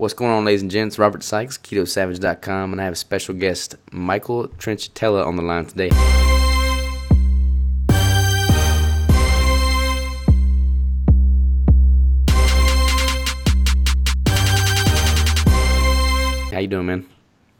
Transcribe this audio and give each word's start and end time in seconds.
What's 0.00 0.14
going 0.14 0.30
on, 0.30 0.44
ladies 0.44 0.62
and 0.62 0.70
gents? 0.70 0.96
Robert 0.96 1.24
Sykes, 1.24 1.58
KetoSavage.com, 1.58 2.70
and 2.70 2.80
I 2.80 2.84
have 2.84 2.92
a 2.92 2.96
special 2.96 3.34
guest 3.34 3.74
Michael 3.90 4.46
Trinchitella 4.46 5.26
on 5.26 5.34
the 5.34 5.42
line 5.42 5.66
today. 5.66 5.88
How 16.52 16.60
you 16.60 16.68
doing, 16.68 16.86
man? 16.86 17.08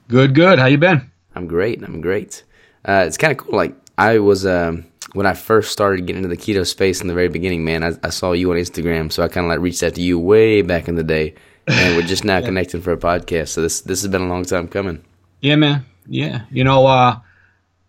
Good, 0.07 0.37
good. 0.37 0.61
How 0.61 0.67
you 0.67 0.79
been? 0.79 1.11
I'm 1.35 1.49
great. 1.49 1.83
I'm 1.83 2.01
great. 2.01 2.45
Uh, 2.85 3.03
it's 3.05 3.17
kind 3.17 3.33
of 3.33 3.39
cool. 3.39 3.57
Like 3.57 3.75
I 3.99 4.21
was 4.21 4.47
um, 4.47 4.87
when 5.13 5.27
I 5.27 5.35
first 5.35 5.73
started 5.73 6.07
getting 6.07 6.23
into 6.23 6.29
the 6.29 6.41
keto 6.41 6.65
space 6.65 7.01
in 7.01 7.09
the 7.09 7.15
very 7.15 7.31
beginning, 7.31 7.65
man. 7.65 7.83
I, 7.83 7.95
I 8.05 8.11
saw 8.11 8.31
you 8.31 8.53
on 8.53 8.59
Instagram, 8.59 9.11
so 9.11 9.25
I 9.25 9.29
kind 9.29 9.45
of 9.45 9.51
like 9.51 9.59
reached 9.59 9.83
out 9.83 9.97
to 9.97 10.01
you 10.01 10.21
way 10.21 10.63
back 10.63 10.87
in 10.87 10.95
the 10.95 11.03
day 11.03 11.35
and 11.69 11.97
we're 11.97 12.07
just 12.07 12.25
now 12.25 12.39
yeah. 12.39 12.47
connecting 12.47 12.81
for 12.81 12.93
a 12.93 12.97
podcast. 12.97 13.49
So 13.49 13.63
this 13.63 13.81
this 13.83 14.03
has 14.03 14.11
been 14.11 14.23
a 14.23 14.29
long 14.29 14.45
time 14.45 14.69
coming. 14.69 15.05
Yeah, 15.41 15.57
man. 15.57 15.85
Yeah, 16.07 16.43
you 16.51 16.65
know, 16.65 16.87
uh, 16.87 17.19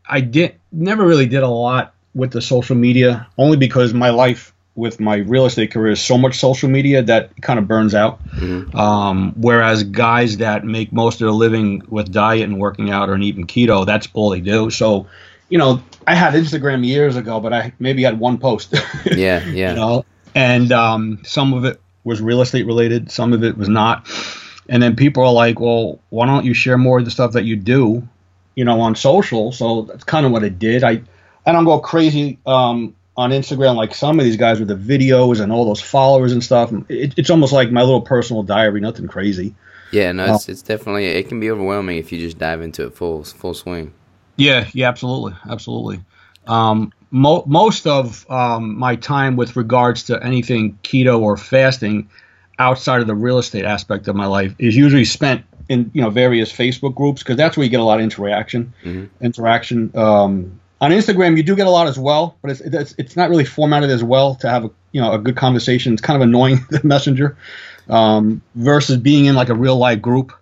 I 0.08 0.22
did 0.22 0.55
never 0.72 1.05
really 1.05 1.26
did 1.26 1.44
a 1.44 1.48
lot 1.48 1.94
with 2.13 2.31
the 2.31 2.41
social 2.41 2.76
media, 2.76 3.27
only 3.38 3.58
because 3.58 3.94
my 3.94 4.09
life 4.09 4.53
with 4.76 5.00
my 5.00 5.17
real 5.17 5.45
estate 5.45 5.72
career 5.72 5.91
is 5.91 6.02
so 6.02 6.17
much 6.17 6.39
social 6.39 6.70
media 6.70 7.02
that 7.03 7.30
kind 7.41 7.59
of 7.59 7.67
burns 7.67 7.94
out. 7.94 8.26
Mm-hmm. 8.30 8.76
Um, 8.76 9.34
whereas 9.36 9.84
guys 9.84 10.38
that 10.38 10.64
make 10.64 10.94
most 10.94 11.16
of 11.16 11.20
their 11.25 11.31
living 11.31 11.84
with 11.89 12.11
diet 12.11 12.44
and 12.44 12.59
working 12.59 12.89
out 12.89 13.09
or 13.09 13.17
even 13.17 13.45
keto, 13.45 13.86
that's 13.86 14.08
all 14.14 14.30
they 14.30 14.39
do. 14.39 14.70
So, 14.70 15.08
you 15.50 15.58
know, 15.58 15.84
I 16.08 16.16
had 16.16 16.34
Instagram 16.34 16.86
years 16.86 17.17
ago, 17.17 17.39
but 17.39 17.53
I 17.53 17.73
maybe 17.80 18.03
had 18.03 18.20
one 18.20 18.38
post. 18.38 18.73
yeah, 19.05 19.45
yeah. 19.48 19.72
You 19.72 19.75
know, 19.75 20.05
and 20.34 20.72
um, 20.72 21.20
some 21.23 21.53
of 21.53 21.66
it 21.66 21.81
was 22.03 22.21
real 22.21 22.41
estate 22.41 22.66
related, 22.66 23.12
some 23.12 23.34
of 23.34 23.44
it 23.44 23.58
was 23.58 23.70
not. 23.70 24.08
And 24.67 24.81
then 24.81 24.95
people 24.95 25.23
are 25.23 25.34
like, 25.34 25.59
well, 25.59 25.99
why 26.09 26.27
don't 26.27 26.45
you 26.45 26.53
share 26.53 26.77
more 26.77 26.99
of 26.99 27.05
the 27.05 27.12
stuff 27.12 27.34
that 27.34 27.44
you 27.44 27.55
do, 27.55 28.08
you 28.55 28.66
know, 28.66 28.80
on 28.81 28.95
social? 28.95 29.52
So 29.52 29.83
that's 29.83 30.03
kind 30.03 30.25
of 30.25 30.31
what 30.31 30.44
I 30.44 30.50
did. 30.50 30.83
I, 30.83 31.02
I 31.45 31.52
don't 31.52 31.66
go 31.66 31.80
crazy 31.80 32.38
um, 32.45 32.95
on 33.17 33.31
Instagram 33.31 33.75
like 33.75 33.95
some 33.95 34.20
of 34.20 34.25
these 34.25 34.38
guys 34.38 34.59
with 34.59 34.67
the 34.67 34.75
videos 34.75 35.42
and 35.42 35.52
all 35.52 35.66
those 35.66 35.81
followers 35.81 36.31
and 36.31 36.44
stuff. 36.44 36.72
It, 36.88 37.16
it's 37.17 37.30
almost 37.30 37.52
like 37.52 37.72
my 37.72 37.81
little 37.81 38.02
personal 38.02 38.44
diary, 38.44 38.80
nothing 38.80 39.08
crazy. 39.08 39.55
Yeah, 39.92 40.11
no, 40.11 40.36
it's, 40.36 40.47
uh, 40.47 40.52
it's 40.52 40.61
definitely 40.61 41.08
it 41.08 41.27
can 41.27 41.39
be 41.39 41.50
overwhelming 41.50 41.97
if 41.97 42.11
you 42.11 42.20
just 42.20 42.38
dive 42.38 42.61
into 42.61 42.86
it 42.86 42.95
full 42.95 43.23
full 43.23 43.53
swing. 43.53 43.94
Yeah, 44.36 44.67
yeah, 44.72 44.88
absolutely, 44.88 45.33
absolutely. 45.50 46.02
Um, 46.47 46.94
mo- 47.11 47.43
most 47.45 47.88
of 47.88 48.29
um, 48.29 48.77
my 48.77 48.95
time 48.95 49.35
with 49.35 49.55
regards 49.55 50.03
to 50.03 50.23
anything 50.23 50.77
keto 50.83 51.19
or 51.19 51.38
fasting 51.38 52.09
outside 52.57 53.02
of 53.02 53.07
the 53.07 53.15
real 53.15 53.38
estate 53.38 53.65
aspect 53.65 54.07
of 54.07 54.15
my 54.15 54.25
life 54.25 54.53
is 54.59 54.75
usually 54.75 55.05
spent 55.05 55.43
in 55.69 55.89
you 55.93 56.02
know 56.02 56.09
various 56.09 56.52
Facebook 56.52 56.95
groups 56.95 57.23
because 57.23 57.37
that's 57.37 57.55
where 57.55 57.63
you 57.63 57.69
get 57.69 57.80
a 57.80 57.83
lot 57.83 57.99
of 57.99 58.03
interaction. 58.03 58.73
Mm-hmm. 58.83 59.23
Interaction 59.23 59.91
um, 59.95 60.59
on 60.81 60.91
Instagram, 60.91 61.37
you 61.37 61.43
do 61.43 61.55
get 61.55 61.67
a 61.67 61.69
lot 61.69 61.87
as 61.87 61.97
well, 61.97 62.35
but 62.41 62.52
it's, 62.52 62.61
it's 62.61 62.95
it's 62.97 63.15
not 63.15 63.30
really 63.30 63.45
formatted 63.45 63.89
as 63.89 64.03
well 64.03 64.35
to 64.35 64.49
have 64.49 64.65
a 64.65 64.71
you 64.91 64.99
know 65.02 65.13
a 65.13 65.19
good 65.19 65.37
conversation. 65.37 65.93
It's 65.93 66.02
kind 66.02 66.21
of 66.21 66.27
annoying 66.27 66.65
the 66.69 66.81
messenger 66.83 67.37
um, 67.87 68.41
versus 68.55 68.97
being 68.97 69.25
in 69.25 69.35
like 69.35 69.49
a 69.49 69.55
real 69.55 69.77
life 69.77 70.02
group 70.02 70.33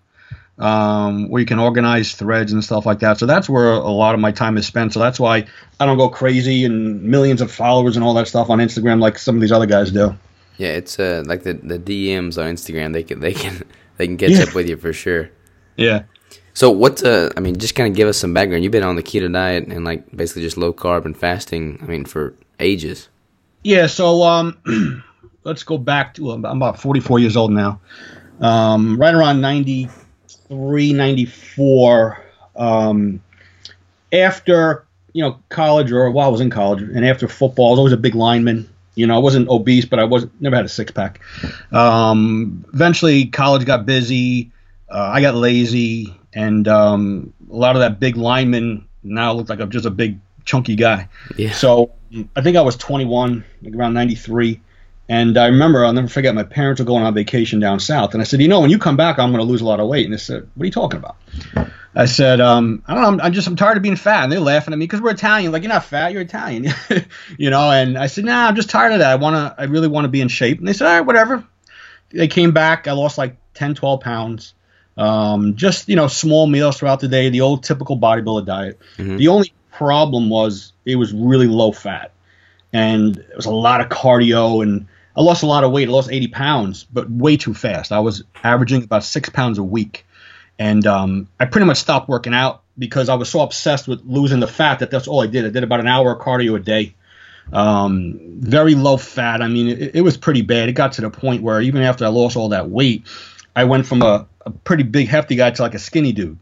um, 0.59 1.29
where 1.29 1.39
you 1.39 1.45
can 1.45 1.59
organize 1.59 2.13
threads 2.13 2.51
and 2.51 2.63
stuff 2.63 2.85
like 2.85 2.99
that. 2.99 3.19
So 3.19 3.25
that's 3.25 3.47
where 3.47 3.71
a 3.71 3.89
lot 3.89 4.15
of 4.15 4.19
my 4.19 4.31
time 4.31 4.57
is 4.57 4.65
spent. 4.65 4.93
So 4.93 4.99
that's 4.99 5.19
why 5.19 5.45
I 5.79 5.85
don't 5.85 5.97
go 5.97 6.09
crazy 6.09 6.65
and 6.65 7.03
millions 7.03 7.41
of 7.41 7.51
followers 7.51 7.95
and 7.95 8.03
all 8.03 8.13
that 8.15 8.27
stuff 8.27 8.49
on 8.49 8.59
Instagram 8.59 8.99
like 8.99 9.19
some 9.19 9.35
of 9.35 9.41
these 9.41 9.51
other 9.51 9.67
guys 9.67 9.91
do. 9.91 10.15
Yeah, 10.57 10.69
it's 10.69 10.99
uh, 10.99 11.23
like 11.27 11.43
the 11.43 11.53
the 11.53 11.77
DMs 11.77 12.37
on 12.37 12.55
Instagram. 12.55 12.93
They 12.93 13.03
can 13.03 13.19
they 13.19 13.33
can 13.33 13.63
they 13.97 14.07
can 14.07 14.17
catch 14.17 14.31
yeah. 14.31 14.43
up 14.43 14.55
with 14.55 14.67
you 14.67 14.77
for 14.77 14.93
sure. 14.93 15.29
Yeah. 15.75 16.03
So 16.55 16.71
what's 16.71 17.03
Uh, 17.03 17.31
I 17.37 17.39
mean, 17.39 17.57
just 17.57 17.75
kind 17.75 17.87
of 17.87 17.95
give 17.95 18.07
us 18.07 18.17
some 18.17 18.33
background. 18.33 18.63
You've 18.63 18.71
been 18.71 18.83
on 18.83 18.95
the 18.95 19.03
keto 19.03 19.31
diet 19.31 19.67
and 19.67 19.85
like 19.85 20.09
basically 20.15 20.41
just 20.41 20.57
low 20.57 20.73
carb 20.73 21.05
and 21.05 21.15
fasting. 21.15 21.77
I 21.83 21.85
mean, 21.85 22.05
for 22.05 22.33
ages. 22.59 23.09
Yeah. 23.63 23.85
So 23.85 24.23
um, 24.23 25.03
let's 25.43 25.61
go 25.61 25.77
back 25.77 26.15
to 26.15 26.31
I'm 26.31 26.43
about 26.43 26.81
44 26.81 27.19
years 27.19 27.37
old 27.37 27.51
now. 27.51 27.79
Um, 28.41 28.99
right 28.99 29.13
around 29.13 29.41
90 29.41 29.89
394 30.49 32.23
um, 32.55 33.21
after 34.11 34.85
you 35.13 35.23
know 35.23 35.39
college 35.49 35.91
or 35.91 36.09
while 36.11 36.27
I 36.27 36.31
was 36.31 36.41
in 36.41 36.49
college 36.49 36.81
and 36.81 37.05
after 37.05 37.27
football 37.27 37.67
I 37.67 37.71
was 37.71 37.79
always 37.79 37.93
a 37.93 37.97
big 37.97 38.15
lineman. 38.15 38.69
You 38.95 39.05
know 39.05 39.15
I 39.15 39.19
wasn't 39.19 39.49
obese 39.49 39.85
but 39.85 39.99
I 39.99 40.05
wasn't 40.05 40.39
never 40.41 40.55
had 40.55 40.65
a 40.65 40.69
six 40.69 40.91
pack 40.91 41.21
um, 41.71 42.65
eventually 42.73 43.25
college 43.25 43.65
got 43.65 43.85
busy. 43.85 44.51
Uh, 44.89 45.11
I 45.13 45.21
got 45.21 45.35
lazy 45.35 46.17
and 46.33 46.67
um, 46.67 47.33
a 47.51 47.55
lot 47.55 47.75
of 47.75 47.81
that 47.81 47.99
big 47.99 48.15
lineman 48.17 48.87
now 49.03 49.33
looked 49.33 49.49
like 49.49 49.59
I'm 49.59 49.69
just 49.69 49.85
a 49.85 49.91
big 49.91 50.19
chunky 50.45 50.75
guy. 50.75 51.09
Yeah. 51.35 51.51
so 51.51 51.91
I 52.35 52.41
think 52.41 52.57
I 52.57 52.61
was 52.61 52.75
21 52.77 53.43
like 53.61 53.75
around 53.75 53.93
93 53.93 54.61
and 55.09 55.37
I 55.37 55.47
remember, 55.47 55.85
I'll 55.85 55.93
never 55.93 56.07
forget, 56.07 56.35
my 56.35 56.43
parents 56.43 56.81
were 56.81 56.85
going 56.85 57.03
on 57.03 57.13
vacation 57.13 57.59
down 57.59 57.79
south. 57.79 58.13
And 58.13 58.21
I 58.21 58.25
said, 58.25 58.41
You 58.41 58.49
know, 58.49 58.59
when 58.59 58.69
you 58.69 58.77
come 58.77 58.97
back, 58.97 59.19
I'm 59.19 59.31
going 59.31 59.43
to 59.43 59.49
lose 59.49 59.61
a 59.61 59.65
lot 59.65 59.79
of 59.79 59.87
weight. 59.87 60.05
And 60.05 60.13
they 60.13 60.17
said, 60.17 60.49
What 60.55 60.63
are 60.63 60.65
you 60.65 60.71
talking 60.71 60.99
about? 60.99 61.15
I 61.95 62.05
said, 62.05 62.41
um, 62.41 62.83
I 62.87 62.93
don't 62.93 63.03
know. 63.03 63.09
I'm, 63.09 63.21
I'm, 63.21 63.33
just, 63.33 63.47
I'm 63.47 63.55
tired 63.55 63.77
of 63.77 63.83
being 63.83 63.95
fat. 63.95 64.23
And 64.23 64.31
they're 64.31 64.39
laughing 64.39 64.73
at 64.73 64.77
me 64.77 64.83
because 64.83 65.01
we're 65.01 65.11
Italian. 65.11 65.51
Like, 65.51 65.63
you're 65.63 65.71
not 65.71 65.85
fat, 65.85 66.11
you're 66.11 66.21
Italian. 66.21 66.67
you 67.37 67.49
know, 67.49 67.71
and 67.71 67.97
I 67.97 68.07
said, 68.07 68.25
Nah, 68.25 68.47
I'm 68.47 68.55
just 68.55 68.69
tired 68.69 68.91
of 68.93 68.99
that. 68.99 69.11
I 69.11 69.15
want 69.15 69.35
to, 69.35 69.61
I 69.61 69.65
really 69.65 69.87
want 69.87 70.05
to 70.05 70.09
be 70.09 70.19
in 70.19 70.27
shape. 70.27 70.59
And 70.59 70.67
they 70.67 70.73
said, 70.73 70.87
All 70.87 70.93
right, 70.93 71.05
whatever. 71.05 71.43
They 72.09 72.27
came 72.27 72.51
back. 72.51 72.87
I 72.87 72.91
lost 72.91 73.17
like 73.17 73.37
10, 73.53 73.75
12 73.75 74.01
pounds. 74.01 74.53
Um, 74.97 75.55
just, 75.55 75.87
you 75.87 75.95
know, 75.95 76.07
small 76.07 76.47
meals 76.47 76.77
throughout 76.77 76.99
the 76.99 77.07
day, 77.07 77.29
the 77.29 77.41
old 77.41 77.63
typical 77.63 77.97
bodybuilder 77.97 78.45
diet. 78.45 78.79
Mm-hmm. 78.97 79.17
The 79.17 79.27
only 79.29 79.53
problem 79.71 80.29
was 80.29 80.73
it 80.85 80.95
was 80.95 81.13
really 81.13 81.47
low 81.47 81.71
fat. 81.71 82.11
And 82.73 83.17
it 83.17 83.35
was 83.35 83.45
a 83.45 83.51
lot 83.51 83.79
of 83.79 83.89
cardio 83.89 84.61
and, 84.61 84.87
I 85.17 85.21
lost 85.21 85.41
a 85.41 85.47
lot 85.47 85.63
of 85.63 85.71
weight. 85.71 85.89
I 85.89 85.91
lost 85.91 86.11
80 86.11 86.27
pounds, 86.27 86.83
but 86.83 87.09
way 87.09 87.37
too 87.37 87.55
fast. 87.55 87.91
I 87.91 87.99
was 87.99 88.23
averaging 88.43 88.83
about 88.83 89.03
six 89.03 89.29
pounds 89.29 89.57
a 89.57 89.63
week. 89.63 90.05
And 90.59 90.85
um, 90.85 91.27
I 91.39 91.45
pretty 91.45 91.65
much 91.65 91.77
stopped 91.77 92.07
working 92.07 92.33
out 92.33 92.61
because 92.77 93.09
I 93.09 93.15
was 93.15 93.29
so 93.29 93.41
obsessed 93.41 93.87
with 93.87 94.01
losing 94.05 94.39
the 94.39 94.47
fat 94.47 94.79
that 94.79 94.91
that's 94.91 95.07
all 95.07 95.21
I 95.21 95.27
did. 95.27 95.45
I 95.45 95.49
did 95.49 95.63
about 95.63 95.79
an 95.79 95.87
hour 95.87 96.13
of 96.13 96.21
cardio 96.21 96.55
a 96.55 96.59
day. 96.59 96.93
Um, 97.51 98.19
very 98.39 98.75
low 98.75 98.97
fat. 98.97 99.41
I 99.41 99.47
mean, 99.47 99.69
it, 99.69 99.95
it, 99.95 100.01
was 100.01 100.17
pretty 100.17 100.41
bad. 100.41 100.69
It 100.69 100.73
got 100.73 100.93
to 100.93 101.01
the 101.01 101.09
point 101.09 101.41
where 101.41 101.61
even 101.61 101.81
after 101.81 102.05
I 102.05 102.09
lost 102.09 102.35
all 102.35 102.49
that 102.49 102.69
weight, 102.69 103.07
I 103.55 103.63
went 103.63 103.87
from 103.87 104.01
a, 104.01 104.27
a 104.45 104.51
pretty 104.51 104.83
big, 104.83 105.07
hefty 105.07 105.35
guy 105.35 105.49
to 105.51 105.61
like 105.61 105.73
a 105.73 105.79
skinny 105.79 106.11
dude. 106.11 106.37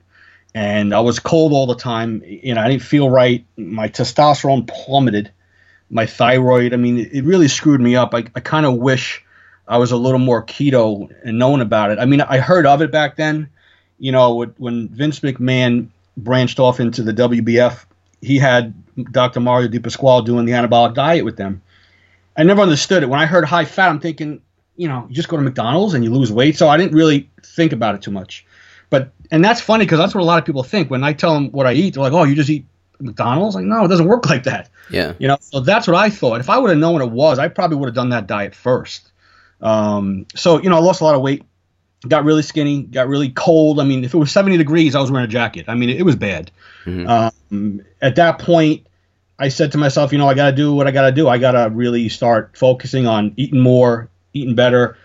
And 0.54 0.94
I 0.94 1.02
was 1.02 1.20
cold 1.20 1.54
all 1.54 1.68
the 1.68 1.76
time. 1.76 2.24
You 2.26 2.56
know, 2.56 2.62
I 2.62 2.70
didn't 2.70 2.84
feel 2.84 3.10
right. 3.10 3.46
My 3.58 3.88
testosterone 3.88 4.68
plummeted 4.68 5.32
my 5.90 6.06
thyroid. 6.06 6.74
I 6.74 6.78
mean, 6.78 7.10
it 7.12 7.24
really 7.24 7.48
screwed 7.48 7.82
me 7.82 7.96
up. 7.96 8.14
I, 8.14 8.26
I 8.36 8.40
kind 8.40 8.66
of 8.66 8.76
wish 8.76 9.24
I 9.68 9.78
was 9.78 9.92
a 9.92 9.98
little 9.98 10.20
more 10.20 10.44
keto 10.44 11.10
and 11.24 11.40
known 11.40 11.62
about 11.62 11.92
it. 11.92 12.00
I 12.00 12.06
mean, 12.06 12.22
I 12.22 12.40
heard 12.40 12.66
of 12.66 12.82
it 12.82 12.92
back 12.92 13.16
then. 13.16 13.50
You 13.98 14.12
know, 14.12 14.46
when 14.58 14.90
Vince 14.90 15.22
McMahon 15.22 15.88
branched 16.18 16.60
off 16.60 16.80
into 16.80 17.02
the 17.02 17.14
WBF, 17.14 17.86
he 18.22 18.38
had 18.38 18.74
Dr. 19.12 19.40
Mario 19.40 19.68
DiPasquale 19.68 20.26
doing 20.26 20.46
the 20.46 20.54
anabolic 20.54 20.96
diet 20.96 21.26
with 21.26 21.38
them. 21.38 21.62
I 22.38 22.44
never 22.44 22.62
understood 22.62 23.04
it. 23.04 23.10
When 23.10 23.20
I 23.20 23.26
heard 23.26 23.46
high 23.46 23.66
fat, 23.66 23.90
I'm 23.90 24.00
thinking, 24.00 24.42
you 24.76 24.90
know, 24.90 25.06
you 25.08 25.16
just 25.16 25.30
go 25.30 25.38
to 25.38 25.44
McDonald's 25.44 25.94
and 25.94 26.04
you 26.04 26.14
lose 26.14 26.32
weight. 26.32 26.58
So 26.58 26.68
I 26.68 26.78
didn't 26.78 26.94
really 26.94 27.30
think 27.44 27.72
about 27.72 27.96
it 27.96 28.02
too 28.02 28.12
much. 28.12 28.46
But 28.90 29.12
and 29.32 29.44
that's 29.44 29.62
funny 29.62 29.86
because 29.86 30.00
that's 30.00 30.14
what 30.14 30.22
a 30.22 30.26
lot 30.26 30.40
of 30.40 30.46
people 30.46 30.64
think 30.64 30.92
when 30.92 31.04
I 31.04 31.14
tell 31.14 31.34
them 31.34 31.52
what 31.52 31.66
I 31.66 31.74
eat. 31.74 31.94
They're 31.94 32.04
like, 32.04 32.14
"Oh, 32.14 32.24
you 32.24 32.36
just 32.36 32.50
eat 32.50 32.66
McDonald's? 33.00 33.56
Like, 33.56 33.66
no, 33.66 33.86
it 33.86 33.88
doesn't 33.88 34.08
work 34.08 34.26
like 34.30 34.44
that. 34.44 34.70
Yeah. 34.90 35.14
You 35.20 35.28
know, 35.28 35.38
so 35.40 35.60
that's 35.60 35.88
what 35.88 35.96
I 35.96 36.10
thought. 36.10 36.40
If 36.40 36.50
I 36.50 36.58
would 36.58 36.70
have 36.70 36.80
known 36.80 36.94
what 36.94 37.02
it 37.02 37.12
was, 37.12 37.40
I 37.40 37.48
probably 37.48 37.78
would 37.78 37.88
have 37.88 37.96
done 37.96 38.10
that 38.10 38.28
diet 38.28 38.56
first. 38.56 39.12
Um, 39.62 40.28
so, 40.36 40.62
you 40.62 40.70
know, 40.70 40.78
I 40.78 40.80
lost 40.80 41.02
a 41.02 41.06
lot 41.06 41.16
of 41.16 41.22
weight, 41.22 41.44
got 42.08 42.24
really 42.24 42.42
skinny, 42.42 42.84
got 42.84 43.08
really 43.08 43.30
cold. 43.30 43.80
I 43.80 43.84
mean, 43.84 44.04
if 44.04 44.14
it 44.14 44.18
was 44.18 44.32
70 44.32 44.58
degrees, 44.58 44.96
I 44.96 45.02
was 45.02 45.12
wearing 45.12 45.26
a 45.26 45.32
jacket. 45.32 45.66
I 45.68 45.76
mean, 45.76 45.90
it, 45.90 45.98
it 45.98 46.04
was 46.04 46.16
bad. 46.16 46.52
Mm-hmm. 46.86 47.10
Um, 47.10 47.82
at 48.02 48.16
that 48.16 48.40
point, 48.40 48.86
I 49.38 49.50
said 49.50 49.74
to 49.74 49.78
myself, 49.78 50.12
you 50.12 50.18
know, 50.18 50.30
I 50.30 50.34
got 50.34 50.52
to 50.52 50.56
do 50.56 50.74
what 50.74 50.88
I 50.88 50.92
got 50.92 51.04
to 51.08 51.12
do. 51.12 51.28
I 51.28 51.38
got 51.38 51.52
to 51.52 51.70
really 51.74 52.10
start 52.10 52.56
focusing 52.58 53.06
on 53.06 53.34
eating 53.36 53.60
more, 53.60 54.10
eating 54.34 54.56
better. 54.56 54.98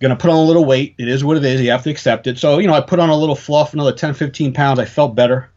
Going 0.00 0.10
to 0.10 0.16
put 0.16 0.30
on 0.30 0.36
a 0.36 0.42
little 0.42 0.64
weight. 0.64 0.94
It 0.98 1.08
is 1.08 1.22
what 1.22 1.36
it 1.36 1.44
is. 1.44 1.60
You 1.60 1.70
have 1.70 1.84
to 1.84 1.90
accept 1.90 2.26
it. 2.26 2.38
So, 2.38 2.58
you 2.58 2.66
know, 2.66 2.74
I 2.74 2.80
put 2.80 2.98
on 2.98 3.10
a 3.10 3.16
little 3.16 3.36
fluff, 3.36 3.74
another 3.74 3.92
10, 3.92 4.14
15 4.14 4.52
pounds. 4.52 4.78
I 4.78 4.84
felt 4.84 5.14
better. 5.14 5.50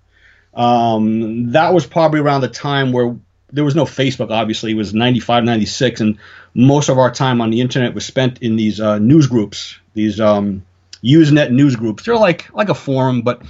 Um, 0.57 1.51
that 1.51 1.73
was 1.73 1.85
probably 1.85 2.19
around 2.19 2.41
the 2.41 2.49
time 2.49 2.91
where 2.91 3.15
there 3.51 3.63
was 3.63 3.75
no 3.75 3.85
Facebook, 3.85 4.31
obviously. 4.31 4.71
It 4.71 4.75
was 4.75 4.93
95, 4.93 5.43
96, 5.43 6.01
and 6.01 6.17
most 6.53 6.89
of 6.89 6.97
our 6.97 7.11
time 7.11 7.39
on 7.41 7.51
the 7.51 7.61
internet 7.61 7.93
was 7.93 8.05
spent 8.05 8.41
in 8.41 8.55
these 8.55 8.81
uh, 8.81 8.97
news 8.97 9.27
groups, 9.27 9.77
these 9.93 10.19
um, 10.19 10.65
Usenet 11.03 11.51
news 11.51 11.75
groups. 11.75 12.03
They're 12.03 12.17
like 12.17 12.53
like 12.53 12.69
a 12.69 12.73
forum, 12.73 13.21
but 13.21 13.43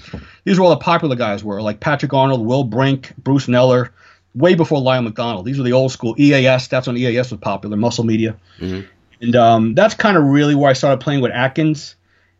these 0.44 0.59
were 0.59 0.65
all 0.65 0.71
the 0.71 0.77
popular 0.77 1.15
guys 1.15 1.44
were, 1.44 1.62
like 1.62 1.80
Patrick 1.80 2.13
Arnold, 2.13 2.45
Will 2.45 2.65
Brink, 2.65 3.13
Bruce 3.18 3.48
Neller, 3.48 3.89
way 4.36 4.56
before 4.56 4.81
Lyle 4.81 5.01
McDonald. 5.01 5.45
These 5.45 5.57
were 5.57 5.63
the 5.63 5.74
old 5.74 5.94
school 5.94 6.13
EAS. 6.19 6.68
That's 6.68 6.88
when 6.88 6.98
EAS 6.98 7.31
was 7.31 7.39
popular, 7.39 7.77
Muscle 7.77 8.04
Media. 8.04 8.36
Mm-hmm. 8.59 8.88
And 9.21 9.36
um, 9.36 9.75
that's 9.75 9.95
kind 9.95 10.18
of 10.18 10.25
really 10.25 10.56
where 10.56 10.69
I 10.69 10.74
started 10.74 11.00
playing 11.00 11.21
with 11.21 11.31
Atkins 11.31 11.95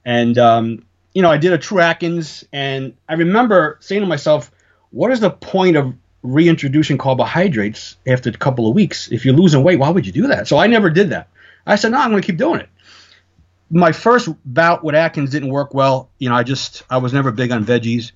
And 0.06 0.38
um, 0.38 0.86
you 1.14 1.22
know, 1.22 1.31
I 1.31 1.38
did 1.38 1.54
a 1.54 1.58
True 1.58 1.80
Atkins, 1.80 2.46
and 2.54 2.94
I 3.10 3.14
remember 3.14 3.78
saying 3.80 4.02
to 4.02 4.08
myself, 4.08 4.52
"What 4.98 5.12
is 5.12 5.20
the 5.20 5.30
point 5.30 5.78
of 5.78 5.94
reintroducing 6.24 6.98
carbohydrates 6.98 7.98
after 8.08 8.30
a 8.30 8.34
couple 8.34 8.68
of 8.68 8.74
weeks? 8.74 9.12
If 9.12 9.26
you're 9.26 9.36
losing 9.36 9.64
weight, 9.64 9.78
why 9.78 9.90
would 9.90 10.08
you 10.08 10.12
do 10.12 10.28
that?" 10.28 10.48
So 10.48 10.58
I 10.58 10.66
never 10.66 10.90
did 10.90 11.12
that. 11.12 11.30
I 11.68 11.76
said, 11.76 11.92
"No, 11.92 12.00
I'm 12.00 12.10
going 12.10 12.22
to 12.22 12.26
keep 12.26 12.38
doing 12.38 12.62
it." 12.62 12.70
My 13.70 13.92
first 13.92 14.30
bout 14.44 14.84
with 14.84 14.96
Atkins 14.96 15.30
didn't 15.30 15.50
work 15.50 15.74
well. 15.74 16.10
You 16.18 16.30
know, 16.30 16.36
I 16.36 16.44
just 16.44 16.84
I 16.90 16.98
was 16.98 17.14
never 17.14 17.32
big 17.32 17.52
on 17.52 17.64
veggies, 17.64 18.12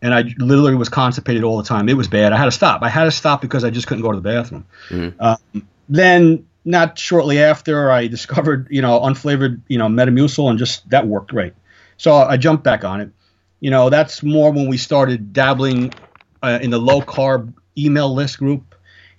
and 0.00 0.14
I 0.14 0.22
literally 0.38 0.74
was 0.74 0.88
constipated 0.88 1.44
all 1.44 1.58
the 1.58 1.68
time. 1.68 1.88
It 1.88 1.96
was 1.96 2.08
bad. 2.08 2.32
I 2.32 2.38
had 2.38 2.46
to 2.46 2.50
stop. 2.50 2.82
I 2.82 2.88
had 2.88 3.04
to 3.04 3.10
stop 3.10 3.42
because 3.42 3.62
I 3.62 3.70
just 3.70 3.86
couldn't 3.86 4.02
go 4.02 4.12
to 4.12 4.20
the 4.20 4.22
bathroom. 4.22 4.64
Mm-hmm. 4.88 5.22
Um, 5.22 5.68
then 5.88 6.46
not 6.64 6.98
shortly 6.98 7.40
after, 7.40 7.90
I 7.90 8.06
discovered 8.06 8.68
you 8.70 8.80
know 8.80 9.00
unflavored 9.00 9.60
you 9.68 9.78
know 9.78 9.88
Metamucil, 9.88 10.48
and 10.48 10.58
just 10.58 10.88
that 10.90 11.06
worked 11.06 11.30
great. 11.30 11.52
So 11.96 12.14
I 12.14 12.36
jumped 12.36 12.64
back 12.64 12.84
on 12.84 13.00
it. 13.00 13.10
You 13.60 13.70
know, 13.70 13.90
that's 13.90 14.24
more 14.24 14.50
when 14.50 14.68
we 14.68 14.76
started 14.76 15.32
dabbling 15.32 15.92
uh, 16.42 16.58
in 16.62 16.70
the 16.70 16.78
low 16.78 17.00
carb 17.00 17.52
email 17.76 18.12
list 18.12 18.38
group, 18.38 18.74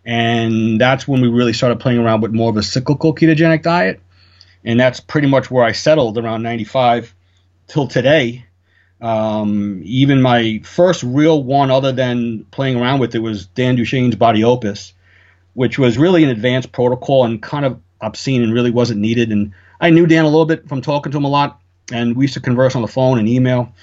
and 0.06 0.80
that's 0.80 1.08
when 1.08 1.22
we 1.22 1.28
really 1.28 1.54
started 1.54 1.80
playing 1.80 2.00
around 2.00 2.22
with 2.22 2.34
more 2.34 2.50
of 2.50 2.58
a 2.58 2.64
cyclical 2.64 3.16
ketogenic 3.16 3.64
diet, 3.64 4.02
and 4.64 4.80
that's 4.80 5.00
pretty 5.00 5.28
much 5.28 5.50
where 5.50 5.64
I 5.64 5.72
settled 5.72 6.18
around 6.18 6.44
95 6.44 7.14
till 7.68 7.88
today. 7.88 8.46
Um, 9.02 9.82
even 9.84 10.22
my 10.22 10.62
first 10.64 11.04
real 11.04 11.44
one, 11.44 11.72
other 11.72 11.92
than 11.92 12.46
playing 12.52 12.80
around 12.80 13.00
with 13.00 13.16
it, 13.16 13.20
was 13.20 13.48
Dan 13.48 13.76
Duchaine's 13.76 14.16
Body 14.16 14.44
Opus 14.44 14.94
which 15.54 15.78
was 15.78 15.98
really 15.98 16.24
an 16.24 16.30
advanced 16.30 16.72
protocol 16.72 17.26
and 17.26 17.42
kind 17.42 17.66
of 17.66 17.80
obscene 18.02 18.42
and 18.42 18.54
really 18.54 18.72
wasn't 18.72 19.00
needed. 19.00 19.32
And 19.32 19.54
I 19.80 19.90
knew 19.90 20.06
Dan 20.06 20.26
a 20.26 20.30
little 20.30 20.46
bit 20.46 20.68
from 20.68 20.82
talking 20.82 21.12
to 21.12 21.18
him 21.18 21.26
a 21.26 21.30
lot, 21.30 21.60
and 21.92 22.16
we 22.16 22.26
used 22.26 22.34
to 22.36 22.42
converse 22.42 22.76
on 22.76 22.82
the 22.82 22.88
phone 22.88 23.20
and 23.20 23.28
email. 23.28 23.74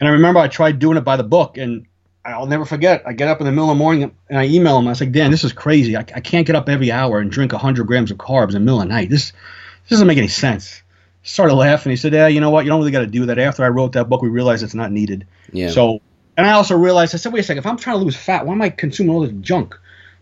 And 0.00 0.08
I 0.08 0.12
remember 0.12 0.40
I 0.40 0.48
tried 0.48 0.78
doing 0.78 0.98
it 0.98 1.04
by 1.04 1.16
the 1.16 1.24
book, 1.24 1.56
and 1.56 1.86
I'll 2.32 2.46
never 2.46 2.64
forget. 2.64 3.02
I 3.06 3.12
get 3.12 3.28
up 3.28 3.40
in 3.40 3.46
the 3.46 3.52
middle 3.52 3.70
of 3.70 3.76
the 3.76 3.82
morning 3.82 4.14
and 4.28 4.38
I 4.38 4.46
email 4.46 4.78
him. 4.78 4.86
I 4.86 4.90
was 4.90 5.00
like, 5.00 5.12
Dan, 5.12 5.30
this 5.30 5.44
is 5.44 5.52
crazy. 5.52 5.96
I, 5.96 6.00
I 6.00 6.20
can't 6.20 6.46
get 6.46 6.56
up 6.56 6.68
every 6.68 6.90
hour 6.90 7.20
and 7.20 7.30
drink 7.30 7.52
100 7.52 7.86
grams 7.86 8.10
of 8.10 8.18
carbs 8.18 8.48
in 8.48 8.54
the 8.54 8.60
middle 8.60 8.80
of 8.80 8.88
the 8.88 8.94
night. 8.94 9.10
This, 9.10 9.32
this 9.32 9.90
doesn't 9.90 10.06
make 10.06 10.18
any 10.18 10.28
sense. 10.28 10.82
Started 11.22 11.54
laughing. 11.54 11.90
He 11.90 11.96
said, 11.96 12.12
Yeah, 12.12 12.28
you 12.28 12.40
know 12.40 12.50
what? 12.50 12.64
You 12.64 12.70
don't 12.70 12.80
really 12.80 12.92
got 12.92 13.00
to 13.00 13.06
do 13.06 13.26
that. 13.26 13.38
After 13.38 13.64
I 13.64 13.68
wrote 13.68 13.92
that 13.92 14.08
book, 14.08 14.22
we 14.22 14.28
realized 14.28 14.62
it's 14.62 14.74
not 14.74 14.92
needed. 14.92 15.26
Yeah. 15.52 15.70
So, 15.70 16.00
and 16.36 16.46
I 16.46 16.52
also 16.52 16.76
realized, 16.76 17.14
I 17.14 17.18
said, 17.18 17.32
Wait 17.32 17.40
a 17.40 17.42
second. 17.42 17.58
If 17.58 17.66
I'm 17.66 17.76
trying 17.76 17.98
to 17.98 18.04
lose 18.04 18.16
fat, 18.16 18.46
why 18.46 18.52
am 18.52 18.62
I 18.62 18.70
consuming 18.70 19.14
all 19.14 19.22
this 19.22 19.32
junk? 19.40 19.76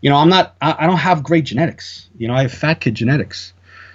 you 0.05 0.11
know, 0.11 0.17
I'm 0.17 0.29
not, 0.29 0.55
I, 0.61 0.77
I 0.81 0.87
don't 0.87 0.99
have 0.99 1.23
great 1.23 1.47
genetics. 1.47 2.11
You 2.19 2.29
know, 2.29 2.35
I 2.35 2.43
have 2.43 2.53
fat 2.53 2.79
kid 2.79 2.95
genetics. 2.95 3.55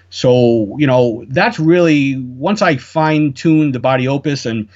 So, 0.10 0.76
you 0.80 0.88
know, 0.88 1.24
that's 1.28 1.60
really, 1.60 2.20
once 2.20 2.64
I 2.64 2.78
fine 2.78 3.34
tuned 3.34 3.76
the 3.76 3.80
body 3.80 4.08
opus 4.08 4.48
and 4.48 4.70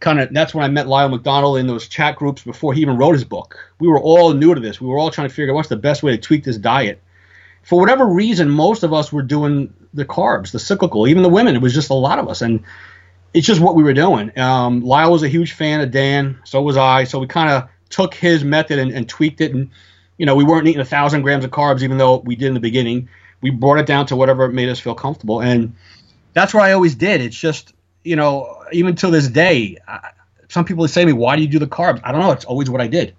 kind 0.00 0.20
of, 0.20 0.32
that's 0.32 0.54
when 0.54 0.64
I 0.64 0.68
met 0.68 0.88
Lyle 0.88 1.08
McDonald 1.08 1.58
in 1.58 1.66
those 1.66 1.86
chat 1.88 2.16
groups 2.16 2.42
before 2.42 2.74
he 2.74 2.80
even 2.80 2.96
wrote 2.96 3.12
his 3.12 3.24
book. 3.24 3.58
We 3.78 3.88
were 3.88 4.00
all 4.00 4.32
new 4.32 4.54
to 4.54 4.60
this. 4.60 4.80
We 4.80 4.88
were 4.88 4.98
all 4.98 5.10
trying 5.10 5.28
to 5.28 5.34
figure 5.34 5.52
out 5.52 5.56
what's 5.56 5.68
the 5.68 5.76
best 5.76 6.02
way 6.02 6.12
to 6.12 6.18
tweak 6.18 6.44
this 6.44 6.56
diet. 6.56 7.00
For 7.62 7.78
whatever 7.78 8.06
reason, 8.06 8.50
most 8.50 8.82
of 8.82 8.92
us 8.92 9.12
were 9.12 9.22
doing 9.22 9.72
the 9.94 10.04
carbs, 10.04 10.50
the 10.50 10.58
cyclical, 10.58 11.06
even 11.06 11.22
the 11.22 11.28
women. 11.28 11.54
It 11.54 11.62
was 11.62 11.74
just 11.74 11.90
a 11.90 11.94
lot 11.94 12.18
of 12.18 12.28
us. 12.28 12.42
And 12.42 12.64
it's 13.34 13.46
just 13.46 13.60
what 13.60 13.76
we 13.76 13.82
were 13.82 13.92
doing. 13.92 14.36
Um, 14.38 14.80
Lyle 14.80 15.12
was 15.12 15.22
a 15.22 15.28
huge 15.28 15.52
fan 15.52 15.80
of 15.80 15.90
Dan. 15.90 16.40
So 16.44 16.62
was 16.62 16.76
I. 16.76 17.04
So 17.04 17.18
we 17.18 17.26
kind 17.26 17.50
of 17.50 17.68
took 17.90 18.14
his 18.14 18.42
method 18.42 18.78
and, 18.78 18.92
and 18.92 19.08
tweaked 19.08 19.40
it. 19.40 19.54
And, 19.54 19.70
you 20.16 20.26
know, 20.26 20.34
we 20.34 20.44
weren't 20.44 20.66
eating 20.66 20.80
a 20.80 20.84
thousand 20.84 21.22
grams 21.22 21.44
of 21.44 21.50
carbs, 21.50 21.82
even 21.82 21.98
though 21.98 22.16
we 22.18 22.36
did 22.36 22.48
in 22.48 22.54
the 22.54 22.60
beginning. 22.60 23.08
We 23.42 23.48
brought 23.48 23.78
it 23.78 23.86
down 23.86 24.04
to 24.06 24.16
whatever 24.16 24.48
made 24.48 24.68
us 24.68 24.78
feel 24.78 24.94
comfortable, 24.94 25.40
and 25.40 25.74
that's 26.34 26.52
what 26.52 26.62
I 26.62 26.72
always 26.72 26.94
did. 26.94 27.22
It's 27.22 27.34
just, 27.40 27.72
you 28.04 28.16
know, 28.16 28.62
even 28.72 28.94
to 28.96 29.10
this 29.10 29.28
day, 29.28 29.78
I, 29.86 30.10
some 30.48 30.64
people 30.64 30.86
say 30.88 31.02
to 31.02 31.06
me, 31.06 31.12
"Why 31.12 31.36
do 31.36 31.42
you 31.42 31.48
do 31.48 31.58
the 31.58 31.66
carbs?" 31.66 32.00
I 32.04 32.12
don't 32.12 32.20
know. 32.20 32.32
It's 32.32 32.44
always 32.44 32.70
what 32.70 32.80
I 32.80 32.86
did. 32.86 33.14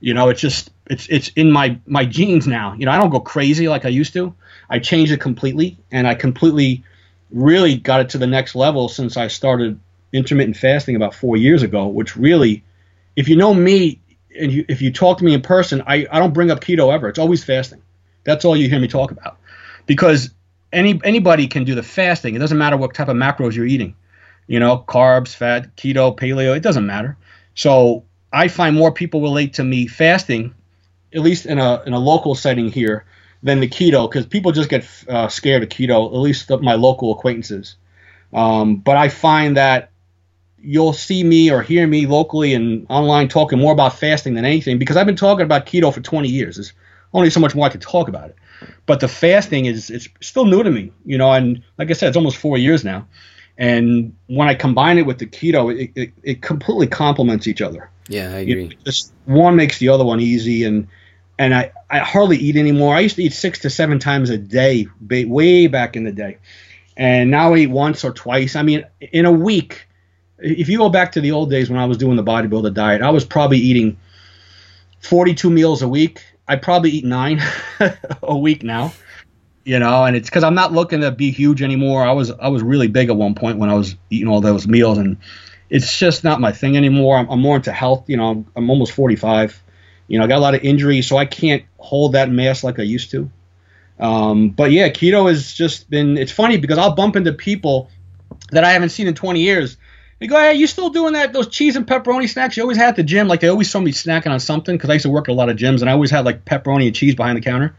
You 0.00 0.14
know, 0.14 0.28
it's 0.28 0.40
just 0.40 0.70
it's 0.86 1.06
it's 1.08 1.28
in 1.30 1.50
my 1.50 1.78
my 1.86 2.04
genes 2.04 2.46
now. 2.46 2.74
You 2.74 2.86
know, 2.86 2.92
I 2.92 2.98
don't 2.98 3.10
go 3.10 3.20
crazy 3.20 3.68
like 3.68 3.84
I 3.84 3.88
used 3.88 4.12
to. 4.14 4.34
I 4.68 4.78
changed 4.78 5.12
it 5.12 5.20
completely, 5.20 5.78
and 5.90 6.06
I 6.06 6.14
completely 6.14 6.84
really 7.30 7.76
got 7.76 8.00
it 8.00 8.10
to 8.10 8.18
the 8.18 8.26
next 8.26 8.54
level 8.54 8.88
since 8.88 9.16
I 9.16 9.28
started 9.28 9.78
intermittent 10.12 10.56
fasting 10.56 10.96
about 10.96 11.14
four 11.14 11.36
years 11.36 11.62
ago. 11.62 11.86
Which 11.86 12.16
really, 12.16 12.64
if 13.16 13.28
you 13.28 13.36
know 13.36 13.54
me, 13.54 14.00
and 14.38 14.52
you, 14.52 14.64
if 14.68 14.82
you 14.82 14.92
talk 14.92 15.18
to 15.18 15.24
me 15.24 15.34
in 15.34 15.42
person, 15.42 15.82
I, 15.86 16.06
I 16.10 16.18
don't 16.18 16.34
bring 16.34 16.50
up 16.50 16.60
keto 16.60 16.92
ever. 16.92 17.08
It's 17.08 17.18
always 17.18 17.44
fasting. 17.44 17.82
That's 18.24 18.44
all 18.44 18.56
you 18.56 18.68
hear 18.68 18.80
me 18.80 18.88
talk 18.88 19.10
about. 19.10 19.38
Because 19.86 20.30
any 20.72 21.00
anybody 21.04 21.46
can 21.46 21.64
do 21.64 21.74
the 21.74 21.82
fasting. 21.82 22.34
It 22.34 22.38
doesn't 22.38 22.58
matter 22.58 22.76
what 22.76 22.94
type 22.94 23.08
of 23.08 23.16
macros 23.16 23.54
you're 23.54 23.66
eating. 23.66 23.94
You 24.46 24.60
know, 24.60 24.84
carbs, 24.86 25.34
fat, 25.34 25.76
keto, 25.76 26.16
paleo, 26.16 26.56
it 26.56 26.62
doesn't 26.62 26.86
matter. 26.86 27.16
So 27.54 28.04
I 28.32 28.48
find 28.48 28.76
more 28.76 28.92
people 28.92 29.22
relate 29.22 29.54
to 29.54 29.64
me 29.64 29.86
fasting, 29.86 30.54
at 31.14 31.20
least 31.20 31.46
in 31.46 31.58
a 31.58 31.82
in 31.86 31.92
a 31.92 31.98
local 31.98 32.34
setting 32.34 32.70
here, 32.70 33.04
than 33.42 33.60
the 33.60 33.68
keto 33.68 34.10
because 34.10 34.26
people 34.26 34.52
just 34.52 34.68
get 34.68 34.86
uh, 35.08 35.28
scared 35.28 35.62
of 35.62 35.68
keto. 35.68 36.06
At 36.06 36.18
least 36.18 36.50
my 36.60 36.74
local 36.74 37.12
acquaintances. 37.12 37.76
Um, 38.32 38.76
but 38.76 38.96
I 38.96 39.08
find 39.08 39.56
that 39.56 39.90
you'll 40.58 40.92
see 40.92 41.24
me 41.24 41.50
or 41.50 41.60
hear 41.60 41.86
me 41.86 42.06
locally 42.06 42.54
and 42.54 42.86
online 42.88 43.28
talking 43.28 43.58
more 43.58 43.72
about 43.72 43.98
fasting 43.98 44.34
than 44.34 44.44
anything 44.44 44.78
because 44.78 44.96
I've 44.96 45.06
been 45.06 45.16
talking 45.16 45.44
about 45.44 45.66
keto 45.66 45.92
for 45.92 46.00
20 46.00 46.28
years. 46.28 46.56
There's 46.56 46.72
only 47.12 47.30
so 47.30 47.40
much 47.40 47.54
more 47.54 47.66
I 47.66 47.68
could 47.68 47.82
talk 47.82 48.08
about 48.08 48.30
it. 48.30 48.36
But 48.86 49.00
the 49.00 49.08
fasting 49.08 49.66
is 49.66 49.90
it's 49.90 50.08
still 50.20 50.46
new 50.46 50.62
to 50.62 50.70
me, 50.70 50.92
you 51.04 51.18
know, 51.18 51.32
and 51.32 51.62
like 51.78 51.90
I 51.90 51.94
said, 51.94 52.08
it's 52.08 52.16
almost 52.16 52.36
four 52.36 52.56
years 52.56 52.84
now. 52.84 53.08
And 53.58 54.16
when 54.26 54.48
I 54.48 54.54
combine 54.54 54.98
it 54.98 55.06
with 55.06 55.18
the 55.18 55.26
keto, 55.26 55.74
it, 55.74 55.92
it, 55.94 56.12
it 56.22 56.42
completely 56.42 56.86
complements 56.86 57.46
each 57.46 57.60
other. 57.60 57.90
Yeah, 58.08 58.34
I 58.34 58.38
agree. 58.38 58.64
You 58.64 58.76
just 58.84 59.12
one 59.26 59.56
makes 59.56 59.78
the 59.78 59.88
other 59.90 60.04
one 60.04 60.20
easy, 60.20 60.64
and 60.64 60.88
and 61.38 61.54
I, 61.54 61.72
I 61.90 61.98
hardly 61.98 62.36
eat 62.36 62.56
anymore. 62.56 62.94
I 62.94 63.00
used 63.00 63.16
to 63.16 63.22
eat 63.22 63.32
six 63.32 63.60
to 63.60 63.70
seven 63.70 63.98
times 63.98 64.30
a 64.30 64.38
day, 64.38 64.86
way 65.00 65.66
back 65.66 65.96
in 65.96 66.04
the 66.04 66.12
day, 66.12 66.38
and 66.96 67.30
now 67.30 67.54
I 67.54 67.58
eat 67.58 67.66
once 67.68 68.04
or 68.04 68.12
twice. 68.12 68.56
I 68.56 68.62
mean, 68.62 68.84
in 69.00 69.24
a 69.24 69.32
week, 69.32 69.86
if 70.38 70.68
you 70.68 70.78
go 70.78 70.88
back 70.88 71.12
to 71.12 71.20
the 71.20 71.32
old 71.32 71.50
days 71.50 71.70
when 71.70 71.78
I 71.78 71.86
was 71.86 71.98
doing 71.98 72.16
the 72.16 72.24
bodybuilder 72.24 72.74
diet, 72.74 73.02
I 73.02 73.10
was 73.10 73.24
probably 73.24 73.58
eating 73.58 73.98
42 75.00 75.50
meals 75.50 75.82
a 75.82 75.88
week. 75.88 76.22
I 76.48 76.56
probably 76.56 76.90
eat 76.90 77.04
nine 77.04 77.40
a 78.22 78.36
week 78.36 78.62
now, 78.62 78.92
you 79.64 79.78
know, 79.78 80.04
and 80.04 80.16
it's 80.16 80.28
because 80.28 80.44
I'm 80.44 80.54
not 80.54 80.72
looking 80.72 81.00
to 81.00 81.10
be 81.10 81.30
huge 81.30 81.62
anymore. 81.62 82.04
I 82.04 82.12
was 82.12 82.30
I 82.30 82.48
was 82.48 82.62
really 82.62 82.88
big 82.88 83.10
at 83.10 83.16
one 83.16 83.34
point 83.34 83.58
when 83.58 83.70
I 83.70 83.74
was 83.74 83.96
eating 84.10 84.28
all 84.28 84.40
those 84.40 84.66
meals, 84.66 84.98
and 84.98 85.18
it's 85.70 85.98
just 85.98 86.24
not 86.24 86.40
my 86.40 86.52
thing 86.52 86.76
anymore. 86.76 87.16
I'm, 87.16 87.28
I'm 87.30 87.40
more 87.40 87.56
into 87.56 87.72
health. 87.72 88.08
You 88.08 88.16
know, 88.16 88.30
I'm, 88.30 88.46
I'm 88.56 88.70
almost 88.70 88.92
45. 88.92 89.62
You 90.08 90.18
know, 90.18 90.24
I 90.24 90.28
got 90.28 90.38
a 90.38 90.40
lot 90.40 90.54
of 90.54 90.62
injuries, 90.62 91.06
so 91.06 91.16
I 91.16 91.26
can't 91.26 91.64
hold 91.78 92.12
that 92.12 92.30
mass 92.30 92.64
like 92.64 92.78
I 92.78 92.82
used 92.82 93.10
to. 93.12 93.30
Um, 93.98 94.50
but 94.50 94.72
yeah, 94.72 94.88
keto 94.88 95.28
has 95.28 95.52
just 95.52 95.88
been. 95.88 96.18
It's 96.18 96.32
funny 96.32 96.56
because 96.56 96.78
I'll 96.78 96.94
bump 96.94 97.16
into 97.16 97.32
people 97.32 97.88
that 98.50 98.64
I 98.64 98.72
haven't 98.72 98.90
seen 98.90 99.06
in 99.06 99.14
20 99.14 99.40
years 99.40 99.76
they 100.22 100.28
go, 100.28 100.38
hey, 100.38 100.54
you 100.54 100.68
still 100.68 100.90
doing 100.90 101.14
that? 101.14 101.32
Those 101.32 101.48
cheese 101.48 101.74
and 101.74 101.84
pepperoni 101.84 102.28
snacks 102.28 102.56
you 102.56 102.62
always 102.62 102.76
had 102.76 102.90
at 102.90 102.96
the 102.96 103.02
gym? 103.02 103.26
Like 103.26 103.40
they 103.40 103.48
always 103.48 103.68
saw 103.68 103.80
me 103.80 103.90
snacking 103.90 104.30
on 104.30 104.38
something 104.38 104.76
because 104.76 104.88
I 104.88 104.92
used 104.92 105.02
to 105.02 105.10
work 105.10 105.28
at 105.28 105.32
a 105.32 105.34
lot 105.34 105.48
of 105.48 105.56
gyms 105.56 105.80
and 105.80 105.90
I 105.90 105.94
always 105.94 106.12
had 106.12 106.24
like 106.24 106.44
pepperoni 106.44 106.86
and 106.86 106.94
cheese 106.94 107.16
behind 107.16 107.36
the 107.36 107.40
counter. 107.40 107.74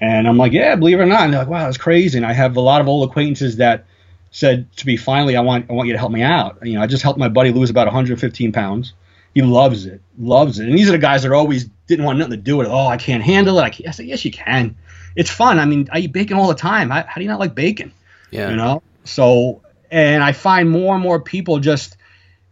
And 0.00 0.26
I'm 0.26 0.36
like, 0.36 0.52
yeah, 0.52 0.74
believe 0.76 0.98
it 0.98 1.02
or 1.02 1.06
not. 1.06 1.22
And 1.22 1.32
they're 1.32 1.40
like, 1.40 1.48
wow, 1.48 1.64
that's 1.64 1.78
crazy. 1.78 2.18
And 2.18 2.26
I 2.26 2.32
have 2.32 2.56
a 2.56 2.60
lot 2.60 2.80
of 2.80 2.88
old 2.88 3.08
acquaintances 3.08 3.56
that 3.56 3.86
said 4.30 4.70
to 4.76 4.86
me, 4.86 4.96
finally, 4.96 5.36
I 5.36 5.40
want 5.40 5.70
I 5.70 5.72
want 5.72 5.86
you 5.86 5.94
to 5.94 5.98
help 5.98 6.12
me 6.12 6.22
out. 6.22 6.58
You 6.62 6.74
know, 6.74 6.82
I 6.82 6.86
just 6.86 7.02
helped 7.02 7.18
my 7.18 7.28
buddy 7.28 7.50
lose 7.52 7.70
about 7.70 7.86
115 7.86 8.52
pounds. 8.52 8.92
He 9.34 9.42
loves 9.42 9.86
it, 9.86 10.00
loves 10.18 10.58
it. 10.58 10.68
And 10.68 10.78
these 10.78 10.88
are 10.88 10.92
the 10.92 10.98
guys 10.98 11.22
that 11.24 11.32
always 11.32 11.68
didn't 11.86 12.04
want 12.04 12.18
nothing 12.18 12.32
to 12.32 12.36
do 12.36 12.56
with 12.56 12.68
it. 12.68 12.70
Oh, 12.70 12.86
I 12.86 12.96
can't 12.96 13.22
handle 13.22 13.58
it. 13.58 13.62
I, 13.62 13.88
I 13.88 13.90
said, 13.90 14.06
yes, 14.06 14.24
you 14.24 14.30
can. 14.30 14.76
It's 15.16 15.30
fun. 15.30 15.58
I 15.58 15.64
mean, 15.64 15.88
I 15.92 16.00
eat 16.00 16.12
bacon 16.12 16.36
all 16.36 16.48
the 16.48 16.54
time. 16.54 16.90
How, 16.90 17.02
how 17.02 17.14
do 17.16 17.22
you 17.22 17.28
not 17.28 17.40
like 17.40 17.54
bacon? 17.54 17.92
Yeah. 18.30 18.50
You 18.50 18.56
know. 18.56 18.82
So, 19.04 19.62
and 19.90 20.22
I 20.22 20.32
find 20.32 20.70
more 20.70 20.94
and 20.94 21.02
more 21.02 21.20
people 21.20 21.58
just 21.58 21.96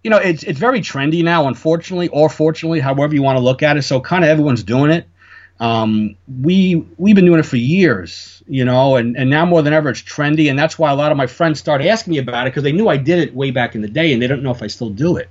you 0.02 0.10
know, 0.10 0.18
it's 0.18 0.42
it's 0.42 0.58
very 0.58 0.80
trendy 0.80 1.22
now, 1.22 1.46
unfortunately, 1.46 2.08
or 2.08 2.28
fortunately, 2.28 2.80
however 2.80 3.14
you 3.14 3.22
want 3.22 3.36
to 3.36 3.42
look 3.42 3.62
at 3.62 3.76
it. 3.76 3.82
So 3.82 4.00
kind 4.00 4.24
of 4.24 4.30
everyone's 4.30 4.64
doing 4.64 4.90
it. 4.90 5.06
Um, 5.60 6.16
we 6.40 6.84
we've 6.96 7.14
been 7.14 7.24
doing 7.24 7.38
it 7.38 7.46
for 7.46 7.56
years, 7.56 8.42
you 8.48 8.64
know, 8.64 8.96
and, 8.96 9.16
and 9.16 9.30
now 9.30 9.44
more 9.44 9.62
than 9.62 9.72
ever 9.72 9.90
it's 9.90 10.02
trendy, 10.02 10.50
and 10.50 10.58
that's 10.58 10.78
why 10.78 10.90
a 10.90 10.96
lot 10.96 11.12
of 11.12 11.16
my 11.16 11.26
friends 11.26 11.60
started 11.60 11.86
asking 11.86 12.12
me 12.12 12.18
about 12.18 12.46
it 12.46 12.50
because 12.50 12.64
they 12.64 12.72
knew 12.72 12.88
I 12.88 12.96
did 12.96 13.20
it 13.20 13.34
way 13.34 13.50
back 13.50 13.74
in 13.74 13.82
the 13.82 13.88
day, 13.88 14.12
and 14.12 14.20
they 14.20 14.26
don't 14.26 14.42
know 14.42 14.50
if 14.50 14.62
I 14.62 14.66
still 14.66 14.90
do 14.90 15.16
it. 15.16 15.28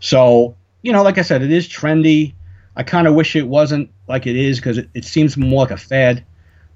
So 0.00 0.54
you 0.82 0.92
know, 0.92 1.02
like 1.02 1.18
I 1.18 1.22
said, 1.22 1.42
it 1.42 1.50
is 1.50 1.68
trendy. 1.68 2.34
I 2.76 2.82
kind 2.82 3.06
of 3.08 3.14
wish 3.14 3.34
it 3.34 3.48
wasn't 3.48 3.90
like 4.06 4.26
it 4.26 4.36
is 4.36 4.58
because 4.58 4.78
it, 4.78 4.88
it 4.94 5.04
seems 5.04 5.36
more 5.36 5.62
like 5.62 5.70
a 5.70 5.76
fad. 5.76 6.24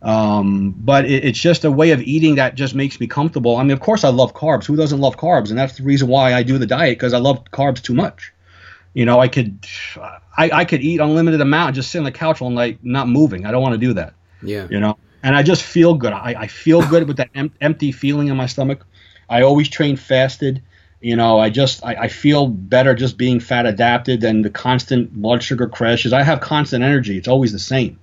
Um, 0.00 0.74
but 0.78 1.04
it, 1.04 1.24
it's 1.24 1.38
just 1.38 1.64
a 1.64 1.70
way 1.70 1.90
of 1.90 2.00
eating 2.00 2.36
that 2.36 2.54
just 2.54 2.74
makes 2.74 3.00
me 3.00 3.06
comfortable. 3.06 3.56
I 3.56 3.62
mean, 3.62 3.72
of 3.72 3.80
course, 3.80 4.04
I 4.04 4.08
love 4.08 4.34
carbs. 4.34 4.64
Who 4.64 4.76
doesn't 4.76 5.00
love 5.00 5.16
carbs? 5.16 5.50
And 5.50 5.58
that's 5.58 5.76
the 5.76 5.82
reason 5.82 6.08
why 6.08 6.34
I 6.34 6.42
do 6.42 6.56
the 6.58 6.66
diet 6.66 6.98
because 6.98 7.14
I 7.14 7.18
love 7.18 7.44
carbs 7.52 7.82
too 7.82 7.94
much. 7.94 8.32
You 8.94 9.04
know, 9.04 9.20
I 9.20 9.28
could, 9.28 9.66
I, 10.38 10.50
I 10.60 10.64
could 10.64 10.80
eat 10.82 11.00
unlimited 11.00 11.40
amount, 11.40 11.74
just 11.74 11.90
sit 11.90 11.98
on 11.98 12.04
the 12.04 12.12
couch 12.12 12.40
all 12.40 12.50
night, 12.50 12.78
not 12.84 13.08
moving. 13.08 13.44
I 13.44 13.50
don't 13.50 13.60
want 13.60 13.74
to 13.74 13.78
do 13.78 13.92
that. 13.94 14.14
Yeah. 14.40 14.68
You 14.70 14.78
know, 14.78 14.96
and 15.24 15.34
I 15.34 15.42
just 15.42 15.64
feel 15.64 15.94
good. 15.94 16.12
I, 16.12 16.34
I 16.38 16.46
feel 16.46 16.80
good 16.88 17.08
with 17.08 17.16
that 17.16 17.30
em- 17.34 17.52
empty 17.60 17.90
feeling 17.90 18.28
in 18.28 18.36
my 18.36 18.46
stomach. 18.46 18.86
I 19.28 19.42
always 19.42 19.68
train 19.68 19.96
fasted. 19.96 20.62
You 21.00 21.16
know, 21.16 21.40
I 21.40 21.50
just 21.50 21.84
I, 21.84 21.94
I 21.94 22.08
feel 22.08 22.46
better 22.46 22.94
just 22.94 23.18
being 23.18 23.40
fat 23.40 23.66
adapted 23.66 24.20
than 24.20 24.42
the 24.42 24.50
constant 24.50 25.12
blood 25.12 25.42
sugar 25.42 25.68
crashes. 25.68 26.12
I 26.12 26.22
have 26.22 26.40
constant 26.40 26.84
energy. 26.84 27.18
It's 27.18 27.28
always 27.28 27.50
the 27.50 27.58
same. 27.58 27.98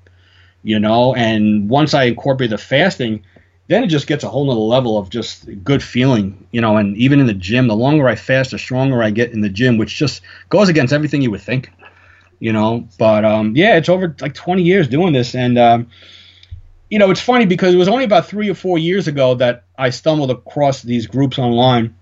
You 0.61 0.79
know, 0.79 1.15
and 1.15 1.69
once 1.69 1.93
I 1.93 2.03
incorporate 2.03 2.49
the 2.49 2.57
fasting, 2.57 3.23
then 3.67 3.83
it 3.83 3.87
just 3.87 4.07
gets 4.07 4.25
a 4.25 4.29
whole 4.29 4.45
nother 4.45 4.59
level 4.59 4.97
of 4.97 5.09
just 5.09 5.47
good 5.63 5.81
feeling, 5.81 6.47
you 6.51 6.59
know, 6.59 6.75
and 6.75 6.97
even 6.97 7.19
in 7.19 7.27
the 7.27 7.33
gym, 7.33 7.67
the 7.67 7.75
longer 7.75 8.07
I 8.07 8.15
fast, 8.15 8.51
the 8.51 8.59
stronger 8.59 9.01
I 9.01 9.11
get 9.11 9.31
in 9.31 9.41
the 9.41 9.49
gym, 9.49 9.77
which 9.77 9.95
just 9.95 10.21
goes 10.49 10.69
against 10.69 10.93
everything 10.93 11.21
you 11.21 11.31
would 11.31 11.41
think, 11.41 11.71
you 12.45 12.53
know. 12.53 12.87
But 12.99 13.25
um, 13.25 13.55
yeah, 13.55 13.77
it's 13.77 13.89
over 13.89 14.15
like 14.21 14.35
20 14.35 14.61
years 14.61 14.87
doing 14.87 15.13
this, 15.13 15.33
and 15.33 15.57
um, 15.57 15.87
you 16.91 16.99
know, 16.99 17.09
it's 17.09 17.19
funny 17.21 17.47
because 17.47 17.73
it 17.73 17.77
was 17.77 17.87
only 17.87 18.03
about 18.03 18.27
three 18.27 18.49
or 18.49 18.53
four 18.53 18.77
years 18.77 19.07
ago 19.07 19.33
that 19.35 19.63
I 19.75 19.89
stumbled 19.89 20.29
across 20.29 20.83
these 20.83 21.07
groups 21.07 21.39
online, 21.39 21.95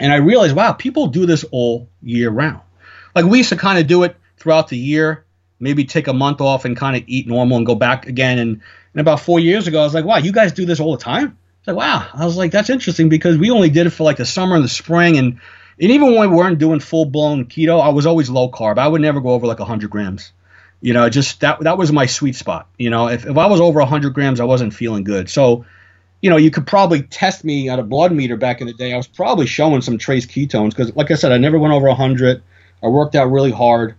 and 0.00 0.12
I 0.12 0.16
realized, 0.16 0.56
wow, 0.56 0.72
people 0.72 1.06
do 1.06 1.24
this 1.24 1.44
all 1.52 1.88
year 2.02 2.30
round. 2.30 2.62
Like 3.14 3.26
we 3.26 3.38
used 3.38 3.50
to 3.50 3.56
kind 3.56 3.78
of 3.78 3.86
do 3.86 4.02
it 4.02 4.16
throughout 4.38 4.66
the 4.66 4.76
year, 4.76 5.24
maybe 5.60 5.84
take 5.84 6.08
a 6.08 6.12
month 6.12 6.40
off 6.40 6.64
and 6.64 6.76
kind 6.76 6.96
of 6.96 7.04
eat 7.06 7.28
normal 7.28 7.56
and 7.56 7.64
go 7.64 7.76
back 7.76 8.06
again. 8.08 8.40
And, 8.40 8.60
and 8.92 9.00
about 9.00 9.20
four 9.20 9.38
years 9.38 9.68
ago, 9.68 9.80
I 9.80 9.84
was 9.84 9.94
like, 9.94 10.04
wow, 10.04 10.18
you 10.18 10.32
guys 10.32 10.52
do 10.52 10.66
this 10.66 10.80
all 10.80 10.96
the 10.96 11.02
time? 11.02 11.38
Like, 11.64 11.76
wow. 11.76 12.06
I 12.12 12.24
was 12.24 12.36
like, 12.36 12.50
that's 12.50 12.70
interesting 12.70 13.08
because 13.08 13.38
we 13.38 13.50
only 13.50 13.70
did 13.70 13.86
it 13.86 13.90
for 13.90 14.02
like 14.02 14.18
the 14.18 14.26
summer 14.26 14.56
and 14.56 14.64
the 14.64 14.68
spring. 14.68 15.16
And, 15.16 15.40
and 15.80 15.90
even 15.90 16.14
when 16.14 16.30
we 16.30 16.36
weren't 16.36 16.58
doing 16.58 16.80
full 16.80 17.04
blown 17.04 17.46
keto, 17.46 17.80
I 17.80 17.90
was 17.90 18.06
always 18.06 18.30
low 18.30 18.50
carb. 18.50 18.78
I 18.78 18.88
would 18.88 19.02
never 19.02 19.20
go 19.20 19.30
over 19.30 19.46
like 19.46 19.58
100 19.58 19.90
grams. 19.90 20.32
You 20.80 20.92
know, 20.92 21.08
just 21.08 21.40
that 21.40 21.60
that 21.60 21.78
was 21.78 21.92
my 21.92 22.06
sweet 22.06 22.36
spot. 22.36 22.68
You 22.78 22.90
know, 22.90 23.08
if, 23.08 23.26
if 23.26 23.36
I 23.36 23.46
was 23.46 23.60
over 23.60 23.80
100 23.80 24.14
grams, 24.14 24.40
I 24.40 24.44
wasn't 24.44 24.74
feeling 24.74 25.04
good. 25.04 25.28
So, 25.28 25.64
you 26.22 26.30
know, 26.30 26.36
you 26.36 26.50
could 26.50 26.66
probably 26.66 27.02
test 27.02 27.44
me 27.44 27.68
at 27.68 27.78
a 27.78 27.82
blood 27.82 28.12
meter 28.12 28.36
back 28.36 28.60
in 28.60 28.66
the 28.66 28.74
day. 28.74 28.92
I 28.92 28.96
was 28.96 29.06
probably 29.06 29.46
showing 29.46 29.80
some 29.80 29.98
trace 29.98 30.26
ketones 30.26 30.70
because, 30.70 30.94
like 30.94 31.10
I 31.10 31.14
said, 31.14 31.32
I 31.32 31.38
never 31.38 31.58
went 31.58 31.74
over 31.74 31.88
100. 31.88 32.42
I 32.82 32.88
worked 32.88 33.14
out 33.14 33.30
really 33.30 33.52
hard. 33.52 33.96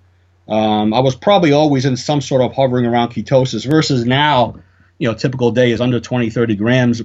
Um, 0.48 0.94
I 0.94 1.00
was 1.00 1.16
probably 1.16 1.52
always 1.52 1.86
in 1.86 1.98
some 1.98 2.22
sort 2.22 2.42
of 2.42 2.54
hovering 2.54 2.86
around 2.86 3.10
ketosis 3.10 3.70
versus 3.70 4.06
now, 4.06 4.56
you 4.98 5.08
know, 5.08 5.14
typical 5.14 5.52
day 5.52 5.72
is 5.72 5.82
under 5.82 6.00
20, 6.00 6.30
30 6.30 6.56
grams, 6.56 7.02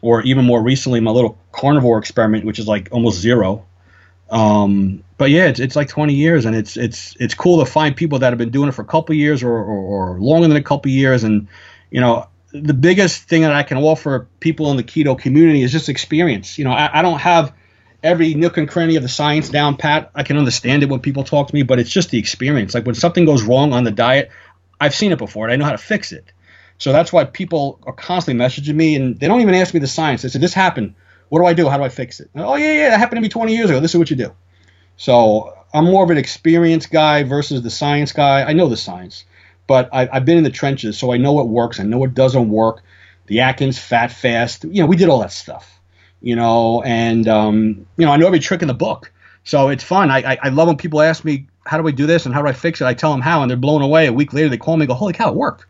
or 0.00 0.22
even 0.22 0.44
more 0.44 0.60
recently, 0.60 1.00
my 1.00 1.12
little 1.12 1.38
carnivore 1.52 1.98
experiment, 1.98 2.44
which 2.44 2.58
is 2.58 2.66
like 2.66 2.88
almost 2.90 3.20
zero. 3.20 3.64
Um, 4.30 5.04
but 5.16 5.30
yeah, 5.30 5.46
it's, 5.46 5.60
it's 5.60 5.76
like 5.76 5.88
20 5.88 6.14
years, 6.14 6.44
and 6.44 6.56
it's 6.56 6.76
it's 6.76 7.16
it's 7.20 7.34
cool 7.34 7.64
to 7.64 7.70
find 7.70 7.96
people 7.96 8.20
that 8.20 8.30
have 8.30 8.38
been 8.38 8.50
doing 8.50 8.68
it 8.68 8.72
for 8.72 8.82
a 8.82 8.86
couple 8.86 9.14
years 9.14 9.42
or, 9.42 9.52
or, 9.52 10.14
or 10.14 10.20
longer 10.20 10.48
than 10.48 10.56
a 10.56 10.62
couple 10.62 10.90
years, 10.90 11.24
and 11.24 11.48
you 11.90 12.00
know, 12.00 12.26
the 12.52 12.74
biggest 12.74 13.24
thing 13.24 13.42
that 13.42 13.52
I 13.52 13.62
can 13.62 13.78
offer 13.78 14.28
people 14.40 14.70
in 14.70 14.76
the 14.76 14.82
keto 14.82 15.18
community 15.18 15.62
is 15.62 15.72
just 15.72 15.88
experience. 15.88 16.58
You 16.58 16.64
know, 16.64 16.72
I, 16.72 16.98
I 16.98 17.02
don't 17.02 17.20
have 17.20 17.52
every 18.02 18.34
nook 18.34 18.58
and 18.58 18.68
cranny 18.68 18.96
of 18.96 19.02
the 19.02 19.08
science 19.08 19.48
down 19.48 19.76
pat. 19.76 20.10
I 20.14 20.22
can 20.22 20.36
understand 20.36 20.82
it 20.82 20.88
when 20.88 21.00
people 21.00 21.24
talk 21.24 21.48
to 21.48 21.54
me, 21.54 21.62
but 21.62 21.78
it's 21.78 21.90
just 21.90 22.10
the 22.10 22.18
experience. 22.18 22.74
Like 22.74 22.86
when 22.86 22.94
something 22.94 23.24
goes 23.24 23.42
wrong 23.42 23.72
on 23.72 23.84
the 23.84 23.90
diet, 23.90 24.30
I've 24.80 24.94
seen 24.94 25.10
it 25.10 25.18
before 25.18 25.46
and 25.46 25.52
I 25.52 25.56
know 25.56 25.64
how 25.64 25.72
to 25.72 25.78
fix 25.78 26.12
it. 26.12 26.32
So 26.78 26.92
that's 26.92 27.12
why 27.12 27.24
people 27.24 27.80
are 27.84 27.92
constantly 27.92 28.44
messaging 28.44 28.74
me 28.74 28.94
and 28.96 29.18
they 29.18 29.26
don't 29.26 29.40
even 29.40 29.54
ask 29.54 29.72
me 29.72 29.80
the 29.80 29.86
science. 29.86 30.22
They 30.22 30.28
say, 30.28 30.38
This 30.38 30.54
happened. 30.54 30.94
What 31.28 31.40
do 31.40 31.46
I 31.46 31.54
do? 31.54 31.68
How 31.68 31.76
do 31.76 31.84
I 31.84 31.88
fix 31.88 32.20
it? 32.20 32.30
oh, 32.36 32.56
yeah, 32.56 32.72
yeah, 32.72 32.90
that 32.90 32.98
happened 32.98 33.18
to 33.18 33.22
me 33.22 33.28
20 33.28 33.54
years 33.54 33.70
ago. 33.70 33.80
This 33.80 33.92
is 33.92 33.98
what 33.98 34.10
you 34.10 34.16
do. 34.16 34.32
So 34.96 35.56
I'm 35.72 35.84
more 35.84 36.04
of 36.04 36.10
an 36.10 36.18
experience 36.18 36.86
guy 36.86 37.22
versus 37.24 37.62
the 37.62 37.70
science 37.70 38.12
guy. 38.12 38.42
I 38.42 38.52
know 38.52 38.68
the 38.68 38.76
science, 38.76 39.24
but 39.66 39.88
I, 39.92 40.08
I've 40.12 40.24
been 40.24 40.38
in 40.38 40.44
the 40.44 40.50
trenches, 40.50 40.98
so 40.98 41.12
I 41.12 41.16
know 41.16 41.32
what 41.32 41.48
works. 41.48 41.80
I 41.80 41.84
know 41.84 41.98
what 41.98 42.14
doesn't 42.14 42.48
work. 42.48 42.82
The 43.26 43.40
Atkins 43.40 43.78
Fat 43.78 44.12
Fast, 44.12 44.64
you 44.64 44.82
know, 44.82 44.86
we 44.86 44.96
did 44.96 45.08
all 45.08 45.20
that 45.20 45.32
stuff 45.32 45.74
you 46.24 46.34
know, 46.34 46.82
and 46.82 47.28
um, 47.28 47.86
you 47.98 48.06
know, 48.06 48.10
I 48.10 48.16
know 48.16 48.26
every 48.26 48.40
trick 48.40 48.62
in 48.62 48.68
the 48.68 48.74
book. 48.74 49.12
So 49.44 49.68
it's 49.68 49.84
fun. 49.84 50.10
I, 50.10 50.32
I, 50.32 50.38
I 50.44 50.48
love 50.48 50.68
when 50.68 50.78
people 50.78 51.02
ask 51.02 51.22
me 51.22 51.46
how 51.66 51.76
do 51.76 51.86
I 51.86 51.90
do 51.90 52.06
this 52.06 52.24
and 52.24 52.34
how 52.34 52.40
do 52.40 52.48
I 52.48 52.54
fix 52.54 52.80
it. 52.80 52.86
I 52.86 52.94
tell 52.94 53.12
them 53.12 53.20
how, 53.20 53.42
and 53.42 53.50
they're 53.50 53.58
blown 53.58 53.82
away. 53.82 54.06
A 54.06 54.12
week 54.12 54.32
later, 54.32 54.48
they 54.48 54.56
call 54.56 54.78
me 54.78 54.84
and 54.84 54.88
go, 54.88 54.94
"Holy 54.94 55.12
cow, 55.12 55.28
it 55.28 55.34
worked! 55.34 55.66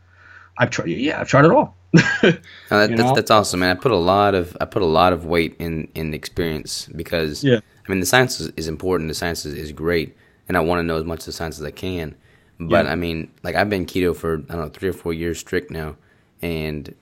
I've 0.57 0.71
tried. 0.71 0.91
Yeah, 0.91 1.21
I've 1.21 1.29
tried 1.29 1.45
it 1.45 1.51
all." 1.51 1.77
that, 2.23 2.41
that's, 2.71 3.13
that's 3.13 3.31
awesome, 3.31 3.61
man. 3.61 3.77
I 3.77 3.81
put 3.81 3.93
a 3.93 3.97
lot 3.97 4.35
of 4.35 4.57
I 4.61 4.65
put 4.65 4.83
a 4.83 4.87
lot 4.87 5.13
of 5.13 5.27
weight 5.27 5.55
in 5.61 5.87
in 5.95 6.13
experience 6.13 6.89
because 6.89 7.45
yeah. 7.45 7.61
I 7.87 7.91
mean 7.91 8.01
the 8.01 8.07
science 8.07 8.41
is, 8.41 8.49
is 8.57 8.67
important. 8.67 9.09
The 9.09 9.15
science 9.15 9.47
is, 9.47 9.55
is, 9.55 9.71
great, 9.71 10.17
and 10.49 10.57
I 10.57 10.61
want 10.61 10.81
to 10.81 10.83
know 10.83 10.97
as 10.97 11.05
much 11.05 11.21
of 11.21 11.27
the 11.27 11.33
science 11.33 11.61
as 11.61 11.65
I 11.65 11.71
can. 11.71 12.17
But 12.59 12.87
yeah. 12.87 12.93
I 12.93 12.97
mean, 12.97 13.31
like 13.45 13.55
I've 13.55 13.71
been 13.71 13.87
keto 13.87 14.17
for 14.17 14.39
I 14.49 14.55
don't 14.55 14.63
know 14.63 14.69
three 14.71 14.89
or 14.89 14.93
four 14.93 15.13
years 15.13 15.39
strict 15.39 15.71
now, 15.71 15.95
and 16.43 16.93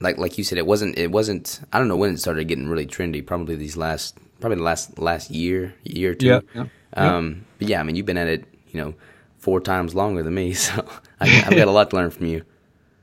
like 0.00 0.18
like 0.18 0.36
you 0.36 0.42
said, 0.42 0.58
it 0.58 0.66
wasn't 0.66 0.98
it 0.98 1.12
wasn't. 1.12 1.60
I 1.72 1.78
don't 1.78 1.86
know 1.86 1.96
when 1.96 2.14
it 2.14 2.18
started 2.18 2.48
getting 2.48 2.68
really 2.68 2.86
trendy. 2.86 3.24
Probably 3.24 3.54
these 3.54 3.76
last 3.76 4.18
probably 4.40 4.56
the 4.56 4.64
last 4.64 4.98
last 4.98 5.30
year 5.30 5.74
year 5.84 6.10
or 6.10 6.14
two. 6.14 6.26
Yeah, 6.26 6.40
yeah, 6.54 6.66
um, 6.94 7.46
But 7.58 7.68
yeah, 7.68 7.78
I 7.78 7.84
mean, 7.84 7.94
you've 7.94 8.06
been 8.06 8.16
at 8.16 8.26
it, 8.26 8.46
you 8.72 8.80
know, 8.80 8.94
four 9.38 9.60
times 9.60 9.94
longer 9.94 10.24
than 10.24 10.34
me, 10.34 10.52
so 10.54 10.84
I, 11.20 11.28
have 11.28 11.54
got 11.54 11.68
a 11.68 11.70
lot 11.70 11.90
to 11.90 11.96
learn 11.96 12.10
from 12.10 12.26
you. 12.26 12.44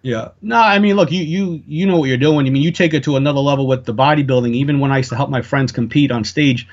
Yeah. 0.08 0.30
No, 0.42 0.56
I 0.56 0.80
mean, 0.80 0.96
look, 0.96 1.12
you 1.12 1.22
you 1.22 1.62
you 1.68 1.86
know 1.86 1.98
what 1.98 2.08
you're 2.08 2.18
doing. 2.18 2.48
I 2.48 2.50
mean, 2.50 2.62
you 2.62 2.72
take 2.72 2.94
it 2.94 3.04
to 3.04 3.18
another 3.18 3.42
level 3.42 3.68
with 3.68 3.84
the 3.84 3.94
bodybuilding. 3.94 4.56
Even 4.56 4.80
when 4.80 4.90
I 4.90 5.00
used 5.00 5.10
to 5.10 5.18
help 5.18 5.30
my 5.30 5.42
friends 5.42 5.74
compete 5.74 6.12
on 6.12 6.24
stage, 6.24 6.66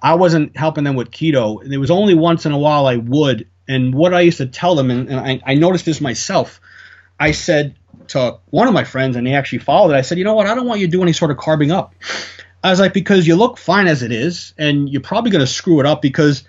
I 0.00 0.14
wasn't 0.14 0.56
helping 0.56 0.84
them 0.84 0.96
with 0.96 1.10
keto. 1.10 1.60
There 1.68 1.78
was 1.78 1.90
only 1.90 2.14
once 2.14 2.46
in 2.46 2.52
a 2.52 2.58
while 2.58 2.86
I 2.86 2.96
would. 2.96 3.46
And 3.68 3.94
what 3.94 4.14
I 4.14 4.22
used 4.22 4.38
to 4.38 4.46
tell 4.46 4.74
them, 4.74 4.90
and, 4.90 5.10
and 5.10 5.20
I, 5.20 5.42
I 5.44 5.54
noticed 5.56 5.84
this 5.84 6.00
myself, 6.00 6.62
I 7.20 7.32
said, 7.32 7.74
to 8.08 8.38
one 8.48 8.68
of 8.68 8.72
my 8.72 8.84
friends 8.84 9.16
and 9.16 9.26
he 9.26 9.34
actually 9.34 9.58
followed 9.58 9.92
it. 9.92 9.96
I 9.96 10.00
said, 10.00 10.16
you 10.16 10.24
know 10.24 10.32
what? 10.32 10.46
I 10.46 10.54
don't 10.54 10.66
want 10.66 10.80
you 10.80 10.86
to 10.86 10.90
do 10.90 11.02
any 11.02 11.12
sort 11.12 11.30
of 11.30 11.36
carbing 11.36 11.70
up. 11.70 11.94
I 12.64 12.70
was 12.70 12.80
like, 12.80 12.94
because 12.94 13.26
you 13.26 13.36
look 13.36 13.58
fine 13.58 13.86
as 13.86 14.02
it 14.02 14.12
is, 14.12 14.54
and 14.56 14.88
you're 14.88 15.02
probably 15.02 15.30
going 15.30 15.44
to 15.44 15.46
screw 15.46 15.78
it 15.78 15.84
up 15.84 16.00
because 16.00 16.42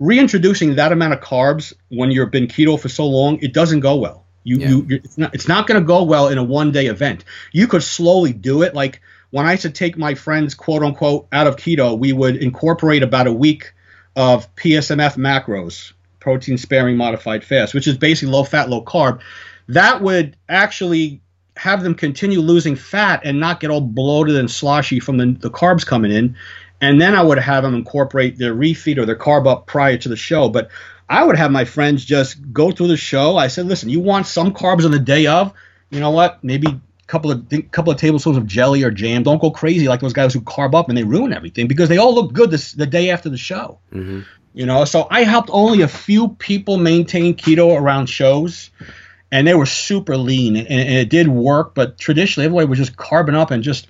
reintroducing 0.00 0.76
that 0.76 0.90
amount 0.90 1.12
of 1.12 1.20
carbs 1.20 1.74
when 1.90 2.10
you've 2.10 2.30
been 2.30 2.46
keto 2.46 2.80
for 2.80 2.88
so 2.88 3.06
long, 3.06 3.38
it 3.42 3.52
doesn't 3.52 3.80
go 3.80 3.96
well. 3.96 4.21
You, 4.44 4.58
yeah. 4.58 4.68
you, 4.68 4.86
it's 4.88 5.18
not, 5.18 5.34
it's 5.34 5.48
not 5.48 5.66
going 5.66 5.80
to 5.80 5.86
go 5.86 6.02
well 6.04 6.28
in 6.28 6.38
a 6.38 6.44
one 6.44 6.72
day 6.72 6.86
event. 6.86 7.24
You 7.52 7.66
could 7.66 7.82
slowly 7.82 8.32
do 8.32 8.62
it. 8.62 8.74
Like 8.74 9.00
when 9.30 9.46
I 9.46 9.52
used 9.52 9.62
to 9.62 9.70
take 9.70 9.96
my 9.96 10.14
friends, 10.14 10.54
quote 10.54 10.82
unquote, 10.82 11.28
out 11.32 11.46
of 11.46 11.56
keto, 11.56 11.98
we 11.98 12.12
would 12.12 12.36
incorporate 12.36 13.02
about 13.02 13.26
a 13.26 13.32
week 13.32 13.72
of 14.16 14.54
PSMF 14.56 15.16
macros, 15.16 15.92
protein 16.20 16.58
sparing 16.58 16.96
modified 16.96 17.44
fast, 17.44 17.74
which 17.74 17.86
is 17.86 17.96
basically 17.96 18.32
low 18.32 18.44
fat, 18.44 18.68
low 18.68 18.84
carb 18.84 19.20
that 19.68 20.02
would 20.02 20.36
actually 20.48 21.20
have 21.56 21.82
them 21.82 21.94
continue 21.94 22.40
losing 22.40 22.76
fat 22.76 23.20
and 23.24 23.38
not 23.38 23.60
get 23.60 23.70
all 23.70 23.80
bloated 23.80 24.36
and 24.36 24.50
sloshy 24.50 25.00
from 25.00 25.18
the, 25.18 25.36
the 25.40 25.50
carbs 25.50 25.84
coming 25.84 26.10
in. 26.10 26.36
And 26.80 27.00
then 27.00 27.14
I 27.14 27.22
would 27.22 27.38
have 27.38 27.62
them 27.62 27.74
incorporate 27.74 28.38
their 28.38 28.54
refeed 28.54 28.98
or 28.98 29.06
their 29.06 29.16
carb 29.16 29.46
up 29.46 29.66
prior 29.66 29.96
to 29.98 30.08
the 30.08 30.16
show. 30.16 30.48
But 30.48 30.70
I 31.12 31.22
would 31.22 31.36
have 31.36 31.50
my 31.50 31.66
friends 31.66 32.06
just 32.06 32.52
go 32.54 32.70
through 32.70 32.88
the 32.88 32.96
show. 32.96 33.36
I 33.36 33.48
said, 33.48 33.66
listen, 33.66 33.90
you 33.90 34.00
want 34.00 34.26
some 34.26 34.54
carbs 34.54 34.86
on 34.86 34.92
the 34.92 34.98
day 34.98 35.26
of? 35.26 35.52
You 35.90 36.00
know 36.00 36.10
what? 36.10 36.42
Maybe 36.42 36.68
a 36.68 36.80
couple 37.06 37.30
of 37.30 37.46
couple 37.70 37.92
of 37.92 37.98
tablespoons 37.98 38.38
of 38.38 38.46
jelly 38.46 38.82
or 38.82 38.90
jam. 38.90 39.22
Don't 39.22 39.38
go 39.38 39.50
crazy 39.50 39.88
like 39.88 40.00
those 40.00 40.14
guys 40.14 40.32
who 40.32 40.40
carb 40.40 40.74
up 40.74 40.88
and 40.88 40.96
they 40.96 41.04
ruin 41.04 41.34
everything 41.34 41.68
because 41.68 41.90
they 41.90 41.98
all 41.98 42.14
look 42.14 42.32
good 42.32 42.50
this, 42.50 42.72
the 42.72 42.86
day 42.86 43.10
after 43.10 43.28
the 43.28 43.36
show. 43.36 43.78
Mm-hmm. 43.92 44.20
You 44.54 44.64
know, 44.64 44.86
so 44.86 45.06
I 45.10 45.24
helped 45.24 45.50
only 45.52 45.82
a 45.82 45.88
few 45.88 46.28
people 46.28 46.78
maintain 46.78 47.34
keto 47.34 47.78
around 47.78 48.06
shows 48.06 48.70
and 49.30 49.46
they 49.46 49.54
were 49.54 49.66
super 49.66 50.16
lean, 50.16 50.56
and, 50.56 50.68
and, 50.68 50.94
it 50.94 51.10
did 51.10 51.28
work. 51.28 51.74
But 51.74 51.98
traditionally, 51.98 52.46
everybody 52.46 52.68
was 52.68 52.78
just 52.78 52.96
carbon 52.96 53.34
up 53.34 53.50
and 53.50 53.62
just 53.62 53.86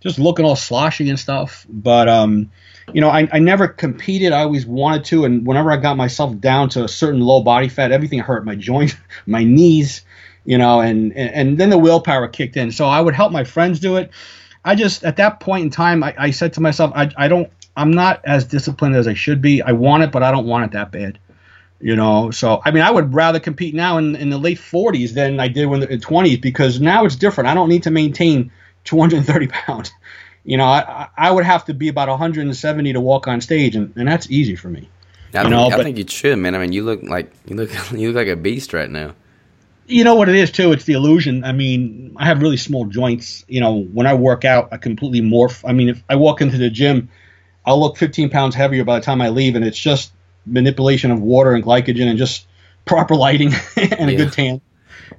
just 0.00 0.18
looking 0.18 0.44
all 0.44 0.56
sloshy 0.56 1.08
and 1.08 1.18
stuff. 1.18 1.66
But 1.70 2.06
um, 2.08 2.50
you 2.94 3.00
know, 3.00 3.08
I, 3.08 3.28
I 3.32 3.38
never 3.38 3.68
competed. 3.68 4.32
I 4.32 4.42
always 4.42 4.66
wanted 4.66 5.04
to, 5.06 5.24
and 5.24 5.46
whenever 5.46 5.70
I 5.72 5.76
got 5.76 5.96
myself 5.96 6.38
down 6.38 6.68
to 6.70 6.84
a 6.84 6.88
certain 6.88 7.20
low 7.20 7.42
body 7.42 7.68
fat, 7.68 7.92
everything 7.92 8.18
hurt. 8.20 8.44
My 8.44 8.54
joints, 8.54 8.94
my 9.26 9.44
knees, 9.44 10.02
you 10.44 10.58
know, 10.58 10.80
and, 10.80 11.16
and 11.16 11.30
and 11.30 11.58
then 11.58 11.70
the 11.70 11.78
willpower 11.78 12.28
kicked 12.28 12.56
in. 12.56 12.72
So 12.72 12.86
I 12.86 13.00
would 13.00 13.14
help 13.14 13.32
my 13.32 13.44
friends 13.44 13.80
do 13.80 13.96
it. 13.96 14.10
I 14.64 14.74
just 14.74 15.04
at 15.04 15.16
that 15.16 15.40
point 15.40 15.64
in 15.64 15.70
time, 15.70 16.02
I, 16.02 16.14
I 16.18 16.30
said 16.30 16.54
to 16.54 16.60
myself, 16.60 16.92
I, 16.94 17.10
I 17.16 17.28
don't, 17.28 17.50
I'm 17.76 17.92
not 17.92 18.20
as 18.24 18.44
disciplined 18.44 18.94
as 18.94 19.08
I 19.08 19.14
should 19.14 19.40
be. 19.40 19.62
I 19.62 19.72
want 19.72 20.02
it, 20.02 20.12
but 20.12 20.22
I 20.22 20.30
don't 20.30 20.46
want 20.46 20.64
it 20.66 20.72
that 20.72 20.92
bad. 20.92 21.18
You 21.80 21.96
know, 21.96 22.30
so 22.30 22.60
I 22.64 22.72
mean, 22.72 22.82
I 22.82 22.90
would 22.90 23.14
rather 23.14 23.40
compete 23.40 23.74
now 23.74 23.96
in, 23.96 24.14
in 24.14 24.28
the 24.28 24.36
late 24.36 24.58
40s 24.58 25.14
than 25.14 25.40
I 25.40 25.48
did 25.48 25.66
when 25.66 25.80
the 25.80 25.86
20s 25.86 26.40
because 26.40 26.78
now 26.78 27.06
it's 27.06 27.16
different. 27.16 27.48
I 27.48 27.54
don't 27.54 27.70
need 27.70 27.84
to 27.84 27.90
maintain 27.90 28.52
230 28.84 29.46
pounds. 29.46 29.92
You 30.44 30.56
know, 30.56 30.64
I, 30.64 31.08
I 31.16 31.30
would 31.30 31.44
have 31.44 31.66
to 31.66 31.74
be 31.74 31.88
about 31.88 32.08
170 32.08 32.92
to 32.92 33.00
walk 33.00 33.28
on 33.28 33.40
stage, 33.40 33.76
and, 33.76 33.92
and 33.96 34.08
that's 34.08 34.30
easy 34.30 34.56
for 34.56 34.68
me. 34.68 34.88
I, 35.34 35.42
you 35.44 35.50
know, 35.50 35.66
I 35.66 35.76
but, 35.76 35.84
think 35.84 35.98
you 35.98 36.06
should, 36.08 36.38
man. 36.38 36.54
I 36.54 36.58
mean, 36.58 36.72
you 36.72 36.82
look 36.82 37.02
like 37.02 37.32
you 37.46 37.56
look 37.56 37.70
you 37.92 38.08
look 38.08 38.16
like 38.16 38.28
a 38.28 38.36
beast 38.36 38.72
right 38.72 38.90
now. 38.90 39.14
You 39.86 40.04
know 40.04 40.14
what 40.14 40.28
it 40.28 40.36
is 40.36 40.52
too? 40.52 40.72
It's 40.72 40.84
the 40.84 40.92
illusion. 40.92 41.44
I 41.44 41.52
mean, 41.52 42.14
I 42.16 42.24
have 42.26 42.42
really 42.42 42.56
small 42.56 42.84
joints. 42.84 43.44
You 43.48 43.60
know, 43.60 43.82
when 43.82 44.06
I 44.06 44.14
work 44.14 44.44
out, 44.44 44.68
I 44.72 44.76
completely 44.76 45.20
morph. 45.20 45.68
I 45.68 45.72
mean, 45.72 45.88
if 45.88 46.02
I 46.08 46.16
walk 46.16 46.40
into 46.40 46.58
the 46.58 46.70
gym, 46.70 47.08
I'll 47.66 47.80
look 47.80 47.96
15 47.96 48.30
pounds 48.30 48.54
heavier 48.54 48.84
by 48.84 48.98
the 48.98 49.04
time 49.04 49.20
I 49.20 49.30
leave, 49.30 49.56
and 49.56 49.64
it's 49.64 49.78
just 49.78 50.12
manipulation 50.46 51.10
of 51.10 51.20
water 51.20 51.54
and 51.54 51.62
glycogen 51.64 52.08
and 52.08 52.18
just 52.18 52.46
proper 52.84 53.14
lighting 53.14 53.52
and 53.76 54.10
a 54.10 54.16
good 54.16 54.32
tan 54.32 54.60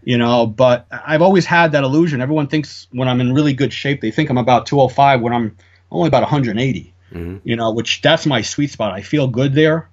you 0.03 0.17
know 0.17 0.45
but 0.45 0.87
i've 0.91 1.21
always 1.21 1.45
had 1.45 1.71
that 1.71 1.83
illusion 1.83 2.21
everyone 2.21 2.47
thinks 2.47 2.87
when 2.91 3.07
i'm 3.07 3.21
in 3.21 3.33
really 3.33 3.53
good 3.53 3.71
shape 3.71 4.01
they 4.01 4.11
think 4.11 4.29
i'm 4.29 4.37
about 4.37 4.65
205 4.65 5.21
when 5.21 5.33
i'm 5.33 5.55
only 5.91 6.07
about 6.07 6.23
180 6.23 6.93
mm-hmm. 7.11 7.37
you 7.43 7.55
know, 7.55 7.71
which 7.71 8.01
that's 8.01 8.25
my 8.25 8.41
sweet 8.41 8.71
spot. 8.71 8.93
I 8.93 9.01
feel 9.01 9.27
good 9.27 9.53
there. 9.53 9.89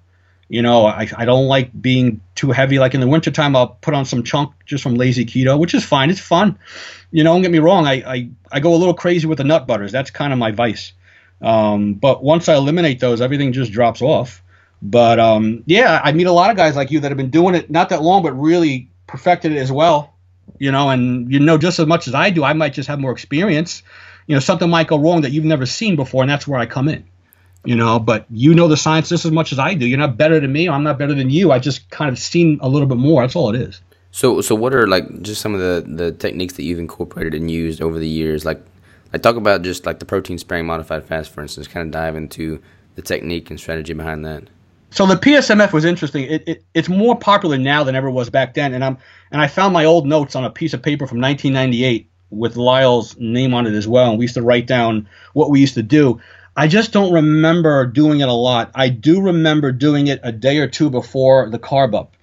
You 0.47 0.63
know, 0.63 0.87
I, 0.87 1.07
I 1.15 1.25
don't 1.25 1.45
like 1.45 1.69
being 1.79 2.21
too 2.33 2.49
heavy. 2.51 2.79
Like 2.79 2.95
in 2.95 3.01
the 3.01 3.07
wintertime, 3.07 3.55
I'll 3.55 3.67
put 3.67 3.93
on 3.93 4.05
some 4.05 4.23
chunk 4.23 4.53
just 4.65 4.81
from 4.81 4.95
lazy 4.95 5.25
keto, 5.25 5.59
which 5.59 5.75
is 5.75 5.85
fine. 5.85 6.09
It's 6.09 6.19
fun. 6.19 6.57
You 7.11 7.23
know, 7.23 7.33
don't 7.33 7.43
get 7.43 7.51
me 7.51 7.59
wrong. 7.59 7.85
I, 7.85 7.93
I, 7.93 8.29
I 8.51 8.59
go 8.59 8.73
a 8.73 8.77
little 8.77 8.95
crazy 8.95 9.27
with 9.27 9.37
the 9.37 9.43
nut 9.43 9.67
butters. 9.67 9.91
That's 9.91 10.09
kind 10.09 10.33
of 10.33 10.39
my 10.39 10.51
vice. 10.51 10.93
Um, 11.41 11.93
but 11.93 12.23
once 12.23 12.49
I 12.49 12.55
eliminate 12.55 12.99
those, 12.99 13.21
everything 13.21 13.53
just 13.53 13.71
drops 13.71 14.01
off. 14.01 14.43
But 14.81 15.19
um, 15.19 15.63
yeah, 15.67 16.01
I 16.03 16.13
meet 16.13 16.25
a 16.25 16.31
lot 16.31 16.49
of 16.49 16.57
guys 16.57 16.75
like 16.75 16.89
you 16.89 17.01
that 17.01 17.09
have 17.09 17.17
been 17.17 17.29
doing 17.29 17.53
it 17.53 17.69
not 17.69 17.89
that 17.89 18.01
long, 18.01 18.23
but 18.23 18.31
really 18.31 18.88
perfected 19.09 19.51
it 19.51 19.57
as 19.57 19.71
well. 19.71 20.13
You 20.57 20.71
know, 20.71 20.89
and 20.89 21.31
you 21.31 21.39
know 21.39 21.57
just 21.57 21.79
as 21.79 21.85
much 21.85 22.07
as 22.07 22.15
I 22.15 22.29
do. 22.29 22.43
I 22.43 22.53
might 22.53 22.73
just 22.73 22.87
have 22.87 22.99
more 22.99 23.11
experience. 23.11 23.83
You 24.27 24.35
know, 24.35 24.39
something 24.39 24.69
might 24.69 24.87
go 24.87 24.97
wrong 24.97 25.21
that 25.21 25.31
you've 25.31 25.45
never 25.45 25.65
seen 25.65 25.95
before, 25.95 26.23
and 26.23 26.29
that's 26.29 26.47
where 26.47 26.59
I 26.59 26.65
come 26.65 26.87
in. 26.87 27.05
You 27.65 27.75
know, 27.75 27.99
but 27.99 28.25
you 28.29 28.53
know 28.53 28.67
the 28.67 28.77
science 28.77 29.09
just 29.09 29.25
as 29.25 29.31
much 29.31 29.51
as 29.51 29.59
I 29.59 29.73
do. 29.73 29.85
You're 29.85 29.99
not 29.99 30.17
better 30.17 30.39
than 30.39 30.51
me. 30.51 30.69
I'm 30.69 30.83
not 30.83 30.97
better 30.97 31.13
than 31.13 31.29
you. 31.29 31.51
I 31.51 31.59
just 31.59 31.89
kind 31.89 32.09
of 32.09 32.17
seen 32.17 32.57
a 32.61 32.69
little 32.69 32.87
bit 32.87 32.97
more. 32.97 33.21
That's 33.21 33.35
all 33.35 33.53
it 33.53 33.59
is. 33.59 33.81
So, 34.11 34.41
so 34.41 34.55
what 34.55 34.73
are 34.73 34.87
like 34.87 35.21
just 35.21 35.41
some 35.41 35.53
of 35.53 35.59
the 35.59 35.83
the 35.87 36.11
techniques 36.11 36.55
that 36.55 36.63
you've 36.63 36.79
incorporated 36.79 37.33
and 37.33 37.51
used 37.51 37.81
over 37.81 37.99
the 37.99 38.07
years? 38.07 38.45
Like, 38.45 38.61
I 39.13 39.17
talk 39.17 39.35
about 39.35 39.61
just 39.61 39.85
like 39.85 39.99
the 39.99 40.05
protein 40.05 40.37
sparing 40.37 40.65
modified 40.65 41.05
fast, 41.05 41.31
for 41.31 41.41
instance. 41.41 41.67
Kind 41.67 41.85
of 41.87 41.91
dive 41.91 42.15
into 42.15 42.61
the 42.95 43.01
technique 43.01 43.49
and 43.49 43.59
strategy 43.59 43.93
behind 43.93 44.25
that. 44.25 44.43
So 44.91 45.05
the 45.05 45.15
PSMF 45.15 45.71
was 45.71 45.85
interesting. 45.85 46.25
It, 46.25 46.43
it, 46.47 46.63
it's 46.73 46.89
more 46.89 47.17
popular 47.17 47.57
now 47.57 47.83
than 47.83 47.95
ever 47.95 48.09
was 48.09 48.29
back 48.29 48.53
then, 48.53 48.73
and 48.73 48.83
I'm 48.83 48.97
and 49.31 49.41
I 49.41 49.47
found 49.47 49.73
my 49.73 49.85
old 49.85 50.07
notes 50.07 50.35
on 50.35 50.43
a 50.43 50.49
piece 50.49 50.73
of 50.73 50.81
paper 50.81 51.05
from 51.05 51.21
1998 51.21 52.09
with 52.31 52.55
Lyle's 52.55 53.17
name 53.17 53.53
on 53.53 53.67
it 53.67 53.73
as 53.73 53.87
well, 53.87 54.09
and 54.09 54.19
we 54.19 54.25
used 54.25 54.35
to 54.35 54.41
write 54.41 54.67
down 54.67 55.07
what 55.33 55.49
we 55.49 55.59
used 55.59 55.75
to 55.75 55.83
do. 55.83 56.19
I 56.55 56.67
just 56.67 56.91
don't 56.91 57.13
remember 57.13 57.85
doing 57.85 58.19
it 58.19 58.27
a 58.27 58.33
lot. 58.33 58.71
I 58.75 58.89
do 58.89 59.21
remember 59.21 59.71
doing 59.71 60.07
it 60.07 60.19
a 60.23 60.31
day 60.31 60.57
or 60.57 60.67
two 60.67 60.89
before 60.89 61.49
the 61.49 61.59
carb 61.59 61.95
up. 61.95 62.15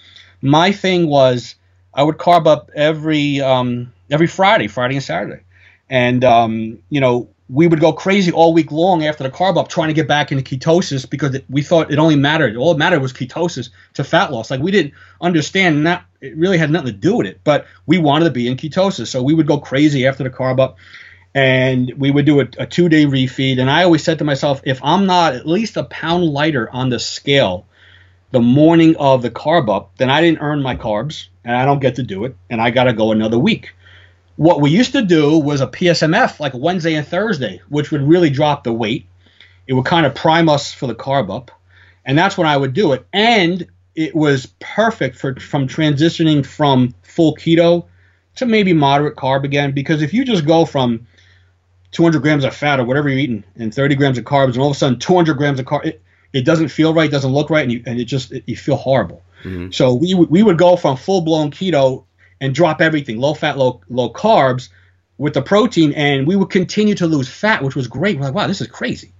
My 0.42 0.72
thing 0.72 1.06
was 1.08 1.54
I 1.94 2.02
would 2.02 2.18
carb 2.18 2.46
up 2.46 2.70
every 2.74 3.40
um, 3.40 3.92
every 4.10 4.26
Friday, 4.26 4.66
Friday 4.66 4.96
and 4.96 5.04
Saturday, 5.04 5.42
and 5.88 6.24
um, 6.24 6.78
you 6.90 7.00
know 7.00 7.28
we 7.48 7.66
would 7.66 7.80
go 7.80 7.92
crazy 7.92 8.32
all 8.32 8.52
week 8.52 8.72
long 8.72 9.04
after 9.04 9.22
the 9.22 9.30
carb 9.30 9.56
up 9.56 9.68
trying 9.68 9.88
to 9.88 9.94
get 9.94 10.08
back 10.08 10.32
into 10.32 10.42
ketosis 10.42 11.08
because 11.08 11.38
we 11.48 11.62
thought 11.62 11.92
it 11.92 11.98
only 11.98 12.16
mattered. 12.16 12.56
All 12.56 12.72
it 12.72 12.78
mattered 12.78 13.00
was 13.00 13.12
ketosis 13.12 13.70
to 13.94 14.04
fat 14.04 14.32
loss. 14.32 14.50
Like 14.50 14.60
we 14.60 14.72
didn't 14.72 14.94
understand 15.20 15.86
that 15.86 16.04
it 16.20 16.36
really 16.36 16.58
had 16.58 16.70
nothing 16.70 16.92
to 16.92 16.98
do 16.98 17.16
with 17.16 17.26
it, 17.26 17.40
but 17.44 17.66
we 17.86 17.98
wanted 17.98 18.24
to 18.24 18.30
be 18.32 18.48
in 18.48 18.56
ketosis. 18.56 19.08
So 19.08 19.22
we 19.22 19.34
would 19.34 19.46
go 19.46 19.58
crazy 19.58 20.06
after 20.06 20.24
the 20.24 20.30
carb 20.30 20.58
up 20.58 20.76
and 21.34 21.92
we 21.96 22.10
would 22.10 22.26
do 22.26 22.40
a, 22.40 22.48
a 22.58 22.66
two 22.66 22.88
day 22.88 23.04
refeed. 23.04 23.60
And 23.60 23.70
I 23.70 23.84
always 23.84 24.02
said 24.02 24.18
to 24.18 24.24
myself, 24.24 24.60
if 24.64 24.82
I'm 24.82 25.06
not 25.06 25.34
at 25.34 25.46
least 25.46 25.76
a 25.76 25.84
pound 25.84 26.24
lighter 26.24 26.68
on 26.70 26.88
the 26.88 26.98
scale 26.98 27.66
the 28.32 28.40
morning 28.40 28.96
of 28.96 29.22
the 29.22 29.30
carb 29.30 29.68
up, 29.68 29.96
then 29.98 30.10
I 30.10 30.20
didn't 30.20 30.40
earn 30.40 30.62
my 30.62 30.74
carbs 30.74 31.28
and 31.44 31.54
I 31.54 31.64
don't 31.64 31.78
get 31.78 31.94
to 31.96 32.02
do 32.02 32.24
it. 32.24 32.36
And 32.50 32.60
I 32.60 32.70
got 32.70 32.84
to 32.84 32.92
go 32.92 33.12
another 33.12 33.38
week. 33.38 33.75
What 34.36 34.60
we 34.60 34.70
used 34.70 34.92
to 34.92 35.02
do 35.02 35.38
was 35.38 35.60
a 35.60 35.66
PSMF 35.66 36.40
like 36.40 36.52
Wednesday 36.54 36.94
and 36.94 37.06
Thursday, 37.06 37.60
which 37.68 37.90
would 37.90 38.02
really 38.02 38.30
drop 38.30 38.64
the 38.64 38.72
weight. 38.72 39.06
It 39.66 39.72
would 39.72 39.86
kind 39.86 40.06
of 40.06 40.14
prime 40.14 40.48
us 40.48 40.72
for 40.72 40.86
the 40.86 40.94
carb 40.94 41.34
up. 41.34 41.50
And 42.04 42.16
that's 42.16 42.38
when 42.38 42.46
I 42.46 42.56
would 42.56 42.72
do 42.72 42.92
it. 42.92 43.06
And 43.12 43.66
it 43.94 44.14
was 44.14 44.46
perfect 44.60 45.16
for 45.16 45.34
from 45.40 45.66
transitioning 45.66 46.44
from 46.44 46.94
full 47.02 47.34
keto 47.34 47.86
to 48.36 48.46
maybe 48.46 48.72
moderate 48.74 49.16
carb 49.16 49.44
again. 49.44 49.72
Because 49.72 50.02
if 50.02 50.12
you 50.12 50.24
just 50.24 50.46
go 50.46 50.66
from 50.66 51.06
200 51.92 52.20
grams 52.20 52.44
of 52.44 52.54
fat 52.54 52.78
or 52.78 52.84
whatever 52.84 53.08
you're 53.08 53.18
eating 53.18 53.42
and 53.56 53.74
30 53.74 53.94
grams 53.94 54.18
of 54.18 54.24
carbs, 54.24 54.52
and 54.52 54.58
all 54.58 54.70
of 54.70 54.76
a 54.76 54.78
sudden 54.78 54.98
200 54.98 55.34
grams 55.34 55.58
of 55.58 55.64
carb, 55.64 55.86
it, 55.86 56.02
it 56.34 56.44
doesn't 56.44 56.68
feel 56.68 56.92
right, 56.92 57.10
doesn't 57.10 57.32
look 57.32 57.48
right, 57.48 57.62
and 57.62 57.72
you 57.72 57.82
and 57.86 57.98
it 57.98 58.04
just 58.04 58.32
it, 58.32 58.44
you 58.46 58.56
feel 58.56 58.76
horrible. 58.76 59.22
Mm-hmm. 59.42 59.70
So 59.70 59.94
we 59.94 60.14
we 60.14 60.42
would 60.42 60.58
go 60.58 60.76
from 60.76 60.98
full 60.98 61.22
blown 61.22 61.50
keto 61.50 62.04
and 62.40 62.54
drop 62.54 62.80
everything, 62.80 63.18
low 63.18 63.34
fat, 63.34 63.58
low 63.58 63.80
low 63.88 64.10
carbs, 64.10 64.68
with 65.18 65.34
the 65.34 65.42
protein, 65.42 65.92
and 65.92 66.26
we 66.26 66.36
would 66.36 66.50
continue 66.50 66.94
to 66.96 67.06
lose 67.06 67.28
fat, 67.28 67.62
which 67.62 67.76
was 67.76 67.88
great. 67.88 68.18
We're 68.18 68.26
like, 68.26 68.34
wow, 68.34 68.46
this 68.46 68.60
is 68.60 68.66
crazy. 68.66 69.12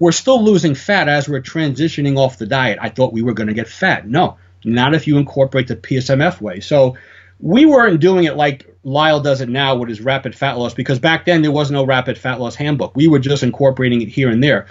We're 0.00 0.12
still 0.12 0.42
losing 0.42 0.74
fat 0.74 1.08
as 1.08 1.28
we're 1.28 1.40
transitioning 1.40 2.18
off 2.18 2.38
the 2.38 2.46
diet. 2.46 2.78
I 2.80 2.88
thought 2.88 3.12
we 3.12 3.22
were 3.22 3.34
going 3.34 3.46
to 3.46 3.54
get 3.54 3.68
fat. 3.68 4.08
No, 4.08 4.36
not 4.64 4.94
if 4.94 5.06
you 5.06 5.18
incorporate 5.18 5.68
the 5.68 5.76
PSMF 5.76 6.40
way. 6.40 6.60
So 6.60 6.96
we 7.40 7.64
weren't 7.66 8.00
doing 8.00 8.24
it 8.24 8.36
like 8.36 8.74
Lyle 8.82 9.20
does 9.20 9.40
it 9.40 9.48
now 9.48 9.76
with 9.76 9.88
his 9.88 10.00
rapid 10.00 10.34
fat 10.34 10.58
loss 10.58 10.74
because 10.74 10.98
back 10.98 11.24
then 11.24 11.42
there 11.42 11.52
was 11.52 11.70
no 11.70 11.84
rapid 11.84 12.18
fat 12.18 12.40
loss 12.40 12.54
handbook. 12.54 12.96
We 12.96 13.06
were 13.06 13.18
just 13.18 13.42
incorporating 13.42 14.02
it 14.02 14.08
here 14.08 14.30
and 14.30 14.42
there. 14.42 14.66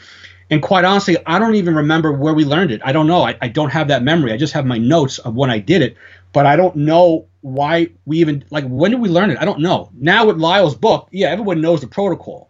And 0.49 0.61
quite 0.61 0.85
honestly, 0.85 1.17
I 1.25 1.39
don't 1.39 1.55
even 1.55 1.73
remember 1.75 2.11
where 2.11 2.33
we 2.33 2.45
learned 2.45 2.71
it. 2.71 2.81
I 2.83 2.91
don't 2.91 3.07
know. 3.07 3.23
I, 3.23 3.37
I 3.41 3.47
don't 3.47 3.71
have 3.71 3.87
that 3.87 4.03
memory. 4.03 4.33
I 4.33 4.37
just 4.37 4.53
have 4.53 4.65
my 4.65 4.77
notes 4.77 5.17
of 5.19 5.35
when 5.35 5.49
I 5.49 5.59
did 5.59 5.81
it, 5.81 5.97
but 6.33 6.45
I 6.45 6.55
don't 6.55 6.75
know 6.75 7.27
why 7.41 7.89
we 8.05 8.19
even 8.19 8.43
like 8.49 8.65
when 8.65 8.91
did 8.91 8.99
we 8.99 9.09
learn 9.09 9.29
it? 9.29 9.37
I 9.39 9.45
don't 9.45 9.59
know. 9.59 9.89
Now 9.93 10.25
with 10.25 10.37
Lyle's 10.37 10.75
book, 10.75 11.09
yeah, 11.11 11.27
everyone 11.29 11.61
knows 11.61 11.81
the 11.81 11.87
protocol. 11.87 12.49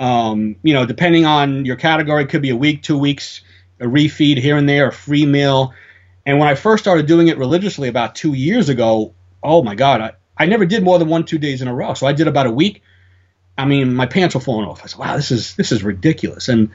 Um, 0.00 0.56
you 0.62 0.74
know, 0.74 0.86
depending 0.86 1.26
on 1.26 1.64
your 1.64 1.76
category, 1.76 2.22
it 2.24 2.30
could 2.30 2.42
be 2.42 2.50
a 2.50 2.56
week, 2.56 2.82
two 2.82 2.98
weeks, 2.98 3.42
a 3.80 3.84
refeed 3.84 4.38
here 4.38 4.56
and 4.56 4.68
there, 4.68 4.88
a 4.88 4.92
free 4.92 5.26
meal. 5.26 5.74
And 6.24 6.38
when 6.38 6.48
I 6.48 6.54
first 6.54 6.84
started 6.84 7.06
doing 7.06 7.28
it 7.28 7.38
religiously 7.38 7.88
about 7.88 8.14
two 8.14 8.32
years 8.32 8.68
ago, 8.68 9.14
oh 9.42 9.62
my 9.62 9.74
God, 9.74 10.00
I, 10.00 10.12
I 10.36 10.46
never 10.46 10.66
did 10.66 10.82
more 10.82 10.98
than 10.98 11.08
one, 11.08 11.24
two 11.24 11.38
days 11.38 11.62
in 11.62 11.68
a 11.68 11.74
row. 11.74 11.94
So 11.94 12.06
I 12.06 12.12
did 12.12 12.28
about 12.28 12.46
a 12.46 12.50
week. 12.50 12.82
I 13.56 13.64
mean, 13.64 13.94
my 13.94 14.06
pants 14.06 14.34
were 14.34 14.40
falling 14.40 14.68
off. 14.68 14.82
I 14.84 14.86
said, 14.86 14.98
wow, 15.00 15.16
this 15.16 15.32
is 15.32 15.56
this 15.56 15.72
is 15.72 15.82
ridiculous. 15.82 16.48
And 16.48 16.70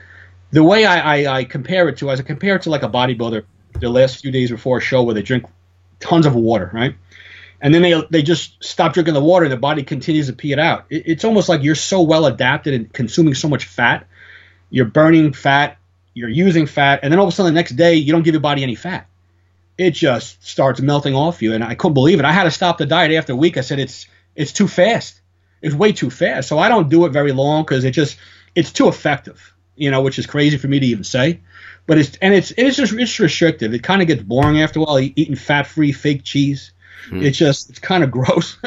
the 0.51 0.63
way 0.63 0.85
I, 0.85 1.15
I, 1.15 1.37
I 1.37 1.43
compare 1.45 1.87
it 1.87 1.97
to, 1.97 2.11
as 2.11 2.19
I 2.19 2.23
compare 2.23 2.57
it 2.57 2.63
to 2.63 2.69
like 2.69 2.83
a 2.83 2.89
bodybuilder, 2.89 3.45
the 3.79 3.89
last 3.89 4.21
few 4.21 4.31
days 4.31 4.51
before 4.51 4.79
a 4.79 4.81
show 4.81 5.03
where 5.03 5.15
they 5.15 5.21
drink 5.21 5.45
tons 6.03 6.25
of 6.25 6.35
water, 6.35 6.69
right? 6.73 6.95
And 7.61 7.73
then 7.73 7.81
they 7.81 8.01
they 8.09 8.21
just 8.21 8.61
stop 8.63 8.93
drinking 8.93 9.13
the 9.13 9.23
water, 9.23 9.47
the 9.47 9.57
body 9.57 9.83
continues 9.83 10.27
to 10.27 10.33
pee 10.33 10.51
it 10.51 10.59
out. 10.59 10.85
It, 10.89 11.03
it's 11.07 11.23
almost 11.23 11.49
like 11.49 11.63
you're 11.63 11.75
so 11.75 12.01
well 12.01 12.25
adapted 12.25 12.73
and 12.73 12.91
consuming 12.91 13.33
so 13.33 13.47
much 13.47 13.65
fat, 13.65 14.07
you're 14.69 14.85
burning 14.85 15.33
fat, 15.33 15.77
you're 16.13 16.29
using 16.29 16.65
fat, 16.65 16.99
and 17.01 17.11
then 17.11 17.19
all 17.19 17.25
of 17.25 17.33
a 17.33 17.35
sudden 17.35 17.53
the 17.53 17.57
next 17.57 17.71
day 17.71 17.95
you 17.95 18.11
don't 18.11 18.23
give 18.23 18.33
your 18.33 18.41
body 18.41 18.63
any 18.63 18.75
fat. 18.75 19.07
It 19.77 19.91
just 19.91 20.45
starts 20.45 20.81
melting 20.81 21.15
off 21.15 21.41
you, 21.41 21.53
and 21.53 21.63
I 21.63 21.75
couldn't 21.75 21.95
believe 21.95 22.19
it. 22.19 22.25
I 22.25 22.33
had 22.33 22.43
to 22.43 22.51
stop 22.51 22.77
the 22.77 22.85
diet 22.85 23.11
after 23.11 23.33
a 23.33 23.35
week. 23.35 23.57
I 23.57 23.61
said 23.61 23.79
it's 23.79 24.07
it's 24.35 24.51
too 24.51 24.67
fast. 24.67 25.21
It's 25.61 25.73
way 25.73 25.93
too 25.93 26.09
fast. 26.09 26.49
So 26.49 26.59
I 26.59 26.67
don't 26.67 26.89
do 26.89 27.05
it 27.05 27.11
very 27.11 27.31
long 27.31 27.63
because 27.63 27.85
it 27.85 27.91
just 27.91 28.17
it's 28.53 28.73
too 28.73 28.89
effective 28.89 29.53
you 29.75 29.91
know, 29.91 30.01
which 30.01 30.19
is 30.19 30.25
crazy 30.25 30.57
for 30.57 30.67
me 30.67 30.79
to 30.79 30.85
even 30.85 31.03
say. 31.03 31.41
But 31.85 31.97
it's 31.97 32.17
and 32.17 32.33
it's 32.33 32.51
it's 32.57 32.77
just 32.77 32.93
it's 32.93 33.19
restrictive. 33.19 33.73
It 33.73 33.83
kind 33.83 34.01
of 34.01 34.07
gets 34.07 34.23
boring 34.23 34.61
after 34.61 34.79
a 34.79 34.83
while. 34.83 34.99
Eating 34.99 35.35
fat-free 35.35 35.91
fake 35.91 36.23
cheese, 36.23 36.71
hmm. 37.09 37.21
it's 37.21 37.37
just 37.37 37.69
it's 37.69 37.79
kind 37.79 38.03
of 38.03 38.11
gross, 38.17 38.57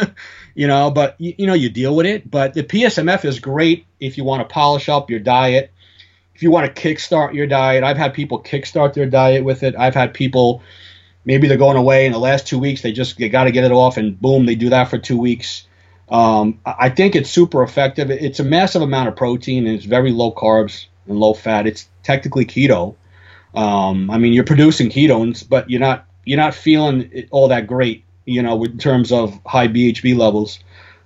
you 0.54 0.66
know. 0.66 0.90
But 0.90 1.16
you, 1.18 1.34
you 1.38 1.46
know 1.46 1.54
you 1.54 1.70
deal 1.70 1.96
with 1.96 2.06
it. 2.06 2.30
But 2.30 2.54
the 2.54 2.62
PSMF 2.62 3.24
is 3.24 3.40
great 3.40 3.86
if 4.00 4.18
you 4.18 4.24
want 4.24 4.46
to 4.46 4.52
polish 4.52 4.88
up 4.88 5.10
your 5.10 5.20
diet. 5.20 5.72
If 6.34 6.42
you 6.42 6.50
want 6.50 6.74
to 6.74 6.82
kickstart 6.82 7.32
your 7.32 7.46
diet, 7.46 7.82
I've 7.82 7.96
had 7.96 8.12
people 8.12 8.42
kickstart 8.42 8.92
their 8.92 9.06
diet 9.06 9.42
with 9.42 9.62
it. 9.62 9.74
I've 9.74 9.94
had 9.94 10.12
people 10.12 10.62
maybe 11.24 11.48
they're 11.48 11.56
going 11.56 11.78
away 11.78 12.04
in 12.04 12.12
the 12.12 12.18
last 12.18 12.46
two 12.46 12.58
weeks. 12.58 12.82
They 12.82 12.92
just 12.92 13.16
they 13.16 13.30
got 13.30 13.44
to 13.44 13.50
get 13.50 13.64
it 13.64 13.72
off, 13.72 13.96
and 13.96 14.20
boom, 14.20 14.44
they 14.44 14.54
do 14.54 14.68
that 14.68 14.90
for 14.90 14.98
two 14.98 15.18
weeks. 15.18 15.66
Um, 16.08 16.60
I 16.64 16.88
think 16.90 17.16
it's 17.16 17.30
super 17.30 17.62
effective. 17.62 18.10
It's 18.10 18.38
a 18.38 18.44
massive 18.44 18.82
amount 18.82 19.08
of 19.08 19.16
protein 19.16 19.66
and 19.66 19.74
it's 19.74 19.84
very 19.84 20.12
low 20.12 20.32
carbs 20.32 20.86
and 21.08 21.18
low 21.18 21.34
fat. 21.34 21.66
It's 21.66 21.88
technically 22.02 22.44
keto. 22.44 22.94
Um, 23.56 24.10
I 24.10 24.18
mean, 24.18 24.34
you're 24.34 24.44
producing 24.44 24.90
ketones, 24.90 25.46
but 25.48 25.68
you're 25.68 25.80
not 25.80 26.06
you're 26.24 26.36
not 26.36 26.54
feeling 26.54 27.10
it 27.12 27.28
all 27.30 27.48
that 27.48 27.66
great, 27.66 28.04
you 28.26 28.42
know, 28.42 28.62
in 28.62 28.78
terms 28.78 29.10
of 29.10 29.40
high 29.46 29.68
BHB 29.68 30.16
levels. 30.16 30.60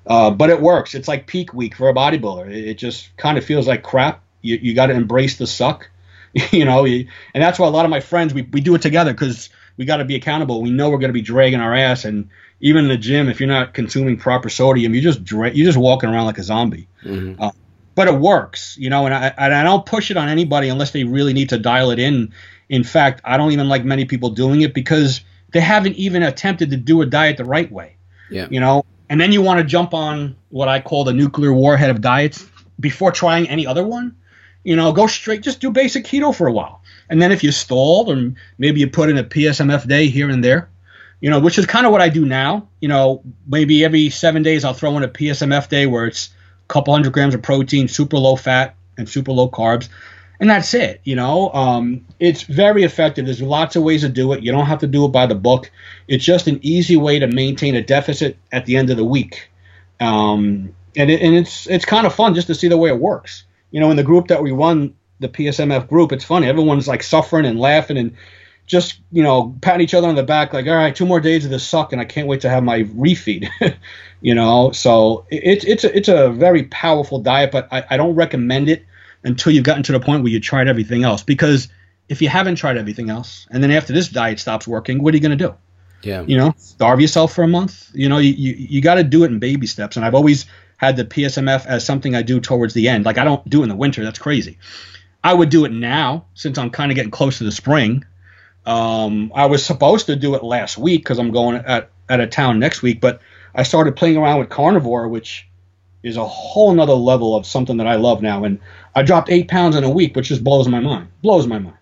Uh, 0.07 0.31
but 0.31 0.51
it 0.51 0.61
works. 0.61 0.95
It's 0.95 1.07
like 1.07 1.27
peak 1.27 1.55
week 1.55 1.77
for 1.77 1.89
a 1.89 1.95
bodybuilder. 1.95 2.51
It, 2.51 2.69
it 2.69 2.79
just 2.79 3.17
kind 3.17 3.39
of 3.39 3.45
feels 3.45 3.69
like 3.69 3.83
crap. 3.83 4.23
You, 4.43 4.59
you 4.61 4.75
got 4.75 4.87
to 4.87 4.95
embrace 4.95 5.37
the 5.37 5.47
suck, 5.47 5.89
you 6.51 6.65
know. 6.65 6.85
You, 6.85 7.07
and 7.35 7.43
that's 7.43 7.59
why 7.59 7.69
a 7.69 7.71
lot 7.71 7.85
of 7.85 7.91
my 7.91 8.01
friends 8.01 8.35
we, 8.35 8.43
we 8.43 8.61
do 8.61 8.75
it 8.75 8.83
together 8.83 9.13
because 9.13 9.51
we 9.77 9.85
got 9.85 9.99
to 9.99 10.05
be 10.05 10.17
accountable. 10.17 10.63
We 10.63 10.71
know 10.71 10.91
we're 10.91 10.99
going 10.99 11.11
to 11.11 11.15
be 11.15 11.23
dragging 11.23 11.61
our 11.61 11.75
ass, 11.75 12.05
and 12.05 12.29
even 12.61 12.85
in 12.85 12.89
the 12.89 12.97
gym, 12.97 13.29
if 13.29 13.39
you're 13.39 13.49
not 13.49 13.75
consuming 13.75 14.17
proper 14.17 14.49
sodium, 14.49 14.95
you 14.95 15.01
just 15.01 15.23
dra- 15.23 15.53
you're 15.53 15.67
just 15.67 15.79
walking 15.79 16.11
around 16.11 16.27
like 16.27 16.39
a 16.39 16.43
zombie. 16.43 16.89
Mm-hmm. 17.05 17.41
Uh, 17.41 17.51
but 17.95 18.09
it 18.09 18.15
works, 18.15 18.77
you 18.79 18.91
know, 18.91 19.07
and 19.07 19.15
I, 19.15 19.33
and 19.37 19.55
I 19.55 19.63
don't 19.63 19.85
push 19.85 20.11
it 20.11 20.17
on 20.17 20.29
anybody 20.29 20.69
unless 20.69 20.93
they 20.93 21.05
really 21.05 21.33
need 21.33 21.51
to 21.51 21.59
dial 21.59 21.91
it 21.91 21.99
in. 21.99 22.33
In 22.69 22.85
fact, 22.85 23.21
I 23.25 23.37
don't 23.37 23.53
even 23.53 23.69
like 23.69 23.85
many 23.85 24.05
people 24.05 24.31
doing 24.31 24.61
it 24.63 24.75
because 24.75 25.21
they 25.53 25.61
haven't 25.61 25.97
even 25.97 26.23
attempted 26.23 26.71
to 26.71 26.77
do 26.77 27.03
a 27.03 27.07
diet 27.07 27.37
the 27.37 27.45
right 27.45 27.71
way. 27.71 27.97
Yeah. 28.31 28.47
You 28.51 28.61
know, 28.61 28.85
and 29.09 29.21
then 29.21 29.33
you 29.33 29.43
want 29.43 29.59
to 29.59 29.65
jump 29.65 29.93
on 29.93 30.37
what 30.51 30.69
I 30.69 30.81
call 30.81 31.05
the 31.05 31.13
nuclear 31.13 31.53
warhead 31.53 31.91
of 31.91 32.01
diets 32.01 32.47
before 32.79 33.11
trying 33.11 33.49
any 33.49 33.67
other 33.67 33.85
one. 33.85 34.17
You 34.63 34.77
know, 34.77 34.93
go 34.93 35.07
straight, 35.07 35.43
just 35.43 35.61
do 35.61 35.71
basic 35.71 36.05
keto 36.05 36.35
for 36.35 36.47
a 36.47 36.53
while. 36.53 36.83
And 37.09 37.21
then 37.21 37.33
if 37.33 37.43
you 37.43 37.51
stalled, 37.51 38.09
or 38.09 38.33
maybe 38.59 38.81
you 38.81 38.89
put 38.89 39.11
in 39.11 39.19
a 39.19 39.25
PSMF 39.25 39.89
day 39.89 40.07
here 40.09 40.31
and 40.31 40.45
there, 40.45 40.71
you 41.21 41.29
know, 41.29 41.41
which 41.41 41.59
is 41.59 41.67
kind 41.67 41.87
of 41.87 41.93
what 41.93 42.01
I 42.01 42.09
do 42.09 42.25
now. 42.25 42.69
You 42.81 42.89
know, 42.89 43.23
maybe 43.47 43.85
every 43.85 44.11
seven 44.11 44.43
days 44.43 44.65
I'll 44.65 44.75
throw 44.75 44.97
in 44.97 45.03
a 45.03 45.09
PSMF 45.09 45.69
day 45.69 45.87
where 45.87 46.07
it's 46.07 46.31
couple 46.71 46.95
hundred 46.95 47.13
grams 47.13 47.35
of 47.35 47.43
protein, 47.43 47.89
super 47.89 48.17
low 48.17 48.37
fat 48.37 48.75
and 48.97 49.09
super 49.09 49.33
low 49.33 49.49
carbs. 49.49 49.89
and 50.39 50.49
that's 50.49 50.73
it. 50.73 51.01
You 51.05 51.17
know, 51.17 51.53
um, 51.53 52.07
it's 52.19 52.43
very 52.45 52.83
effective. 52.85 53.27
There's 53.27 53.43
lots 53.43 53.77
of 53.77 53.83
ways 53.83 54.01
to 54.01 54.09
do 54.09 54.33
it. 54.33 54.43
You 54.43 54.53
don't 54.53 54.67
have 54.67 54.79
to 54.79 54.87
do 54.87 55.05
it 55.05 55.09
by 55.09 55.27
the 55.27 55.35
book. 55.35 55.71
It's 56.09 56.25
just 56.25 56.47
an 56.47 56.59
easy 56.63 56.97
way 56.97 57.19
to 57.19 57.27
maintain 57.27 57.75
a 57.75 57.83
deficit 57.83 58.39
at 58.51 58.65
the 58.65 58.77
end 58.77 58.89
of 58.89 58.97
the 58.97 59.05
week, 59.05 59.51
um, 60.01 60.75
and 60.97 61.11
it, 61.11 61.21
and 61.21 61.35
it's 61.35 61.67
it's 61.67 61.85
kind 61.85 62.07
of 62.07 62.15
fun 62.15 62.35
just 62.35 62.47
to 62.47 62.55
see 62.55 62.69
the 62.69 62.79
way 62.79 62.89
it 62.89 62.99
works. 62.99 63.45
You 63.71 63.81
know, 63.81 63.91
in 63.91 63.97
the 63.97 64.03
group 64.03 64.29
that 64.29 64.43
we 64.43 64.51
run, 64.51 64.95
the 65.21 65.29
PSMF 65.29 65.89
group, 65.89 66.13
it's 66.13 66.25
funny. 66.25 66.49
Everyone's 66.49 66.89
like 66.89 67.03
suffering 67.03 67.47
and 67.47 67.61
laughing 67.61 67.99
and 67.99 68.17
just 68.71 69.01
you 69.11 69.25
know 69.25 69.57
patting 69.61 69.81
each 69.81 69.95
other 69.95 70.07
on 70.07 70.15
the 70.15 70.23
back 70.23 70.53
like 70.53 70.65
all 70.69 70.77
right 70.77 70.95
two 70.95 71.05
more 71.05 71.19
days 71.19 71.45
of 71.45 71.51
this 71.51 71.67
suck 71.67 71.93
and 71.93 72.01
i 72.01 72.05
can't 72.05 72.29
wait 72.29 72.43
to 72.43 72.49
have 72.49 72.63
my 72.63 72.85
refeed. 72.85 73.49
You 74.23 74.35
know 74.35 74.71
so 74.73 75.25
it's 75.31 75.65
it's 75.65 75.83
a, 75.83 75.97
it's 75.97 76.09
a 76.09 76.29
very 76.29 76.65
powerful 76.65 77.21
diet 77.21 77.51
but 77.53 77.69
I, 77.73 77.85
I 77.89 77.97
don't 77.97 78.15
recommend 78.15 78.69
it 78.69 78.85
until 79.25 79.51
you've 79.51 79.65
gotten 79.65 79.83
to 79.85 79.93
the 79.93 80.01
point 80.01 80.23
where 80.23 80.31
you 80.31 80.41
tried 80.41 80.69
everything 80.69 81.05
else 81.05 81.23
because 81.23 81.69
if 82.11 82.21
you 82.21 82.29
haven't 82.29 82.57
tried 82.57 82.77
everything 82.77 83.09
else 83.09 83.49
and 83.51 83.63
then 83.63 83.71
after 83.71 83.95
this 83.95 84.11
diet 84.11 84.39
stops 84.39 84.69
working 84.69 85.03
what 85.03 85.15
are 85.15 85.17
you 85.17 85.23
going 85.23 85.39
to 85.39 85.43
do? 85.49 85.55
Yeah. 86.03 86.21
you 86.27 86.37
know 86.37 86.55
starve 86.59 87.01
yourself 87.01 87.35
for 87.35 87.43
a 87.45 87.49
month? 87.49 87.91
You 87.95 88.11
know 88.11 88.19
you, 88.19 88.35
you, 88.35 88.57
you 88.59 88.83
got 88.83 88.97
to 88.97 89.05
do 89.05 89.25
it 89.25 89.29
in 89.29 89.39
baby 89.39 89.67
steps 89.67 89.97
and 89.97 90.05
i've 90.05 90.15
always 90.15 90.45
had 90.77 90.99
the 90.99 91.07
psmf 91.07 91.65
as 91.65 91.83
something 91.83 92.15
i 92.15 92.21
do 92.21 92.41
towards 92.41 92.75
the 92.75 92.89
end. 92.91 93.07
Like 93.07 93.17
i 93.17 93.25
don't 93.25 93.49
do 93.49 93.61
it 93.61 93.63
in 93.63 93.69
the 93.71 93.75
winter 93.75 94.05
that's 94.05 94.19
crazy. 94.19 94.59
I 95.25 95.33
would 95.33 95.49
do 95.49 95.65
it 95.65 95.73
now 95.73 96.27
since 96.35 96.59
i'm 96.59 96.69
kind 96.69 96.93
of 96.93 96.97
getting 96.97 97.11
close 97.11 97.39
to 97.39 97.45
the 97.45 97.53
spring 97.53 98.05
um, 98.67 99.33
i 99.35 99.47
was 99.47 99.65
supposed 99.65 100.07
to 100.07 100.17
do 100.17 100.35
it 100.35 100.43
last 100.43 100.79
week 100.79 101.03
because 101.03 101.19
i'm 101.19 101.31
going 101.31 101.57
at, 101.57 101.91
at 102.09 102.21
a 102.21 102.27
town 102.27 102.59
next 102.59 102.83
week 102.83 103.01
but 103.01 103.21
i 103.55 103.63
started 103.63 103.97
playing 103.97 104.17
around 104.17 104.39
with 104.39 104.49
carnivore 104.49 105.09
which 105.09 105.47
is 106.03 106.17
a 106.17 106.27
whole 106.27 106.73
nother 106.73 106.95
level 106.95 107.35
of 107.35 107.47
something 107.47 107.77
that 107.77 107.87
i 107.87 107.95
love 107.97 108.23
now. 108.23 108.45
And 108.45 108.61
i 108.95 109.03
dropped 109.03 109.31
eight 109.31 109.49
pounds 109.49 109.77
in 109.77 109.85
a 109.85 109.91
week 109.91 110.17
which 110.17 110.29
just 110.29 110.45
blows 110.45 110.69
my 110.69 110.81
mind 110.81 111.09
blows 111.23 111.47
my 111.47 111.59
mind. 111.59 111.77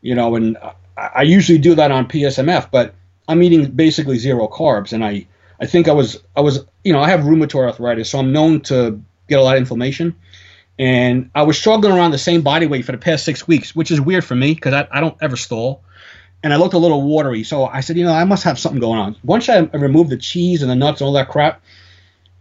You 0.00 0.14
know 0.14 0.34
and 0.36 0.56
I, 0.96 1.10
I 1.16 1.22
usually 1.22 1.58
do 1.58 1.74
that 1.74 1.90
on 1.90 2.08
psmf 2.08 2.70
but 2.70 2.94
I'm 3.28 3.42
eating 3.42 3.70
basically 3.70 4.18
zero 4.18 4.48
carbs, 4.48 4.92
and 4.92 5.04
I 5.04 5.26
I 5.60 5.66
think 5.66 5.88
I 5.88 5.92
was 5.92 6.22
I 6.36 6.40
was 6.40 6.64
you 6.84 6.92
know 6.92 7.00
I 7.00 7.08
have 7.08 7.20
rheumatoid 7.20 7.66
arthritis, 7.66 8.10
so 8.10 8.18
I'm 8.18 8.32
known 8.32 8.60
to 8.62 9.00
get 9.28 9.38
a 9.38 9.42
lot 9.42 9.56
of 9.56 9.60
inflammation, 9.60 10.14
and 10.78 11.30
I 11.34 11.42
was 11.42 11.58
struggling 11.58 11.92
around 11.92 12.10
the 12.10 12.18
same 12.18 12.42
body 12.42 12.66
weight 12.66 12.84
for 12.84 12.92
the 12.92 12.98
past 12.98 13.24
six 13.24 13.46
weeks, 13.46 13.74
which 13.74 13.90
is 13.90 14.00
weird 14.00 14.24
for 14.24 14.34
me 14.34 14.54
because 14.54 14.74
I, 14.74 14.88
I 14.90 15.00
don't 15.00 15.16
ever 15.20 15.36
stall, 15.36 15.82
and 16.42 16.52
I 16.52 16.56
looked 16.56 16.74
a 16.74 16.78
little 16.78 17.02
watery, 17.02 17.44
so 17.44 17.66
I 17.66 17.80
said 17.80 17.96
you 17.96 18.04
know 18.04 18.12
I 18.12 18.24
must 18.24 18.44
have 18.44 18.58
something 18.58 18.80
going 18.80 18.98
on. 18.98 19.16
Once 19.22 19.48
I 19.48 19.58
removed 19.58 20.10
the 20.10 20.16
cheese 20.16 20.62
and 20.62 20.70
the 20.70 20.76
nuts 20.76 21.00
and 21.00 21.06
all 21.06 21.14
that 21.14 21.28
crap, 21.28 21.62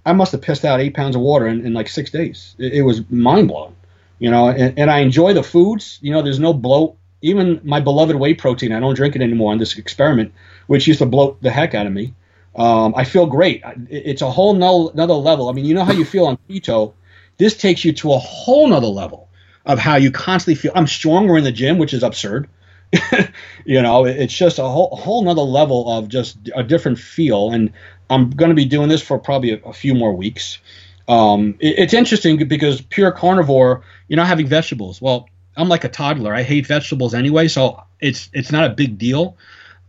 I 0.06 0.14
must 0.14 0.32
have 0.32 0.42
pissed 0.42 0.66
out 0.66 0.80
eight 0.80 0.94
pounds 0.94 1.16
of 1.16 1.22
water 1.22 1.48
in, 1.48 1.66
in 1.66 1.74
like 1.74 1.90
six 1.90 2.12
days. 2.12 2.56
It, 2.58 2.74
it 2.74 2.82
was 2.82 3.10
mind 3.10 3.48
blowing, 3.48 3.76
you 4.20 4.32
know, 4.32 4.50
and, 4.50 4.78
and 4.78 4.90
I 4.90 5.00
enjoy 5.00 5.34
the 5.34 5.44
foods. 5.44 6.00
You 6.02 6.12
know, 6.12 6.22
there's 6.22 6.40
no 6.40 6.54
bloat. 6.54 6.98
Even 7.24 7.62
my 7.64 7.80
beloved 7.80 8.16
whey 8.16 8.34
protein, 8.34 8.72
I 8.72 8.80
don't 8.80 8.96
drink 8.96 9.16
it 9.16 9.22
anymore 9.22 9.52
on 9.52 9.60
this 9.60 9.78
experiment 9.78 10.34
which 10.72 10.88
used 10.88 11.00
to 11.00 11.06
bloat 11.06 11.42
the 11.42 11.52
heck 11.52 11.76
out 11.76 11.86
of 11.86 11.92
me. 11.92 12.14
Um, 12.56 12.94
I 12.96 13.04
feel 13.04 13.26
great. 13.26 13.62
It's 13.90 14.22
a 14.22 14.32
whole 14.32 14.54
nother, 14.54 14.90
another 14.94 15.16
level. 15.16 15.50
I 15.50 15.52
mean, 15.52 15.66
you 15.66 15.74
know 15.74 15.84
how 15.84 15.92
you 15.92 16.06
feel 16.06 16.28
on 16.28 16.38
keto. 16.50 16.94
This 17.38 17.58
takes 17.58 17.84
you 17.84 17.92
to 17.92 18.14
a 18.14 18.18
whole 18.18 18.70
nother 18.70 18.88
level 18.88 19.28
of 19.66 19.80
how 19.80 19.98
you 19.98 20.12
constantly 20.12 20.56
feel. 20.56 20.72
I'm 20.74 20.88
stronger 20.88 21.38
in 21.38 21.44
the 21.44 21.52
gym, 21.52 21.78
which 21.78 21.94
is 21.94 22.04
absurd. 22.04 22.48
you 23.66 23.82
know, 23.82 24.06
it's 24.06 24.34
just 24.34 24.60
a 24.60 24.64
whole, 24.64 24.96
whole 24.96 25.24
nother 25.24 25.42
level 25.42 25.90
of 25.92 26.08
just 26.08 26.38
a 26.56 26.64
different 26.64 27.00
feel. 27.00 27.52
And 27.52 27.74
I'm 28.10 28.30
going 28.30 28.50
to 28.50 28.56
be 28.56 28.66
doing 28.66 28.90
this 28.90 29.02
for 29.02 29.18
probably 29.20 29.54
a, 29.54 29.58
a 29.66 29.74
few 29.74 29.94
more 29.94 30.14
weeks. 30.14 30.60
Um, 31.08 31.56
it, 31.60 31.80
it's 31.80 31.94
interesting 31.94 32.48
because 32.48 32.82
pure 32.82 33.12
carnivore, 33.12 33.84
you're 34.08 34.18
not 34.18 34.28
having 34.28 34.48
vegetables. 34.48 35.02
Well, 35.02 35.30
I'm 35.56 35.70
like 35.70 35.84
a 35.84 35.90
toddler. 35.90 36.34
I 36.34 36.44
hate 36.44 36.68
vegetables 36.68 37.14
anyway, 37.14 37.48
so 37.48 37.84
it's 38.00 38.30
it's 38.34 38.52
not 38.52 38.66
a 38.66 38.70
big 38.70 38.98
deal 38.98 39.38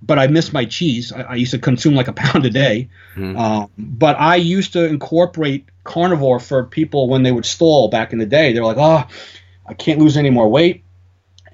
but 0.02 0.18
I 0.18 0.26
miss 0.26 0.52
my 0.52 0.64
cheese. 0.64 1.12
I, 1.12 1.22
I, 1.22 1.34
used 1.36 1.52
to 1.52 1.58
consume 1.58 1.94
like 1.94 2.08
a 2.08 2.12
pound 2.24 2.44
a 2.44 2.50
day. 2.50 2.90
Mm. 3.14 3.38
Um, 3.38 3.70
but 3.78 4.18
I 4.18 4.36
used 4.36 4.72
to 4.74 4.84
incorporate 4.84 5.68
carnivore 5.84 6.40
for 6.40 6.64
people 6.64 7.08
when 7.08 7.22
they 7.22 7.32
would 7.32 7.46
stall 7.46 7.88
back 7.88 8.12
in 8.12 8.18
the 8.18 8.26
day. 8.26 8.52
They're 8.52 8.64
like, 8.64 8.78
oh, 8.78 9.06
I 9.66 9.74
can't 9.74 10.00
lose 10.00 10.16
any 10.16 10.30
more 10.30 10.48
weight. 10.48 10.84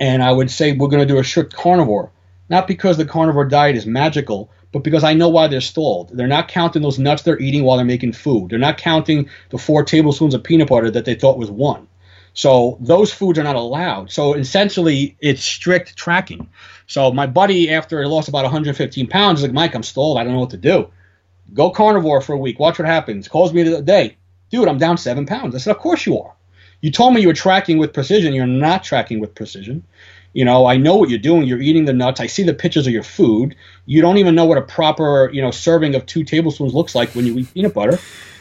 And 0.01 0.23
I 0.23 0.33
would 0.33 0.51
say, 0.51 0.73
we're 0.73 0.89
going 0.89 1.07
to 1.07 1.13
do 1.13 1.19
a 1.19 1.25
strict 1.25 1.55
carnivore. 1.55 2.13
Not 2.49 2.67
because 2.67 2.97
the 2.97 3.05
carnivore 3.05 3.45
diet 3.45 3.77
is 3.77 3.87
magical, 3.87 4.51
but 4.73 4.85
because 4.85 5.05
I 5.05 5.15
know 5.15 5.29
why 5.29 5.49
they're 5.49 5.61
stalled. 5.61 6.11
They're 6.13 6.27
not 6.27 6.49
counting 6.49 6.83
those 6.83 6.99
nuts 6.99 7.23
they're 7.23 7.41
eating 7.41 7.65
while 7.65 7.77
they're 7.77 7.87
making 7.87 8.13
food. 8.13 8.51
They're 8.51 8.59
not 8.59 8.79
counting 8.79 9.29
the 9.51 9.59
four 9.59 9.83
tablespoons 9.83 10.35
of 10.35 10.45
peanut 10.45 10.69
butter 10.69 10.91
that 10.91 11.05
they 11.05 11.15
thought 11.15 11.39
was 11.39 11.51
one. 11.51 11.89
So 12.35 12.79
those 12.81 13.13
foods 13.13 13.39
are 13.39 13.45
not 13.45 13.57
allowed. 13.57 14.11
So 14.13 14.35
essentially, 14.35 15.17
it's 15.21 15.43
strict 15.43 15.97
tracking. 15.97 16.49
So 16.87 17.11
my 17.11 17.27
buddy, 17.27 17.71
after 17.71 18.01
he 18.01 18.07
lost 18.07 18.29
about 18.29 18.45
115 18.45 19.09
pounds, 19.09 19.41
is 19.41 19.43
like, 19.43 19.53
Mike, 19.53 19.75
I'm 19.75 19.83
stalled. 19.83 20.19
I 20.19 20.25
don't 20.25 20.35
know 20.35 20.41
what 20.41 20.51
to 20.51 20.57
do. 20.57 20.89
Go 21.53 21.71
carnivore 21.71 22.21
for 22.21 22.35
a 22.35 22.39
week. 22.39 22.59
Watch 22.59 22.79
what 22.79 22.87
happens. 22.87 23.27
Calls 23.27 23.53
me 23.53 23.63
the 23.63 23.83
day. 23.83 24.17
Dude, 24.51 24.69
I'm 24.69 24.79
down 24.79 24.99
seven 24.99 25.27
pounds. 25.27 25.55
I 25.55 25.59
said, 25.59 25.73
Of 25.73 25.79
course 25.79 26.07
you 26.07 26.21
are. 26.21 26.35
You 26.81 26.91
told 26.91 27.15
me 27.15 27.21
you 27.21 27.29
were 27.29 27.35
tracking 27.35 27.79
with 27.79 27.93
precision. 27.93 28.33
You're 28.33 28.47
not 28.47 28.85
tracking 28.85 29.21
with 29.21 29.35
precision. 29.35 29.85
You 30.33 30.45
know, 30.45 30.67
I 30.67 30.77
know 30.77 30.97
what 30.97 31.09
you're 31.09 31.19
doing. 31.19 31.45
You're 31.45 31.61
eating 31.61 31.85
the 31.85 31.93
nuts. 31.93 32.21
I 32.21 32.27
see 32.27 32.43
the 32.43 32.55
pictures 32.55 32.87
of 32.87 32.93
your 32.93 33.03
food. 33.03 33.57
You 33.87 34.01
don't 34.01 34.19
even 34.19 34.35
know 34.35 34.45
what 34.45 34.59
a 34.59 34.63
proper, 34.63 35.31
you 35.33 35.43
know, 35.43 35.51
serving 35.51 35.95
of 35.95 36.07
two 36.07 36.23
tablespoons 36.23 36.75
looks 36.75 36.95
like 36.95 37.11
when 37.11 37.27
you 37.27 37.39
eat 37.39 37.55
peanut 37.55 37.75
butter. 37.75 37.99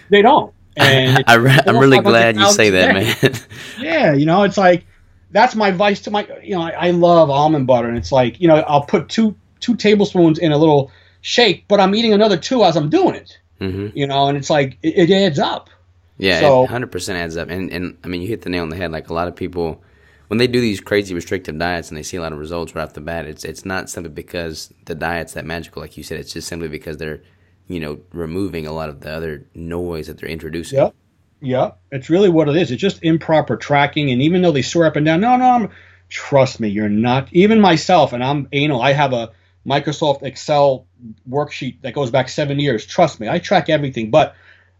They 0.09 0.21
don't. 0.21 0.53
And 0.79 1.23
I 1.25 1.33
am 1.65 1.77
really 1.77 1.97
glad 1.97 2.37
you 2.37 2.51
say 2.51 2.69
that, 2.69 2.93
man. 2.93 3.33
yeah, 3.79 4.13
you 4.13 4.27
know, 4.27 4.43
it's 4.43 4.57
like 4.57 4.85
that's 5.31 5.55
my 5.55 5.71
vice 5.71 6.01
to 6.01 6.11
my 6.11 6.27
you 6.43 6.55
know 6.55 6.61
I, 6.61 6.87
I, 6.87 6.91
love 6.91 7.29
almond 7.29 7.67
butter 7.67 7.87
and 7.87 7.97
it's 7.97 8.11
like 8.11 8.39
you 8.39 8.47
know 8.47 8.55
I'll 8.55 8.83
put 8.83 9.09
two 9.09 9.35
two 9.59 9.75
tablespoons 9.75 10.39
in 10.39 10.51
a 10.51 10.57
little 10.57 10.91
shake 11.21 11.67
but 11.67 11.79
I'm 11.79 11.95
eating 11.95 12.13
another 12.13 12.37
two 12.37 12.63
as 12.63 12.77
I'm 12.77 12.89
doing 12.89 13.15
it 13.15 13.37
mm-hmm. 13.59 13.97
you 13.97 14.07
know 14.07 14.27
and 14.27 14.37
it's 14.37 14.49
like 14.49 14.77
it, 14.81 15.09
it 15.09 15.11
adds 15.11 15.39
up 15.39 15.69
yeah 16.17 16.39
so, 16.39 16.67
100% 16.67 17.15
adds 17.15 17.37
up 17.37 17.49
and 17.49 17.71
and 17.71 17.97
I 18.03 18.07
mean 18.07 18.21
you 18.21 18.27
hit 18.27 18.41
the 18.41 18.49
nail 18.49 18.63
on 18.63 18.69
the 18.69 18.75
head 18.75 18.91
like 18.91 19.09
a 19.09 19.13
lot 19.13 19.27
of 19.27 19.35
people 19.35 19.83
when 20.27 20.37
they 20.37 20.47
do 20.47 20.59
these 20.59 20.81
crazy 20.81 21.13
restrictive 21.13 21.57
diets 21.57 21.89
and 21.89 21.97
they 21.97 22.03
see 22.03 22.17
a 22.17 22.21
lot 22.21 22.33
of 22.33 22.39
results 22.39 22.75
right 22.75 22.83
off 22.83 22.93
the 22.93 23.01
bat 23.01 23.25
it's 23.25 23.43
it's 23.45 23.65
not 23.65 23.89
simply 23.89 24.11
because 24.11 24.73
the 24.85 24.95
diet's 24.95 25.33
that 25.33 25.45
magical 25.45 25.81
like 25.81 25.97
you 25.97 26.03
said 26.03 26.19
it's 26.19 26.33
just 26.33 26.47
simply 26.47 26.67
because 26.67 26.97
they're 26.97 27.21
you 27.67 27.79
know 27.79 27.99
removing 28.13 28.67
a 28.67 28.71
lot 28.71 28.89
of 28.89 29.01
the 29.01 29.11
other 29.11 29.45
noise 29.53 30.07
that 30.07 30.17
they're 30.17 30.29
introducing 30.29 30.79
yep 30.79 30.93
yeah, 31.41 31.71
it's 31.91 32.09
really 32.09 32.29
what 32.29 32.49
it 32.49 32.55
is. 32.55 32.71
It's 32.71 32.81
just 32.81 33.03
improper 33.03 33.57
tracking. 33.57 34.11
And 34.11 34.21
even 34.21 34.41
though 34.41 34.51
they 34.51 34.61
swear 34.61 34.87
up 34.87 34.95
and 34.95 35.05
down, 35.05 35.21
no, 35.21 35.35
no, 35.37 35.45
I'm, 35.45 35.69
trust 36.09 36.59
me, 36.59 36.69
you're 36.69 36.89
not. 36.89 37.31
Even 37.31 37.61
myself, 37.61 38.13
and 38.13 38.23
I'm 38.23 38.47
anal. 38.51 38.81
I 38.81 38.93
have 38.93 39.13
a 39.13 39.31
Microsoft 39.65 40.23
Excel 40.23 40.87
worksheet 41.29 41.81
that 41.81 41.93
goes 41.93 42.09
back 42.09 42.29
seven 42.29 42.59
years. 42.59 42.85
Trust 42.85 43.19
me, 43.19 43.29
I 43.29 43.39
track 43.39 43.69
everything, 43.69 44.09
but 44.09 44.35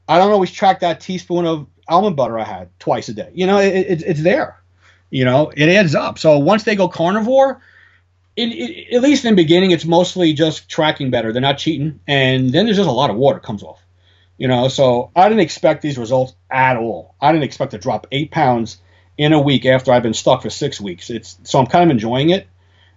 I 0.07 0.17
don't 0.17 0.31
always 0.31 0.51
track 0.51 0.81
that 0.81 0.99
teaspoon 0.99 1.45
of 1.45 1.67
almond 1.87 2.15
butter 2.15 2.39
I 2.39 2.43
had 2.43 2.69
twice 2.79 3.09
a 3.09 3.13
day. 3.13 3.31
You 3.33 3.47
know, 3.47 3.59
it, 3.59 3.73
it, 3.75 4.03
it's 4.03 4.21
there. 4.21 4.61
You 5.09 5.25
know, 5.25 5.51
it 5.55 5.69
adds 5.69 5.95
up. 5.95 6.19
So 6.19 6.37
once 6.39 6.63
they 6.63 6.75
go 6.75 6.87
carnivore, 6.87 7.61
it, 8.35 8.93
at 8.93 9.01
least 9.01 9.25
in 9.25 9.35
the 9.35 9.41
beginning, 9.41 9.71
it's 9.71 9.85
mostly 9.85 10.33
just 10.33 10.69
tracking 10.69 11.09
better. 11.09 11.31
They're 11.31 11.41
not 11.41 11.57
cheating, 11.57 11.99
and 12.07 12.51
then 12.51 12.65
there's 12.65 12.77
just 12.77 12.89
a 12.89 12.91
lot 12.91 13.09
of 13.09 13.15
water 13.15 13.39
comes 13.39 13.63
off. 13.63 13.79
You 14.37 14.47
know, 14.47 14.67
so 14.67 15.09
I 15.15 15.29
didn't 15.29 15.41
expect 15.41 15.81
these 15.81 15.97
results 15.97 16.35
at 16.51 16.77
all. 16.77 17.15
I 17.19 17.31
didn't 17.31 17.45
expect 17.45 17.71
to 17.71 17.79
drop 17.79 18.05
eight 18.11 18.29
pounds 18.29 18.77
in 19.17 19.33
a 19.33 19.41
week 19.41 19.65
after 19.65 19.91
I've 19.91 20.03
been 20.03 20.13
stuck 20.13 20.43
for 20.43 20.51
six 20.51 20.79
weeks. 20.79 21.09
It's 21.09 21.39
so 21.43 21.59
I'm 21.59 21.65
kind 21.65 21.85
of 21.85 21.89
enjoying 21.89 22.29
it, 22.29 22.47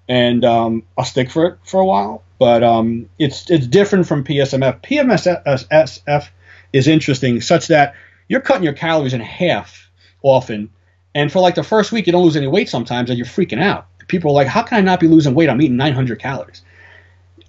and 0.06 0.44
um, 0.44 0.82
I'll 0.98 1.04
stick 1.04 1.30
for 1.30 1.46
it 1.46 1.58
for 1.64 1.80
a 1.80 1.86
while. 1.86 2.22
But 2.38 2.62
um, 2.62 3.08
it's 3.18 3.50
it's 3.50 3.66
different 3.66 4.06
from 4.06 4.24
PSMF. 4.24 4.82
PMSF 4.82 6.28
is 6.72 6.88
interesting, 6.88 7.40
such 7.40 7.68
that 7.68 7.94
you're 8.28 8.40
cutting 8.40 8.64
your 8.64 8.72
calories 8.72 9.14
in 9.14 9.20
half 9.20 9.90
often, 10.22 10.70
and 11.14 11.32
for 11.32 11.40
like 11.40 11.54
the 11.54 11.62
first 11.62 11.92
week 11.92 12.06
you 12.06 12.12
don't 12.12 12.24
lose 12.24 12.36
any 12.36 12.46
weight 12.46 12.68
sometimes, 12.68 13.10
and 13.10 13.18
you're 13.18 13.26
freaking 13.26 13.62
out. 13.62 13.86
People 14.08 14.30
are 14.30 14.34
like, 14.34 14.48
"How 14.48 14.62
can 14.62 14.78
I 14.78 14.80
not 14.80 15.00
be 15.00 15.08
losing 15.08 15.34
weight? 15.34 15.48
I'm 15.48 15.60
eating 15.60 15.76
900 15.76 16.18
calories." 16.18 16.62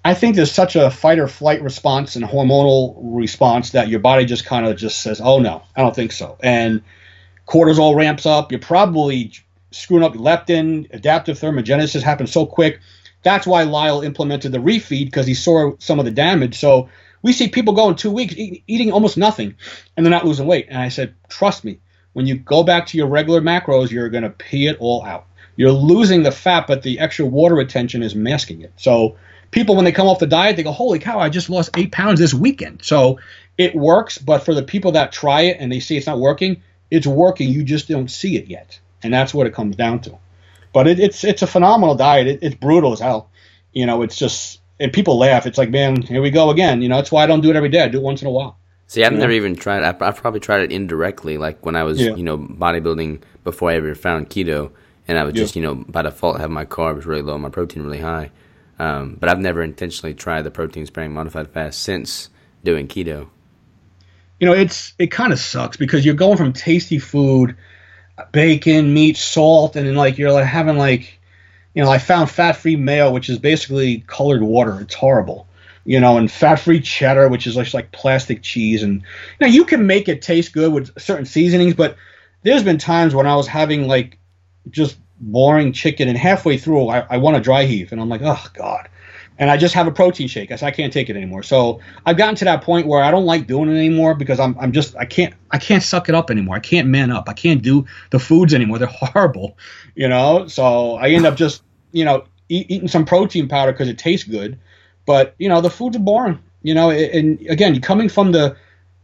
I 0.04 0.14
think 0.14 0.34
there's 0.34 0.50
such 0.50 0.74
a 0.74 0.90
fight 0.90 1.20
or 1.20 1.28
flight 1.28 1.62
response 1.62 2.16
and 2.16 2.24
hormonal 2.24 2.96
response 2.98 3.70
that 3.70 3.88
your 3.88 4.00
body 4.00 4.24
just 4.24 4.44
kind 4.44 4.66
of 4.66 4.76
just 4.76 5.00
says, 5.00 5.20
"Oh 5.20 5.38
no, 5.38 5.62
I 5.76 5.82
don't 5.82 5.94
think 5.94 6.10
so," 6.12 6.36
and 6.42 6.82
cortisol 7.46 7.94
ramps 7.94 8.26
up. 8.26 8.50
You're 8.50 8.60
probably 8.60 9.32
screwing 9.70 10.02
up 10.02 10.14
leptin. 10.14 10.92
Adaptive 10.92 11.38
thermogenesis 11.38 12.02
happens 12.02 12.32
so 12.32 12.46
quick. 12.46 12.80
That's 13.22 13.46
why 13.46 13.62
Lyle 13.62 14.02
implemented 14.02 14.50
the 14.50 14.58
refeed 14.58 15.04
because 15.04 15.26
he 15.26 15.34
saw 15.34 15.72
some 15.78 16.00
of 16.00 16.04
the 16.04 16.10
damage. 16.10 16.58
So 16.58 16.88
we 17.22 17.32
see 17.32 17.48
people 17.48 17.74
go 17.74 17.88
in 17.88 17.96
two 17.96 18.10
weeks 18.10 18.34
eat, 18.36 18.64
eating 18.66 18.92
almost 18.92 19.16
nothing, 19.16 19.54
and 19.96 20.04
they're 20.04 20.10
not 20.10 20.26
losing 20.26 20.46
weight. 20.46 20.66
And 20.68 20.78
I 20.78 20.88
said, 20.88 21.14
trust 21.28 21.64
me, 21.64 21.78
when 22.12 22.26
you 22.26 22.36
go 22.36 22.62
back 22.62 22.86
to 22.88 22.98
your 22.98 23.06
regular 23.06 23.40
macros, 23.40 23.90
you're 23.90 24.10
going 24.10 24.24
to 24.24 24.30
pee 24.30 24.66
it 24.66 24.76
all 24.80 25.04
out. 25.04 25.26
You're 25.56 25.72
losing 25.72 26.22
the 26.22 26.32
fat, 26.32 26.66
but 26.66 26.82
the 26.82 26.98
extra 26.98 27.26
water 27.26 27.54
retention 27.54 28.02
is 28.02 28.14
masking 28.14 28.62
it. 28.62 28.72
So 28.76 29.16
people 29.50 29.76
when 29.76 29.84
they 29.84 29.92
come 29.92 30.08
off 30.08 30.18
the 30.18 30.26
diet, 30.26 30.56
they 30.56 30.62
go, 30.62 30.72
"Holy 30.72 30.98
cow! 30.98 31.18
I 31.18 31.28
just 31.28 31.50
lost 31.50 31.76
eight 31.76 31.92
pounds 31.92 32.18
this 32.18 32.32
weekend." 32.32 32.82
So 32.82 33.20
it 33.58 33.74
works, 33.74 34.16
but 34.18 34.44
for 34.44 34.54
the 34.54 34.62
people 34.62 34.92
that 34.92 35.12
try 35.12 35.42
it 35.42 35.58
and 35.60 35.70
they 35.70 35.80
see 35.80 35.96
it's 35.96 36.06
not 36.06 36.18
working, 36.18 36.62
it's 36.90 37.06
working. 37.06 37.50
You 37.50 37.64
just 37.64 37.86
don't 37.86 38.10
see 38.10 38.36
it 38.36 38.46
yet, 38.46 38.80
and 39.02 39.12
that's 39.12 39.34
what 39.34 39.46
it 39.46 39.52
comes 39.52 39.76
down 39.76 40.00
to. 40.00 40.18
But 40.72 40.88
it, 40.88 40.98
it's 40.98 41.22
it's 41.22 41.42
a 41.42 41.46
phenomenal 41.46 41.96
diet. 41.96 42.26
It, 42.26 42.38
it's 42.42 42.54
brutal 42.54 42.94
as 42.94 43.00
hell. 43.00 43.30
You 43.74 43.84
know, 43.84 44.02
it's 44.02 44.16
just 44.16 44.61
and 44.82 44.92
people 44.92 45.16
laugh. 45.18 45.46
It's 45.46 45.58
like, 45.58 45.70
man, 45.70 46.02
here 46.02 46.20
we 46.20 46.30
go 46.30 46.50
again. 46.50 46.82
You 46.82 46.88
know, 46.88 46.96
that's 46.96 47.12
why 47.12 47.22
I 47.24 47.26
don't 47.26 47.40
do 47.40 47.50
it 47.50 47.56
every 47.56 47.68
day. 47.68 47.82
I 47.82 47.88
do 47.88 47.98
it 47.98 48.02
once 48.02 48.20
in 48.22 48.28
a 48.28 48.30
while. 48.30 48.58
See, 48.88 49.02
I've 49.04 49.12
Yeah. 49.12 49.18
never 49.20 49.32
even 49.32 49.56
tried. 49.56 49.82
I've, 49.82 50.02
I've 50.02 50.16
probably 50.16 50.40
tried 50.40 50.62
it 50.62 50.72
indirectly, 50.72 51.38
like 51.38 51.64
when 51.64 51.76
I 51.76 51.82
was, 51.84 52.00
Yeah. 52.00 52.14
you 52.14 52.22
know, 52.22 52.36
bodybuilding 52.36 53.20
before 53.44 53.70
I 53.70 53.76
ever 53.76 53.94
found 53.94 54.28
keto, 54.28 54.70
and 55.08 55.18
I 55.18 55.24
would 55.24 55.34
Yeah. 55.36 55.42
just, 55.44 55.56
you 55.56 55.62
know, 55.62 55.74
by 55.88 56.02
default 56.02 56.40
have 56.40 56.50
my 56.50 56.64
carbs 56.66 57.06
really 57.06 57.22
low, 57.22 57.38
my 57.38 57.48
protein 57.48 57.82
really 57.84 58.00
high. 58.00 58.30
Um, 58.78 59.16
but 59.20 59.28
I've 59.28 59.38
never 59.38 59.62
intentionally 59.62 60.12
tried 60.14 60.42
the 60.42 60.50
protein 60.50 60.84
sparing 60.86 61.12
modified 61.14 61.48
fast 61.48 61.80
since 61.82 62.28
doing 62.64 62.86
keto. 62.88 63.28
you 64.40 64.46
know, 64.46 64.54
it's 64.54 64.92
it 64.98 65.06
kind 65.12 65.32
of 65.32 65.38
sucks 65.38 65.76
because 65.76 66.04
you're 66.04 66.16
going 66.16 66.36
from 66.36 66.52
tasty 66.52 66.98
food, 66.98 67.54
bacon, 68.32 68.92
meat, 68.92 69.16
salt, 69.16 69.76
and 69.76 69.86
then 69.86 69.94
like 69.94 70.18
you're 70.18 70.32
like 70.32 70.44
having 70.44 70.76
like, 70.76 71.20
you 71.74 71.82
know, 71.82 71.90
I 71.90 71.98
found 71.98 72.30
fat-free 72.30 72.76
mayo, 72.76 73.10
which 73.10 73.28
is 73.28 73.38
basically 73.38 74.04
colored 74.06 74.42
water. 74.42 74.80
It's 74.80 74.94
horrible, 74.94 75.46
you 75.84 76.00
know, 76.00 76.18
and 76.18 76.30
fat-free 76.30 76.80
cheddar, 76.80 77.28
which 77.28 77.46
is 77.46 77.54
just 77.54 77.74
like 77.74 77.92
plastic 77.92 78.42
cheese, 78.42 78.82
and 78.82 79.00
you 79.00 79.02
know, 79.40 79.46
you 79.46 79.64
can 79.64 79.86
make 79.86 80.08
it 80.08 80.22
taste 80.22 80.52
good 80.52 80.72
with 80.72 81.00
certain 81.00 81.26
seasonings, 81.26 81.74
but 81.74 81.96
there's 82.42 82.64
been 82.64 82.78
times 82.78 83.14
when 83.14 83.26
I 83.26 83.36
was 83.36 83.46
having 83.46 83.86
like 83.86 84.18
just 84.70 84.96
boring 85.20 85.72
chicken, 85.72 86.08
and 86.08 86.18
halfway 86.18 86.58
through 86.58 86.88
I, 86.88 87.06
I 87.10 87.16
want 87.18 87.36
a 87.36 87.40
dry 87.40 87.64
heave, 87.64 87.92
and 87.92 88.00
I'm 88.00 88.08
like, 88.08 88.22
oh 88.22 88.44
god. 88.54 88.88
And 89.38 89.50
I 89.50 89.56
just 89.56 89.74
have 89.74 89.86
a 89.86 89.90
protein 89.90 90.28
shake. 90.28 90.52
I 90.52 90.56
said 90.56 90.66
I 90.66 90.70
can't 90.70 90.92
take 90.92 91.08
it 91.10 91.16
anymore. 91.16 91.42
So 91.42 91.80
I've 92.06 92.16
gotten 92.16 92.34
to 92.36 92.44
that 92.44 92.62
point 92.62 92.86
where 92.86 93.02
I 93.02 93.10
don't 93.10 93.24
like 93.24 93.46
doing 93.46 93.70
it 93.70 93.76
anymore 93.76 94.14
because 94.14 94.38
I'm, 94.38 94.56
I'm 94.60 94.72
just 94.72 94.96
I 94.96 95.04
can't 95.04 95.34
I 95.50 95.58
can't 95.58 95.82
suck 95.82 96.08
it 96.08 96.14
up 96.14 96.30
anymore. 96.30 96.56
I 96.56 96.60
can't 96.60 96.88
man 96.88 97.10
up. 97.10 97.28
I 97.28 97.32
can't 97.32 97.62
do 97.62 97.86
the 98.10 98.18
foods 98.18 98.54
anymore. 98.54 98.78
They're 98.78 98.88
horrible, 98.92 99.56
you 99.94 100.08
know. 100.08 100.46
So 100.48 100.96
I 100.96 101.08
end 101.08 101.26
up 101.26 101.36
just 101.36 101.62
you 101.92 102.04
know 102.04 102.24
eat, 102.48 102.70
eating 102.70 102.88
some 102.88 103.04
protein 103.04 103.48
powder 103.48 103.72
because 103.72 103.88
it 103.88 103.98
tastes 103.98 104.28
good, 104.28 104.58
but 105.06 105.34
you 105.38 105.48
know 105.48 105.60
the 105.60 105.70
foods 105.70 105.96
are 105.96 106.00
boring. 106.00 106.38
You 106.62 106.74
know, 106.74 106.90
and 106.90 107.40
again, 107.48 107.80
coming 107.80 108.08
from 108.08 108.32
the 108.32 108.56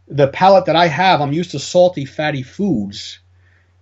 the 0.07 0.27
palate 0.29 0.65
that 0.65 0.75
I 0.75 0.87
have, 0.87 1.21
I'm 1.21 1.33
used 1.33 1.51
to 1.51 1.59
salty, 1.59 2.05
fatty 2.05 2.43
foods. 2.43 3.19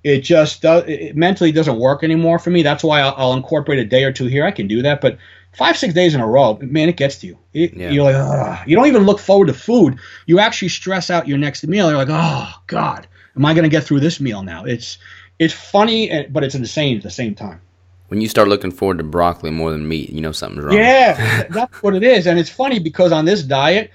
It 0.03 0.21
just 0.21 0.61
does 0.61 0.83
it 0.87 1.15
mentally 1.15 1.51
doesn't 1.51 1.79
work 1.79 2.03
anymore 2.03 2.39
for 2.39 2.49
me. 2.49 2.63
That's 2.63 2.83
why 2.83 3.01
I'll, 3.01 3.13
I'll 3.17 3.33
incorporate 3.33 3.79
a 3.79 3.85
day 3.85 4.03
or 4.03 4.11
two 4.11 4.25
here. 4.25 4.45
I 4.45 4.51
can 4.51 4.67
do 4.67 4.81
that, 4.81 5.01
but 5.01 5.17
five 5.57 5.75
six 5.75 5.93
days 5.93 6.13
in 6.13 6.21
a 6.21 6.27
row, 6.27 6.57
man, 6.61 6.87
it 6.87 6.97
gets 6.97 7.17
to 7.17 7.27
you. 7.27 7.37
It, 7.53 7.73
Yeah. 7.73 7.89
You're 7.89 8.03
like, 8.03 8.15
Ugh. 8.15 8.67
you 8.67 8.75
don't 8.75 8.85
even 8.87 9.03
look 9.03 9.19
forward 9.19 9.47
to 9.47 9.53
food. 9.53 9.97
You 10.27 10.39
actually 10.39 10.69
stress 10.69 11.09
out 11.09 11.27
your 11.27 11.39
next 11.39 11.65
meal. 11.65 11.89
You're 11.89 11.97
like, 11.97 12.09
oh 12.11 12.53
God, 12.67 13.07
am 13.35 13.45
I 13.45 13.53
going 13.53 13.63
to 13.63 13.69
get 13.69 13.83
through 13.83 13.99
this 14.01 14.19
meal 14.19 14.43
now? 14.43 14.65
It's 14.65 14.99
it's 15.39 15.53
funny, 15.53 16.27
but 16.29 16.43
it's 16.43 16.55
insane 16.55 16.97
at 16.97 17.03
the 17.03 17.09
same 17.09 17.35
time. 17.35 17.61
When 18.07 18.21
you 18.21 18.29
start 18.29 18.47
looking 18.47 18.71
forward 18.71 18.99
to 18.99 19.03
broccoli 19.03 19.51
more 19.51 19.71
than 19.71 19.87
meat, 19.87 20.09
you 20.09 20.21
know 20.21 20.31
something's 20.31 20.63
wrong. 20.63 20.75
Yeah, 20.77 21.43
that's 21.49 21.83
what 21.83 21.95
it 21.95 22.03
is. 22.03 22.27
And 22.27 22.39
it's 22.39 22.49
funny 22.49 22.79
because 22.79 23.11
on 23.11 23.25
this 23.25 23.43
diet, 23.43 23.91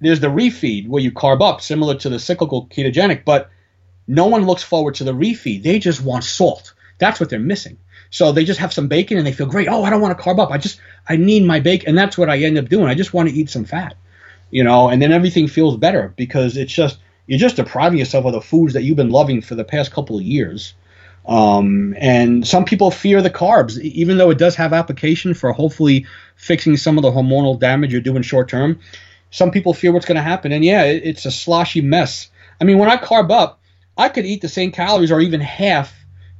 there's 0.00 0.20
the 0.20 0.26
refeed 0.28 0.88
where 0.88 1.02
you 1.02 1.12
carb 1.12 1.40
up, 1.42 1.60
similar 1.60 1.94
to 1.96 2.08
the 2.08 2.18
cyclical 2.18 2.66
ketogenic, 2.66 3.24
but 3.24 3.50
no 4.08 4.26
one 4.26 4.46
looks 4.46 4.62
forward 4.62 4.96
to 4.96 5.04
the 5.04 5.12
refeed. 5.12 5.62
They 5.62 5.78
just 5.78 6.02
want 6.02 6.24
salt. 6.24 6.74
That's 6.98 7.20
what 7.20 7.30
they're 7.30 7.38
missing. 7.38 7.78
So 8.10 8.32
they 8.32 8.44
just 8.44 8.60
have 8.60 8.72
some 8.72 8.88
bacon 8.88 9.18
and 9.18 9.26
they 9.26 9.32
feel 9.32 9.46
great. 9.46 9.68
Oh, 9.68 9.84
I 9.84 9.90
don't 9.90 10.00
want 10.00 10.16
to 10.16 10.22
carb 10.22 10.38
up. 10.38 10.50
I 10.50 10.58
just 10.58 10.80
I 11.08 11.16
need 11.16 11.44
my 11.44 11.60
bacon, 11.60 11.90
and 11.90 11.98
that's 11.98 12.16
what 12.16 12.30
I 12.30 12.38
end 12.38 12.58
up 12.58 12.68
doing. 12.68 12.86
I 12.86 12.94
just 12.94 13.12
want 13.12 13.28
to 13.28 13.34
eat 13.34 13.50
some 13.50 13.64
fat, 13.64 13.96
you 14.50 14.64
know, 14.64 14.88
and 14.88 15.00
then 15.00 15.12
everything 15.12 15.48
feels 15.48 15.76
better 15.76 16.12
because 16.16 16.56
it's 16.56 16.72
just 16.72 16.98
you're 17.26 17.38
just 17.38 17.56
depriving 17.56 17.98
yourself 17.98 18.24
of 18.24 18.32
the 18.32 18.40
foods 18.40 18.74
that 18.74 18.82
you've 18.82 18.96
been 18.96 19.10
loving 19.10 19.40
for 19.40 19.54
the 19.54 19.64
past 19.64 19.92
couple 19.92 20.16
of 20.16 20.22
years. 20.22 20.74
Um, 21.26 21.96
and 21.98 22.46
some 22.46 22.64
people 22.64 22.92
fear 22.92 23.20
the 23.20 23.30
carbs, 23.30 23.80
even 23.80 24.16
though 24.16 24.30
it 24.30 24.38
does 24.38 24.54
have 24.56 24.72
application 24.72 25.34
for 25.34 25.52
hopefully 25.52 26.06
fixing 26.36 26.76
some 26.76 26.98
of 26.98 27.02
the 27.02 27.10
hormonal 27.10 27.58
damage 27.58 27.90
you're 27.90 28.00
doing 28.00 28.22
short 28.22 28.48
term. 28.48 28.78
Some 29.32 29.50
people 29.50 29.74
fear 29.74 29.92
what's 29.92 30.06
going 30.06 30.16
to 30.16 30.22
happen, 30.22 30.52
and 30.52 30.64
yeah, 30.64 30.84
it, 30.84 31.02
it's 31.04 31.26
a 31.26 31.32
sloshy 31.32 31.80
mess. 31.80 32.30
I 32.60 32.64
mean, 32.64 32.78
when 32.78 32.88
I 32.88 32.96
carb 32.96 33.32
up, 33.32 33.60
I 33.96 34.08
could 34.08 34.24
eat 34.24 34.40
the 34.40 34.48
same 34.48 34.70
calories 34.70 35.10
or 35.10 35.20
even 35.20 35.40
half 35.40 35.95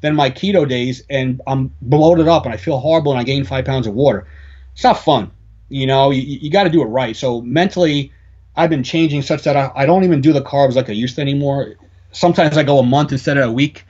than 0.07 0.15
my 0.15 0.31
keto 0.31 0.69
days, 0.69 1.03
and 1.11 1.41
I'm 1.47 1.73
bloated 1.83 2.29
up 2.29 2.45
and 2.45 2.55
I 2.55 2.57
feel 2.57 2.79
horrible 2.79 3.13
and 3.13 3.21
I 3.21 3.25
gain 3.25 3.45
five 3.45 3.65
pounds 3.65 3.87
of 3.87 3.95
water. 3.95 4.27
It's 4.73 4.85
not 4.85 4.99
fun, 4.99 5.31
you 5.69 5.87
know. 5.87 6.11
You, 6.11 6.23
you 6.23 6.51
got 6.51 6.65
to 6.65 6.71
do 6.71 6.83
it 6.83 6.87
right. 6.87 7.17
So 7.17 7.41
mentally, 7.43 8.13
I've 8.55 8.71
been 8.71 8.85
changing 8.85 9.23
such 9.23 9.43
that 9.43 9.57
I, 9.57 9.73
I 9.75 9.87
don't 9.87 10.05
even 10.05 10.21
do 10.21 10.33
the 10.33 10.43
carbs 10.43 10.75
like 10.75 10.89
I 10.89 10.93
used 10.93 11.17
to 11.17 11.23
anymore. 11.23 11.75
Sometimes 12.13 12.57
I 12.57 12.63
go 12.63 12.79
a 12.79 12.83
month 12.83 13.13
instead 13.13 13.37
of 13.37 13.49
a 13.49 13.53
week, 13.53 13.85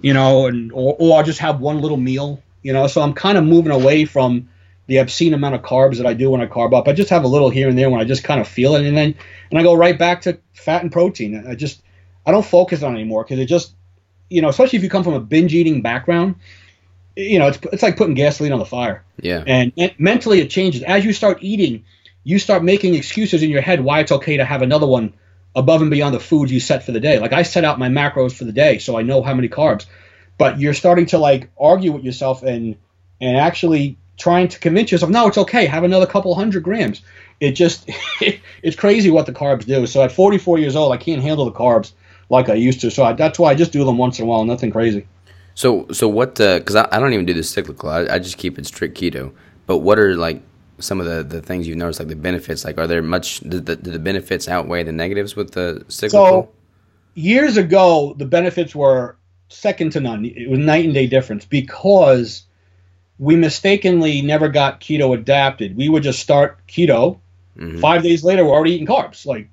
you 0.00 0.12
know, 0.12 0.46
and 0.46 0.72
or, 0.72 0.96
or 0.98 1.16
I'll 1.16 1.24
just 1.24 1.38
have 1.38 1.60
one 1.60 1.80
little 1.80 1.96
meal, 1.96 2.42
you 2.62 2.72
know. 2.72 2.86
So 2.86 3.00
I'm 3.00 3.14
kind 3.14 3.38
of 3.38 3.44
moving 3.44 3.72
away 3.72 4.04
from 4.04 4.48
the 4.88 4.96
obscene 4.96 5.34
amount 5.34 5.54
of 5.54 5.62
carbs 5.62 5.98
that 5.98 6.06
I 6.06 6.14
do 6.14 6.30
when 6.30 6.40
I 6.40 6.46
carb 6.46 6.74
up. 6.74 6.88
I 6.88 6.92
just 6.92 7.10
have 7.10 7.22
a 7.22 7.28
little 7.28 7.48
here 7.48 7.68
and 7.68 7.78
there 7.78 7.88
when 7.88 8.00
I 8.00 8.04
just 8.04 8.24
kind 8.24 8.40
of 8.40 8.48
feel 8.48 8.74
it, 8.74 8.84
and 8.84 8.96
then 8.96 9.14
and 9.50 9.58
I 9.58 9.62
go 9.62 9.74
right 9.74 9.98
back 9.98 10.22
to 10.22 10.38
fat 10.52 10.82
and 10.82 10.90
protein. 10.90 11.46
I 11.46 11.54
just 11.54 11.82
I 12.26 12.32
don't 12.32 12.44
focus 12.44 12.82
on 12.82 12.94
anymore 12.94 13.24
because 13.24 13.38
it 13.38 13.46
just 13.46 13.74
you 14.30 14.40
know, 14.40 14.48
especially 14.48 14.78
if 14.78 14.82
you 14.82 14.88
come 14.88 15.04
from 15.04 15.14
a 15.14 15.20
binge 15.20 15.52
eating 15.52 15.82
background, 15.82 16.36
you 17.16 17.38
know, 17.38 17.48
it's 17.48 17.58
it's 17.72 17.82
like 17.82 17.96
putting 17.96 18.14
gasoline 18.14 18.52
on 18.52 18.58
the 18.58 18.64
fire. 18.64 19.04
Yeah. 19.20 19.44
And 19.46 19.72
men- 19.76 19.94
mentally, 19.98 20.40
it 20.40 20.48
changes 20.48 20.82
as 20.82 21.04
you 21.04 21.12
start 21.12 21.38
eating. 21.42 21.84
You 22.22 22.38
start 22.38 22.62
making 22.62 22.94
excuses 22.94 23.42
in 23.42 23.50
your 23.50 23.62
head 23.62 23.82
why 23.82 24.00
it's 24.00 24.12
okay 24.12 24.36
to 24.36 24.44
have 24.44 24.62
another 24.62 24.86
one 24.86 25.14
above 25.54 25.82
and 25.82 25.90
beyond 25.90 26.14
the 26.14 26.20
food 26.20 26.50
you 26.50 26.60
set 26.60 26.84
for 26.84 26.92
the 26.92 27.00
day. 27.00 27.18
Like 27.18 27.32
I 27.32 27.42
set 27.42 27.64
out 27.64 27.78
my 27.78 27.88
macros 27.88 28.32
for 28.32 28.44
the 28.44 28.52
day, 28.52 28.78
so 28.78 28.96
I 28.96 29.02
know 29.02 29.22
how 29.22 29.34
many 29.34 29.48
carbs. 29.48 29.86
But 30.38 30.58
you're 30.58 30.74
starting 30.74 31.06
to 31.06 31.18
like 31.18 31.50
argue 31.58 31.92
with 31.92 32.04
yourself 32.04 32.42
and 32.42 32.76
and 33.20 33.36
actually 33.36 33.98
trying 34.16 34.48
to 34.48 34.58
convince 34.58 34.92
yourself, 34.92 35.10
no, 35.10 35.26
it's 35.26 35.38
okay. 35.38 35.66
Have 35.66 35.84
another 35.84 36.06
couple 36.06 36.34
hundred 36.34 36.62
grams. 36.62 37.02
It 37.40 37.52
just 37.52 37.90
it's 38.62 38.76
crazy 38.76 39.10
what 39.10 39.26
the 39.26 39.32
carbs 39.32 39.66
do. 39.66 39.86
So 39.86 40.02
at 40.02 40.12
44 40.12 40.58
years 40.58 40.76
old, 40.76 40.92
I 40.92 40.98
can't 40.98 41.22
handle 41.22 41.46
the 41.46 41.52
carbs 41.52 41.92
like 42.30 42.48
I 42.48 42.54
used 42.54 42.80
to. 42.80 42.90
So 42.90 43.04
I, 43.04 43.12
that's 43.12 43.38
why 43.38 43.50
I 43.50 43.54
just 43.54 43.72
do 43.72 43.84
them 43.84 43.98
once 43.98 44.18
in 44.18 44.24
a 44.24 44.26
while. 44.26 44.44
Nothing 44.44 44.70
crazy. 44.70 45.06
So 45.54 45.86
so 45.92 46.08
what? 46.08 46.36
Because 46.36 46.76
I, 46.76 46.88
I 46.90 46.98
don't 46.98 47.12
even 47.12 47.26
do 47.26 47.34
the 47.34 47.42
cyclical. 47.42 47.90
I, 47.90 48.06
I 48.06 48.18
just 48.18 48.38
keep 48.38 48.58
it 48.58 48.66
strict 48.66 48.98
keto. 48.98 49.32
But 49.66 49.78
what 49.78 49.98
are 49.98 50.16
like 50.16 50.42
some 50.78 51.00
of 51.00 51.06
the, 51.06 51.22
the 51.22 51.42
things 51.42 51.68
you've 51.68 51.76
noticed, 51.76 51.98
like 51.98 52.08
the 52.08 52.16
benefits? 52.16 52.64
Like, 52.64 52.78
are 52.78 52.86
there 52.86 53.02
much? 53.02 53.40
Do 53.40 53.60
the, 53.60 53.76
do 53.76 53.90
the 53.90 53.98
benefits 53.98 54.48
outweigh 54.48 54.84
the 54.84 54.92
negatives 54.92 55.36
with 55.36 55.52
the 55.52 55.84
cyclical? 55.88 56.44
So 56.44 56.48
years 57.14 57.56
ago, 57.56 58.14
the 58.16 58.24
benefits 58.24 58.74
were 58.74 59.16
second 59.48 59.90
to 59.92 60.00
none. 60.00 60.24
It 60.24 60.48
was 60.48 60.60
night 60.60 60.84
and 60.84 60.94
day 60.94 61.06
difference 61.06 61.44
because 61.44 62.44
we 63.18 63.36
mistakenly 63.36 64.22
never 64.22 64.48
got 64.48 64.80
keto 64.80 65.14
adapted. 65.14 65.76
We 65.76 65.88
would 65.88 66.02
just 66.02 66.20
start 66.20 66.58
keto. 66.66 67.18
Mhm. 67.58 67.80
Five 67.80 68.02
days 68.02 68.24
later, 68.24 68.44
we're 68.44 68.52
already 68.52 68.72
eating 68.74 68.86
carbs. 68.86 69.26
Like 69.26 69.48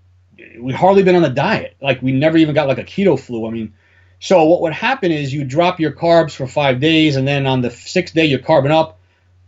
we 0.60 0.74
hardly 0.74 1.04
been 1.04 1.16
on 1.16 1.26
a 1.26 1.30
diet. 1.30 1.76
Like 1.82 2.02
we 2.02 2.12
never 2.12 2.38
even 2.38 2.56
got 2.56 2.68
like 2.68 2.78
a 2.78 2.84
keto 2.84 3.20
flu. 3.20 3.48
I 3.48 3.52
mean, 3.52 3.74
so 4.20 4.46
what 4.46 4.62
would 4.62 4.74
happen 4.74 5.12
is 5.12 5.34
you 5.34 5.44
drop 5.44 5.80
your 5.80 5.92
carbs 5.92 6.32
for 6.36 6.48
five 6.48 6.80
days, 6.80 7.16
and 7.16 7.28
then 7.28 7.46
on 7.46 7.62
the 7.62 7.72
sixth 7.72 8.14
day 8.14 8.26
you're 8.26 8.40
carbing 8.40 8.72
up. 8.72 9.00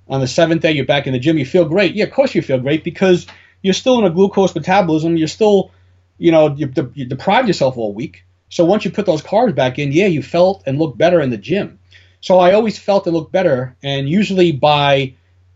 On 0.08 0.22
the 0.22 0.28
seventh 0.28 0.62
day 0.62 0.72
you're 0.72 0.86
back 0.86 1.08
in 1.08 1.14
the 1.14 1.20
gym. 1.20 1.38
You 1.38 1.46
feel 1.46 1.66
great. 1.66 1.96
Yeah, 1.96 2.06
of 2.06 2.12
course 2.12 2.34
you 2.34 2.42
feel 2.42 2.60
great 2.60 2.84
because 2.84 3.28
you're 3.62 3.74
still 3.74 4.00
in 4.00 4.06
a 4.06 4.10
glucose 4.10 4.56
metabolism. 4.56 5.18
You're 5.18 5.28
still, 5.28 5.72
you 6.18 6.32
know, 6.32 6.56
you, 6.56 6.72
you 6.94 7.06
deprived 7.06 7.48
yourself 7.48 7.78
all 7.78 7.94
week. 7.94 8.24
So 8.50 8.66
once 8.66 8.86
you 8.86 8.92
put 8.92 9.06
those 9.06 9.22
carbs 9.22 9.54
back 9.54 9.78
in, 9.78 9.92
yeah, 9.92 10.08
you 10.08 10.24
felt 10.24 10.64
and 10.66 10.80
looked 10.80 10.98
better 10.98 11.22
in 11.22 11.30
the 11.30 11.38
gym. 11.38 11.80
So 12.22 12.40
I 12.40 12.54
always 12.54 12.78
felt 12.78 13.06
and 13.06 13.16
looked 13.16 13.32
better, 13.32 13.78
and 13.82 14.10
usually 14.10 14.52
by 14.52 15.14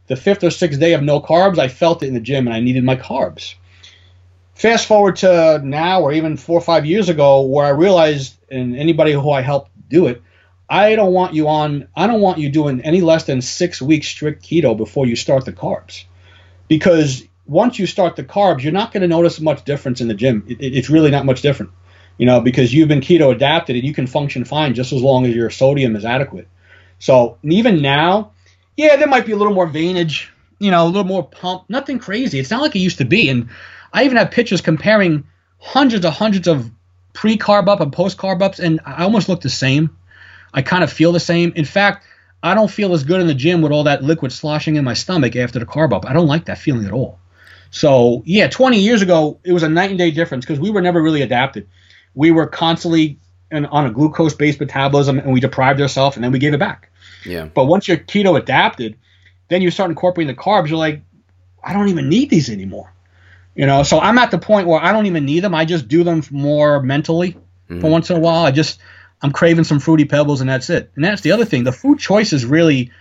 the 0.08 0.16
fifth 0.16 0.44
or 0.44 0.52
sixth 0.52 0.80
day 0.80 0.94
of 0.94 1.02
no 1.02 1.20
carbs, 1.20 1.58
I 1.58 1.68
felt 1.68 2.04
it 2.04 2.08
in 2.08 2.14
the 2.14 2.20
gym 2.20 2.48
and 2.48 2.56
I 2.56 2.60
needed 2.60 2.84
my 2.84 2.96
carbs. 2.96 3.56
Fast 4.56 4.86
forward 4.86 5.18
to 5.18 5.60
now, 5.64 6.02
or 6.02 6.14
even 6.14 6.38
four 6.38 6.58
or 6.58 6.62
five 6.62 6.86
years 6.86 7.10
ago, 7.10 7.42
where 7.42 7.66
I 7.66 7.70
realized, 7.70 8.36
and 8.52 8.76
anybody 8.76 9.12
who 9.12 9.32
I 9.32 9.42
helped 9.42 9.72
do 9.90 10.08
it, 10.08 10.22
I 10.70 10.96
don't 10.96 11.12
want 11.14 11.34
you 11.34 11.48
on, 11.50 11.88
I 11.96 12.08
don't 12.08 12.22
want 12.22 12.38
you 12.38 12.50
doing 12.50 12.82
any 12.82 13.02
less 13.02 13.26
than 13.26 13.42
six 13.42 13.82
weeks 13.82 14.08
strict 14.08 14.44
keto 14.44 14.78
before 14.78 15.06
you 15.06 15.16
start 15.16 15.46
the 15.46 15.54
carbs. 15.54 16.06
Because 16.68 17.24
once 17.46 17.78
you 17.78 17.86
start 17.88 18.16
the 18.16 18.24
carbs, 18.24 18.62
you're 18.62 18.72
not 18.72 18.92
going 18.94 19.02
to 19.02 19.08
notice 19.08 19.40
much 19.42 19.66
difference 19.66 20.02
in 20.02 20.08
the 20.08 20.14
gym. 20.14 20.46
It, 20.48 20.62
it- 20.62 20.76
it's 20.78 20.90
really 20.90 21.12
not 21.12 21.26
much 21.26 21.42
different, 21.42 21.72
you 22.18 22.26
know, 22.26 22.40
because 22.40 22.74
you've 22.74 22.88
been 22.88 23.02
keto 23.02 23.32
adapted 23.32 23.76
and 23.76 23.86
you 23.86 23.94
can 23.94 24.08
function 24.08 24.46
fine 24.46 24.76
just 24.76 24.94
as 24.94 25.02
long 25.02 25.26
as 25.26 25.36
your 25.36 25.50
sodium 25.50 25.96
is 25.96 26.06
adequate. 26.06 26.48
So 27.00 27.38
even 27.44 27.82
now, 27.82 28.32
yeah, 28.78 28.96
there 28.96 29.08
might 29.08 29.26
be 29.26 29.34
a 29.34 29.36
little 29.36 29.54
more 29.54 29.68
veinage, 29.68 30.28
you 30.60 30.72
know, 30.72 30.86
a 30.86 30.88
little 30.88 31.04
more 31.04 31.28
pump. 31.28 31.64
Nothing 31.70 32.00
crazy. 32.00 32.40
It's 32.40 32.50
not 32.50 32.62
like 32.62 32.76
it 32.76 32.80
used 32.80 33.00
to 33.00 33.06
be. 33.06 33.30
And 33.30 33.50
I 33.94 34.06
even 34.06 34.18
have 34.18 34.32
pictures 34.32 34.62
comparing 34.62 35.26
hundreds 35.60 36.04
of 36.04 36.14
hundreds 36.14 36.48
of 36.48 36.70
pre 37.14 37.38
carb 37.38 37.68
up 37.68 37.80
and 37.80 37.94
post 37.94 38.18
carb 38.18 38.42
ups, 38.42 38.60
and 38.60 38.82
I 38.86 39.04
almost 39.04 39.30
look 39.30 39.42
the 39.42 39.50
same. 39.50 39.96
I 40.54 40.62
kind 40.62 40.84
of 40.84 40.92
feel 40.92 41.12
the 41.12 41.20
same. 41.20 41.54
In 41.56 41.66
fact, 41.66 42.06
I 42.42 42.56
don't 42.56 42.70
feel 42.70 42.94
as 42.94 43.04
good 43.04 43.22
in 43.22 43.28
the 43.28 43.34
gym 43.34 43.62
with 43.62 43.72
all 43.72 43.86
that 43.86 44.04
liquid 44.04 44.32
sloshing 44.32 44.76
in 44.76 44.84
my 44.84 44.94
stomach 44.94 45.36
after 45.36 45.60
the 45.60 45.66
carb 45.66 45.94
up. 45.94 46.06
I 46.06 46.14
don't 46.14 46.28
like 46.28 46.46
that 46.46 46.58
feeling 46.58 46.86
at 46.86 46.92
all. 46.92 47.20
So 47.72 48.22
yeah, 48.26 48.48
20 48.50 48.80
years 48.80 49.02
ago, 49.02 49.40
it 49.44 49.54
was 49.54 49.64
a 49.64 49.70
night 49.70 49.90
and 49.90 49.98
day 49.98 50.12
difference 50.12 50.46
because 50.46 50.60
we 50.60 50.70
were 50.70 50.82
never 50.82 51.02
really 51.02 51.22
adapted. 51.22 51.68
We 52.14 52.32
were 52.32 52.46
constantly 52.46 53.20
in, 53.50 53.66
on 53.68 53.86
a 53.86 53.92
glucose 53.92 54.34
based 54.34 54.60
metabolism, 54.60 55.20
and 55.20 55.32
we 55.32 55.40
deprived 55.40 55.80
ourselves, 55.80 56.18
and 56.18 56.24
then 56.24 56.32
we 56.32 56.40
gave 56.40 56.54
it 56.54 56.60
back. 56.60 56.90
Yeah. 57.26 57.46
But 57.46 57.66
once 57.66 57.88
you're 57.88 57.98
keto 57.98 58.38
adapted, 58.38 58.98
then 59.48 59.62
you 59.62 59.72
start 59.72 59.90
incorporating 59.90 60.36
the 60.36 60.42
carbs. 60.42 60.68
You're 60.68 60.78
like, 60.78 61.02
I 61.64 61.74
don't 61.74 61.88
even 61.90 62.10
need 62.10 62.30
these 62.30 62.50
anymore. 62.50 62.92
You 63.56 63.68
know, 63.68 63.84
so 63.84 64.00
I'm 64.00 64.18
at 64.18 64.32
the 64.32 64.40
point 64.40 64.68
where 64.68 64.82
I 64.82 64.92
don't 64.92 65.06
even 65.06 65.26
need 65.26 65.42
them. 65.42 65.54
I 65.54 65.66
just 65.66 65.88
do 65.88 66.04
them 66.04 66.24
more 66.32 66.82
mentally 66.82 67.34
mm-hmm. 67.34 67.82
for 67.82 67.90
once 67.90 68.10
in 68.10 68.18
a 68.18 68.20
while. 68.20 68.46
I 68.46 68.52
just 68.52 68.80
I'm 69.22 69.32
craving 69.32 69.64
some 69.64 69.80
fruity 69.80 70.06
pebbles 70.06 70.42
and 70.42 70.50
that's 70.50 70.70
it. 70.70 70.92
And 70.96 71.04
that's 71.04 71.22
the 71.22 71.32
other 71.32 71.46
thing. 71.46 71.64
The 71.64 71.72
food 71.72 72.00
choices 72.00 72.46
really 72.46 72.92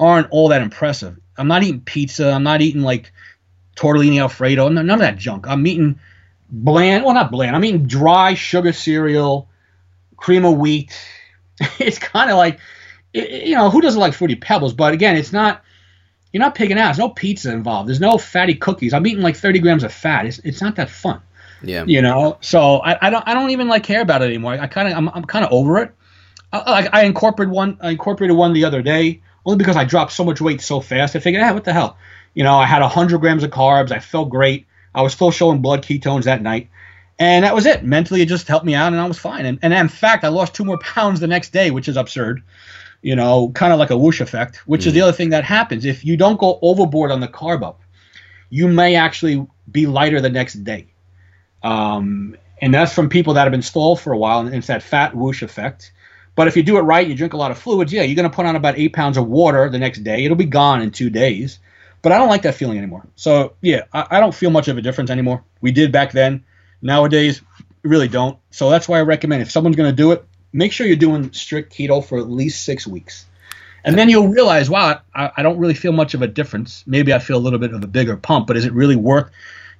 aren't 0.00 0.30
all 0.30 0.48
that 0.48 0.62
impressive. 0.62 1.16
I'm 1.36 1.48
not 1.48 1.62
eating 1.62 1.82
pizza. 1.82 2.30
I'm 2.30 2.42
not 2.42 2.62
eating 2.62 2.82
like 2.82 3.12
tortellini 3.76 4.20
alfredo. 4.20 4.68
None 4.68 4.90
of 4.90 4.98
that 5.00 5.18
junk. 5.18 5.46
I'm 5.46 5.66
eating 5.66 6.00
bland. 6.50 7.04
Well, 7.04 7.14
not 7.14 7.30
bland. 7.30 7.54
I'm 7.54 7.64
eating 7.64 7.86
dry 7.86 8.34
sugar 8.34 8.72
cereal, 8.72 9.48
cream 10.16 10.44
of 10.44 10.56
wheat. 10.56 10.98
it's 11.78 11.98
kind 11.98 12.30
of 12.30 12.36
like, 12.36 12.58
you 13.12 13.54
know, 13.54 13.70
who 13.70 13.80
doesn't 13.80 14.00
like 14.00 14.14
fruity 14.14 14.36
pebbles? 14.36 14.72
But 14.72 14.94
again, 14.94 15.16
it's 15.16 15.32
not. 15.32 15.62
You're 16.32 16.42
not 16.42 16.54
picking 16.54 16.78
out. 16.78 16.86
There's 16.86 16.98
no 16.98 17.08
pizza 17.08 17.52
involved. 17.52 17.88
There's 17.88 18.00
no 18.00 18.18
fatty 18.18 18.54
cookies. 18.54 18.92
I'm 18.92 19.06
eating 19.06 19.22
like 19.22 19.36
30 19.36 19.60
grams 19.60 19.82
of 19.82 19.92
fat. 19.92 20.26
It's, 20.26 20.38
it's 20.40 20.60
not 20.60 20.76
that 20.76 20.90
fun. 20.90 21.20
Yeah. 21.62 21.84
You 21.86 22.02
know, 22.02 22.38
so 22.40 22.78
I, 22.78 23.06
I 23.06 23.10
don't 23.10 23.26
I 23.26 23.34
don't 23.34 23.50
even 23.50 23.66
like 23.66 23.82
care 23.82 24.00
about 24.00 24.22
it 24.22 24.26
anymore. 24.26 24.52
I 24.52 24.68
kind 24.68 24.88
of 24.88 24.96
I'm, 24.96 25.08
I'm 25.08 25.24
kind 25.24 25.44
of 25.44 25.52
over 25.52 25.78
it. 25.78 25.92
I, 26.52 26.88
I 26.92 27.04
incorporated 27.04 27.52
one 27.52 27.78
I 27.80 27.90
incorporated 27.90 28.36
one 28.36 28.52
the 28.52 28.64
other 28.64 28.80
day 28.80 29.22
only 29.44 29.58
because 29.58 29.76
I 29.76 29.84
dropped 29.84 30.12
so 30.12 30.24
much 30.24 30.40
weight 30.40 30.60
so 30.60 30.80
fast. 30.80 31.16
I 31.16 31.20
figured, 31.20 31.42
ah, 31.42 31.54
what 31.54 31.64
the 31.64 31.72
hell? 31.72 31.96
You 32.34 32.44
know, 32.44 32.56
I 32.56 32.66
had 32.66 32.82
100 32.82 33.18
grams 33.18 33.42
of 33.42 33.50
carbs. 33.50 33.90
I 33.90 33.98
felt 33.98 34.28
great. 34.28 34.66
I 34.94 35.02
was 35.02 35.14
still 35.14 35.30
showing 35.30 35.62
blood 35.62 35.82
ketones 35.82 36.24
that 36.24 36.42
night. 36.42 36.68
And 37.18 37.44
that 37.44 37.54
was 37.54 37.66
it. 37.66 37.82
Mentally, 37.82 38.22
it 38.22 38.28
just 38.28 38.46
helped 38.46 38.64
me 38.64 38.74
out, 38.74 38.92
and 38.92 39.00
I 39.00 39.08
was 39.08 39.18
fine. 39.18 39.44
And, 39.44 39.58
and 39.62 39.72
in 39.72 39.88
fact, 39.88 40.22
I 40.22 40.28
lost 40.28 40.54
two 40.54 40.64
more 40.64 40.78
pounds 40.78 41.18
the 41.18 41.26
next 41.26 41.52
day, 41.52 41.70
which 41.70 41.88
is 41.88 41.96
absurd. 41.96 42.42
You 43.02 43.14
know, 43.14 43.50
kind 43.54 43.72
of 43.72 43.78
like 43.78 43.90
a 43.90 43.96
whoosh 43.96 44.20
effect, 44.20 44.56
which 44.66 44.82
mm. 44.82 44.86
is 44.88 44.92
the 44.92 45.00
other 45.02 45.12
thing 45.12 45.30
that 45.30 45.44
happens. 45.44 45.84
If 45.84 46.04
you 46.04 46.16
don't 46.16 46.38
go 46.38 46.58
overboard 46.62 47.10
on 47.10 47.20
the 47.20 47.28
carb 47.28 47.62
up, 47.62 47.80
you 48.50 48.66
may 48.68 48.96
actually 48.96 49.46
be 49.70 49.86
lighter 49.86 50.20
the 50.20 50.30
next 50.30 50.64
day. 50.64 50.86
Um, 51.62 52.36
and 52.60 52.74
that's 52.74 52.92
from 52.92 53.08
people 53.08 53.34
that 53.34 53.42
have 53.42 53.52
been 53.52 53.62
stalled 53.62 54.00
for 54.00 54.12
a 54.12 54.18
while, 54.18 54.40
and 54.40 54.52
it's 54.54 54.66
that 54.66 54.82
fat 54.82 55.14
whoosh 55.14 55.42
effect. 55.42 55.92
But 56.34 56.48
if 56.48 56.56
you 56.56 56.62
do 56.62 56.76
it 56.78 56.82
right, 56.82 57.06
you 57.06 57.14
drink 57.14 57.32
a 57.32 57.36
lot 57.36 57.50
of 57.50 57.58
fluids, 57.58 57.92
yeah, 57.92 58.02
you're 58.02 58.14
going 58.14 58.28
to 58.28 58.34
put 58.34 58.46
on 58.46 58.56
about 58.56 58.78
eight 58.78 58.92
pounds 58.92 59.16
of 59.16 59.26
water 59.26 59.68
the 59.68 59.78
next 59.78 60.04
day. 60.04 60.24
It'll 60.24 60.36
be 60.36 60.44
gone 60.44 60.82
in 60.82 60.90
two 60.90 61.10
days. 61.10 61.58
But 62.00 62.12
I 62.12 62.18
don't 62.18 62.28
like 62.28 62.42
that 62.42 62.54
feeling 62.54 62.78
anymore. 62.78 63.06
So, 63.16 63.54
yeah, 63.60 63.84
I, 63.92 64.06
I 64.12 64.20
don't 64.20 64.34
feel 64.34 64.50
much 64.50 64.68
of 64.68 64.78
a 64.78 64.82
difference 64.82 65.10
anymore. 65.10 65.42
We 65.60 65.72
did 65.72 65.90
back 65.90 66.12
then. 66.12 66.44
Nowadays, 66.80 67.42
really 67.82 68.06
don't. 68.06 68.38
So 68.50 68.70
that's 68.70 68.88
why 68.88 68.98
I 68.98 69.02
recommend 69.02 69.42
if 69.42 69.50
someone's 69.50 69.74
going 69.74 69.90
to 69.90 69.96
do 69.96 70.12
it, 70.12 70.24
make 70.52 70.72
sure 70.72 70.86
you're 70.86 70.96
doing 70.96 71.32
strict 71.32 71.72
keto 71.72 72.04
for 72.04 72.18
at 72.18 72.28
least 72.28 72.64
six 72.64 72.86
weeks. 72.86 73.26
And 73.84 73.96
then 73.96 74.08
you'll 74.08 74.28
realize, 74.28 74.68
wow, 74.68 75.00
I, 75.14 75.30
I, 75.36 75.42
don't 75.42 75.58
really 75.58 75.74
feel 75.74 75.92
much 75.92 76.12
of 76.12 76.20
a 76.20 76.26
difference. 76.26 76.84
Maybe 76.86 77.14
I 77.14 77.20
feel 77.20 77.36
a 77.36 77.38
little 77.38 77.58
bit 77.58 77.72
of 77.72 77.82
a 77.82 77.86
bigger 77.86 78.16
pump, 78.16 78.46
but 78.46 78.56
is 78.56 78.64
it 78.64 78.72
really 78.72 78.96
worth, 78.96 79.30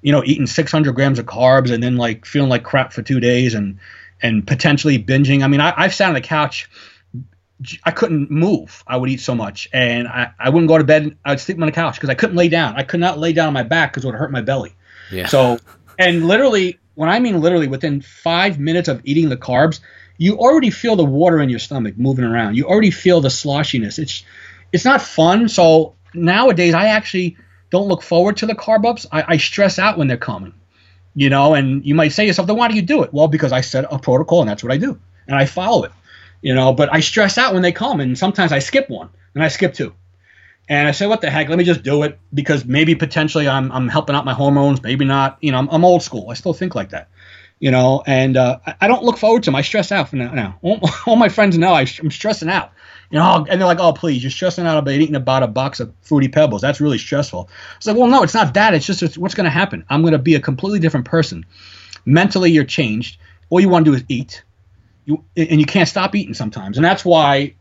you 0.03 0.13
know, 0.13 0.23
eating 0.25 0.47
600 0.47 0.95
grams 0.95 1.19
of 1.19 1.27
carbs 1.27 1.71
and 1.71 1.83
then 1.83 1.97
like 1.97 2.25
feeling 2.25 2.49
like 2.49 2.63
crap 2.63 2.93
for 2.93 3.03
two 3.03 3.21
days 3.21 3.55
and 3.55 3.79
and 4.23 4.47
potentially 4.47 5.03
binging. 5.03 5.43
I 5.43 5.49
mean, 5.49 5.61
I, 5.61 5.73
I've 5.77 5.95
sat 5.95 6.09
on 6.09 6.15
the 6.15 6.21
couch. 6.21 6.69
I 7.85 7.91
couldn't 7.91 8.31
move. 8.31 8.85
I 8.87 8.97
would 8.97 9.11
eat 9.11 9.21
so 9.21 9.35
much, 9.35 9.69
and 9.73 10.07
I, 10.07 10.31
I 10.39 10.51
wouldn't 10.51 10.69
go 10.69 10.79
to 10.79 10.85
bed. 10.85 11.17
I 11.25 11.31
would 11.31 11.41
sleep 11.41 11.61
on 11.61 11.67
the 11.67 11.73
couch 11.73 11.97
because 11.97 12.09
I 12.09 12.15
couldn't 12.15 12.37
lay 12.37 12.49
down. 12.49 12.77
I 12.77 12.85
could 12.85 13.01
not 13.01 13.19
lay 13.19 13.33
down 13.33 13.49
on 13.49 13.53
my 13.53 13.65
back 13.65 13.93
because 13.93 14.05
it 14.05 14.07
would 14.07 14.17
hurt 14.17 14.31
my 14.31 14.43
belly. 14.43 14.75
Yeah. 15.11 15.27
So, 15.27 15.59
and 15.99 16.27
literally, 16.29 16.79
when 16.95 17.09
I 17.09 17.19
mean 17.19 17.41
literally, 17.41 17.67
within 17.67 18.01
five 18.01 18.61
minutes 18.61 18.87
of 18.89 19.01
eating 19.05 19.29
the 19.29 19.37
carbs, 19.37 19.81
you 20.19 20.37
already 20.37 20.71
feel 20.71 20.97
the 20.97 21.05
water 21.05 21.41
in 21.41 21.49
your 21.49 21.59
stomach 21.59 21.97
moving 21.97 22.25
around. 22.25 22.57
You 22.57 22.67
already 22.67 22.91
feel 22.91 23.21
the 23.21 23.29
sloshiness. 23.29 23.99
It's 23.99 24.25
it's 24.73 24.85
not 24.85 25.01
fun. 25.01 25.49
So 25.49 25.95
nowadays, 26.13 26.75
I 26.75 26.89
actually 26.89 27.39
don't 27.71 27.89
look 27.89 28.03
forward 28.03 28.37
to 28.39 28.47
the 28.47 28.55
carb 28.55 28.85
ups. 28.87 29.07
I, 29.11 29.25
I 29.27 29.37
stress 29.39 29.79
out 29.79 29.97
when 29.97 30.09
they're 30.09 30.17
coming 30.17 30.53
you 31.19 31.31
know, 31.31 31.55
and 31.55 31.85
you 31.85 31.97
might 31.97 32.13
say 32.13 32.27
yourself, 32.27 32.47
then 32.47 32.57
why 32.57 32.69
do 32.69 32.77
you 32.77 32.83
do 32.83 33.03
it? 33.03 33.13
Well, 33.13 33.27
because 33.27 33.51
I 33.51 33.61
set 33.61 33.85
a 33.91 33.99
protocol 33.99 34.41
and 34.41 34.49
that's 34.49 34.63
what 34.63 34.71
I 34.73 34.77
do. 34.77 35.01
And 35.27 35.37
I 35.37 35.47
follow 35.47 35.83
it, 35.83 35.91
you 36.43 36.55
know, 36.55 36.73
but 36.73 36.95
I 36.95 37.01
stress 37.01 37.39
out 37.39 37.55
when 37.55 37.63
they 37.63 37.73
come 37.73 37.99
and 37.99 38.17
sometimes 38.17 38.53
I 38.53 38.61
skip 38.61 38.89
one 38.89 39.09
and 39.35 39.43
I 39.43 39.49
skip 39.49 39.75
two. 39.75 39.95
And 40.69 40.87
I 40.87 40.93
say, 40.93 41.09
what 41.09 41.21
the 41.21 41.29
heck? 41.29 41.49
Let 41.49 41.59
me 41.59 41.65
just 41.65 41.83
do 41.83 42.05
it 42.05 42.21
because 42.33 42.65
maybe 42.65 42.95
potentially 42.95 43.49
I'm, 43.49 43.73
I'm 43.73 43.89
helping 43.89 44.15
out 44.15 44.27
my 44.27 44.33
hormones, 44.33 44.81
maybe 44.81 45.05
not. 45.05 45.39
You 45.41 45.51
know, 45.51 45.59
I'm, 45.59 45.69
I'm 45.71 45.85
old 45.85 46.05
school. 46.05 46.31
I 46.31 46.35
still 46.35 46.53
think 46.53 46.77
like 46.77 46.91
that, 46.91 47.09
you 47.61 47.71
know, 47.71 48.03
and 48.07 48.37
uh, 48.37 48.59
I, 48.81 48.88
don't 48.88 49.03
look 49.03 49.18
forward 49.18 49.42
to 49.44 49.49
them. 49.49 49.57
I 49.57 49.62
stress 49.62 49.90
out 49.92 50.09
for 50.09 50.16
now. 50.16 50.59
All, 50.62 50.81
all 51.07 51.16
my 51.16 51.29
friends 51.29 51.59
know 51.59 51.73
I, 51.75 51.87
I'm 52.01 52.11
stressing 52.11 52.49
out 52.49 52.73
you 53.11 53.18
know, 53.18 53.47
and 53.49 53.61
they're 53.61 53.66
like, 53.66 53.81
oh, 53.81 53.92
please, 53.92 54.23
you're 54.23 54.31
stressing 54.31 54.66
out 54.66 54.77
about 54.77 54.94
eating 54.94 55.14
about 55.14 55.42
a 55.42 55.47
box 55.47 55.81
of 55.81 55.92
fruity 56.03 56.29
pebbles. 56.29 56.61
That's 56.61 56.81
really 56.81 56.99
stressful. 56.99 57.49
It's 57.77 57.87
like, 57.87 57.97
well, 57.97 58.07
no, 58.07 58.23
it's 58.23 58.35
not 58.35 58.55
that. 58.55 58.75
It's 58.75 58.85
just 58.85 59.16
what's 59.16 59.35
going 59.35 59.44
to 59.47 59.51
happen. 59.51 59.85
I'm 59.88 60.03
going 60.03 60.12
to 60.12 60.18
be 60.18 60.35
a 60.35 60.40
completely 60.40 60.79
different 60.79 61.07
person. 61.07 61.47
Mentally, 62.05 62.51
you're 62.51 62.64
changed. 62.64 63.18
All 63.49 63.61
you 63.61 63.68
want 63.68 63.87
to 63.87 63.92
do 63.92 63.97
is 63.97 64.05
eat. 64.09 64.42
You, 65.07 65.25
and 65.37 65.59
you 65.59 65.64
can't 65.64 65.88
stop 65.88 66.14
eating 66.14 66.35
sometimes. 66.35 66.77
And 66.77 66.85
that's 66.85 67.03
why 67.03 67.55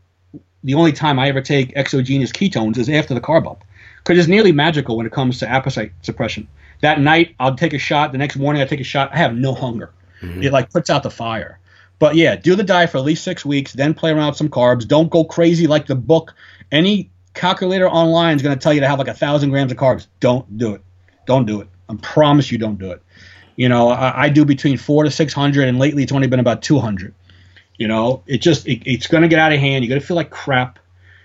the 0.62 0.74
only 0.74 0.92
time 0.92 1.18
I 1.18 1.28
ever 1.28 1.40
take 1.40 1.72
exogenous 1.76 2.30
ketones 2.30 2.76
is 2.76 2.90
after 2.90 3.14
the 3.14 3.20
carb 3.20 3.50
up. 3.50 3.64
Because 3.98 4.18
it's 4.18 4.28
nearly 4.28 4.52
magical 4.52 4.98
when 4.98 5.06
it 5.06 5.12
comes 5.12 5.38
to 5.38 5.48
appetite 5.48 5.92
suppression. 6.02 6.46
That 6.80 7.00
night, 7.00 7.34
I'll 7.40 7.56
take 7.56 7.72
a 7.72 7.78
shot. 7.78 8.12
The 8.12 8.18
next 8.18 8.36
morning, 8.36 8.62
I 8.62 8.66
take 8.66 8.80
a 8.80 8.84
shot. 8.84 9.10
I 9.12 9.18
have 9.18 9.34
no 9.34 9.54
hunger. 9.54 9.92
Mm-hmm. 10.20 10.42
It 10.42 10.52
like 10.52 10.70
puts 10.70 10.90
out 10.90 11.02
the 11.02 11.10
fire. 11.10 11.58
But 11.98 12.14
yeah, 12.14 12.36
do 12.36 12.54
the 12.54 12.62
diet 12.62 12.90
for 12.90 12.98
at 12.98 13.04
least 13.04 13.24
six 13.24 13.44
weeks, 13.44 13.72
then 13.72 13.94
play 13.94 14.12
around 14.12 14.28
with 14.28 14.36
some 14.36 14.48
carbs. 14.48 14.86
Don't 14.86 15.10
go 15.10 15.24
crazy 15.24 15.66
like 15.66 15.86
the 15.86 15.96
book. 15.96 16.34
Any 16.70 17.10
calculator 17.34 17.88
online 17.88 18.36
is 18.36 18.42
going 18.42 18.56
to 18.56 18.62
tell 18.62 18.72
you 18.72 18.80
to 18.80 18.88
have 18.88 18.98
like 18.98 19.08
a 19.08 19.14
thousand 19.14 19.50
grams 19.50 19.72
of 19.72 19.78
carbs. 19.78 20.06
Don't 20.20 20.58
do 20.58 20.74
it. 20.74 20.82
Don't 21.26 21.46
do 21.46 21.60
it. 21.60 21.68
I 21.88 21.94
promise 21.96 22.52
you, 22.52 22.58
don't 22.58 22.78
do 22.78 22.92
it. 22.92 23.02
You 23.56 23.68
know, 23.68 23.88
I, 23.88 24.24
I 24.24 24.28
do 24.28 24.44
between 24.44 24.76
four 24.76 25.02
to 25.02 25.10
six 25.10 25.32
hundred, 25.32 25.68
and 25.68 25.78
lately 25.78 26.04
it's 26.04 26.12
only 26.12 26.28
been 26.28 26.40
about 26.40 26.62
two 26.62 26.78
hundred. 26.78 27.14
You 27.76 27.88
know, 27.88 28.22
it 28.26 28.38
just 28.38 28.68
it, 28.68 28.82
it's 28.86 29.08
going 29.08 29.22
to 29.22 29.28
get 29.28 29.40
out 29.40 29.52
of 29.52 29.58
hand. 29.58 29.84
You're 29.84 29.90
going 29.90 30.00
to 30.00 30.06
feel 30.06 30.16
like 30.16 30.30
crap. 30.30 30.78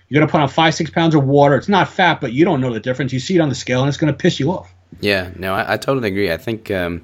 You're 0.08 0.18
going 0.18 0.26
to 0.26 0.32
put 0.32 0.40
on 0.40 0.48
five 0.48 0.74
six 0.74 0.90
pounds 0.90 1.14
of 1.14 1.24
water. 1.24 1.54
It's 1.54 1.68
not 1.68 1.88
fat, 1.88 2.20
but 2.20 2.32
you 2.32 2.44
don't 2.44 2.60
know 2.60 2.72
the 2.72 2.80
difference. 2.80 3.12
You 3.12 3.20
see 3.20 3.36
it 3.36 3.40
on 3.40 3.48
the 3.48 3.54
scale, 3.54 3.80
and 3.80 3.88
it's 3.88 3.96
going 3.96 4.12
to 4.12 4.16
piss 4.16 4.40
you 4.40 4.50
off. 4.50 4.73
Yeah, 5.00 5.30
no, 5.36 5.54
I, 5.54 5.74
I 5.74 5.76
totally 5.76 6.08
agree. 6.08 6.30
I 6.30 6.36
think 6.36 6.70
um, 6.70 7.02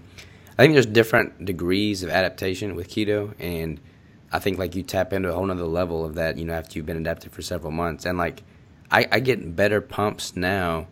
I 0.59 0.63
think 0.63 0.75
there's 0.75 0.87
different 0.87 1.45
degrees 1.45 2.03
of 2.03 2.11
adaptation 2.11 2.75
with 2.77 2.89
keto, 2.89 3.35
and 3.39 3.81
I 4.33 4.39
think 4.39 4.59
like 4.59 4.75
you 4.75 4.83
tap 4.83 5.13
into 5.13 5.31
a 5.31 5.33
whole 5.33 5.47
nother 5.47 5.65
level 5.65 6.05
of 6.05 6.15
that. 6.15 6.37
You 6.37 6.45
know, 6.45 6.55
after 6.55 6.79
you've 6.79 6.87
been 6.87 6.97
adapted 6.97 7.33
for 7.33 7.43
several 7.43 7.73
months, 7.73 8.05
and 8.07 8.19
like 8.19 8.43
I, 8.91 9.07
I 9.11 9.21
get 9.21 9.57
better 9.57 9.81
pumps 9.81 10.37
now 10.37 10.89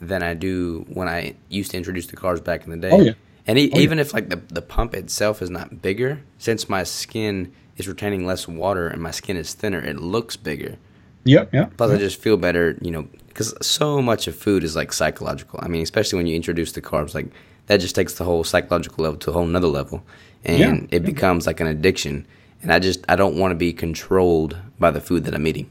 than 0.00 0.22
I 0.22 0.34
do 0.34 0.84
when 0.88 1.08
I 1.08 1.36
used 1.48 1.70
to 1.70 1.76
introduce 1.76 2.06
the 2.06 2.16
carbs 2.16 2.42
back 2.42 2.64
in 2.64 2.70
the 2.70 2.76
day. 2.76 2.90
Oh 2.90 3.00
yeah. 3.00 3.12
And 3.46 3.58
e- 3.58 3.70
oh, 3.74 3.78
even 3.78 3.98
yeah. 3.98 4.02
if 4.02 4.14
like 4.14 4.28
the 4.28 4.36
the 4.48 4.62
pump 4.62 4.94
itself 4.94 5.42
is 5.42 5.50
not 5.50 5.82
bigger, 5.82 6.22
since 6.38 6.68
my 6.68 6.82
skin 6.84 7.52
is 7.76 7.88
retaining 7.88 8.26
less 8.26 8.46
water 8.46 8.88
and 8.88 9.02
my 9.02 9.10
skin 9.10 9.36
is 9.36 9.54
thinner, 9.54 9.80
it 9.80 9.96
looks 9.96 10.36
bigger. 10.36 10.78
Yep, 11.24 11.54
yeah. 11.54 11.66
Plus. 11.76 11.90
I 11.90 11.98
just 11.98 12.20
feel 12.20 12.36
better, 12.36 12.76
you 12.80 12.90
know, 12.90 13.08
because 13.32 13.54
so 13.66 14.02
much 14.02 14.28
of 14.28 14.36
food 14.36 14.64
is 14.64 14.76
like 14.76 14.92
psychological. 14.92 15.58
I 15.62 15.68
mean, 15.68 15.82
especially 15.82 16.18
when 16.18 16.26
you 16.26 16.36
introduce 16.36 16.72
the 16.72 16.82
carbs, 16.82 17.14
like 17.14 17.26
that 17.66 17.78
just 17.78 17.94
takes 17.94 18.14
the 18.14 18.24
whole 18.24 18.44
psychological 18.44 19.04
level 19.04 19.18
to 19.20 19.30
a 19.30 19.32
whole 19.32 19.46
nother 19.46 19.68
level, 19.68 20.02
and 20.44 20.58
yeah. 20.58 20.96
it 20.96 21.04
becomes 21.04 21.46
like 21.46 21.60
an 21.60 21.66
addiction. 21.66 22.26
And 22.62 22.72
I 22.72 22.78
just 22.78 23.04
I 23.08 23.16
don't 23.16 23.36
want 23.36 23.50
to 23.52 23.56
be 23.56 23.72
controlled 23.72 24.56
by 24.78 24.90
the 24.90 25.00
food 25.00 25.24
that 25.24 25.34
I'm 25.34 25.46
eating. 25.46 25.70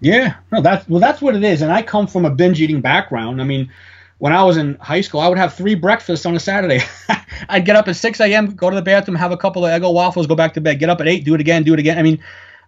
Yeah, 0.00 0.34
no, 0.50 0.60
that's 0.60 0.88
well, 0.88 1.00
that's 1.00 1.22
what 1.22 1.36
it 1.36 1.44
is. 1.44 1.62
And 1.62 1.72
I 1.72 1.82
come 1.82 2.06
from 2.06 2.24
a 2.24 2.30
binge 2.30 2.60
eating 2.60 2.80
background. 2.80 3.40
I 3.40 3.44
mean, 3.44 3.70
when 4.18 4.32
I 4.32 4.42
was 4.42 4.56
in 4.56 4.74
high 4.76 5.00
school, 5.00 5.20
I 5.20 5.28
would 5.28 5.38
have 5.38 5.54
three 5.54 5.74
breakfasts 5.74 6.26
on 6.26 6.34
a 6.34 6.40
Saturday. 6.40 6.80
I'd 7.48 7.64
get 7.64 7.76
up 7.76 7.88
at 7.88 7.96
6 7.96 8.20
a.m., 8.20 8.54
go 8.54 8.70
to 8.70 8.76
the 8.76 8.82
bathroom, 8.82 9.16
have 9.16 9.32
a 9.32 9.36
couple 9.36 9.64
of 9.64 9.70
Eggo 9.70 9.92
waffles, 9.92 10.26
go 10.26 10.34
back 10.34 10.54
to 10.54 10.60
bed, 10.60 10.78
get 10.78 10.88
up 10.88 11.00
at 11.00 11.08
8, 11.08 11.24
do 11.24 11.34
it 11.34 11.40
again, 11.40 11.62
do 11.62 11.74
it 11.74 11.78
again. 11.78 11.98
I 11.98 12.02
mean, 12.02 12.22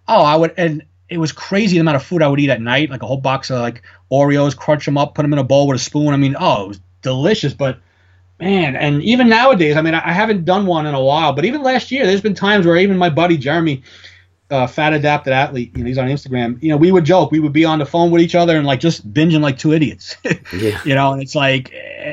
oh, 0.08 0.22
I 0.22 0.36
would, 0.36 0.52
and 0.56 0.82
it 1.08 1.18
was 1.18 1.32
crazy 1.32 1.76
the 1.76 1.80
amount 1.80 1.96
of 1.96 2.02
food 2.02 2.22
I 2.22 2.28
would 2.28 2.40
eat 2.40 2.50
at 2.50 2.60
night, 2.60 2.90
like 2.90 3.02
a 3.02 3.06
whole 3.06 3.16
box 3.20 3.50
of 3.50 3.60
like 3.60 3.82
Oreos, 4.10 4.56
crunch 4.56 4.84
them 4.84 4.98
up, 4.98 5.14
put 5.14 5.22
them 5.22 5.32
in 5.32 5.38
a 5.38 5.44
bowl 5.44 5.66
with 5.68 5.76
a 5.76 5.82
spoon. 5.82 6.12
I 6.12 6.16
mean, 6.16 6.36
oh, 6.38 6.64
it 6.64 6.68
was 6.68 6.80
delicious. 7.02 7.54
But 7.54 7.78
man, 8.40 8.76
and 8.76 9.02
even 9.02 9.28
nowadays, 9.28 9.76
I 9.76 9.82
mean, 9.82 9.94
I 9.94 10.12
haven't 10.12 10.44
done 10.44 10.66
one 10.66 10.86
in 10.86 10.94
a 10.94 11.02
while, 11.02 11.32
but 11.32 11.44
even 11.44 11.62
last 11.62 11.90
year, 11.90 12.06
there's 12.06 12.20
been 12.20 12.34
times 12.34 12.66
where 12.66 12.76
even 12.76 12.98
my 12.98 13.10
buddy 13.10 13.36
Jeremy, 13.36 13.82
uh, 14.50 14.66
fat 14.66 14.92
adapted 14.92 15.32
athlete, 15.32 15.76
you 15.76 15.82
know, 15.82 15.88
he's 15.88 15.98
on 15.98 16.08
Instagram. 16.08 16.62
You 16.62 16.70
know, 16.70 16.76
we 16.76 16.92
would 16.92 17.04
joke, 17.04 17.32
we 17.32 17.40
would 17.40 17.52
be 17.52 17.64
on 17.64 17.78
the 17.78 17.86
phone 17.86 18.10
with 18.10 18.22
each 18.22 18.34
other 18.34 18.56
and 18.56 18.66
like 18.66 18.80
just 18.80 19.12
binging 19.12 19.40
like 19.40 19.58
two 19.58 19.72
idiots. 19.72 20.16
yeah. 20.52 20.80
You 20.84 20.94
know, 20.94 21.12
and 21.12 21.22
it's 21.22 21.34
like, 21.34 21.72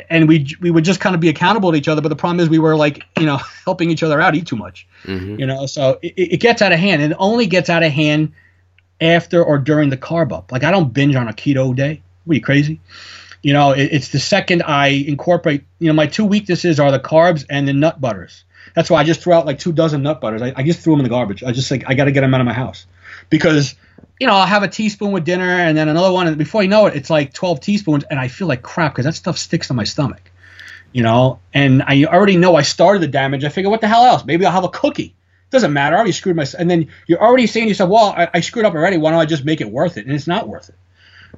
and 0.09 0.27
we 0.27 0.55
we 0.59 0.71
would 0.71 0.83
just 0.83 0.99
kind 0.99 1.13
of 1.13 1.21
be 1.21 1.29
accountable 1.29 1.71
to 1.71 1.77
each 1.77 1.87
other. 1.87 2.01
But 2.01 2.09
the 2.09 2.15
problem 2.15 2.39
is, 2.39 2.49
we 2.49 2.59
were 2.59 2.75
like, 2.75 3.03
you 3.19 3.25
know, 3.25 3.37
helping 3.65 3.89
each 3.89 4.03
other 4.03 4.21
out, 4.21 4.35
eat 4.35 4.47
too 4.47 4.55
much. 4.55 4.87
Mm-hmm. 5.03 5.39
You 5.39 5.45
know, 5.45 5.65
so 5.65 5.99
it, 6.01 6.13
it 6.17 6.37
gets 6.37 6.61
out 6.61 6.71
of 6.71 6.79
hand. 6.79 7.01
It 7.01 7.15
only 7.19 7.45
gets 7.45 7.69
out 7.69 7.83
of 7.83 7.91
hand 7.91 8.33
after 9.03 9.43
or 9.43 9.57
during 9.57 9.89
the 9.89 9.97
carb 9.97 10.31
up. 10.31 10.51
Like 10.51 10.63
I 10.63 10.71
don't 10.71 10.93
binge 10.93 11.15
on 11.15 11.27
a 11.27 11.33
keto 11.33 11.75
day. 11.75 12.01
What 12.25 12.33
are 12.33 12.35
you 12.35 12.41
crazy? 12.41 12.79
You 13.41 13.53
know, 13.53 13.71
it, 13.71 13.89
it's 13.91 14.09
the 14.09 14.19
second 14.19 14.63
I 14.63 14.87
incorporate. 14.87 15.63
You 15.79 15.87
know, 15.87 15.93
my 15.93 16.07
two 16.07 16.25
weaknesses 16.25 16.79
are 16.79 16.91
the 16.91 16.99
carbs 16.99 17.45
and 17.49 17.67
the 17.67 17.73
nut 17.73 17.99
butters. 17.99 18.45
That's 18.73 18.89
why 18.89 19.01
I 19.01 19.03
just 19.03 19.21
threw 19.21 19.33
out 19.33 19.45
like 19.45 19.59
two 19.59 19.73
dozen 19.73 20.01
nut 20.01 20.21
butters. 20.21 20.41
I, 20.41 20.53
I 20.55 20.63
just 20.63 20.79
threw 20.79 20.93
them 20.93 21.01
in 21.01 21.03
the 21.03 21.09
garbage. 21.09 21.43
I 21.43 21.51
just 21.51 21.69
like 21.69 21.83
I 21.87 21.93
got 21.93 22.05
to 22.05 22.11
get 22.11 22.21
them 22.21 22.33
out 22.33 22.41
of 22.41 22.47
my 22.47 22.53
house 22.53 22.85
because 23.29 23.75
you 24.19 24.27
know, 24.27 24.33
I'll 24.33 24.47
have 24.47 24.63
a 24.63 24.67
teaspoon 24.67 25.11
with 25.11 25.25
dinner 25.25 25.49
and 25.49 25.77
then 25.77 25.89
another 25.89 26.11
one, 26.11 26.27
and 26.27 26.37
before 26.37 26.63
you 26.63 26.69
know 26.69 26.85
it, 26.85 26.95
it's 26.95 27.09
like 27.09 27.33
12 27.33 27.59
teaspoons, 27.59 28.03
and 28.05 28.19
I 28.19 28.27
feel 28.27 28.47
like 28.47 28.61
crap 28.61 28.93
because 28.93 29.05
that 29.05 29.15
stuff 29.15 29.37
sticks 29.37 29.67
to 29.67 29.73
my 29.73 29.83
stomach, 29.83 30.31
you 30.91 31.03
know. 31.03 31.39
And 31.53 31.83
I 31.83 32.05
already 32.05 32.37
know 32.37 32.55
I 32.55 32.61
started 32.61 33.01
the 33.01 33.07
damage. 33.07 33.43
I 33.43 33.49
figure, 33.49 33.69
what 33.69 33.81
the 33.81 33.87
hell 33.87 34.05
else? 34.05 34.23
Maybe 34.25 34.45
I'll 34.45 34.51
have 34.51 34.63
a 34.63 34.69
cookie. 34.69 35.15
Doesn't 35.53 35.71
matter. 35.71 35.95
I 35.95 35.99
already 35.99 36.11
screwed 36.11 36.35
myself. 36.35 36.59
And 36.59 36.69
then 36.69 36.89
you're 37.05 37.21
already 37.21 37.45
saying 37.45 37.67
to 37.67 37.69
yourself, 37.69 37.91
well, 37.91 38.13
I, 38.17 38.27
I 38.33 38.39
screwed 38.41 38.65
up 38.65 38.73
already. 38.73 38.97
Why 38.97 39.11
don't 39.11 39.19
I 39.19 39.25
just 39.25 39.45
make 39.45 39.61
it 39.61 39.69
worth 39.69 39.97
it? 39.97 40.05
And 40.07 40.13
it's 40.13 40.25
not 40.25 40.47
worth 40.47 40.69
it, 40.69 40.75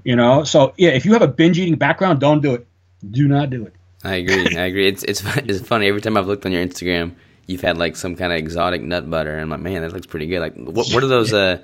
you 0.06 0.16
know. 0.16 0.46
So 0.46 0.74
yeah, 0.78 0.92
if 0.92 1.06
you 1.06 1.12
have 1.14 1.22
a 1.22 1.28
binge 1.28 1.60
eating 1.60 1.76
background, 1.76 2.22
don't 2.22 2.42
do 2.42 2.54
it. 2.54 2.66
Do 3.12 3.28
not 3.28 3.50
do 3.50 3.66
it. 3.66 3.74
I 4.06 4.16
agree. 4.16 4.56
I 4.58 4.66
agree. 4.68 4.88
It's 4.88 5.04
it's 5.04 5.22
it's 5.38 5.68
funny. 5.68 5.88
Every 5.88 6.00
time 6.00 6.16
I've 6.16 6.28
looked 6.28 6.46
on 6.46 6.54
your 6.54 6.66
Instagram, 6.66 7.16
you've 7.46 7.62
had 7.62 7.78
like 7.78 7.98
some 7.98 8.16
kind 8.16 8.32
of 8.32 8.40
exotic 8.40 8.82
nut 8.82 9.10
butter, 9.10 9.34
and 9.34 9.42
I'm 9.42 9.50
like, 9.50 9.60
man, 9.60 9.82
that 9.82 9.92
looks 9.92 10.08
pretty 10.08 10.28
good. 10.28 10.40
Like, 10.40 10.56
what 10.56 10.88
what 10.94 11.04
are 11.04 11.08
those? 11.08 11.34
Uh, 11.34 11.62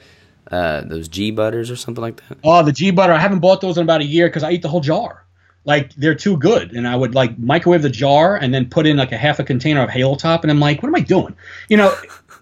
uh, 0.52 0.82
those 0.82 1.08
G 1.08 1.32
butters 1.32 1.72
or 1.72 1.78
something 1.78 2.02
like 2.02 2.22
that. 2.28 2.38
Oh, 2.44 2.62
the 2.64 2.74
G 2.74 2.92
butter. 2.92 3.14
I 3.14 3.20
haven't 3.20 3.40
bought 3.40 3.62
those 3.62 3.78
in 3.78 3.84
about 3.84 4.02
a 4.02 4.06
year 4.06 4.28
because 4.28 4.44
I 4.44 4.52
eat 4.52 4.62
the 4.62 4.68
whole 4.68 4.82
jar. 4.82 5.24
Like 5.64 5.94
they're 5.94 6.16
too 6.16 6.38
good, 6.38 6.72
and 6.72 6.88
I 6.88 6.96
would 6.96 7.14
like 7.14 7.38
microwave 7.38 7.84
the 7.84 7.90
jar 7.90 8.36
and 8.36 8.52
then 8.52 8.68
put 8.68 8.88
in 8.88 8.98
like 8.98 9.12
a 9.12 9.18
half 9.18 9.38
a 9.40 9.44
container 9.44 9.84
of 9.84 9.92
Halo 9.92 10.16
Top, 10.16 10.44
and 10.44 10.50
I'm 10.50 10.60
like, 10.60 10.82
what 10.82 10.90
am 10.90 10.96
I 10.96 11.02
doing? 11.02 11.36
You 11.70 11.78
know, 11.78 11.96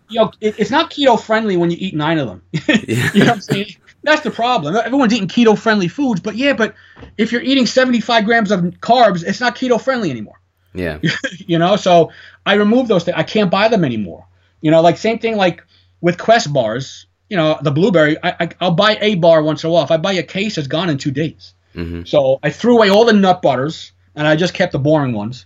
you 0.09 0.19
know, 0.19 0.31
it, 0.41 0.59
it's 0.59 0.71
not 0.71 0.91
keto 0.91 1.19
friendly 1.19 1.57
when 1.57 1.71
you 1.71 1.77
eat 1.79 1.95
nine 1.95 2.17
of 2.17 2.27
them. 2.27 2.41
you 2.67 3.19
know 3.19 3.25
what 3.25 3.29
I'm 3.29 3.41
saying? 3.41 3.75
That's 4.03 4.21
the 4.21 4.31
problem. 4.31 4.75
Everyone's 4.75 5.13
eating 5.13 5.27
keto 5.27 5.57
friendly 5.57 5.87
foods, 5.87 6.21
but 6.21 6.35
yeah, 6.35 6.53
but 6.53 6.75
if 7.17 7.31
you're 7.31 7.41
eating 7.41 7.65
75 7.65 8.25
grams 8.25 8.51
of 8.51 8.61
carbs, 8.61 9.23
it's 9.23 9.39
not 9.39 9.55
keto 9.55 9.79
friendly 9.81 10.09
anymore. 10.09 10.39
Yeah. 10.73 10.99
you 11.37 11.59
know, 11.59 11.75
so 11.75 12.11
I 12.45 12.55
removed 12.55 12.89
those 12.89 13.03
things. 13.03 13.15
I 13.17 13.23
can't 13.23 13.51
buy 13.51 13.67
them 13.67 13.83
anymore. 13.83 14.27
You 14.61 14.71
know, 14.71 14.81
like 14.81 14.97
same 14.97 15.19
thing 15.19 15.35
like 15.35 15.63
with 16.01 16.17
Quest 16.17 16.51
bars. 16.51 17.05
You 17.29 17.37
know, 17.37 17.59
the 17.61 17.71
blueberry. 17.71 18.17
I, 18.23 18.49
I 18.59 18.65
will 18.65 18.75
buy 18.75 18.97
a 18.99 19.15
bar 19.15 19.43
once 19.43 19.63
in 19.63 19.69
a 19.69 19.73
while. 19.73 19.83
If 19.83 19.91
I 19.91 19.97
buy 19.97 20.13
a 20.13 20.23
case, 20.23 20.57
it's 20.57 20.67
gone 20.67 20.89
in 20.89 20.97
two 20.97 21.11
days. 21.11 21.53
Mm-hmm. 21.75 22.03
So 22.05 22.39
I 22.41 22.49
threw 22.49 22.77
away 22.77 22.89
all 22.89 23.05
the 23.05 23.13
nut 23.13 23.41
butters 23.41 23.91
and 24.15 24.27
I 24.27 24.35
just 24.35 24.53
kept 24.53 24.71
the 24.71 24.79
boring 24.79 25.13
ones. 25.13 25.45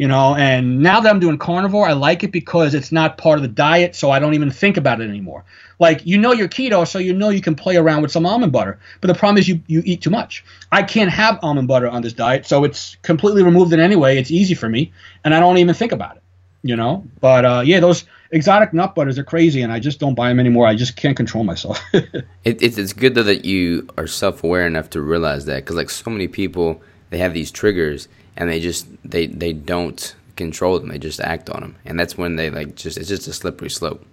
You 0.00 0.08
know, 0.08 0.34
and 0.34 0.80
now 0.80 1.00
that 1.00 1.10
I'm 1.10 1.20
doing 1.20 1.36
carnivore, 1.36 1.86
I 1.86 1.92
like 1.92 2.24
it 2.24 2.32
because 2.32 2.72
it's 2.72 2.90
not 2.90 3.18
part 3.18 3.36
of 3.36 3.42
the 3.42 3.48
diet, 3.48 3.94
so 3.94 4.10
I 4.10 4.18
don't 4.18 4.32
even 4.32 4.50
think 4.50 4.78
about 4.78 5.02
it 5.02 5.10
anymore. 5.10 5.44
Like 5.78 6.06
you 6.06 6.16
know 6.16 6.32
you're 6.32 6.48
keto, 6.48 6.88
so 6.88 6.98
you 6.98 7.12
know 7.12 7.28
you 7.28 7.42
can 7.42 7.54
play 7.54 7.76
around 7.76 8.00
with 8.00 8.10
some 8.10 8.24
almond 8.24 8.50
butter. 8.50 8.78
But 9.02 9.08
the 9.08 9.14
problem 9.14 9.36
is 9.36 9.46
you 9.46 9.60
you 9.66 9.82
eat 9.84 10.00
too 10.00 10.08
much. 10.08 10.42
I 10.72 10.84
can't 10.84 11.10
have 11.10 11.38
almond 11.42 11.68
butter 11.68 11.86
on 11.86 12.00
this 12.00 12.14
diet, 12.14 12.46
so 12.46 12.64
it's 12.64 12.96
completely 13.02 13.42
removed 13.42 13.74
it 13.74 13.78
anyway. 13.78 14.16
It's 14.16 14.30
easy 14.30 14.54
for 14.54 14.70
me, 14.70 14.90
and 15.22 15.34
I 15.34 15.40
don't 15.40 15.58
even 15.58 15.74
think 15.74 15.92
about 15.92 16.16
it. 16.16 16.22
You 16.62 16.76
know, 16.76 17.04
but 17.20 17.44
uh, 17.44 17.62
yeah, 17.62 17.80
those 17.80 18.06
exotic 18.30 18.72
nut 18.72 18.94
butters 18.94 19.18
are 19.18 19.24
crazy, 19.24 19.60
and 19.60 19.70
I 19.70 19.80
just 19.80 20.00
don't 20.00 20.14
buy 20.14 20.30
them 20.30 20.40
anymore. 20.40 20.66
I 20.66 20.76
just 20.76 20.96
can't 20.96 21.14
control 21.14 21.44
myself. 21.44 21.78
it, 21.92 22.24
it's 22.44 22.78
it's 22.78 22.94
good 22.94 23.14
though 23.14 23.22
that 23.24 23.44
you 23.44 23.86
are 23.98 24.06
self 24.06 24.42
aware 24.42 24.66
enough 24.66 24.88
to 24.90 25.02
realize 25.02 25.44
that, 25.44 25.56
because 25.56 25.76
like 25.76 25.90
so 25.90 26.10
many 26.10 26.26
people, 26.26 26.80
they 27.10 27.18
have 27.18 27.34
these 27.34 27.50
triggers 27.50 28.08
and 28.36 28.48
they 28.48 28.60
just 28.60 28.86
they 29.08 29.26
they 29.26 29.52
don't 29.52 30.14
control 30.36 30.78
them. 30.78 30.88
They 30.88 30.98
just 30.98 31.20
act 31.20 31.50
on 31.50 31.60
them, 31.60 31.76
and 31.84 31.98
that's 31.98 32.16
when 32.16 32.36
they 32.36 32.50
like 32.50 32.74
just 32.74 32.98
it's 32.98 33.08
just 33.08 33.28
a 33.28 33.32
slippery 33.32 33.70
slope. 33.70 34.04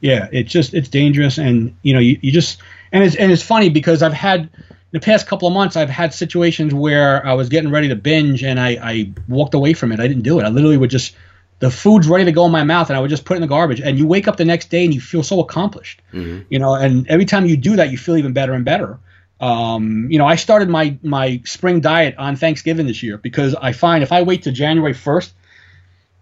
Yeah, 0.00 0.28
it's 0.32 0.50
just 0.50 0.74
it's 0.74 0.88
dangerous, 0.88 1.38
and 1.38 1.74
you 1.82 1.92
know 1.94 2.00
you, 2.00 2.18
you 2.22 2.32
just 2.32 2.60
and 2.92 3.04
it's 3.04 3.16
and 3.16 3.30
it's 3.32 3.42
funny 3.42 3.68
because 3.68 4.02
I've 4.02 4.12
had 4.12 4.50
the 4.92 5.00
past 5.00 5.26
couple 5.26 5.46
of 5.46 5.54
months 5.54 5.76
I've 5.76 5.90
had 5.90 6.12
situations 6.12 6.74
where 6.74 7.24
I 7.24 7.34
was 7.34 7.48
getting 7.48 7.70
ready 7.70 7.88
to 7.88 7.96
binge 7.96 8.42
and 8.42 8.58
I 8.58 8.70
I 8.82 9.12
walked 9.28 9.54
away 9.54 9.72
from 9.72 9.92
it. 9.92 10.00
I 10.00 10.08
didn't 10.08 10.22
do 10.22 10.40
it. 10.40 10.44
I 10.44 10.48
literally 10.48 10.76
would 10.76 10.90
just 10.90 11.14
the 11.60 11.70
food's 11.70 12.08
ready 12.08 12.24
to 12.24 12.32
go 12.32 12.46
in 12.46 12.52
my 12.52 12.64
mouth 12.64 12.88
and 12.88 12.96
I 12.96 13.00
would 13.00 13.10
just 13.10 13.24
put 13.24 13.34
it 13.34 13.36
in 13.36 13.42
the 13.42 13.48
garbage. 13.48 13.80
And 13.80 13.98
you 13.98 14.06
wake 14.06 14.26
up 14.26 14.36
the 14.36 14.44
next 14.44 14.70
day 14.70 14.84
and 14.84 14.92
you 14.92 15.00
feel 15.00 15.22
so 15.22 15.40
accomplished, 15.40 16.00
mm-hmm. 16.12 16.42
you 16.48 16.58
know. 16.58 16.74
And 16.74 17.06
every 17.08 17.26
time 17.26 17.46
you 17.46 17.56
do 17.56 17.76
that, 17.76 17.90
you 17.90 17.98
feel 17.98 18.16
even 18.16 18.32
better 18.32 18.54
and 18.54 18.64
better. 18.64 18.98
Um, 19.40 20.08
you 20.10 20.18
know, 20.18 20.26
I 20.26 20.36
started 20.36 20.68
my 20.68 20.98
my 21.02 21.40
spring 21.44 21.80
diet 21.80 22.14
on 22.18 22.36
Thanksgiving 22.36 22.86
this 22.86 23.02
year 23.02 23.16
because 23.16 23.54
I 23.54 23.72
find 23.72 24.02
if 24.02 24.12
I 24.12 24.22
wait 24.22 24.42
to 24.42 24.52
January 24.52 24.92
1st, 24.92 25.32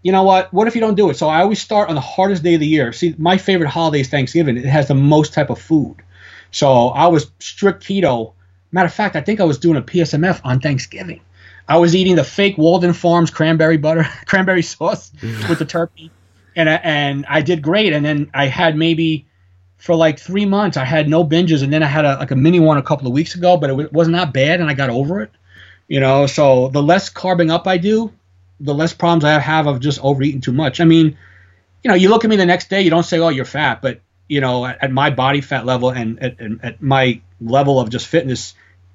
you 0.02 0.12
know 0.12 0.22
what? 0.22 0.52
What 0.52 0.68
if 0.68 0.74
you 0.74 0.80
don't 0.80 0.94
do 0.94 1.10
it? 1.10 1.16
So 1.16 1.28
I 1.28 1.40
always 1.40 1.60
start 1.60 1.88
on 1.88 1.96
the 1.96 2.00
hardest 2.00 2.44
day 2.44 2.54
of 2.54 2.60
the 2.60 2.66
year. 2.66 2.92
See, 2.92 3.14
my 3.18 3.36
favorite 3.36 3.68
holiday 3.68 4.00
is 4.00 4.08
Thanksgiving. 4.08 4.56
It 4.56 4.64
has 4.64 4.86
the 4.88 4.94
most 4.94 5.34
type 5.34 5.50
of 5.50 5.60
food. 5.60 5.96
So 6.52 6.88
I 6.88 7.08
was 7.08 7.30
strict 7.40 7.82
keto. 7.84 8.32
Matter 8.70 8.86
of 8.86 8.94
fact, 8.94 9.16
I 9.16 9.20
think 9.20 9.40
I 9.40 9.44
was 9.44 9.58
doing 9.58 9.76
a 9.76 9.82
PSMF 9.82 10.40
on 10.44 10.60
Thanksgiving. 10.60 11.20
I 11.68 11.78
was 11.78 11.94
eating 11.94 12.16
the 12.16 12.24
fake 12.24 12.56
Walden 12.56 12.92
Farms 12.92 13.30
cranberry 13.30 13.76
butter, 13.76 14.06
cranberry 14.26 14.62
sauce 14.62 15.10
with 15.48 15.58
the 15.58 15.64
turkey, 15.64 16.10
and 16.56 16.70
I, 16.70 16.74
and 16.76 17.26
I 17.28 17.42
did 17.42 17.62
great. 17.62 17.92
And 17.92 18.04
then 18.04 18.30
I 18.32 18.46
had 18.46 18.76
maybe 18.76 19.26
for 19.78 19.94
like 19.94 20.18
three 20.18 20.44
months 20.44 20.76
I 20.76 20.84
had 20.84 21.08
no 21.08 21.24
binges, 21.24 21.62
and 21.62 21.72
then 21.72 21.82
I 21.82 21.86
had 21.86 22.04
a, 22.04 22.16
like 22.16 22.30
a 22.30 22.36
mini 22.36 22.60
one 22.60 22.76
a 22.76 22.82
couple 22.82 23.06
of 23.06 23.12
weeks 23.12 23.34
ago, 23.34 23.56
but 23.56 23.70
it 23.70 23.92
was 23.92 24.08
not 24.08 24.26
that 24.26 24.32
bad, 24.34 24.60
and 24.60 24.68
I 24.68 24.74
got 24.74 24.90
over 24.90 25.20
it. 25.20 25.30
You 25.86 26.00
know, 26.00 26.26
so 26.26 26.68
the 26.68 26.82
less 26.82 27.08
carbing 27.08 27.50
up 27.50 27.66
I 27.66 27.78
do, 27.78 28.12
the 28.60 28.74
less 28.74 28.92
problems 28.92 29.24
I 29.24 29.38
have 29.38 29.66
of 29.66 29.80
just 29.80 30.00
overeating 30.02 30.42
too 30.42 30.52
much. 30.52 30.80
I 30.80 30.84
mean, 30.84 31.16
you 31.82 31.88
know, 31.88 31.94
you 31.94 32.10
look 32.10 32.24
at 32.24 32.30
me 32.30 32.36
the 32.36 32.44
next 32.44 32.68
day, 32.68 32.82
you 32.82 32.90
don't 32.90 33.04
say, 33.04 33.18
"Oh, 33.18 33.30
you're 33.30 33.44
fat," 33.44 33.80
but 33.80 34.00
you 34.28 34.40
know, 34.40 34.66
at, 34.66 34.84
at 34.84 34.92
my 34.92 35.10
body 35.10 35.40
fat 35.40 35.64
level 35.64 35.90
and 35.90 36.22
at, 36.22 36.36
at, 36.62 36.82
my 36.82 37.20
level 37.40 37.80
of 37.80 37.88
just 37.88 38.06
fitness, 38.06 38.54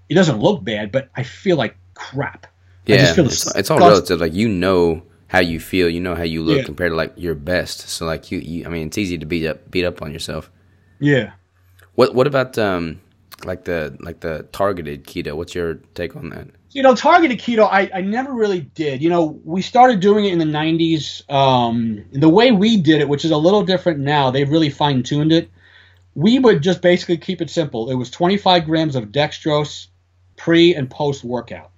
it 0.09 0.13
doesn't 0.13 0.39
look 0.39 0.63
bad, 0.63 0.91
but 0.91 1.09
I 1.15 1.23
feel 1.23 1.57
like 1.57 1.75
crap. 1.95 2.45
Yeah, 2.85 3.13
it's, 3.17 3.55
it's, 3.55 3.71
all 3.71 3.79
relative. 3.79 4.19
Like 4.19 4.33
you 4.33 4.49
know 4.49 5.03
how 5.27 5.39
you 5.39 5.59
feel, 5.59 5.89
you 5.89 6.01
know 6.01 6.15
how 6.15 6.23
you 6.23 6.43
look 6.43 6.57
yeah. 6.57 6.63
compared 6.63 6.91
to 6.91 6.95
like 6.95 7.13
your 7.15 7.33
best. 7.33 7.87
So 7.87 8.05
like 8.05 8.29
you, 8.29 8.39
you, 8.39 8.65
I 8.65 8.69
mean, 8.69 8.87
it's 8.87 8.97
easy 8.97 9.17
to 9.17 9.25
beat 9.25 9.47
up 9.47 9.71
beat 9.71 9.85
up 9.85 10.01
on 10.01 10.11
yourself. 10.11 10.51
Yeah. 10.99 11.31
What 11.95 12.15
What 12.15 12.27
about 12.27 12.57
um 12.57 13.01
like 13.45 13.65
the 13.65 13.95
like 13.99 14.19
the 14.19 14.47
targeted 14.51 15.05
keto? 15.05 15.35
What's 15.35 15.55
your 15.55 15.75
take 15.95 16.15
on 16.15 16.29
that? 16.29 16.47
You 16.71 16.81
know, 16.81 16.95
targeted 16.95 17.37
keto, 17.39 17.67
I, 17.71 17.89
I 17.93 18.01
never 18.01 18.33
really 18.33 18.61
did. 18.61 19.03
You 19.03 19.09
know, 19.09 19.39
we 19.43 19.61
started 19.61 19.99
doing 19.99 20.25
it 20.25 20.33
in 20.33 20.39
the 20.39 20.45
90s. 20.45 21.29
Um, 21.31 22.03
the 22.11 22.29
way 22.29 22.51
we 22.51 22.77
did 22.77 22.99
it, 22.99 23.07
which 23.07 23.25
is 23.25 23.31
a 23.31 23.37
little 23.37 23.63
different 23.63 23.99
now, 23.99 24.31
they've 24.31 24.49
really 24.49 24.71
fine 24.71 25.03
tuned 25.03 25.31
it. 25.31 25.51
We 26.15 26.39
would 26.39 26.63
just 26.63 26.81
basically 26.81 27.17
keep 27.17 27.41
it 27.41 27.51
simple. 27.51 27.91
It 27.91 27.95
was 27.95 28.09
25 28.09 28.65
grams 28.65 28.95
of 28.95 29.05
dextrose 29.05 29.87
pre 30.35 30.73
and 30.73 30.89
post 30.89 31.23
workout. 31.23 31.69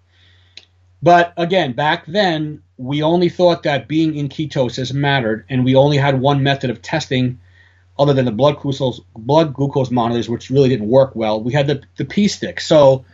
But 1.03 1.33
again, 1.35 1.73
back 1.73 2.05
then, 2.05 2.63
we 2.77 3.03
only 3.03 3.29
thought 3.29 3.63
that 3.63 3.87
being 3.87 4.15
in 4.15 4.29
ketosis 4.29 4.93
mattered, 4.93 5.45
and 5.49 5.65
we 5.65 5.75
only 5.75 5.97
had 5.97 6.19
one 6.19 6.41
method 6.41 6.69
of 6.69 6.81
testing 6.81 7.39
other 7.97 8.13
than 8.13 8.25
the 8.25 8.31
blood 8.31 8.57
glucose 8.59 8.99
blood 9.15 9.53
glucose 9.53 9.91
monitors, 9.91 10.29
which 10.29 10.49
really 10.49 10.69
didn't 10.69 10.87
work 10.87 11.15
well. 11.15 11.41
We 11.41 11.53
had 11.53 11.67
the 11.67 11.83
the 11.97 12.05
P 12.05 12.27
stick. 12.27 12.59
So, 12.59 13.05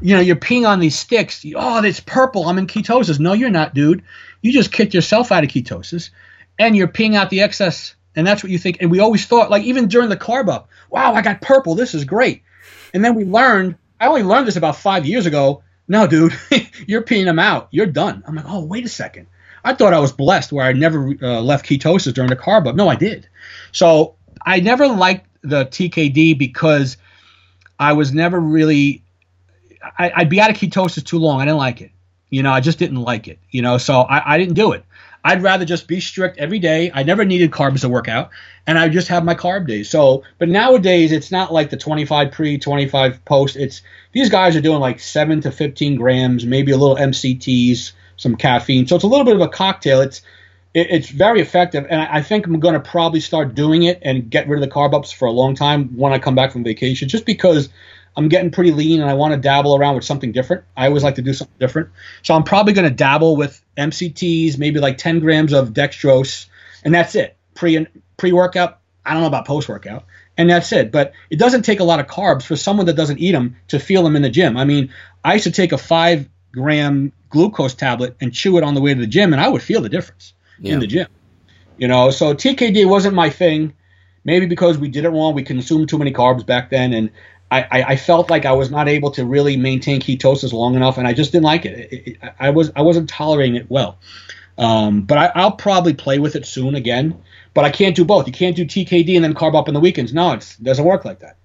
you 0.00 0.14
know, 0.14 0.20
you're 0.20 0.36
peeing 0.36 0.68
on 0.68 0.80
these 0.80 0.98
sticks. 0.98 1.44
Oh, 1.54 1.82
it's 1.82 2.00
purple. 2.00 2.48
I'm 2.48 2.58
in 2.58 2.66
ketosis. 2.66 3.18
No, 3.18 3.32
you're 3.32 3.50
not, 3.50 3.74
dude. 3.74 4.02
You 4.42 4.52
just 4.52 4.72
kicked 4.72 4.94
yourself 4.94 5.32
out 5.32 5.44
of 5.44 5.50
ketosis, 5.50 6.10
and 6.58 6.76
you're 6.76 6.88
peeing 6.88 7.14
out 7.14 7.30
the 7.30 7.40
excess. 7.40 7.94
And 8.14 8.26
that's 8.26 8.42
what 8.42 8.50
you 8.50 8.58
think. 8.58 8.78
And 8.80 8.90
we 8.90 9.00
always 9.00 9.26
thought, 9.26 9.50
like 9.50 9.62
even 9.64 9.86
during 9.86 10.08
the 10.08 10.16
carb 10.16 10.48
up, 10.48 10.68
wow, 10.90 11.14
I 11.14 11.22
got 11.22 11.40
purple. 11.40 11.74
This 11.74 11.94
is 11.94 12.04
great. 12.04 12.42
And 12.94 13.04
then 13.04 13.14
we 13.14 13.24
learned. 13.24 13.76
I 14.00 14.06
only 14.06 14.22
learned 14.22 14.46
this 14.46 14.56
about 14.56 14.76
five 14.76 15.06
years 15.06 15.26
ago. 15.26 15.62
No, 15.88 16.06
dude, 16.06 16.38
you're 16.86 17.02
peeing 17.02 17.24
them 17.24 17.38
out. 17.38 17.68
You're 17.70 17.86
done. 17.86 18.22
I'm 18.26 18.34
like, 18.34 18.44
oh, 18.46 18.64
wait 18.64 18.84
a 18.84 18.88
second. 18.88 19.26
I 19.64 19.74
thought 19.74 19.92
I 19.92 19.98
was 19.98 20.12
blessed 20.12 20.52
where 20.52 20.64
I 20.64 20.72
never 20.72 21.14
uh, 21.20 21.40
left 21.40 21.66
ketosis 21.66 22.14
during 22.14 22.30
the 22.30 22.36
carb 22.36 22.66
up. 22.68 22.76
No, 22.76 22.88
I 22.88 22.94
did. 22.94 23.28
So 23.72 24.14
I 24.42 24.60
never 24.60 24.88
liked 24.88 25.26
the 25.42 25.64
TKD 25.66 26.38
because 26.38 26.96
I 27.78 27.92
was 27.92 28.12
never 28.12 28.38
really. 28.38 29.02
I, 29.98 30.12
would 30.18 30.28
be 30.28 30.40
out 30.40 30.50
of 30.50 30.56
ketosis 30.56 31.04
too 31.04 31.18
long. 31.18 31.40
I 31.40 31.44
didn't 31.44 31.58
like 31.58 31.80
it. 31.80 31.92
You 32.30 32.42
know, 32.42 32.50
I 32.50 32.60
just 32.60 32.78
didn't 32.78 33.00
like 33.00 33.28
it. 33.28 33.38
You 33.50 33.62
know, 33.62 33.78
so 33.78 34.00
I, 34.00 34.34
I 34.34 34.38
didn't 34.38 34.54
do 34.54 34.72
it. 34.72 34.84
I'd 35.24 35.42
rather 35.42 35.64
just 35.64 35.88
be 35.88 36.00
strict 36.00 36.38
every 36.38 36.58
day. 36.58 36.90
I 36.94 37.02
never 37.02 37.24
needed 37.24 37.50
carbs 37.50 37.80
to 37.80 37.88
work 37.88 38.08
out, 38.08 38.30
and 38.66 38.78
I 38.78 38.88
just 38.88 39.08
have 39.08 39.24
my 39.24 39.34
carb 39.34 39.66
days. 39.66 39.90
So, 39.90 40.22
but 40.38 40.48
nowadays 40.48 41.12
it's 41.12 41.30
not 41.30 41.52
like 41.52 41.70
the 41.70 41.76
25 41.76 42.32
pre, 42.32 42.58
25 42.58 43.24
post. 43.24 43.56
It's 43.56 43.82
these 44.12 44.30
guys 44.30 44.56
are 44.56 44.60
doing 44.60 44.80
like 44.80 45.00
seven 45.00 45.40
to 45.42 45.50
15 45.50 45.96
grams, 45.96 46.46
maybe 46.46 46.72
a 46.72 46.76
little 46.76 46.96
MCTs, 46.96 47.92
some 48.16 48.36
caffeine. 48.36 48.86
So 48.86 48.96
it's 48.96 49.04
a 49.04 49.08
little 49.08 49.24
bit 49.24 49.36
of 49.36 49.42
a 49.42 49.48
cocktail. 49.48 50.00
It's 50.00 50.22
it, 50.74 50.88
it's 50.90 51.08
very 51.08 51.40
effective, 51.40 51.86
and 51.88 52.00
I, 52.00 52.16
I 52.16 52.22
think 52.22 52.46
I'm 52.46 52.60
going 52.60 52.74
to 52.74 52.80
probably 52.80 53.20
start 53.20 53.54
doing 53.54 53.84
it 53.84 54.00
and 54.02 54.30
get 54.30 54.48
rid 54.48 54.62
of 54.62 54.68
the 54.68 54.74
carb 54.74 54.94
ups 54.94 55.10
for 55.10 55.26
a 55.26 55.32
long 55.32 55.54
time 55.54 55.96
when 55.96 56.12
I 56.12 56.18
come 56.18 56.34
back 56.34 56.52
from 56.52 56.64
vacation, 56.64 57.08
just 57.08 57.24
because 57.24 57.68
I'm 58.16 58.28
getting 58.28 58.50
pretty 58.50 58.72
lean 58.72 59.00
and 59.00 59.10
I 59.10 59.14
want 59.14 59.32
to 59.34 59.40
dabble 59.40 59.76
around 59.76 59.94
with 59.94 60.04
something 60.04 60.32
different. 60.32 60.64
I 60.76 60.86
always 60.86 61.02
like 61.02 61.16
to 61.16 61.22
do 61.22 61.32
something 61.32 61.56
different, 61.58 61.90
so 62.22 62.34
I'm 62.34 62.44
probably 62.44 62.72
going 62.72 62.88
to 62.88 62.94
dabble 62.94 63.36
with 63.36 63.62
MCTs, 63.76 64.58
maybe 64.58 64.80
like 64.80 64.98
10 64.98 65.20
grams 65.20 65.52
of 65.52 65.70
dextrose, 65.70 66.46
and 66.84 66.94
that's 66.94 67.14
it. 67.14 67.36
Pre 67.54 67.86
pre 68.16 68.32
workout, 68.32 68.80
I 69.04 69.12
don't 69.12 69.22
know 69.22 69.28
about 69.28 69.46
post 69.46 69.68
workout, 69.68 70.04
and 70.36 70.50
that's 70.50 70.70
it. 70.72 70.92
But 70.92 71.12
it 71.30 71.38
doesn't 71.38 71.62
take 71.62 71.80
a 71.80 71.84
lot 71.84 72.00
of 72.00 72.06
carbs 72.06 72.42
for 72.42 72.56
someone 72.56 72.86
that 72.86 72.96
doesn't 72.96 73.18
eat 73.18 73.32
them 73.32 73.56
to 73.68 73.78
feel 73.78 74.02
them 74.02 74.16
in 74.16 74.22
the 74.22 74.30
gym. 74.30 74.56
I 74.56 74.64
mean, 74.64 74.92
I 75.24 75.34
used 75.34 75.44
to 75.44 75.50
take 75.50 75.72
a 75.72 75.78
five 75.78 76.28
gram 76.52 77.12
glucose 77.30 77.74
tablet 77.74 78.16
and 78.20 78.32
chew 78.32 78.58
it 78.58 78.64
on 78.64 78.74
the 78.74 78.80
way 78.80 78.94
to 78.94 79.00
the 79.00 79.06
gym, 79.06 79.32
and 79.32 79.40
I 79.40 79.48
would 79.48 79.62
feel 79.62 79.80
the 79.80 79.88
difference 79.88 80.34
yeah. 80.60 80.74
in 80.74 80.80
the 80.80 80.86
gym. 80.86 81.08
You 81.76 81.88
know, 81.88 82.10
so 82.10 82.34
TKD 82.34 82.88
wasn't 82.88 83.14
my 83.14 83.30
thing. 83.30 83.72
maybe 84.24 84.46
because 84.46 84.78
we 84.78 84.88
did 84.88 85.04
it 85.04 85.10
wrong, 85.10 85.34
we 85.34 85.42
consumed 85.42 85.88
too 85.88 85.98
many 85.98 86.12
carbs 86.12 86.44
back 86.44 86.70
then, 86.70 86.92
and 86.92 87.10
I, 87.50 87.62
I, 87.62 87.82
I 87.92 87.96
felt 87.96 88.28
like 88.30 88.44
I 88.44 88.52
was 88.52 88.70
not 88.70 88.88
able 88.88 89.10
to 89.12 89.24
really 89.24 89.56
maintain 89.56 90.00
ketosis 90.00 90.52
long 90.52 90.74
enough, 90.74 90.98
and 90.98 91.06
I 91.06 91.14
just 91.14 91.32
didn't 91.32 91.44
like 91.44 91.64
it. 91.64 91.92
it, 91.92 92.08
it 92.08 92.16
I 92.38 92.50
was 92.50 92.70
I 92.76 92.82
wasn't 92.82 93.08
tolerating 93.08 93.56
it 93.56 93.70
well. 93.70 93.98
Um, 94.58 95.02
but 95.02 95.18
I, 95.18 95.32
I'll 95.36 95.52
probably 95.52 95.94
play 95.94 96.18
with 96.18 96.34
it 96.34 96.44
soon 96.44 96.74
again. 96.74 97.22
But 97.54 97.64
I 97.64 97.70
can't 97.70 97.96
do 97.96 98.04
both. 98.04 98.26
You 98.26 98.32
can't 98.32 98.54
do 98.54 98.64
TKD 98.64 99.16
and 99.16 99.24
then 99.24 99.34
carb 99.34 99.56
up 99.56 99.66
in 99.66 99.74
the 99.74 99.80
weekends. 99.80 100.12
No, 100.12 100.32
it 100.32 100.56
doesn't 100.62 100.84
work 100.84 101.04
like 101.04 101.20
that. 101.20 101.36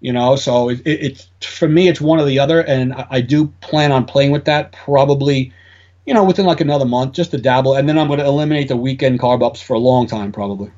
You 0.00 0.12
know, 0.12 0.36
so 0.36 0.68
it, 0.68 0.80
it, 0.80 1.00
it's 1.40 1.46
for 1.46 1.68
me, 1.68 1.88
it's 1.88 2.00
one 2.00 2.18
or 2.18 2.24
the 2.24 2.40
other, 2.40 2.60
and 2.60 2.92
I, 2.92 3.06
I 3.10 3.20
do 3.20 3.46
plan 3.60 3.92
on 3.92 4.04
playing 4.04 4.32
with 4.32 4.46
that 4.46 4.72
probably, 4.72 5.52
you 6.06 6.14
know, 6.14 6.24
within 6.24 6.46
like 6.46 6.60
another 6.60 6.84
month, 6.84 7.14
just 7.14 7.30
to 7.32 7.38
dabble, 7.38 7.76
and 7.76 7.88
then 7.88 7.98
I'm 7.98 8.08
going 8.08 8.18
to 8.20 8.26
eliminate 8.26 8.68
the 8.68 8.76
weekend 8.76 9.20
carb 9.20 9.42
ups 9.44 9.60
for 9.62 9.74
a 9.74 9.78
long 9.78 10.06
time, 10.06 10.32
probably. 10.32 10.72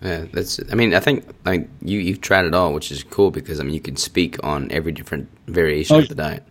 Yeah, 0.00 0.26
that's. 0.32 0.60
I 0.70 0.74
mean, 0.74 0.94
I 0.94 1.00
think 1.00 1.26
like 1.44 1.68
you 1.82 1.98
you've 1.98 2.20
tried 2.20 2.44
it 2.44 2.54
all, 2.54 2.72
which 2.74 2.92
is 2.92 3.02
cool 3.04 3.30
because 3.30 3.60
I 3.60 3.64
mean 3.64 3.74
you 3.74 3.80
can 3.80 3.96
speak 3.96 4.42
on 4.44 4.70
every 4.70 4.92
different 4.92 5.28
variation 5.46 5.96
Oh, 5.96 6.00
of 6.00 6.08
the 6.08 6.14
diet. 6.14 6.44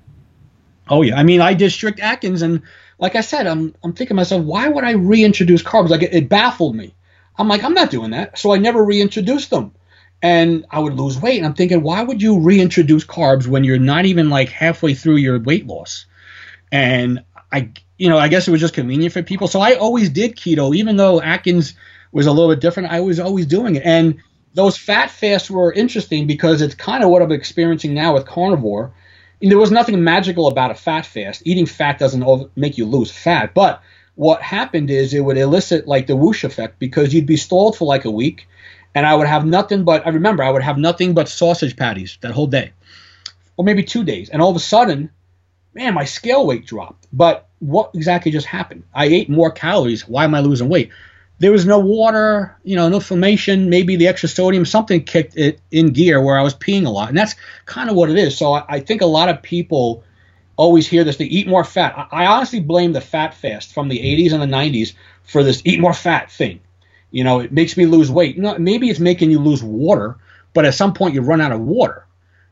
Oh 0.89 1.01
yeah, 1.01 1.17
I 1.17 1.23
mean, 1.23 1.41
I 1.41 1.53
did 1.53 1.71
strict 1.71 1.99
Atkins, 1.99 2.41
and 2.41 2.61
like 2.99 3.15
I 3.15 3.21
said, 3.21 3.47
I'm 3.47 3.75
I'm 3.83 3.93
thinking 3.93 4.09
to 4.09 4.13
myself, 4.15 4.43
why 4.43 4.67
would 4.67 4.83
I 4.83 4.91
reintroduce 4.91 5.63
carbs? 5.63 5.89
Like 5.89 6.03
it, 6.03 6.13
it 6.13 6.29
baffled 6.29 6.75
me. 6.75 6.95
I'm 7.37 7.47
like, 7.47 7.63
I'm 7.63 7.73
not 7.73 7.89
doing 7.91 8.11
that, 8.11 8.37
so 8.37 8.53
I 8.53 8.57
never 8.57 8.83
reintroduced 8.83 9.49
them, 9.49 9.73
and 10.21 10.65
I 10.71 10.79
would 10.79 10.93
lose 10.95 11.19
weight. 11.19 11.37
And 11.37 11.45
I'm 11.45 11.53
thinking, 11.55 11.81
why 11.83 12.03
would 12.03 12.21
you 12.21 12.39
reintroduce 12.39 13.05
carbs 13.05 13.47
when 13.47 13.63
you're 13.63 13.79
not 13.79 14.05
even 14.05 14.29
like 14.29 14.49
halfway 14.49 14.93
through 14.93 15.17
your 15.17 15.39
weight 15.39 15.65
loss? 15.67 16.05
And 16.71 17.23
I, 17.51 17.71
you 17.97 18.09
know, 18.09 18.17
I 18.17 18.27
guess 18.27 18.47
it 18.47 18.51
was 18.51 18.61
just 18.61 18.73
convenient 18.73 19.13
for 19.13 19.23
people. 19.23 19.47
So 19.47 19.61
I 19.61 19.75
always 19.75 20.09
did 20.09 20.35
keto, 20.35 20.75
even 20.75 20.97
though 20.97 21.21
Atkins 21.21 21.73
was 22.11 22.25
a 22.25 22.31
little 22.31 22.49
bit 22.49 22.61
different. 22.61 22.91
I 22.91 23.01
was 23.01 23.19
always 23.19 23.45
doing 23.45 23.75
it, 23.75 23.83
and 23.85 24.21
those 24.53 24.77
fat 24.77 25.09
fasts 25.09 25.49
were 25.49 25.73
interesting 25.73 26.27
because 26.27 26.61
it's 26.61 26.75
kind 26.75 27.03
of 27.03 27.09
what 27.09 27.21
I'm 27.21 27.31
experiencing 27.31 27.93
now 27.93 28.13
with 28.13 28.27
carnivore. 28.27 28.93
And 29.41 29.51
there 29.51 29.59
was 29.59 29.71
nothing 29.71 30.03
magical 30.03 30.47
about 30.47 30.71
a 30.71 30.75
fat 30.75 31.05
fast. 31.05 31.41
Eating 31.45 31.65
fat 31.65 31.99
doesn't 31.99 32.55
make 32.55 32.77
you 32.77 32.85
lose 32.85 33.11
fat, 33.11 33.53
but 33.53 33.81
what 34.15 34.41
happened 34.41 34.89
is 34.89 35.13
it 35.13 35.21
would 35.21 35.37
elicit 35.37 35.87
like 35.87 36.07
the 36.07 36.15
whoosh 36.15 36.43
effect 36.43 36.79
because 36.79 37.13
you'd 37.13 37.25
be 37.25 37.37
stalled 37.37 37.77
for 37.77 37.85
like 37.85 38.05
a 38.05 38.11
week, 38.11 38.47
and 38.93 39.05
I 39.05 39.15
would 39.15 39.27
have 39.27 39.45
nothing 39.45 39.83
but 39.83 40.05
I 40.05 40.11
remember 40.11 40.43
I 40.43 40.51
would 40.51 40.61
have 40.61 40.77
nothing 40.77 41.13
but 41.13 41.29
sausage 41.29 41.75
patties 41.75 42.17
that 42.21 42.31
whole 42.31 42.47
day, 42.47 42.73
or 43.57 43.65
maybe 43.65 43.83
two 43.83 44.03
days, 44.03 44.29
and 44.29 44.41
all 44.41 44.51
of 44.51 44.55
a 44.55 44.59
sudden, 44.59 45.09
man, 45.73 45.93
my 45.93 46.05
scale 46.05 46.45
weight 46.45 46.65
dropped. 46.65 47.07
But 47.11 47.47
what 47.63 47.91
exactly 47.93 48.31
just 48.31 48.45
happened? 48.45 48.83
I 48.93 49.05
ate 49.05 49.29
more 49.29 49.51
calories. 49.51 50.07
Why 50.07 50.25
am 50.25 50.35
I 50.35 50.41
losing 50.41 50.67
weight? 50.67 50.91
There 51.39 51.51
was 51.51 51.65
no 51.65 51.79
water, 51.79 52.55
you 52.63 52.75
know, 52.75 52.89
no 52.89 52.95
inflammation. 52.95 53.69
Maybe 53.69 53.95
the 53.95 54.07
extra 54.07 54.29
sodium, 54.29 54.65
something 54.65 55.03
kicked 55.03 55.37
it 55.37 55.59
in 55.71 55.93
gear 55.93 56.21
where 56.21 56.37
I 56.37 56.43
was 56.43 56.53
peeing 56.53 56.85
a 56.85 56.89
lot, 56.89 57.09
and 57.09 57.17
that's 57.17 57.35
kind 57.65 57.89
of 57.89 57.95
what 57.95 58.09
it 58.09 58.17
is. 58.17 58.37
So 58.37 58.53
I, 58.53 58.65
I 58.67 58.79
think 58.79 59.01
a 59.01 59.05
lot 59.07 59.29
of 59.29 59.41
people 59.41 60.03
always 60.57 60.87
hear 60.87 61.03
this: 61.03 61.17
they 61.17 61.25
eat 61.25 61.47
more 61.47 61.63
fat. 61.63 61.93
I, 61.97 62.23
I 62.23 62.25
honestly 62.27 62.59
blame 62.59 62.93
the 62.93 63.01
fat 63.01 63.33
fast 63.33 63.73
from 63.73 63.87
the 63.87 63.99
80s 63.99 64.33
and 64.33 64.41
the 64.41 64.55
90s 64.55 64.93
for 65.23 65.43
this 65.43 65.61
eat 65.65 65.79
more 65.79 65.93
fat 65.93 66.29
thing. 66.31 66.59
You 67.11 67.23
know, 67.23 67.39
it 67.39 67.51
makes 67.51 67.77
me 67.77 67.85
lose 67.85 68.11
weight. 68.11 68.37
No, 68.37 68.57
maybe 68.57 68.89
it's 68.89 68.99
making 68.99 69.31
you 69.31 69.39
lose 69.39 69.63
water, 69.63 70.17
but 70.53 70.65
at 70.65 70.75
some 70.75 70.93
point 70.93 71.13
you 71.13 71.21
run 71.21 71.41
out 71.41 71.51
of 71.51 71.61
water. 71.61 72.05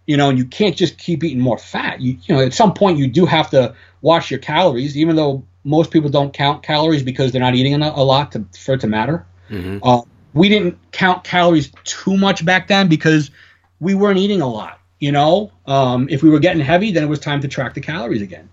You 0.08 0.18
know, 0.18 0.30
and 0.30 0.38
you 0.38 0.46
can't 0.46 0.76
just 0.76 0.98
keep 0.98 1.24
eating 1.24 1.40
more 1.40 1.58
fat. 1.58 2.02
You, 2.02 2.18
you 2.24 2.36
know, 2.36 2.42
at 2.42 2.54
some 2.54 2.74
point 2.74 2.98
you 2.98 3.08
do 3.08 3.26
have 3.26 3.52
to 3.52 3.76
watch 4.02 4.32
your 4.32 4.40
calories, 4.40 4.98
even 4.98 5.16
though 5.16 5.46
most 5.64 5.92
people 5.92 6.10
don't 6.10 6.34
count 6.34 6.64
calories 6.64 7.04
because 7.04 7.32
they're 7.32 7.42
not 7.42 7.56
eating 7.56 7.82
a, 7.82 7.90
a 7.90 8.04
lot 8.04 8.32
to, 8.34 8.46
for 8.60 8.74
it 8.74 8.82
to 8.82 8.88
matter. 8.88 9.26
hmm 9.50 9.78
Uh, 9.84 10.02
we 10.34 10.48
didn't 10.48 10.78
count 10.92 11.24
calories 11.24 11.72
too 11.84 12.16
much 12.18 12.46
back 12.46 12.68
then 12.68 12.88
because 12.88 13.32
we 13.80 13.94
weren't 13.94 14.18
eating 14.18 14.42
a 14.42 14.48
lot. 14.48 14.80
You 15.00 15.12
know, 15.12 15.52
um, 15.66 16.08
if 16.10 16.24
we 16.24 16.30
were 16.30 16.40
getting 16.40 16.62
heavy, 16.62 16.92
then 16.92 17.04
it 17.04 17.08
was 17.08 17.20
time 17.20 17.42
to 17.42 17.48
track 17.48 17.74
the 17.74 17.82
calories 17.82 18.22
again. 18.22 18.50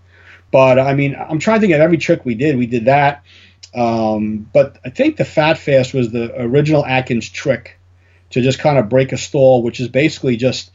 But 0.51 0.79
I 0.79 0.93
mean, 0.95 1.15
I'm 1.15 1.39
trying 1.39 1.57
to 1.57 1.61
think 1.61 1.73
of 1.73 1.79
every 1.79 1.97
trick 1.97 2.25
we 2.25 2.35
did. 2.35 2.57
We 2.57 2.65
did 2.65 2.85
that. 2.85 3.23
Um, 3.75 4.49
but 4.51 4.79
I 4.83 4.89
think 4.89 5.17
the 5.17 5.25
fat 5.25 5.57
fast 5.59 5.93
was 5.93 6.11
the 6.11 6.33
original 6.41 6.85
Atkins 6.85 7.29
trick 7.29 7.77
to 8.31 8.41
just 8.41 8.59
kind 8.59 8.77
of 8.77 8.89
break 8.89 9.11
a 9.11 9.17
stall, 9.17 9.61
which 9.61 9.79
is 9.79 9.87
basically 9.87 10.37
just 10.37 10.71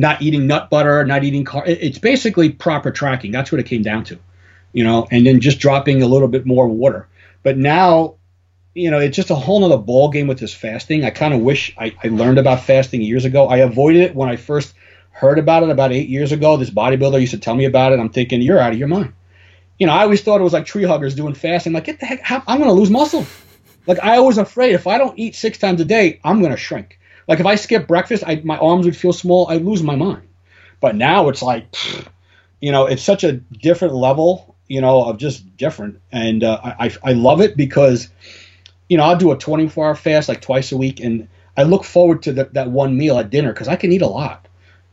not 0.00 0.22
eating 0.22 0.46
nut 0.46 0.70
butter, 0.70 1.04
not 1.04 1.24
eating 1.24 1.44
car. 1.44 1.64
It's 1.66 1.98
basically 1.98 2.50
proper 2.50 2.90
tracking. 2.90 3.32
That's 3.32 3.50
what 3.50 3.60
it 3.60 3.66
came 3.66 3.82
down 3.82 4.04
to, 4.04 4.18
you 4.72 4.84
know, 4.84 5.06
and 5.10 5.26
then 5.26 5.40
just 5.40 5.58
dropping 5.58 6.02
a 6.02 6.06
little 6.06 6.28
bit 6.28 6.46
more 6.46 6.68
water. 6.68 7.08
But 7.42 7.58
now, 7.58 8.14
you 8.74 8.90
know, 8.90 9.00
it's 9.00 9.16
just 9.16 9.30
a 9.30 9.34
whole 9.34 9.60
nother 9.60 9.78
ball 9.78 10.10
game 10.10 10.26
with 10.26 10.38
this 10.38 10.54
fasting. 10.54 11.04
I 11.04 11.10
kind 11.10 11.34
of 11.34 11.40
wish 11.40 11.74
I, 11.78 11.94
I 12.04 12.08
learned 12.08 12.38
about 12.38 12.62
fasting 12.62 13.02
years 13.02 13.24
ago. 13.24 13.48
I 13.48 13.58
avoided 13.58 14.02
it 14.02 14.14
when 14.14 14.28
I 14.28 14.36
first 14.36 14.74
heard 15.10 15.38
about 15.38 15.64
it 15.64 15.70
about 15.70 15.92
eight 15.92 16.08
years 16.08 16.30
ago. 16.30 16.56
This 16.56 16.70
bodybuilder 16.70 17.20
used 17.20 17.32
to 17.32 17.38
tell 17.38 17.54
me 17.54 17.64
about 17.64 17.92
it. 17.92 17.98
I'm 17.98 18.10
thinking, 18.10 18.40
you're 18.40 18.60
out 18.60 18.72
of 18.72 18.78
your 18.78 18.88
mind. 18.88 19.12
You 19.78 19.86
know, 19.86 19.92
I 19.92 20.02
always 20.02 20.22
thought 20.22 20.40
it 20.40 20.44
was 20.44 20.52
like 20.52 20.66
tree 20.66 20.84
huggers 20.84 21.14
doing 21.14 21.34
fasting. 21.34 21.72
Like, 21.72 21.84
get 21.84 21.98
the 21.98 22.06
heck, 22.06 22.22
I'm 22.30 22.58
going 22.58 22.70
to 22.70 22.72
lose 22.72 22.90
muscle. 22.90 23.26
Like, 23.86 23.98
I 24.00 24.20
was 24.20 24.38
afraid 24.38 24.74
if 24.74 24.86
I 24.86 24.98
don't 24.98 25.18
eat 25.18 25.34
six 25.34 25.58
times 25.58 25.80
a 25.80 25.84
day, 25.84 26.20
I'm 26.22 26.40
going 26.40 26.52
to 26.52 26.56
shrink. 26.56 26.98
Like, 27.28 27.40
if 27.40 27.46
I 27.46 27.54
skip 27.56 27.86
breakfast, 27.86 28.24
I, 28.26 28.40
my 28.42 28.56
arms 28.56 28.86
would 28.86 28.96
feel 28.96 29.12
small. 29.12 29.48
I'd 29.48 29.62
lose 29.62 29.82
my 29.82 29.96
mind. 29.96 30.26
But 30.80 30.96
now 30.96 31.28
it's 31.28 31.42
like, 31.42 31.76
you 32.60 32.72
know, 32.72 32.86
it's 32.86 33.02
such 33.02 33.22
a 33.22 33.32
different 33.32 33.94
level, 33.94 34.56
you 34.66 34.80
know, 34.80 35.04
of 35.04 35.18
just 35.18 35.56
different. 35.56 36.00
And 36.10 36.42
uh, 36.42 36.58
I, 36.62 36.92
I 37.04 37.12
love 37.12 37.40
it 37.40 37.56
because, 37.56 38.08
you 38.88 38.96
know, 38.96 39.04
I'll 39.04 39.16
do 39.16 39.32
a 39.32 39.38
24 39.38 39.86
hour 39.86 39.94
fast 39.94 40.28
like 40.28 40.40
twice 40.40 40.72
a 40.72 40.76
week. 40.76 41.00
And 41.00 41.28
I 41.56 41.64
look 41.64 41.84
forward 41.84 42.22
to 42.22 42.32
the, 42.32 42.44
that 42.52 42.70
one 42.70 42.96
meal 42.96 43.18
at 43.18 43.30
dinner 43.30 43.52
because 43.52 43.68
I 43.68 43.76
can 43.76 43.92
eat 43.92 44.02
a 44.02 44.06
lot. 44.06 44.46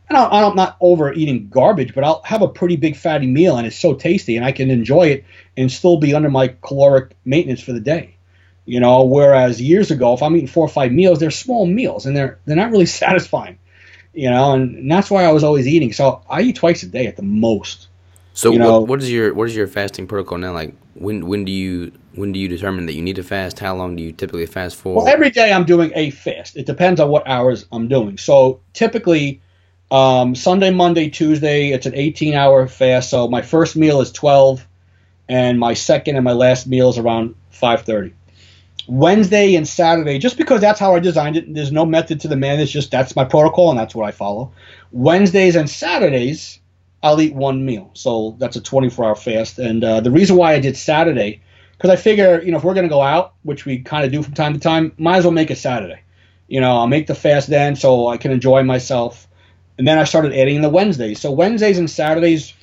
And 0.08 0.16
I'm 0.16 0.54
not 0.54 0.76
overeating 0.80 1.48
garbage, 1.48 1.92
but 1.94 2.04
I'll 2.04 2.22
have 2.22 2.42
a 2.42 2.48
pretty 2.48 2.76
big 2.76 2.94
fatty 2.94 3.26
meal 3.26 3.56
and 3.56 3.66
it's 3.66 3.78
so 3.78 3.94
tasty 3.94 4.36
and 4.36 4.44
I 4.44 4.52
can 4.52 4.70
enjoy 4.70 5.08
it 5.08 5.24
and 5.56 5.70
still 5.70 5.96
be 5.96 6.14
under 6.14 6.30
my 6.30 6.54
caloric 6.62 7.16
maintenance 7.24 7.60
for 7.60 7.72
the 7.72 7.80
day. 7.80 8.15
You 8.66 8.80
know, 8.80 9.04
whereas 9.04 9.60
years 9.62 9.90
ago, 9.90 10.12
if 10.14 10.22
I'm 10.22 10.34
eating 10.34 10.48
four 10.48 10.64
or 10.64 10.68
five 10.68 10.92
meals, 10.92 11.20
they're 11.20 11.30
small 11.30 11.66
meals 11.66 12.04
and 12.04 12.16
they're 12.16 12.38
they're 12.44 12.56
not 12.56 12.72
really 12.72 12.86
satisfying. 13.02 13.58
You 14.12 14.30
know, 14.30 14.52
and, 14.52 14.76
and 14.76 14.90
that's 14.90 15.10
why 15.10 15.24
I 15.24 15.32
was 15.32 15.44
always 15.44 15.66
eating. 15.66 15.92
So 15.92 16.22
I 16.28 16.42
eat 16.42 16.56
twice 16.56 16.82
a 16.82 16.86
day 16.86 17.06
at 17.06 17.16
the 17.16 17.22
most. 17.22 17.88
So 18.32 18.52
You 18.52 18.58
what, 18.58 18.88
what 18.88 19.02
is 19.02 19.10
your 19.10 19.32
what 19.32 19.48
is 19.48 19.56
your 19.56 19.66
fasting 19.66 20.06
protocol 20.06 20.36
now? 20.36 20.52
Like 20.52 20.74
when 20.94 21.26
when 21.26 21.44
do 21.44 21.52
you 21.52 21.92
when 22.14 22.32
do 22.32 22.38
you 22.38 22.48
determine 22.48 22.86
that 22.86 22.94
you 22.94 23.02
need 23.02 23.16
to 23.16 23.22
fast? 23.22 23.58
How 23.58 23.74
long 23.74 23.96
do 23.96 24.02
you 24.02 24.12
typically 24.12 24.46
fast 24.46 24.76
for? 24.76 24.94
Well, 24.94 25.08
every 25.08 25.30
day 25.30 25.52
I'm 25.52 25.64
doing 25.64 25.92
a 25.94 26.10
fast. 26.10 26.56
It 26.56 26.66
depends 26.66 27.00
on 27.00 27.08
what 27.08 27.26
hours 27.26 27.66
I'm 27.72 27.88
doing. 27.88 28.18
So 28.18 28.60
typically, 28.72 29.40
um, 29.90 30.34
Sunday, 30.34 30.70
Monday, 30.70 31.08
Tuesday, 31.08 31.70
it's 31.70 31.86
an 31.86 31.94
18 31.94 32.34
hour 32.34 32.66
fast. 32.66 33.10
So 33.10 33.28
my 33.28 33.42
first 33.42 33.76
meal 33.76 34.00
is 34.00 34.12
12, 34.12 34.66
and 35.28 35.58
my 35.58 35.74
second 35.74 36.16
and 36.16 36.24
my 36.24 36.32
last 36.32 36.66
meal 36.66 36.90
is 36.90 36.98
around 36.98 37.36
5:30. 37.52 38.12
Wednesday 38.88 39.54
and 39.54 39.66
Saturday, 39.66 40.18
just 40.18 40.36
because 40.36 40.60
that's 40.60 40.78
how 40.78 40.94
I 40.94 41.00
designed 41.00 41.36
it. 41.36 41.52
There's 41.52 41.72
no 41.72 41.84
method 41.84 42.20
to 42.20 42.28
the 42.28 42.36
man. 42.36 42.60
It's 42.60 42.70
just 42.70 42.90
that's 42.90 43.16
my 43.16 43.24
protocol 43.24 43.70
and 43.70 43.78
that's 43.78 43.94
what 43.94 44.06
I 44.06 44.12
follow. 44.12 44.52
Wednesdays 44.92 45.56
and 45.56 45.68
Saturdays, 45.68 46.60
I'll 47.02 47.20
eat 47.20 47.34
one 47.34 47.64
meal. 47.64 47.90
So 47.94 48.36
that's 48.38 48.56
a 48.56 48.60
24 48.60 49.04
hour 49.04 49.14
fast. 49.14 49.58
And 49.58 49.82
uh, 49.82 50.00
the 50.00 50.10
reason 50.10 50.36
why 50.36 50.54
I 50.54 50.60
did 50.60 50.76
Saturday, 50.76 51.42
because 51.72 51.90
I 51.90 51.96
figure, 51.96 52.40
you 52.42 52.52
know, 52.52 52.58
if 52.58 52.64
we're 52.64 52.74
going 52.74 52.88
to 52.88 52.92
go 52.92 53.02
out, 53.02 53.34
which 53.42 53.64
we 53.64 53.80
kind 53.80 54.04
of 54.04 54.12
do 54.12 54.22
from 54.22 54.34
time 54.34 54.54
to 54.54 54.60
time, 54.60 54.92
might 54.98 55.18
as 55.18 55.24
well 55.24 55.32
make 55.32 55.50
it 55.50 55.58
Saturday. 55.58 56.00
You 56.48 56.60
know, 56.60 56.76
I'll 56.76 56.86
make 56.86 57.06
the 57.08 57.14
fast 57.14 57.48
then 57.48 57.76
so 57.76 58.06
I 58.06 58.16
can 58.16 58.30
enjoy 58.30 58.62
myself. 58.62 59.26
And 59.78 59.86
then 59.86 59.98
I 59.98 60.04
started 60.04 60.32
adding 60.32 60.60
the 60.60 60.68
Wednesdays. 60.70 61.20
So 61.20 61.32
Wednesdays 61.32 61.78
and 61.78 61.90
Saturdays, 61.90 62.54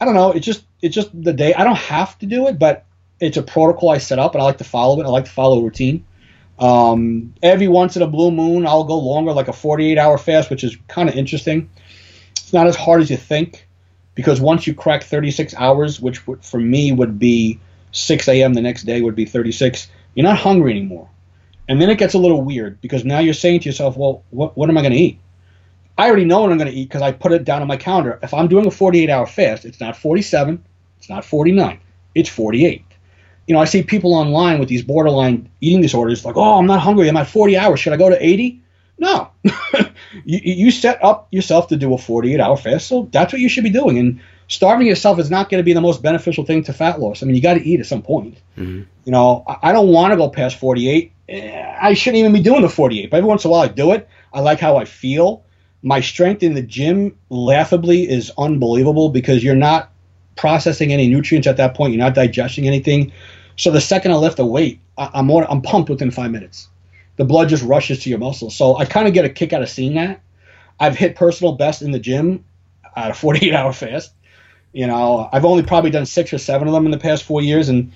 I 0.00 0.04
don't 0.04 0.14
know. 0.14 0.30
It's 0.32 0.46
just 0.46 0.64
it's 0.80 0.94
just 0.94 1.10
the 1.20 1.32
day. 1.32 1.52
I 1.54 1.64
don't 1.64 1.76
have 1.76 2.16
to 2.20 2.26
do 2.26 2.46
it, 2.46 2.58
but 2.58 2.84
it's 3.20 3.36
a 3.36 3.42
protocol 3.42 3.90
I 3.90 3.98
set 3.98 4.18
up, 4.18 4.34
and 4.34 4.42
I 4.42 4.44
like 4.44 4.58
to 4.58 4.64
follow 4.64 5.00
it. 5.00 5.04
I 5.04 5.08
like 5.08 5.24
to 5.24 5.30
follow 5.30 5.58
a 5.58 5.62
routine. 5.62 6.04
Um, 6.58 7.34
every 7.42 7.68
once 7.68 7.96
in 7.96 8.02
a 8.02 8.06
blue 8.06 8.30
moon, 8.30 8.66
I'll 8.66 8.84
go 8.84 8.98
longer, 8.98 9.32
like 9.32 9.48
a 9.48 9.52
48 9.52 9.98
hour 9.98 10.18
fast, 10.18 10.50
which 10.50 10.64
is 10.64 10.76
kind 10.88 11.08
of 11.08 11.14
interesting. 11.14 11.70
It's 12.32 12.52
not 12.52 12.66
as 12.66 12.76
hard 12.76 13.00
as 13.00 13.10
you 13.10 13.16
think, 13.16 13.66
because 14.14 14.40
once 14.40 14.66
you 14.66 14.74
crack 14.74 15.04
36 15.04 15.54
hours, 15.54 16.00
which 16.00 16.26
would, 16.26 16.44
for 16.44 16.58
me 16.58 16.92
would 16.92 17.18
be 17.18 17.60
6 17.92 18.28
a.m. 18.28 18.54
the 18.54 18.60
next 18.60 18.84
day, 18.84 19.00
would 19.00 19.14
be 19.14 19.24
36. 19.24 19.88
You're 20.14 20.24
not 20.24 20.38
hungry 20.38 20.72
anymore, 20.72 21.08
and 21.68 21.80
then 21.80 21.90
it 21.90 21.98
gets 21.98 22.14
a 22.14 22.18
little 22.18 22.42
weird 22.42 22.80
because 22.80 23.04
now 23.04 23.20
you're 23.20 23.34
saying 23.34 23.60
to 23.60 23.68
yourself, 23.68 23.96
"Well, 23.96 24.24
what 24.30 24.56
what 24.56 24.68
am 24.68 24.78
I 24.78 24.82
going 24.82 24.92
to 24.92 24.98
eat?" 24.98 25.20
I 25.96 26.06
already 26.08 26.24
know 26.24 26.40
what 26.40 26.52
I'm 26.52 26.58
going 26.58 26.70
to 26.70 26.76
eat 26.76 26.88
because 26.88 27.02
I 27.02 27.10
put 27.10 27.32
it 27.32 27.44
down 27.44 27.60
on 27.60 27.68
my 27.68 27.76
calendar. 27.76 28.18
If 28.22 28.32
I'm 28.32 28.46
doing 28.46 28.66
a 28.66 28.70
48 28.70 29.10
hour 29.10 29.26
fast, 29.26 29.64
it's 29.64 29.80
not 29.80 29.96
47, 29.96 30.64
it's 30.98 31.08
not 31.08 31.24
49, 31.24 31.80
it's 32.14 32.28
48 32.28 32.87
you 33.48 33.54
know, 33.54 33.60
I 33.60 33.64
see 33.64 33.82
people 33.82 34.14
online 34.14 34.60
with 34.60 34.68
these 34.68 34.82
borderline 34.82 35.50
eating 35.60 35.80
disorders, 35.80 36.24
like, 36.24 36.36
oh, 36.36 36.58
I'm 36.58 36.66
not 36.66 36.80
hungry. 36.80 37.08
I'm 37.08 37.16
at 37.16 37.26
40 37.26 37.56
hours. 37.56 37.80
Should 37.80 37.92
I 37.92 37.96
go 37.96 38.08
to 38.08 38.24
80? 38.24 38.62
No. 38.98 39.30
you, 40.24 40.40
you 40.42 40.70
set 40.70 41.02
up 41.02 41.28
yourself 41.30 41.68
to 41.68 41.76
do 41.76 41.94
a 41.94 41.98
48 41.98 42.38
hour 42.38 42.56
fast, 42.56 42.86
so 42.86 43.08
that's 43.10 43.32
what 43.32 43.40
you 43.40 43.48
should 43.48 43.64
be 43.64 43.70
doing. 43.70 43.98
And 43.98 44.20
starving 44.48 44.86
yourself 44.86 45.18
is 45.18 45.30
not 45.30 45.50
going 45.50 45.60
to 45.60 45.64
be 45.64 45.72
the 45.72 45.80
most 45.80 46.02
beneficial 46.02 46.44
thing 46.44 46.62
to 46.64 46.72
fat 46.72 47.00
loss. 47.00 47.22
I 47.22 47.26
mean, 47.26 47.34
you 47.34 47.42
got 47.42 47.54
to 47.54 47.64
eat 47.64 47.80
at 47.80 47.86
some 47.86 48.02
point. 48.02 48.38
Mhm. 48.56 48.86
You 49.04 49.12
know, 49.12 49.44
I, 49.48 49.70
I 49.70 49.72
don't 49.72 49.88
want 49.88 50.12
to 50.12 50.16
go 50.16 50.28
past 50.28 50.56
48 50.58 51.12
I 51.30 51.94
shouldn't 51.94 52.18
even 52.18 52.32
be 52.32 52.40
doing 52.40 52.62
the 52.62 52.68
48. 52.68 53.10
But 53.10 53.18
every 53.18 53.28
once 53.28 53.44
in 53.44 53.50
a 53.50 53.52
while 53.52 53.62
I 53.62 53.68
do 53.68 53.92
it. 53.92 54.08
I 54.32 54.40
like 54.40 54.60
how 54.60 54.76
I 54.76 54.84
feel. 54.84 55.44
My 55.82 56.00
strength 56.00 56.42
in 56.42 56.54
the 56.54 56.62
gym, 56.62 57.16
laughably, 57.28 58.08
is 58.08 58.32
unbelievable 58.36 59.10
because 59.10 59.44
you're 59.44 59.54
not 59.54 59.90
processing 60.36 60.92
any 60.92 61.08
nutrients 61.08 61.46
at 61.46 61.56
that 61.58 61.74
point. 61.74 61.92
You're 61.92 62.02
not 62.02 62.14
digesting 62.14 62.66
anything. 62.66 63.12
So 63.58 63.72
the 63.72 63.80
second 63.80 64.12
I 64.12 64.14
lift 64.14 64.36
the 64.36 64.46
weight, 64.46 64.80
I, 64.96 65.20
more, 65.20 65.44
I'm 65.50 65.60
pumped 65.60 65.90
within 65.90 66.12
five 66.12 66.30
minutes. 66.30 66.68
The 67.16 67.24
blood 67.24 67.48
just 67.48 67.64
rushes 67.64 68.00
to 68.04 68.10
your 68.10 68.20
muscles. 68.20 68.54
So 68.54 68.76
I 68.76 68.84
kind 68.84 69.08
of 69.08 69.14
get 69.14 69.24
a 69.24 69.28
kick 69.28 69.52
out 69.52 69.62
of 69.62 69.68
seeing 69.68 69.94
that. 69.94 70.20
I've 70.78 70.96
hit 70.96 71.16
personal 71.16 71.54
best 71.54 71.82
in 71.82 71.90
the 71.90 71.98
gym 71.98 72.44
at 72.94 73.10
a 73.10 73.14
48 73.14 73.52
hour 73.52 73.72
fast. 73.72 74.12
You 74.72 74.86
know, 74.86 75.28
I've 75.32 75.44
only 75.44 75.64
probably 75.64 75.90
done 75.90 76.06
six 76.06 76.32
or 76.32 76.38
seven 76.38 76.68
of 76.68 76.74
them 76.74 76.84
in 76.84 76.92
the 76.92 76.98
past 76.98 77.24
four 77.24 77.42
years, 77.42 77.68
and 77.68 77.92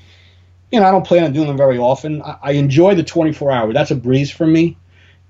you 0.72 0.80
know, 0.80 0.86
I 0.86 0.90
don't 0.90 1.06
plan 1.06 1.22
on 1.22 1.32
doing 1.32 1.46
them 1.46 1.56
very 1.56 1.78
often. 1.78 2.22
I, 2.22 2.38
I 2.42 2.50
enjoy 2.52 2.96
the 2.96 3.04
24 3.04 3.52
hour. 3.52 3.72
That's 3.72 3.92
a 3.92 3.94
breeze 3.94 4.32
for 4.32 4.46
me, 4.46 4.76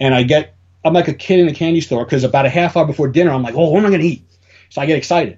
and 0.01 0.14
I 0.14 0.22
get 0.22 0.55
I'm 0.83 0.95
like 0.95 1.09
a 1.09 1.14
kid 1.14 1.41
in 1.41 1.49
a 1.49 1.55
candy 1.55 1.83
store 1.83 2.05
because 2.07 2.24
about 2.24 2.47
a 2.47 2.49
half 2.49 2.76
hour 2.76 2.87
before 2.87 3.09
dinner, 3.09 3.33
I'm 3.33 3.43
like, 3.43 3.55
oh, 3.55 3.68
what 3.68 3.80
am 3.80 3.87
I 3.87 3.91
gonna 3.91 4.05
eat? 4.05 4.24
So 4.70 4.80
I 4.80 4.87
get 4.87 4.97
excited, 4.97 5.37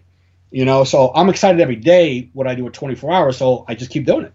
you 0.52 0.64
know. 0.64 0.84
So 0.84 1.10
I'm 1.14 1.28
excited 1.30 1.60
every 1.60 1.76
day 1.76 2.28
what 2.32 2.46
I 2.46 2.54
do 2.54 2.64
at 2.68 2.74
24 2.74 3.12
hours. 3.12 3.36
So 3.38 3.64
I 3.66 3.74
just 3.74 3.90
keep 3.90 4.06
doing 4.06 4.26
it. 4.26 4.32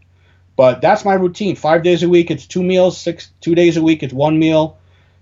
But 0.60 0.82
that's 0.82 1.05
my 1.05 1.14
routine. 1.14 1.55
Five 1.55 1.84
days 1.84 2.03
a 2.03 2.10
week, 2.10 2.30
it's 2.30 2.45
two 2.45 2.62
meals. 2.62 2.99
Six 2.99 3.32
two 3.39 3.55
days 3.55 3.78
a 3.78 3.82
week, 3.82 4.03
it's 4.03 4.14
one 4.14 4.39
meal. 4.39 4.78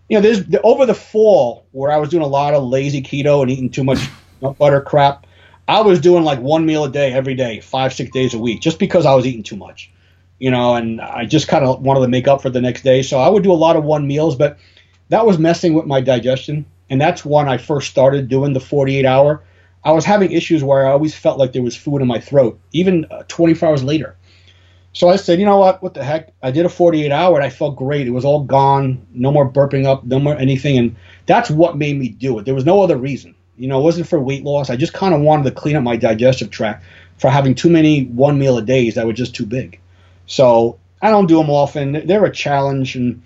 You 0.09 0.17
know, 0.17 0.21
there's 0.21 0.41
over 0.63 0.87
the 0.87 0.95
fall 0.95 1.63
where 1.73 1.91
I 1.91 1.97
was 1.97 2.09
doing 2.09 2.23
a 2.23 2.27
lot 2.27 2.55
of 2.55 2.63
lazy 2.63 3.03
keto 3.03 3.43
and 3.43 3.51
eating 3.51 3.69
too 3.69 3.83
much 3.83 3.99
butter 4.57 4.81
crap. 4.81 5.27
I 5.67 5.81
was 5.81 5.99
doing 6.01 6.23
like 6.23 6.39
one 6.39 6.65
meal 6.65 6.85
a 6.85 6.89
day 6.89 7.13
every 7.13 7.35
day, 7.35 7.59
five 7.59 7.93
six 7.93 8.09
days 8.09 8.33
a 8.33 8.39
week, 8.39 8.61
just 8.61 8.79
because 8.79 9.05
I 9.05 9.13
was 9.13 9.27
eating 9.27 9.43
too 9.43 9.57
much 9.57 9.91
you 10.39 10.51
know, 10.51 10.75
and 10.75 11.01
I 11.01 11.25
just 11.25 11.47
kind 11.47 11.65
of 11.65 11.81
wanted 11.81 12.01
to 12.01 12.07
make 12.07 12.27
up 12.27 12.41
for 12.41 12.49
the 12.49 12.61
next 12.61 12.83
day. 12.83 13.01
So 13.01 13.19
I 13.19 13.29
would 13.29 13.43
do 13.43 13.51
a 13.51 13.53
lot 13.53 13.75
of 13.75 13.83
one 13.83 14.07
meals, 14.07 14.35
but 14.35 14.57
that 15.09 15.25
was 15.25 15.39
messing 15.39 15.73
with 15.73 15.85
my 15.85 16.01
digestion. 16.01 16.65
And 16.89 17.01
that's 17.01 17.25
when 17.25 17.49
I 17.49 17.57
first 17.57 17.89
started 17.89 18.29
doing 18.29 18.53
the 18.53 18.59
48 18.59 19.05
hour. 19.05 19.43
I 19.83 19.91
was 19.91 20.05
having 20.05 20.31
issues 20.31 20.63
where 20.63 20.85
I 20.85 20.91
always 20.91 21.15
felt 21.15 21.39
like 21.39 21.53
there 21.53 21.63
was 21.63 21.75
food 21.75 22.01
in 22.01 22.07
my 22.07 22.19
throat, 22.19 22.59
even 22.71 23.05
uh, 23.09 23.23
24 23.27 23.69
hours 23.69 23.83
later. 23.83 24.15
So 24.97 25.09
I 25.09 25.15
said, 25.15 25.39
you 25.39 25.45
know 25.45 25.57
what? 25.57 25.83
What 25.83 25.93
the 25.93 26.03
heck? 26.03 26.33
I 26.41 26.49
did 26.49 26.65
a 26.65 26.69
48 26.69 27.11
hour 27.11 27.35
and 27.35 27.45
I 27.45 27.51
felt 27.51 27.75
great. 27.75 28.07
It 28.07 28.09
was 28.09 28.25
all 28.25 28.43
gone. 28.45 29.05
No 29.11 29.31
more 29.31 29.47
burping 29.47 29.85
up, 29.85 30.03
no 30.03 30.17
more 30.17 30.35
anything. 30.35 30.75
And 30.75 30.95
that's 31.27 31.51
what 31.51 31.77
made 31.77 31.99
me 31.99 32.09
do 32.09 32.39
it. 32.39 32.45
There 32.45 32.55
was 32.55 32.65
no 32.65 32.81
other 32.81 32.97
reason. 32.97 33.35
You 33.57 33.67
know, 33.67 33.79
it 33.79 33.83
wasn't 33.83 34.07
for 34.07 34.19
weight 34.19 34.43
loss. 34.43 34.71
I 34.71 34.75
just 34.75 34.93
kind 34.93 35.13
of 35.13 35.21
wanted 35.21 35.43
to 35.43 35.51
clean 35.51 35.75
up 35.75 35.83
my 35.83 35.97
digestive 35.97 36.49
tract 36.49 36.83
for 37.19 37.29
having 37.29 37.53
too 37.53 37.69
many 37.69 38.05
one 38.05 38.39
meal 38.39 38.57
a 38.57 38.63
days 38.63 38.95
that 38.95 39.05
were 39.05 39.13
just 39.13 39.35
too 39.35 39.45
big. 39.45 39.79
So 40.25 40.79
I 40.99 41.11
don't 41.11 41.27
do 41.27 41.37
them 41.37 41.51
often. 41.51 42.07
They're 42.07 42.25
a 42.25 42.31
challenge, 42.31 42.95
and 42.95 43.21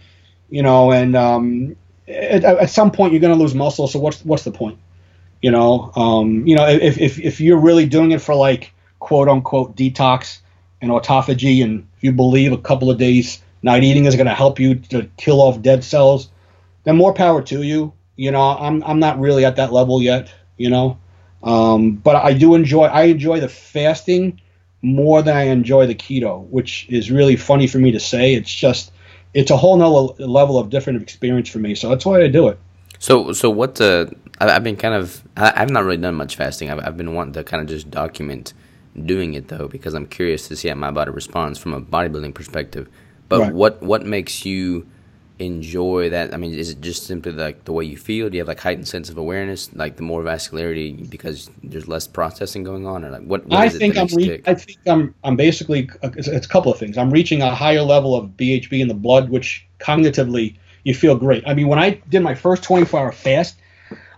you 0.49 0.63
know, 0.63 0.91
and 0.91 1.15
um, 1.15 1.77
at, 2.05 2.43
at, 2.43 2.69
some 2.69 2.91
point 2.91 3.13
you're 3.13 3.21
going 3.21 3.33
to 3.33 3.41
lose 3.41 3.55
muscle. 3.55 3.87
So 3.87 3.97
what's 3.97 4.25
what's 4.25 4.43
the 4.43 4.51
point? 4.51 4.77
You 5.41 5.51
know, 5.51 5.93
um, 5.95 6.45
you 6.45 6.57
know, 6.57 6.67
if, 6.67 6.97
if 6.97 7.17
if 7.17 7.39
you're 7.39 7.61
really 7.61 7.85
doing 7.85 8.11
it 8.11 8.21
for 8.21 8.35
like 8.35 8.73
quote 8.99 9.29
unquote 9.29 9.77
detox 9.77 10.39
and 10.81 10.91
autophagy, 10.91 11.63
and 11.63 11.87
if 11.97 12.03
you 12.03 12.11
believe 12.11 12.51
a 12.51 12.57
couple 12.57 12.89
of 12.89 12.97
days 12.97 13.41
not 13.63 13.83
eating 13.83 14.05
is 14.05 14.15
going 14.15 14.27
to 14.27 14.33
help 14.33 14.59
you 14.59 14.75
to 14.75 15.07
kill 15.17 15.41
off 15.41 15.61
dead 15.61 15.83
cells, 15.83 16.29
then 16.83 16.97
more 16.97 17.13
power 17.13 17.41
to 17.43 17.61
you. 17.61 17.93
You 18.15 18.31
know, 18.31 18.41
I'm 18.41 18.83
I'm 18.83 18.99
not 18.99 19.19
really 19.19 19.45
at 19.45 19.55
that 19.55 19.71
level 19.71 20.01
yet. 20.01 20.33
You 20.57 20.69
know, 20.69 20.97
um, 21.43 21.93
but 21.93 22.15
I 22.15 22.33
do 22.33 22.55
enjoy 22.55 22.85
I 22.85 23.03
enjoy 23.03 23.39
the 23.39 23.49
fasting 23.49 24.41
more 24.81 25.21
than 25.21 25.37
I 25.37 25.43
enjoy 25.43 25.85
the 25.87 25.95
keto, 25.95 26.47
which 26.47 26.87
is 26.89 27.11
really 27.11 27.35
funny 27.35 27.67
for 27.67 27.77
me 27.77 27.91
to 27.91 27.99
say. 27.99 28.33
It's 28.33 28.53
just 28.53 28.91
it's 29.33 29.51
a 29.51 29.57
whole 29.57 29.77
nother 29.77 30.25
level 30.25 30.57
of 30.57 30.69
different 30.69 31.01
experience 31.01 31.49
for 31.49 31.59
me. 31.59 31.75
So 31.75 31.89
that's 31.89 32.05
why 32.05 32.21
I 32.21 32.27
do 32.27 32.47
it. 32.47 32.59
So 32.99 33.31
so 33.33 33.49
what 33.49 33.75
the 33.75 34.13
I've 34.39 34.63
been 34.63 34.77
kind 34.77 34.95
of 34.95 35.23
I've 35.37 35.69
not 35.69 35.83
really 35.83 35.97
done 35.97 36.15
much 36.15 36.35
fasting. 36.35 36.69
I've 36.69 36.79
I've 36.79 36.97
been 36.97 37.13
wanting 37.13 37.33
to 37.33 37.43
kind 37.43 37.61
of 37.61 37.69
just 37.69 37.89
document 37.89 38.53
doing 39.05 39.33
it 39.33 39.47
though 39.47 39.67
because 39.67 39.93
I'm 39.93 40.05
curious 40.05 40.47
to 40.49 40.55
see 40.55 40.67
how 40.67 40.75
my 40.75 40.91
body 40.91 41.11
responds 41.11 41.59
from 41.59 41.73
a 41.73 41.81
bodybuilding 41.81 42.33
perspective. 42.33 42.89
But 43.29 43.39
right. 43.39 43.53
what 43.53 43.81
what 43.81 44.05
makes 44.05 44.45
you 44.45 44.85
enjoy 45.39 46.09
that? 46.09 46.33
I 46.33 46.37
mean, 46.37 46.53
is 46.53 46.69
it 46.69 46.81
just 46.81 47.05
simply 47.05 47.31
like 47.31 47.65
the 47.65 47.71
way 47.71 47.85
you 47.85 47.97
feel? 47.97 48.29
Do 48.29 48.35
you 48.35 48.41
have 48.41 48.47
like 48.47 48.59
heightened 48.59 48.87
sense 48.87 49.09
of 49.09 49.17
awareness, 49.17 49.73
like 49.73 49.95
the 49.95 50.03
more 50.03 50.23
vascularity 50.23 51.09
because 51.09 51.49
there's 51.63 51.87
less 51.87 52.07
processing 52.07 52.63
going 52.63 52.85
on, 52.85 53.03
or 53.05 53.09
like 53.09 53.23
what? 53.23 53.45
what 53.47 53.59
I 53.59 53.69
think 53.69 53.97
I'm. 53.97 54.07
Re- 54.07 54.41
I 54.45 54.53
think 54.53 54.79
I'm. 54.85 55.15
I'm 55.23 55.35
basically. 55.35 55.89
It's, 56.03 56.27
it's, 56.27 56.45
a 56.45 56.49
couple 56.49 56.71
of 56.71 56.77
things. 56.77 56.97
I'm 56.97 57.11
reaching 57.11 57.41
a 57.41 57.53
higher 57.55 57.81
level 57.81 58.15
of 58.15 58.31
BHB 58.31 58.79
in 58.79 58.87
the 58.87 58.93
blood, 58.93 59.29
which 59.29 59.65
cognitively 59.79 60.57
you 60.83 60.93
feel 60.93 61.15
great. 61.15 61.43
I 61.47 61.53
mean, 61.53 61.67
when 61.67 61.79
I 61.79 62.01
did 62.09 62.21
my 62.21 62.35
first 62.35 62.63
24 62.63 62.99
hour 62.99 63.11
fast, 63.11 63.55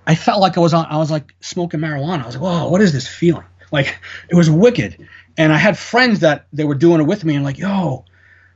I 0.07 0.15
felt 0.15 0.41
like 0.41 0.57
I 0.57 0.59
was 0.59 0.73
on. 0.73 0.85
I 0.87 0.97
was 0.97 1.11
like 1.11 1.33
smoking 1.41 1.79
marijuana. 1.79 2.23
I 2.23 2.25
was 2.25 2.35
like, 2.35 2.43
whoa, 2.43 2.69
what 2.69 2.81
is 2.81 2.93
this 2.93 3.07
feeling? 3.07 3.45
Like 3.73 3.99
it 4.29 4.35
was 4.35 4.49
wicked. 4.49 5.05
And 5.35 5.51
I 5.51 5.57
had 5.57 5.77
friends 5.77 6.21
that 6.21 6.47
they 6.53 6.63
were 6.63 6.75
doing 6.75 7.01
it 7.01 7.05
with 7.05 7.25
me, 7.25 7.35
and 7.35 7.43
like, 7.43 7.57
yo 7.57 8.05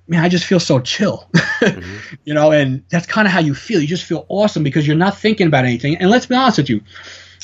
man, 0.07 0.23
I 0.23 0.29
just 0.29 0.45
feel 0.45 0.59
so 0.59 0.79
chill, 0.79 1.27
mm-hmm. 1.35 2.15
you 2.25 2.33
know, 2.33 2.51
and 2.51 2.83
that's 2.89 3.05
kind 3.05 3.27
of 3.27 3.33
how 3.33 3.39
you 3.39 3.53
feel. 3.53 3.81
You 3.81 3.87
just 3.87 4.05
feel 4.05 4.25
awesome 4.29 4.63
because 4.63 4.87
you're 4.87 4.95
not 4.95 5.17
thinking 5.17 5.47
about 5.47 5.65
anything. 5.65 5.97
And 5.97 6.09
let's 6.09 6.25
be 6.25 6.35
honest 6.35 6.57
with 6.57 6.69
you, 6.69 6.81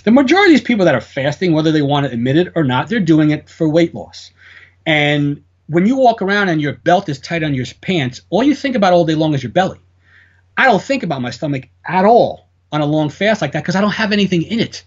the 0.04 0.12
majority 0.12 0.54
of 0.54 0.60
these 0.60 0.66
people 0.66 0.86
that 0.86 0.96
are 0.96 1.02
fasting, 1.02 1.54
whether 1.54 1.72
they 1.72 1.82
want 1.82 2.06
to 2.06 2.12
admit 2.12 2.38
it 2.38 2.54
or 2.56 2.64
not, 2.64 2.90
they're 2.90 3.00
doing 3.00 3.32
it 3.32 3.50
for 3.50 3.70
weight 3.70 3.94
loss. 3.94 4.32
And 4.86 5.44
when 5.68 5.86
you 5.86 5.96
walk 5.96 6.22
around 6.22 6.50
and 6.50 6.62
your 6.62 6.74
belt 6.74 7.10
is 7.10 7.20
tight 7.20 7.44
on 7.44 7.54
your 7.54 7.66
pants, 7.82 8.22
all 8.30 8.44
you 8.44 8.56
think 8.56 8.76
about 8.76 8.94
all 8.94 9.06
day 9.06 9.16
long 9.16 9.34
is 9.34 9.44
your 9.44 9.52
belly. 9.52 9.80
I 10.58 10.66
don't 10.66 10.82
think 10.82 11.04
about 11.04 11.22
my 11.22 11.32
stomach 11.32 11.70
at 11.86 12.06
all 12.06 12.48
on 12.72 12.82
a 12.82 12.86
long 12.86 13.10
fast 13.10 13.42
like 13.42 13.54
that 13.54 13.64
because 13.64 13.76
I 13.76 13.82
don't 13.82 13.92
have 13.92 14.12
anything 14.12 14.44
in 14.44 14.60
it. 14.60 14.84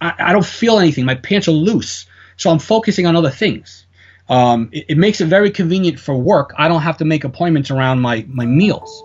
I, 0.00 0.14
I 0.18 0.32
don't 0.32 0.46
feel 0.46 0.78
anything. 0.78 1.04
My 1.04 1.14
pants 1.14 1.46
are 1.48 1.52
loose. 1.52 2.06
So 2.36 2.50
I'm 2.50 2.58
focusing 2.58 3.06
on 3.06 3.16
other 3.16 3.30
things. 3.30 3.86
Um, 4.28 4.70
it, 4.72 4.86
it, 4.88 4.98
makes 4.98 5.20
it 5.20 5.26
very 5.26 5.50
convenient 5.50 6.00
for 6.00 6.14
work. 6.16 6.54
I 6.56 6.68
don't 6.68 6.82
have 6.82 6.98
to 6.98 7.04
make 7.04 7.24
appointments 7.24 7.70
around 7.70 8.00
my 8.00 8.24
my 8.28 8.46
meals. 8.46 9.04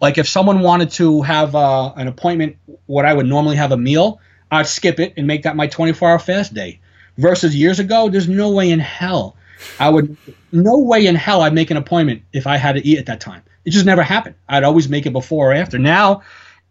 Like 0.00 0.18
if 0.18 0.28
someone 0.28 0.60
wanted 0.60 0.90
to 0.92 1.22
have 1.22 1.54
uh, 1.54 1.92
an 1.94 2.06
appointment, 2.06 2.56
what 2.86 3.04
I 3.04 3.14
would 3.14 3.26
normally 3.26 3.56
have 3.56 3.72
a 3.72 3.76
meal, 3.76 4.20
I'd 4.50 4.66
skip 4.66 5.00
it 5.00 5.14
and 5.16 5.26
make 5.26 5.42
that 5.42 5.56
my 5.56 5.68
24-hour 5.68 6.18
fast 6.18 6.54
day. 6.54 6.80
Versus 7.16 7.56
years 7.56 7.80
ago, 7.80 8.08
there's 8.08 8.28
no 8.28 8.50
way 8.52 8.70
in 8.70 8.78
hell 8.78 9.36
I 9.78 9.90
would, 9.90 10.16
no 10.52 10.78
way 10.78 11.06
in 11.06 11.14
hell 11.14 11.42
I'd 11.42 11.54
make 11.54 11.70
an 11.70 11.76
appointment 11.76 12.22
if 12.32 12.46
I 12.46 12.56
had 12.56 12.76
to 12.76 12.86
eat 12.86 12.98
at 12.98 13.06
that 13.06 13.20
time. 13.20 13.42
It 13.64 13.70
just 13.70 13.86
never 13.86 14.02
happened. 14.02 14.36
I'd 14.48 14.64
always 14.64 14.88
make 14.88 15.06
it 15.06 15.12
before 15.12 15.50
or 15.50 15.54
after. 15.54 15.78
Now, 15.78 16.22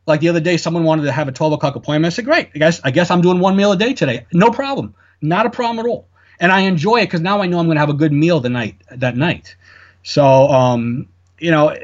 like 0.05 0.21
the 0.21 0.29
other 0.29 0.39
day, 0.39 0.57
someone 0.57 0.83
wanted 0.83 1.03
to 1.03 1.11
have 1.11 1.27
a 1.27 1.31
12 1.31 1.53
o'clock 1.53 1.75
appointment. 1.75 2.13
I 2.13 2.15
said, 2.15 2.25
great. 2.25 2.49
I 2.55 2.59
guess 2.59 2.81
I 2.83 2.91
guess 2.91 3.11
I'm 3.11 3.21
doing 3.21 3.39
one 3.39 3.55
meal 3.55 3.71
a 3.71 3.77
day 3.77 3.93
today. 3.93 4.25
No 4.31 4.51
problem. 4.51 4.95
Not 5.21 5.45
a 5.45 5.49
problem 5.49 5.85
at 5.85 5.89
all 5.89 6.07
and 6.39 6.51
I 6.51 6.61
enjoy 6.61 6.97
it 6.97 7.05
because 7.05 7.21
now 7.21 7.41
I 7.41 7.47
know 7.47 7.59
I'm 7.59 7.65
going 7.65 7.75
to 7.75 7.81
have 7.81 7.89
a 7.89 7.93
good 7.93 8.11
meal 8.11 8.39
the 8.39 8.49
night 8.49 8.75
that 8.91 9.17
night. 9.17 9.55
So 10.03 10.47
um, 10.49 11.07
you 11.39 11.51
know, 11.51 11.75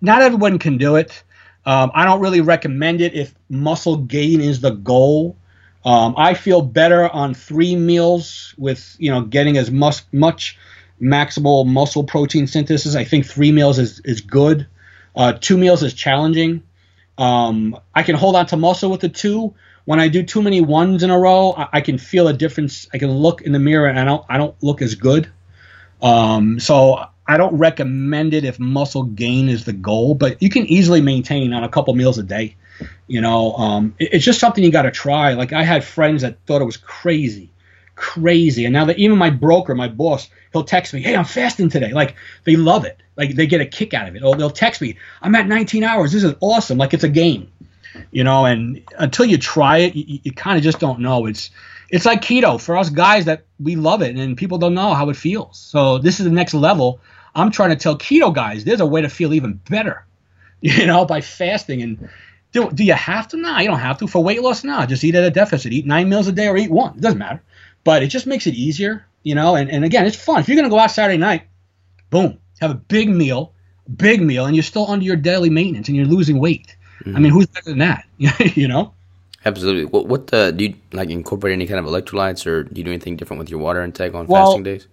not 0.00 0.22
everyone 0.22 0.58
can 0.58 0.78
do 0.78 0.96
it. 0.96 1.22
Um, 1.66 1.90
I 1.94 2.04
don't 2.04 2.20
really 2.20 2.40
recommend 2.40 3.00
it 3.00 3.14
if 3.14 3.34
muscle 3.50 3.96
gain 3.96 4.40
is 4.40 4.60
the 4.60 4.70
goal. 4.70 5.36
Um, 5.84 6.14
I 6.16 6.34
feel 6.34 6.62
better 6.62 7.08
on 7.08 7.34
three 7.34 7.76
meals 7.76 8.54
with 8.58 8.96
you 8.98 9.10
know 9.10 9.22
getting 9.22 9.56
as 9.56 9.70
much 9.70 10.02
much 10.12 10.58
maximal 11.00 11.66
muscle 11.66 12.04
protein 12.04 12.46
synthesis. 12.46 12.94
I 12.94 13.04
think 13.04 13.26
three 13.26 13.52
meals 13.52 13.78
is 13.78 14.00
is 14.00 14.20
good. 14.20 14.66
Uh, 15.16 15.32
two 15.32 15.56
meals 15.56 15.82
is 15.82 15.94
challenging. 15.94 16.62
Um, 17.16 17.76
I 17.94 18.04
can 18.04 18.14
hold 18.14 18.36
on 18.36 18.46
to 18.46 18.56
muscle 18.56 18.90
with 18.90 19.00
the 19.00 19.08
two, 19.08 19.54
when 19.88 20.00
I 20.00 20.08
do 20.08 20.22
too 20.22 20.42
many 20.42 20.60
ones 20.60 21.02
in 21.02 21.08
a 21.08 21.18
row, 21.18 21.54
I, 21.56 21.68
I, 21.72 21.80
can 21.80 21.96
feel 21.96 22.28
a 22.28 22.34
difference. 22.34 22.86
I 22.92 22.98
can 22.98 23.10
look 23.10 23.40
in 23.40 23.52
the 23.52 23.58
mirror 23.58 23.86
and 23.86 23.98
I 23.98 24.04
don't 24.04 24.22
I 24.28 24.36
don't 24.36 24.54
look 24.62 24.82
as 24.82 24.94
good. 24.94 25.30
Um, 26.02 26.60
so 26.60 27.06
I 27.26 27.38
don't 27.38 27.56
recommend 27.56 28.34
it 28.34 28.44
if 28.44 28.60
muscle 28.60 29.04
gain 29.04 29.48
is 29.48 29.64
the 29.64 29.72
goal, 29.72 30.14
but 30.14 30.42
you 30.42 30.50
can 30.50 30.66
easily 30.66 31.00
maintain 31.00 31.54
on 31.54 31.64
a 31.64 31.70
couple 31.70 31.94
meals 31.94 32.18
a 32.18 32.22
day. 32.22 32.54
You 33.06 33.22
know, 33.22 33.54
um, 33.54 33.94
it, 33.98 34.10
it's 34.12 34.26
just 34.26 34.40
something 34.40 34.62
you 34.62 34.70
got 34.70 34.82
to 34.82 34.90
try. 34.90 35.32
Like 35.32 35.54
I 35.54 35.62
had 35.62 35.82
friends 35.82 36.20
that 36.20 36.36
thought 36.44 36.60
it 36.60 36.66
was 36.66 36.76
crazy, 36.76 37.50
crazy, 37.94 38.66
and 38.66 38.74
now 38.74 38.84
that 38.84 38.98
even 38.98 39.16
my 39.16 39.30
broker, 39.30 39.74
my 39.74 39.88
boss, 39.88 40.28
he'll 40.52 40.64
text 40.64 40.92
me, 40.92 41.00
"Hey, 41.00 41.16
I'm 41.16 41.24
fasting 41.24 41.70
today." 41.70 41.94
Like 41.94 42.14
they 42.44 42.56
love 42.56 42.84
it. 42.84 43.02
Like 43.16 43.36
they 43.36 43.46
get 43.46 43.62
a 43.62 43.66
kick 43.66 43.94
out 43.94 44.06
of 44.06 44.16
it. 44.16 44.22
Or 44.22 44.36
they'll 44.36 44.50
text 44.50 44.82
me, 44.82 44.98
"I'm 45.22 45.34
at 45.34 45.48
19 45.48 45.82
hours. 45.82 46.12
This 46.12 46.24
is 46.24 46.34
awesome." 46.40 46.76
Like 46.76 46.92
it's 46.92 47.04
a 47.04 47.08
game 47.08 47.50
you 48.10 48.24
know. 48.24 48.44
And 48.44 48.82
until 48.98 49.26
you 49.26 49.38
try 49.38 49.78
it, 49.78 49.94
you, 49.94 50.20
you 50.22 50.32
kind 50.32 50.56
of 50.56 50.64
just 50.64 50.80
don't 50.80 51.00
know. 51.00 51.26
It's 51.26 51.50
it's 51.90 52.04
like 52.04 52.22
keto 52.22 52.60
for 52.60 52.76
us 52.76 52.90
guys 52.90 53.24
that 53.26 53.44
we 53.58 53.76
love 53.76 54.02
it, 54.02 54.16
and 54.16 54.36
people 54.36 54.58
don't 54.58 54.74
know 54.74 54.94
how 54.94 55.08
it 55.10 55.16
feels. 55.16 55.58
So 55.58 55.98
this 55.98 56.20
is 56.20 56.24
the 56.24 56.32
next 56.32 56.54
level. 56.54 57.00
I'm 57.34 57.50
trying 57.50 57.70
to 57.70 57.76
tell 57.76 57.96
keto 57.96 58.34
guys 58.34 58.64
there's 58.64 58.80
a 58.80 58.86
way 58.86 59.02
to 59.02 59.08
feel 59.08 59.34
even 59.34 59.60
better, 59.68 60.04
you 60.60 60.86
know, 60.86 61.04
by 61.04 61.20
fasting. 61.20 61.82
And 61.82 62.08
do, 62.52 62.70
do 62.70 62.84
you 62.84 62.94
have 62.94 63.28
to? 63.28 63.36
Nah, 63.36 63.60
you 63.60 63.68
don't 63.68 63.78
have 63.78 63.98
to. 63.98 64.06
For 64.06 64.22
weight 64.22 64.42
loss, 64.42 64.64
nah, 64.64 64.86
just 64.86 65.04
eat 65.04 65.14
at 65.14 65.24
a 65.24 65.30
deficit. 65.30 65.72
Eat 65.72 65.86
nine 65.86 66.08
meals 66.08 66.28
a 66.28 66.32
day 66.32 66.48
or 66.48 66.56
eat 66.56 66.70
one. 66.70 66.96
It 66.96 67.00
doesn't 67.00 67.18
matter. 67.18 67.42
But 67.84 68.02
it 68.02 68.08
just 68.08 68.26
makes 68.26 68.46
it 68.46 68.54
easier, 68.54 69.06
you 69.22 69.34
know. 69.34 69.54
And, 69.54 69.70
and 69.70 69.84
again, 69.84 70.06
it's 70.06 70.16
fun. 70.16 70.40
If 70.40 70.48
you're 70.48 70.56
gonna 70.56 70.68
go 70.68 70.78
out 70.78 70.90
Saturday 70.90 71.18
night, 71.18 71.44
boom, 72.10 72.38
have 72.60 72.70
a 72.70 72.74
big 72.74 73.08
meal, 73.08 73.54
big 73.96 74.20
meal 74.20 74.46
and 74.46 74.54
you're 74.54 74.62
still 74.62 74.90
under 74.90 75.04
your 75.04 75.16
daily 75.16 75.50
maintenance 75.50 75.88
and 75.88 75.96
you're 75.96 76.06
losing 76.06 76.38
weight. 76.38 76.76
Mm-hmm. 77.00 77.16
I 77.16 77.20
mean, 77.20 77.32
who's 77.32 77.46
better 77.46 77.70
than 77.70 77.78
that? 77.78 78.04
you 78.18 78.68
know? 78.68 78.94
Absolutely. 79.44 79.84
What 79.84 80.06
what 80.06 80.34
uh, 80.34 80.50
do 80.50 80.64
you 80.64 80.74
like 80.92 81.10
incorporate 81.10 81.52
any 81.52 81.66
kind 81.66 81.78
of 81.78 81.86
electrolytes 81.86 82.46
or 82.46 82.64
do 82.64 82.78
you 82.78 82.84
do 82.84 82.90
anything 82.90 83.16
different 83.16 83.38
with 83.38 83.50
your 83.50 83.60
water 83.60 83.82
intake 83.82 84.14
on 84.14 84.26
well, 84.26 84.46
fasting 84.46 84.62
days? 84.64 84.88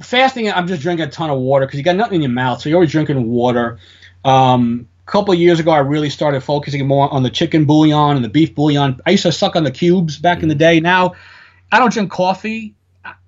Fasting, 0.00 0.50
I'm 0.50 0.66
just 0.66 0.82
drinking 0.82 1.06
a 1.06 1.10
ton 1.10 1.30
of 1.30 1.38
water 1.38 1.66
because 1.66 1.78
you 1.78 1.84
got 1.84 1.96
nothing 1.96 2.16
in 2.16 2.22
your 2.22 2.30
mouth, 2.30 2.60
so 2.60 2.68
you're 2.68 2.76
always 2.76 2.90
drinking 2.90 3.28
water. 3.28 3.78
Um, 4.24 4.88
a 5.06 5.10
couple 5.10 5.34
of 5.34 5.40
years 5.40 5.60
ago, 5.60 5.70
I 5.70 5.78
really 5.78 6.10
started 6.10 6.42
focusing 6.42 6.86
more 6.86 7.12
on 7.12 7.22
the 7.22 7.30
chicken 7.30 7.64
bouillon 7.64 8.16
and 8.16 8.24
the 8.24 8.28
beef 8.28 8.54
bouillon. 8.54 9.00
I 9.04 9.10
used 9.10 9.24
to 9.24 9.32
suck 9.32 9.56
on 9.56 9.64
the 9.64 9.70
cubes 9.70 10.18
back 10.18 10.38
mm-hmm. 10.38 10.44
in 10.44 10.48
the 10.48 10.54
day. 10.54 10.80
Now, 10.80 11.14
I 11.70 11.78
don't 11.78 11.92
drink 11.92 12.10
coffee. 12.10 12.74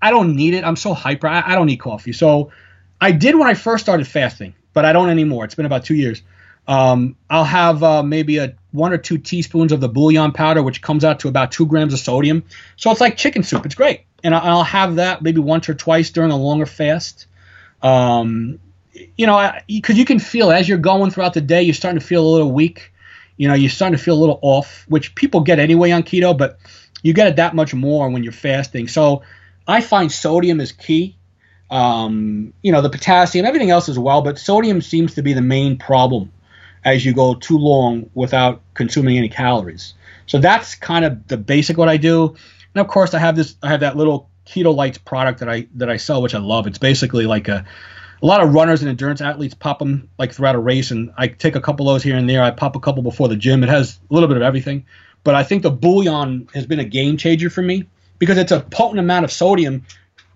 I 0.00 0.10
don't 0.10 0.36
need 0.36 0.54
it. 0.54 0.64
I'm 0.64 0.76
so 0.76 0.94
hyper. 0.94 1.26
I, 1.26 1.42
I 1.52 1.54
don't 1.54 1.66
need 1.66 1.78
coffee. 1.78 2.12
So 2.12 2.52
I 3.00 3.10
did 3.10 3.34
when 3.34 3.48
I 3.48 3.54
first 3.54 3.84
started 3.84 4.06
fasting, 4.06 4.54
but 4.72 4.84
I 4.84 4.92
don't 4.92 5.10
anymore. 5.10 5.44
It's 5.44 5.54
been 5.54 5.66
about 5.66 5.84
two 5.84 5.94
years. 5.94 6.22
Um, 6.66 7.16
I'll 7.28 7.44
have 7.44 7.82
uh, 7.82 8.02
maybe 8.02 8.38
a 8.38 8.54
one 8.72 8.92
or 8.92 8.98
two 8.98 9.18
teaspoons 9.18 9.72
of 9.72 9.80
the 9.80 9.88
bouillon 9.88 10.32
powder, 10.32 10.62
which 10.62 10.80
comes 10.80 11.04
out 11.04 11.20
to 11.20 11.28
about 11.28 11.52
two 11.52 11.66
grams 11.66 11.92
of 11.92 12.00
sodium. 12.00 12.44
So 12.76 12.90
it's 12.90 13.00
like 13.00 13.16
chicken 13.16 13.42
soup. 13.42 13.66
It's 13.66 13.74
great, 13.74 14.02
and 14.22 14.34
I'll 14.34 14.64
have 14.64 14.96
that 14.96 15.22
maybe 15.22 15.40
once 15.40 15.68
or 15.68 15.74
twice 15.74 16.10
during 16.10 16.30
a 16.30 16.36
longer 16.36 16.66
fast. 16.66 17.26
Um, 17.82 18.60
you 19.16 19.26
know, 19.26 19.52
because 19.66 19.98
you 19.98 20.04
can 20.04 20.18
feel 20.18 20.50
as 20.50 20.68
you're 20.68 20.78
going 20.78 21.10
throughout 21.10 21.34
the 21.34 21.40
day, 21.40 21.62
you're 21.62 21.74
starting 21.74 22.00
to 22.00 22.06
feel 22.06 22.24
a 22.24 22.32
little 22.32 22.52
weak. 22.52 22.92
You 23.36 23.48
know, 23.48 23.54
you're 23.54 23.70
starting 23.70 23.98
to 23.98 24.02
feel 24.02 24.14
a 24.14 24.20
little 24.20 24.38
off, 24.40 24.84
which 24.88 25.14
people 25.14 25.40
get 25.40 25.58
anyway 25.58 25.90
on 25.90 26.04
keto, 26.04 26.36
but 26.36 26.58
you 27.02 27.12
get 27.12 27.26
it 27.26 27.36
that 27.36 27.54
much 27.54 27.74
more 27.74 28.08
when 28.08 28.22
you're 28.22 28.32
fasting. 28.32 28.88
So 28.88 29.22
I 29.66 29.80
find 29.80 30.10
sodium 30.10 30.60
is 30.60 30.72
key. 30.72 31.16
Um, 31.70 32.52
you 32.62 32.70
know, 32.70 32.80
the 32.80 32.90
potassium, 32.90 33.44
everything 33.44 33.70
else 33.70 33.88
as 33.88 33.98
well, 33.98 34.22
but 34.22 34.38
sodium 34.38 34.80
seems 34.80 35.14
to 35.14 35.22
be 35.22 35.32
the 35.32 35.42
main 35.42 35.76
problem 35.76 36.30
as 36.84 37.04
you 37.04 37.12
go 37.12 37.34
too 37.34 37.58
long 37.58 38.08
without 38.14 38.62
consuming 38.74 39.16
any 39.16 39.28
calories. 39.28 39.94
So 40.26 40.38
that's 40.38 40.74
kind 40.74 41.04
of 41.04 41.26
the 41.28 41.36
basic 41.36 41.76
what 41.76 41.88
I 41.88 41.96
do. 41.96 42.34
And 42.74 42.80
of 42.80 42.88
course, 42.88 43.14
I 43.14 43.18
have 43.18 43.36
this, 43.36 43.56
I 43.62 43.68
have 43.68 43.80
that 43.80 43.96
little 43.96 44.28
Keto 44.46 44.74
Lytes 44.74 45.02
product 45.02 45.40
that 45.40 45.48
I 45.48 45.66
that 45.74 45.88
I 45.88 45.96
sell, 45.96 46.22
which 46.22 46.34
I 46.34 46.38
love. 46.38 46.66
It's 46.66 46.78
basically 46.78 47.26
like 47.26 47.48
a 47.48 47.64
a 48.22 48.26
lot 48.26 48.42
of 48.42 48.54
runners 48.54 48.80
and 48.80 48.88
endurance 48.88 49.20
athletes 49.20 49.54
pop 49.54 49.78
them 49.78 50.08
like 50.18 50.32
throughout 50.32 50.54
a 50.54 50.58
race, 50.58 50.90
and 50.90 51.12
I 51.16 51.28
take 51.28 51.56
a 51.56 51.60
couple 51.60 51.88
of 51.88 51.94
those 51.94 52.02
here 52.02 52.16
and 52.16 52.28
there. 52.28 52.42
I 52.42 52.50
pop 52.50 52.76
a 52.76 52.80
couple 52.80 53.02
before 53.02 53.28
the 53.28 53.36
gym. 53.36 53.62
It 53.62 53.68
has 53.68 53.98
a 54.10 54.14
little 54.14 54.28
bit 54.28 54.36
of 54.36 54.42
everything, 54.42 54.84
but 55.24 55.34
I 55.34 55.42
think 55.42 55.62
the 55.62 55.70
bouillon 55.70 56.48
has 56.54 56.66
been 56.66 56.78
a 56.78 56.84
game 56.84 57.16
changer 57.16 57.50
for 57.50 57.62
me 57.62 57.86
because 58.18 58.38
it's 58.38 58.52
a 58.52 58.60
potent 58.60 58.98
amount 59.00 59.24
of 59.24 59.32
sodium 59.32 59.84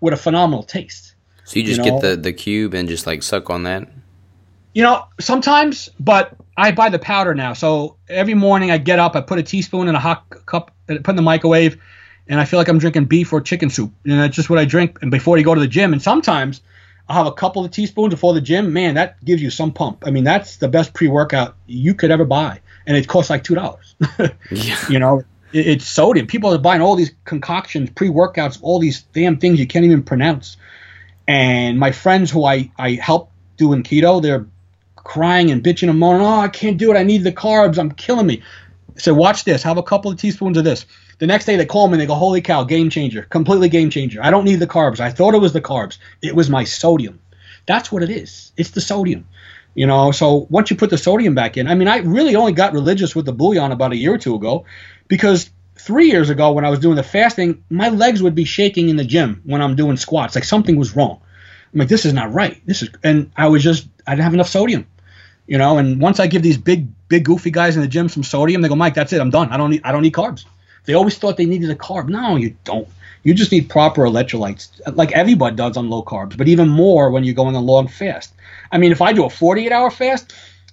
with 0.01 0.13
a 0.15 0.17
phenomenal 0.17 0.63
taste. 0.63 1.15
So 1.45 1.59
you 1.59 1.65
just 1.65 1.79
you 1.79 1.91
know? 1.91 2.01
get 2.01 2.09
the 2.09 2.17
the 2.17 2.33
cube 2.33 2.75
and 2.75 2.89
just 2.89 3.07
like 3.07 3.23
suck 3.23 3.51
on 3.51 3.63
that. 3.65 3.89
You 4.79 4.85
know, 4.85 5.07
sometimes, 5.19 5.89
but 5.99 6.37
I 6.57 6.71
buy 6.71 6.89
the 6.89 7.01
powder 7.01 7.35
now. 7.35 7.53
So 7.53 7.97
every 8.09 8.35
morning 8.35 8.71
I 8.71 8.79
get 8.79 9.01
up, 9.01 9.17
I 9.17 9.21
put 9.21 9.41
a 9.41 9.43
teaspoon 9.43 9.89
in 9.89 9.97
a 9.97 9.99
hot 9.99 10.31
cup, 10.47 10.71
uh, 10.89 10.99
put 11.03 11.09
in 11.09 11.17
the 11.17 11.23
microwave, 11.23 11.83
and 12.29 12.39
I 12.39 12.45
feel 12.45 12.61
like 12.61 12.69
I'm 12.69 12.79
drinking 12.79 13.07
beef 13.07 13.33
or 13.33 13.41
chicken 13.41 13.71
soup. 13.71 13.93
And 14.05 14.21
that's 14.21 14.37
just 14.37 14.49
what 14.49 14.61
I 14.61 14.65
drink. 14.65 15.01
And 15.03 15.11
before 15.11 15.37
you 15.37 15.43
go 15.43 15.53
to 15.53 15.61
the 15.61 15.67
gym, 15.67 15.93
and 15.93 16.01
sometimes 16.01 16.61
I'll 17.09 17.17
have 17.17 17.27
a 17.27 17.33
couple 17.33 17.65
of 17.65 17.73
teaspoons 17.73 18.15
before 18.15 18.35
the 18.35 18.41
gym. 18.41 18.73
Man, 18.73 18.95
that 18.95 19.25
gives 19.25 19.43
you 19.43 19.51
some 19.51 19.73
pump. 19.73 20.05
I 20.07 20.13
mean, 20.13 20.23
that's 20.23 20.59
the 20.59 20.69
best 20.69 20.95
pre-workout 20.95 21.57
you 21.67 21.93
could 21.93 22.13
ever 22.13 22.25
buy, 22.25 22.61
and 22.87 22.97
it 22.97 23.09
costs 23.09 23.31
like 23.31 23.43
two 23.43 23.57
dollars. 23.57 23.97
yeah. 24.53 24.79
You 24.89 25.01
know, 25.01 25.25
it, 25.53 25.67
it's 25.67 25.89
sodium. 25.89 26.29
People 26.29 26.55
are 26.55 26.59
buying 26.59 26.83
all 26.83 26.95
these 26.95 27.11
concoctions, 27.25 27.91
pre-workouts, 27.91 28.61
all 28.63 28.79
these 28.79 29.03
damn 29.13 29.39
things 29.39 29.59
you 29.59 29.67
can't 29.67 29.85
even 29.85 30.05
pronounce. 30.05 30.57
And 31.27 31.81
my 31.81 31.91
friends 31.91 32.31
who 32.31 32.45
I 32.45 32.71
I 32.79 32.93
help 32.93 33.33
doing 33.57 33.83
keto, 33.83 34.23
they're 34.23 34.47
crying 35.09 35.51
and 35.51 35.65
bitching 35.65 35.89
and 35.89 35.99
moaning. 35.99 36.21
Oh, 36.21 36.41
I 36.41 36.49
can't 36.49 36.77
do 36.77 36.93
it. 36.93 36.99
I 36.99 37.03
need 37.03 37.25
the 37.25 37.33
carbs. 37.33 37.79
I'm 37.79 37.91
killing 37.91 38.27
me. 38.27 38.43
I 38.95 39.01
said, 39.01 39.13
watch 39.13 39.45
this. 39.45 39.63
Have 39.63 39.79
a 39.79 39.83
couple 39.83 40.11
of 40.11 40.19
teaspoons 40.19 40.59
of 40.59 40.65
this. 40.65 40.85
The 41.19 41.27
next 41.27 41.47
day 41.47 41.57
they 41.57 41.65
call 41.65 41.89
me 41.89 41.95
and 41.95 42.03
they 42.03 42.07
go, 42.07 42.15
holy 42.15 42.43
cow, 42.43 42.63
game 42.63 42.91
changer, 42.91 43.23
completely 43.23 43.71
game 43.71 43.89
changer. 43.89 44.23
I 44.23 44.31
don't 44.31 44.45
need 44.45 44.57
the 44.57 44.67
carbs. 44.67 45.01
I 45.01 45.11
thought 45.11 45.35
it 45.35 45.41
was 45.41 45.55
the 45.55 45.63
carbs. 45.63 45.97
It 46.21 46.37
was 46.37 46.51
my 46.51 46.65
sodium. 46.65 47.21
That's 47.65 47.91
what 47.91 48.03
it 48.03 48.11
is. 48.11 48.53
It's 48.59 48.73
the 48.73 48.83
sodium. 48.83 49.27
You 49.75 49.87
know, 49.87 50.13
so 50.13 50.47
once 50.51 50.71
you 50.71 50.77
put 50.77 50.91
the 50.91 50.99
sodium 50.99 51.35
back 51.35 51.57
in, 51.57 51.69
I 51.69 51.75
mean, 51.75 51.89
I 51.89 51.99
really 51.99 52.37
only 52.37 52.53
got 52.53 52.75
religious 52.75 53.17
with 53.17 53.25
the 53.25 53.33
bouillon 53.33 53.73
about 53.73 53.93
a 53.93 53.97
year 53.97 54.13
or 54.13 54.19
two 54.19 54.35
ago 54.35 54.67
because 55.07 55.49
three 55.77 56.11
years 56.11 56.29
ago 56.29 56.53
when 56.53 56.67
I 56.67 56.71
was 56.71 56.81
doing 56.81 56.97
the 56.97 57.03
fasting, 57.03 57.65
my 57.71 57.89
legs 57.89 58.23
would 58.23 58.35
be 58.35 58.45
shaking 58.45 58.91
in 58.91 58.97
the 58.97 59.05
gym 59.05 59.41
when 59.47 59.63
I'm 59.63 59.75
doing 59.75 59.97
squats. 59.97 60.35
Like 60.35 60.45
something 60.45 60.77
was 60.77 60.95
wrong. 60.95 61.19
I'm 61.73 61.81
like, 61.81 61.89
this 61.89 62.05
is 62.05 62.13
not 62.13 62.33
right. 62.33 62.61
This 62.67 62.83
is, 62.83 62.91
and 63.03 63.31
I 63.37 63.49
was 63.49 63.63
just, 63.63 63.89
I 64.07 64.13
didn't 64.13 64.25
have 64.25 64.35
enough 64.35 64.49
sodium 64.49 64.87
you 65.49 65.59
know. 65.59 65.79
And 65.79 66.01
once 66.01 66.21
I 66.21 66.29
give 66.29 66.43
these 66.43 66.59
big, 66.59 66.87
big, 67.09 67.25
goofy 67.25 67.51
guys 67.51 67.75
in 67.75 67.83
the 67.83 67.89
gym 67.89 68.09
some 68.09 68.23
sodium, 68.23 68.63
they 68.63 68.69
go, 68.69 68.77
Mike, 68.77 68.95
that's 68.95 69.13
it, 69.13 69.21
I'm 69.21 69.31
done. 69.31 69.49
I 69.51 69.57
don't 69.57 69.71
need, 69.71 69.81
I 69.83 69.91
don't 69.91 70.03
need 70.03 70.13
carbs. 70.13 70.45
They 70.85 70.95
always 70.95 71.19
thought 71.19 71.37
they 71.37 71.47
needed 71.47 71.71
a 71.71 71.75
carb. 71.75 72.09
No, 72.09 72.37
you 72.37 72.57
don't. 72.63 72.89
You 73.25 73.35
just 73.35 73.51
need 73.51 73.69
proper 73.69 74.03
electrolytes, 74.03 74.81
like 74.95 75.11
everybody 75.13 75.57
does 75.57 75.77
on 75.77 75.91
low 75.91 76.03
carbs, 76.03 76.37
but 76.37 76.47
even 76.47 76.69
more 76.69 77.11
when 77.11 77.25
you're 77.25 77.35
going 77.35 77.57
a 77.57 77.61
long 77.61 77.89
fast. 77.89 78.33
I 78.71 78.79
mean, 78.79 78.93
if 78.93 79.03
I 79.03 79.13
do 79.13 79.25
a 79.25 79.31
48 79.31 79.73
hour 79.73 79.91
fast, 79.91 80.33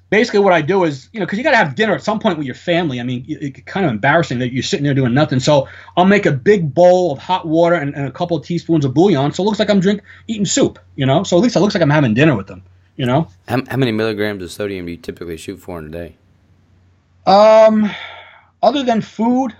basically 0.09 0.39
what 0.41 0.53
I 0.53 0.61
do 0.61 0.83
is, 0.83 1.09
you 1.11 1.19
know, 1.19 1.25
because 1.25 1.37
you 1.37 1.43
got 1.43 1.51
to 1.51 1.57
have 1.57 1.75
dinner 1.75 1.95
at 1.95 2.03
some 2.03 2.19
point 2.19 2.37
with 2.37 2.45
your 2.45 2.55
family. 2.55 2.99
I 2.99 3.03
mean, 3.03 3.25
it's 3.27 3.61
kind 3.61 3.85
of 3.85 3.91
embarrassing 3.91 4.39
that 4.39 4.53
you're 4.53 4.63
sitting 4.63 4.83
there 4.83 4.93
doing 4.93 5.13
nothing. 5.13 5.39
So 5.39 5.67
I'll 5.97 6.05
make 6.05 6.25
a 6.25 6.31
big 6.31 6.73
bowl 6.73 7.11
of 7.11 7.19
hot 7.19 7.47
water 7.47 7.75
and, 7.75 7.95
and, 7.95 8.07
a 8.07 8.11
couple 8.11 8.37
of 8.37 8.45
teaspoons 8.45 8.85
of 8.85 8.93
bouillon, 8.93 9.33
so 9.33 9.43
it 9.43 9.45
looks 9.45 9.59
like 9.59 9.69
I'm 9.69 9.79
drink 9.79 10.01
eating 10.27 10.45
soup, 10.45 10.79
you 10.95 11.05
know. 11.05 11.23
So 11.23 11.37
at 11.37 11.43
least 11.43 11.55
it 11.55 11.59
looks 11.59 11.73
like 11.73 11.81
I'm 11.81 11.89
having 11.89 12.13
dinner 12.13 12.35
with 12.35 12.47
them. 12.47 12.63
You 12.95 13.05
know. 13.05 13.27
How, 13.47 13.61
how 13.67 13.77
many 13.77 13.91
milligrams 13.91 14.41
of 14.41 14.51
sodium 14.51 14.85
do 14.85 14.91
you 14.91 14.97
typically 14.97 15.37
shoot 15.37 15.57
for 15.57 15.79
in 15.79 15.87
a 15.87 15.89
day? 15.89 16.15
Um, 17.25 17.89
other 18.61 18.83
than 18.83 19.01
food, 19.01 19.55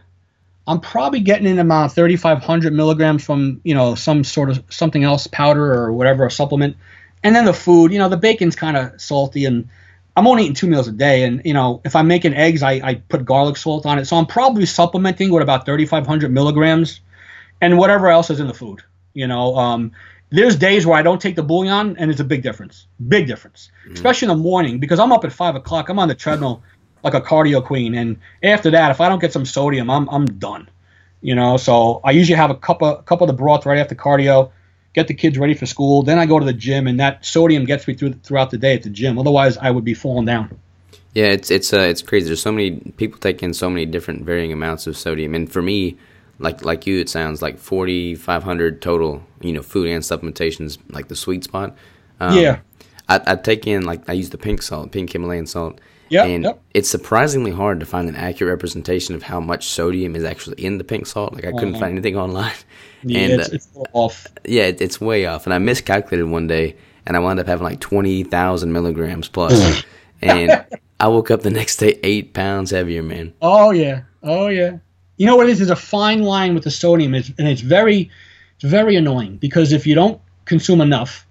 I'm 0.67 0.79
probably 0.79 1.19
getting 1.19 1.47
in 1.47 1.59
about 1.59 1.93
3,500 1.93 2.73
milligrams 2.73 3.23
from 3.23 3.61
you 3.63 3.75
know 3.75 3.95
some 3.95 4.23
sort 4.23 4.49
of 4.49 4.63
something 4.69 5.03
else, 5.03 5.27
powder 5.27 5.73
or 5.73 5.91
whatever, 5.93 6.25
a 6.25 6.31
supplement, 6.31 6.77
and 7.23 7.35
then 7.35 7.45
the 7.45 7.53
food. 7.53 7.91
You 7.91 7.99
know, 7.99 8.09
the 8.09 8.17
bacon's 8.17 8.55
kind 8.55 8.77
of 8.77 8.99
salty, 8.99 9.45
and 9.45 9.69
I'm 10.15 10.27
only 10.27 10.43
eating 10.43 10.55
two 10.55 10.67
meals 10.67 10.87
a 10.87 10.91
day. 10.91 11.23
And 11.23 11.41
you 11.45 11.53
know, 11.53 11.81
if 11.85 11.95
I'm 11.95 12.07
making 12.07 12.33
eggs, 12.33 12.63
I, 12.63 12.73
I 12.83 12.95
put 12.95 13.25
garlic 13.25 13.57
salt 13.57 13.85
on 13.85 13.99
it, 13.99 14.05
so 14.05 14.17
I'm 14.17 14.25
probably 14.25 14.65
supplementing 14.65 15.31
with 15.31 15.43
about 15.43 15.65
3,500 15.65 16.31
milligrams, 16.31 17.01
and 17.61 17.77
whatever 17.77 18.07
else 18.07 18.29
is 18.29 18.39
in 18.39 18.47
the 18.47 18.53
food. 18.53 18.81
You 19.13 19.27
know, 19.27 19.55
um, 19.55 19.91
there's 20.29 20.55
days 20.55 20.85
where 20.85 20.97
I 20.97 21.01
don't 21.01 21.21
take 21.21 21.35
the 21.35 21.43
bouillon, 21.43 21.95
and 21.97 22.11
it's 22.11 22.19
a 22.19 22.25
big 22.25 22.41
difference. 22.41 22.87
Big 23.07 23.27
difference, 23.27 23.69
mm-hmm. 23.83 23.93
especially 23.93 24.27
in 24.27 24.37
the 24.37 24.43
morning 24.43 24.79
because 24.79 24.99
I'm 24.99 25.11
up 25.11 25.23
at 25.23 25.31
five 25.31 25.55
o'clock. 25.55 25.89
I'm 25.89 25.99
on 25.99 26.07
the 26.07 26.15
treadmill 26.15 26.61
like 27.03 27.13
a 27.13 27.21
cardio 27.21 27.63
queen, 27.63 27.95
and 27.95 28.17
after 28.43 28.71
that, 28.71 28.91
if 28.91 28.99
I 28.99 29.09
don't 29.09 29.19
get 29.19 29.31
some 29.31 29.45
sodium, 29.45 29.89
I'm 29.89 30.09
I'm 30.09 30.25
done. 30.25 30.69
You 31.21 31.35
know, 31.35 31.57
so 31.57 32.01
I 32.03 32.11
usually 32.11 32.37
have 32.37 32.51
a 32.51 32.55
cup 32.55 32.81
of 32.81 32.99
a 32.99 33.03
cup 33.03 33.21
of 33.21 33.27
the 33.27 33.33
broth 33.33 33.65
right 33.65 33.79
after 33.79 33.95
cardio, 33.95 34.51
get 34.93 35.07
the 35.07 35.13
kids 35.13 35.37
ready 35.37 35.53
for 35.53 35.65
school. 35.65 36.03
Then 36.03 36.17
I 36.17 36.25
go 36.25 36.39
to 36.39 36.45
the 36.45 36.53
gym, 36.53 36.87
and 36.87 36.99
that 36.99 37.25
sodium 37.25 37.65
gets 37.65 37.87
me 37.87 37.93
through 37.93 38.13
throughout 38.23 38.51
the 38.51 38.57
day 38.57 38.73
at 38.73 38.83
the 38.83 38.89
gym. 38.89 39.17
Otherwise, 39.19 39.57
I 39.57 39.71
would 39.71 39.85
be 39.85 39.93
falling 39.93 40.25
down. 40.25 40.57
Yeah, 41.13 41.27
it's 41.27 41.49
it's 41.49 41.71
uh, 41.71 41.79
it's 41.79 42.01
crazy. 42.01 42.27
There's 42.27 42.41
so 42.41 42.51
many 42.51 42.71
people 42.97 43.19
taking 43.19 43.53
so 43.53 43.69
many 43.69 43.85
different 43.85 44.25
varying 44.25 44.51
amounts 44.51 44.85
of 44.87 44.97
sodium, 44.97 45.33
and 45.33 45.51
for 45.51 45.61
me, 45.61 45.97
like 46.39 46.65
like 46.65 46.85
you, 46.85 46.99
it 46.99 47.09
sounds 47.09 47.41
like 47.41 47.57
forty 47.57 48.15
five 48.15 48.43
hundred 48.43 48.81
total. 48.81 49.23
You 49.41 49.53
know, 49.53 49.61
food 49.61 49.87
and 49.87 50.03
supplementations 50.03 50.77
like 50.89 51.07
the 51.07 51.15
sweet 51.15 51.43
spot. 51.43 51.75
Um, 52.19 52.37
yeah, 52.37 52.59
I, 53.07 53.21
I 53.25 53.35
take 53.35 53.67
in 53.67 53.85
like 53.85 54.07
I 54.09 54.13
use 54.13 54.29
the 54.29 54.37
pink 54.37 54.61
salt, 54.61 54.91
pink 54.91 55.11
Himalayan 55.11 55.47
salt. 55.47 55.79
Yeah, 56.09 56.25
and 56.25 56.43
yep. 56.43 56.61
it's 56.73 56.89
surprisingly 56.89 57.51
hard 57.51 57.79
to 57.79 57.85
find 57.85 58.07
an 58.07 58.15
accurate 58.15 58.51
representation 58.51 59.15
of 59.15 59.23
how 59.23 59.39
much 59.39 59.65
sodium 59.67 60.15
is 60.15 60.23
actually 60.23 60.63
in 60.63 60.77
the 60.77 60.83
pink 60.83 61.07
salt. 61.07 61.33
Like 61.33 61.45
I 61.45 61.51
couldn't 61.51 61.75
uh-huh. 61.75 61.79
find 61.79 61.93
anything 61.93 62.17
online. 62.17 62.53
Yeah, 63.07 63.19
and, 63.19 63.33
it's, 63.33 63.49
it's 63.49 63.69
off. 63.93 64.27
Yeah, 64.45 64.63
it, 64.63 64.81
it's 64.81 64.99
way 64.99 65.25
off. 65.25 65.45
And 65.45 65.53
I 65.53 65.59
miscalculated 65.59 66.27
one 66.27 66.47
day, 66.47 66.75
and 67.05 67.15
I 67.15 67.19
wound 67.19 67.39
up 67.39 67.47
having 67.47 67.63
like 67.63 67.79
twenty 67.79 68.23
thousand 68.23 68.73
milligrams 68.73 69.29
plus. 69.29 69.83
and 70.21 70.65
I 70.99 71.07
woke 71.07 71.29
up 71.29 71.41
the 71.41 71.51
next 71.51 71.77
day 71.77 71.99
eight 72.03 72.33
pounds 72.33 72.71
heavier, 72.71 73.03
man. 73.03 73.33
Oh 73.41 73.71
yeah, 73.71 74.01
oh 74.23 74.47
yeah 74.47 74.77
you 75.17 75.25
know 75.25 75.35
what 75.35 75.47
it 75.47 75.51
is? 75.51 75.59
There's 75.59 75.69
a 75.69 75.75
fine 75.75 76.23
line 76.23 76.53
with 76.53 76.63
the 76.63 76.71
sodium, 76.71 77.13
and 77.13 77.33
it's 77.37 77.61
very, 77.61 78.09
it's 78.55 78.63
very 78.63 78.95
annoying 78.95 79.37
because 79.37 79.71
if 79.71 79.87
you 79.87 79.95
don't 79.95 80.19
consume 80.45 80.81
enough, 80.81 81.25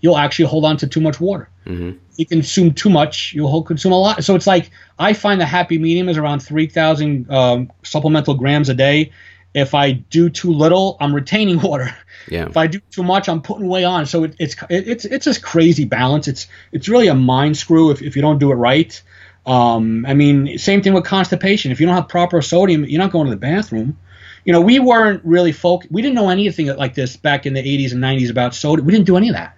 you'll 0.00 0.18
actually 0.18 0.46
hold 0.46 0.64
on 0.64 0.76
to 0.78 0.86
too 0.86 1.00
much 1.00 1.20
water. 1.20 1.48
Mm-hmm. 1.66 1.98
You 2.16 2.26
consume 2.26 2.72
too 2.72 2.88
much, 2.88 3.32
you'll 3.34 3.62
consume 3.62 3.92
a 3.92 3.98
lot. 3.98 4.24
So 4.24 4.34
it's 4.34 4.46
like 4.46 4.70
I 4.98 5.12
find 5.12 5.40
the 5.40 5.46
happy 5.46 5.78
medium 5.78 6.08
is 6.08 6.16
around 6.16 6.40
3,000 6.40 7.30
um, 7.30 7.72
supplemental 7.82 8.34
grams 8.34 8.68
a 8.68 8.74
day. 8.74 9.12
If 9.54 9.74
I 9.74 9.92
do 9.92 10.28
too 10.28 10.52
little, 10.52 10.96
I'm 11.00 11.14
retaining 11.14 11.60
water. 11.62 11.94
Yeah. 12.28 12.46
If 12.46 12.56
I 12.56 12.66
do 12.66 12.80
too 12.90 13.02
much, 13.02 13.28
I'm 13.28 13.42
putting 13.42 13.68
way 13.68 13.84
on. 13.84 14.06
So 14.06 14.24
it, 14.24 14.34
it's 14.38 14.54
it, 14.68 14.88
it's 14.88 15.04
it's 15.04 15.24
this 15.24 15.38
crazy 15.38 15.84
balance. 15.84 16.28
It's 16.28 16.46
it's 16.72 16.88
really 16.88 17.08
a 17.08 17.14
mind 17.14 17.56
screw 17.56 17.90
if, 17.90 18.02
if 18.02 18.16
you 18.16 18.22
don't 18.22 18.38
do 18.38 18.52
it 18.52 18.56
right. 18.56 19.00
Um, 19.46 20.04
I 20.06 20.14
mean, 20.14 20.58
same 20.58 20.82
thing 20.82 20.92
with 20.92 21.04
constipation. 21.04 21.70
If 21.70 21.80
you 21.80 21.86
don't 21.86 21.94
have 21.94 22.08
proper 22.08 22.42
sodium, 22.42 22.84
you're 22.84 22.98
not 23.00 23.12
going 23.12 23.26
to 23.26 23.30
the 23.30 23.36
bathroom. 23.36 23.96
You 24.44 24.52
know, 24.52 24.60
we 24.60 24.78
weren't 24.78 25.24
really 25.24 25.52
focused. 25.52 25.92
We 25.92 26.02
didn't 26.02 26.16
know 26.16 26.28
anything 26.28 26.66
like 26.76 26.94
this 26.94 27.16
back 27.16 27.46
in 27.46 27.54
the 27.54 27.62
80s 27.62 27.92
and 27.92 28.02
90s 28.02 28.30
about 28.30 28.54
soda. 28.54 28.82
We 28.82 28.92
didn't 28.92 29.06
do 29.06 29.16
any 29.16 29.28
of 29.28 29.34
that. 29.34 29.56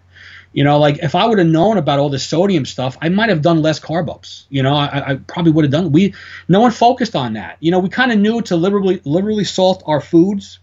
You 0.53 0.65
know, 0.65 0.79
like 0.79 0.99
if 1.03 1.15
I 1.15 1.27
would 1.27 1.39
have 1.39 1.47
known 1.47 1.77
about 1.77 1.99
all 1.99 2.09
this 2.09 2.27
sodium 2.27 2.65
stuff, 2.65 2.97
I 3.03 3.11
might 3.11 3.29
have 3.29 3.43
done 3.43 3.61
less 3.61 3.79
carb 3.79 4.11
ups. 4.11 4.47
You 4.49 4.63
know, 4.63 4.75
I, 4.75 5.11
I 5.11 5.15
probably 5.17 5.53
would 5.53 5.65
have 5.65 5.73
done. 5.73 5.93
We 5.93 6.15
no 6.49 6.61
one 6.61 6.71
focused 6.71 7.15
on 7.15 7.35
that. 7.35 7.59
You 7.61 7.71
know, 7.71 7.79
we 7.79 7.91
kind 7.91 8.13
of 8.13 8.19
knew 8.19 8.41
to 8.43 8.57
liberally 8.57 9.01
liberally 9.05 9.45
salt 9.45 9.83
our 9.87 10.01
foods, 10.01 10.59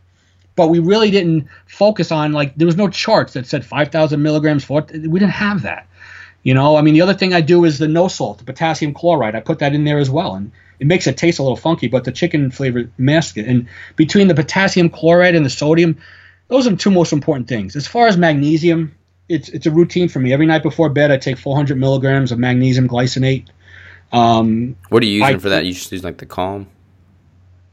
but 0.56 0.70
we 0.70 0.80
really 0.80 1.12
didn't 1.12 1.48
focus 1.68 2.12
on 2.12 2.32
like 2.34 2.56
there 2.56 2.66
was 2.66 2.76
no 2.76 2.90
charts 2.90 3.34
that 3.34 3.46
said 3.46 3.64
5,000 3.64 4.22
milligrams. 4.22 4.64
For 4.64 4.82
we 4.92 5.20
didn't 5.20 5.30
have 5.30 5.62
that. 5.62 5.88
You 6.46 6.54
know, 6.54 6.76
I 6.76 6.84
mean, 6.84 6.94
the 6.94 7.02
other 7.02 7.16
thing 7.16 7.34
I 7.34 7.42
do 7.42 7.66
is 7.66 7.80
the 7.80 7.88
no 7.88 8.08
salt, 8.08 8.38
the 8.38 8.44
potassium 8.44 8.94
chloride. 8.94 9.34
I 9.34 9.40
put 9.40 9.60
that 9.60 9.74
in 9.74 9.84
there 9.84 9.98
as 9.98 10.12
well, 10.12 10.36
and 10.36 10.52
it 10.80 10.86
makes 10.86 11.08
it 11.08 11.18
taste 11.18 11.40
a 11.40 11.42
little 11.42 11.56
funky, 11.58 11.88
but 11.88 12.04
the 12.04 12.12
chicken 12.12 12.52
flavor 12.52 12.88
masks 13.00 13.36
it. 13.36 13.48
And 13.48 13.68
between 13.96 14.28
the 14.28 14.36
potassium 14.36 14.92
chloride 14.92 15.34
and 15.34 15.44
the 15.44 15.50
sodium, 15.50 15.98
those 16.48 16.68
are 16.68 16.70
the 16.70 16.76
two 16.76 16.92
most 16.92 17.14
important 17.14 17.48
things. 17.48 17.76
As 17.76 17.88
far 17.88 18.06
as 18.06 18.16
magnesium, 18.16 18.94
it's 19.28 19.50
it's 19.50 19.66
a 19.66 19.72
routine 19.72 20.08
for 20.08 20.20
me. 20.20 20.34
Every 20.34 20.46
night 20.46 20.62
before 20.62 20.88
bed, 20.90 21.10
I 21.10 21.18
take 21.18 21.40
400 21.40 21.80
milligrams 21.80 22.32
of 22.32 22.38
magnesium 22.38 22.88
glycinate. 22.88 23.48
Um, 24.14 24.76
what 24.90 25.02
are 25.02 25.08
you 25.08 25.14
using 25.24 25.38
I, 25.38 25.40
for 25.40 25.50
that? 25.50 25.66
You 25.66 25.74
just 25.74 25.92
use 25.92 26.04
like 26.04 26.18
the 26.20 26.28
Calm. 26.28 26.68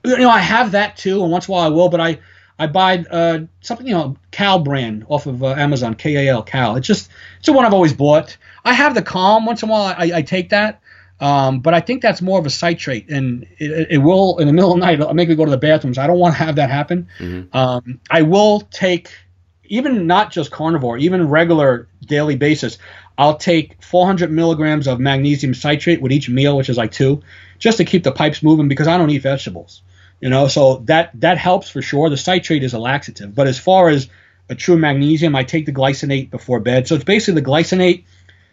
You 0.03 0.16
know, 0.16 0.31
I 0.31 0.41
have 0.41 0.73
that 0.73 0.97
too, 0.97 1.23
and 1.23 1.31
once 1.31 1.47
in 1.47 1.53
a 1.53 1.57
while 1.57 1.66
I 1.66 1.68
will, 1.68 1.91
but 1.91 2.01
I 2.01 2.20
I 2.59 2.68
buy 2.68 3.05
uh, 3.11 3.41
something 3.61 3.87
you 3.87 3.93
know 3.93 4.16
KAL 4.31 4.61
brand 4.61 5.05
off 5.09 5.27
of 5.27 5.43
uh, 5.43 5.49
Amazon, 5.49 5.95
K 5.95 6.27
A 6.27 6.33
L 6.33 6.43
KAL. 6.43 6.77
It's 6.77 6.87
just 6.87 7.11
it's 7.37 7.47
the 7.47 7.53
one 7.53 7.66
I've 7.66 7.75
always 7.75 7.93
bought. 7.93 8.39
I 8.65 8.73
have 8.75 8.95
the 8.95 9.03
Calm 9.03 9.47
once 9.47 9.63
in 9.63 9.69
a 9.69 9.73
while. 9.73 9.95
I, 9.97 10.13
I 10.15 10.23
take 10.23 10.51
that, 10.51 10.81
um, 11.21 11.61
but 11.61 11.75
I 11.75 11.81
think 11.81 12.03
that's 12.03 12.23
more 12.23 12.39
of 12.39 12.47
a 12.47 12.51
citrate, 12.51 13.11
and 13.11 13.47
it, 13.59 13.89
it, 13.93 13.99
will 13.99 14.39
in 14.39 14.47
the 14.47 14.53
middle 14.53 14.73
of 14.73 14.81
the 14.81 14.87
night 14.87 15.01
it'll 15.01 15.15
make 15.15 15.29
me 15.29 15.35
go 15.35 15.45
to 15.45 15.51
the 15.51 15.57
bathrooms. 15.57 15.99
I 15.99 16.07
don't 16.07 16.19
want 16.19 16.35
to 16.37 16.45
have 16.45 16.57
that 16.57 16.71
happen. 16.71 17.09
Mm-hmm. 17.19 17.57
Um, 17.57 18.01
I 18.11 18.23
will 18.23 18.61
take 18.61 19.13
even 19.65 20.07
not 20.07 20.31
just 20.31 20.51
carnivore, 20.51 20.99
even 20.99 21.29
regular 21.29 21.89
daily 22.03 22.37
basis. 22.37 22.79
I'll 23.17 23.37
take 23.37 23.83
400 23.83 24.31
milligrams 24.31 24.87
of 24.87 25.01
magnesium 25.01 25.55
citrate 25.55 26.03
with 26.03 26.13
each 26.13 26.29
meal, 26.29 26.57
which 26.57 26.69
is 26.69 26.77
like 26.77 26.93
two, 26.93 27.23
just 27.59 27.79
to 27.79 27.85
keep 27.85 28.05
the 28.05 28.13
pipes 28.13 28.43
moving 28.43 28.69
because 28.69 28.89
I 28.89 28.99
don't 28.99 29.11
eat 29.11 29.23
vegetables. 29.23 29.83
You 30.21 30.29
know, 30.29 30.47
so 30.47 30.77
that 30.85 31.11
that 31.21 31.39
helps 31.39 31.69
for 31.69 31.83
sure. 31.83 32.09
The 32.09 32.17
citrate 32.17 32.63
is 32.63 32.75
a 32.75 32.79
laxative, 32.79 33.35
but 33.35 33.49
as 33.49 33.59
far 33.59 33.89
as 33.89 34.09
a 34.49 34.55
true 34.55 34.77
magnesium, 34.77 35.35
I 35.35 35.45
take 35.45 35.67
the 35.67 35.73
glycinate 35.73 36.31
before 36.31 36.61
bed. 36.61 36.87
So 36.87 36.95
it's 36.95 37.05
basically 37.05 37.41
the 37.41 37.49
glycinate, 37.49 38.05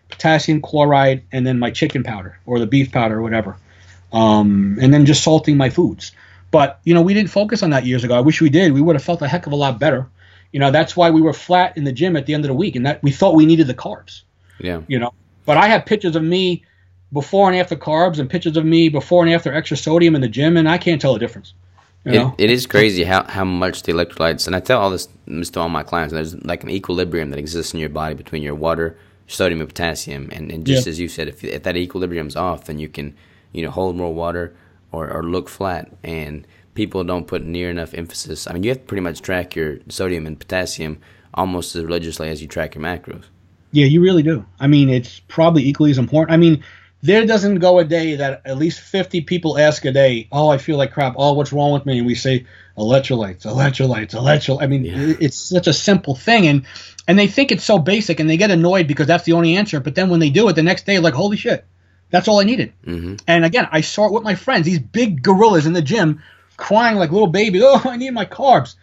potassium 0.09 0.61
chloride, 0.61 1.23
and 1.31 1.45
then 1.45 1.59
my 1.59 1.71
chicken 1.71 2.03
powder 2.03 2.37
or 2.45 2.59
the 2.59 2.67
beef 2.67 2.91
powder 2.91 3.17
or 3.17 3.21
whatever, 3.21 3.55
um, 4.11 4.77
and 4.81 4.93
then 4.93 5.05
just 5.05 5.23
salting 5.23 5.57
my 5.57 5.69
foods. 5.69 6.11
But 6.51 6.79
you 6.83 6.93
know, 6.93 7.01
we 7.01 7.13
didn't 7.13 7.29
focus 7.29 7.63
on 7.63 7.69
that 7.69 7.85
years 7.85 8.03
ago. 8.03 8.15
I 8.15 8.21
wish 8.21 8.41
we 8.41 8.49
did. 8.49 8.73
We 8.73 8.81
would 8.81 8.95
have 8.95 9.03
felt 9.03 9.21
a 9.21 9.27
heck 9.27 9.45
of 9.47 9.53
a 9.53 9.55
lot 9.55 9.79
better. 9.79 10.07
You 10.51 10.59
know, 10.59 10.71
that's 10.71 10.97
why 10.97 11.11
we 11.11 11.21
were 11.21 11.33
flat 11.33 11.77
in 11.77 11.83
the 11.83 11.91
gym 11.91 12.15
at 12.15 12.25
the 12.25 12.33
end 12.33 12.43
of 12.43 12.49
the 12.49 12.55
week, 12.55 12.75
and 12.75 12.85
that 12.85 13.01
we 13.03 13.11
thought 13.11 13.35
we 13.35 13.45
needed 13.45 13.67
the 13.67 13.75
carbs. 13.75 14.23
Yeah. 14.59 14.81
You 14.87 14.99
know, 14.99 15.13
but 15.45 15.57
I 15.57 15.67
have 15.67 15.85
pictures 15.85 16.15
of 16.15 16.23
me 16.23 16.65
before 17.11 17.49
and 17.49 17.59
after 17.59 17.75
carbs, 17.75 18.19
and 18.19 18.29
pictures 18.29 18.57
of 18.57 18.65
me 18.65 18.89
before 18.89 19.23
and 19.23 19.33
after 19.33 19.53
extra 19.53 19.77
sodium 19.77 20.15
in 20.15 20.21
the 20.21 20.27
gym, 20.27 20.57
and 20.57 20.69
I 20.69 20.77
can't 20.77 21.01
tell 21.01 21.13
the 21.13 21.19
difference. 21.19 21.53
You 22.05 22.13
know? 22.13 22.35
it, 22.37 22.45
it 22.45 22.51
is 22.51 22.65
crazy 22.65 23.03
how, 23.03 23.23
how 23.23 23.43
much 23.43 23.83
the 23.83 23.91
electrolytes, 23.91 24.47
and 24.47 24.55
I 24.55 24.59
tell 24.59 24.79
all 24.79 24.89
this, 24.89 25.07
this 25.27 25.49
to 25.51 25.59
all 25.59 25.69
my 25.69 25.83
clients, 25.83 26.13
there's 26.13 26.35
like 26.45 26.63
an 26.63 26.69
equilibrium 26.69 27.29
that 27.31 27.39
exists 27.39 27.73
in 27.73 27.79
your 27.79 27.89
body 27.89 28.15
between 28.15 28.41
your 28.41 28.55
water, 28.55 28.97
sodium, 29.33 29.61
and 29.61 29.69
potassium. 29.69 30.29
And, 30.31 30.51
and 30.51 30.65
just 30.65 30.85
yeah. 30.85 30.91
as 30.91 30.99
you 30.99 31.07
said, 31.07 31.27
if, 31.27 31.43
if 31.43 31.63
that 31.63 31.77
equilibrium's 31.77 32.35
off, 32.35 32.65
then 32.65 32.79
you 32.79 32.89
can, 32.89 33.15
you 33.51 33.63
know, 33.63 33.71
hold 33.71 33.95
more 33.95 34.13
water 34.13 34.55
or, 34.91 35.09
or 35.09 35.23
look 35.23 35.49
flat. 35.49 35.89
And 36.03 36.45
people 36.73 37.03
don't 37.03 37.27
put 37.27 37.43
near 37.43 37.69
enough 37.69 37.93
emphasis. 37.93 38.47
I 38.47 38.53
mean, 38.53 38.63
you 38.63 38.69
have 38.69 38.79
to 38.79 38.83
pretty 38.85 39.01
much 39.01 39.21
track 39.21 39.55
your 39.55 39.79
sodium 39.89 40.25
and 40.25 40.39
potassium 40.39 40.99
almost 41.33 41.75
as 41.75 41.83
religiously 41.83 42.29
as 42.29 42.41
you 42.41 42.47
track 42.47 42.75
your 42.75 42.83
macros. 42.83 43.25
Yeah, 43.71 43.85
you 43.85 44.01
really 44.01 44.23
do. 44.23 44.45
I 44.59 44.67
mean, 44.67 44.89
it's 44.89 45.19
probably 45.19 45.63
equally 45.63 45.91
as 45.91 45.99
important. 45.99 46.33
I 46.33 46.37
mean, 46.37 46.63
there 47.01 47.25
doesn't 47.25 47.59
go 47.59 47.79
a 47.79 47.85
day 47.85 48.15
that 48.15 48.41
at 48.45 48.57
least 48.57 48.81
50 48.81 49.21
people 49.21 49.57
ask 49.57 49.85
a 49.85 49.91
day, 49.91 50.27
oh, 50.31 50.49
I 50.49 50.57
feel 50.57 50.77
like 50.77 50.91
crap. 50.91 51.13
Oh, 51.17 51.33
what's 51.33 51.53
wrong 51.53 51.71
with 51.71 51.85
me? 51.85 51.99
And 51.99 52.07
we 52.07 52.15
say 52.15 52.45
electrolytes, 52.79 53.43
electrolytes, 53.43 54.11
electrolytes. 54.11 54.63
I 54.63 54.67
mean, 54.67 54.85
yeah. 54.85 55.15
it's 55.19 55.37
such 55.37 55.67
a 55.67 55.73
simple 55.73 56.15
thing. 56.15 56.47
And, 56.47 56.65
and 57.07 57.17
they 57.17 57.27
think 57.27 57.51
it's 57.51 57.63
so 57.63 57.79
basic 57.79 58.19
and 58.19 58.29
they 58.29 58.37
get 58.37 58.51
annoyed 58.51 58.87
because 58.87 59.07
that's 59.07 59.23
the 59.23 59.33
only 59.33 59.57
answer. 59.57 59.79
But 59.79 59.95
then 59.95 60.09
when 60.09 60.19
they 60.19 60.29
do 60.29 60.47
it 60.49 60.53
the 60.53 60.63
next 60.63 60.85
day, 60.85 60.99
like, 60.99 61.13
holy 61.13 61.37
shit, 61.37 61.65
that's 62.09 62.27
all 62.27 62.39
I 62.39 62.43
needed. 62.43 62.73
Mm-hmm. 62.85 63.15
And 63.27 63.45
again, 63.45 63.67
I 63.71 63.81
saw 63.81 64.07
it 64.07 64.13
with 64.13 64.23
my 64.23 64.35
friends, 64.35 64.65
these 64.65 64.79
big 64.79 65.21
gorillas 65.21 65.65
in 65.65 65.73
the 65.73 65.81
gym 65.81 66.21
crying 66.57 66.97
like 66.97 67.11
little 67.11 67.27
babies. 67.27 67.61
Oh, 67.63 67.81
I 67.85 67.97
need 67.97 68.11
my 68.11 68.25
carbs. 68.25 68.75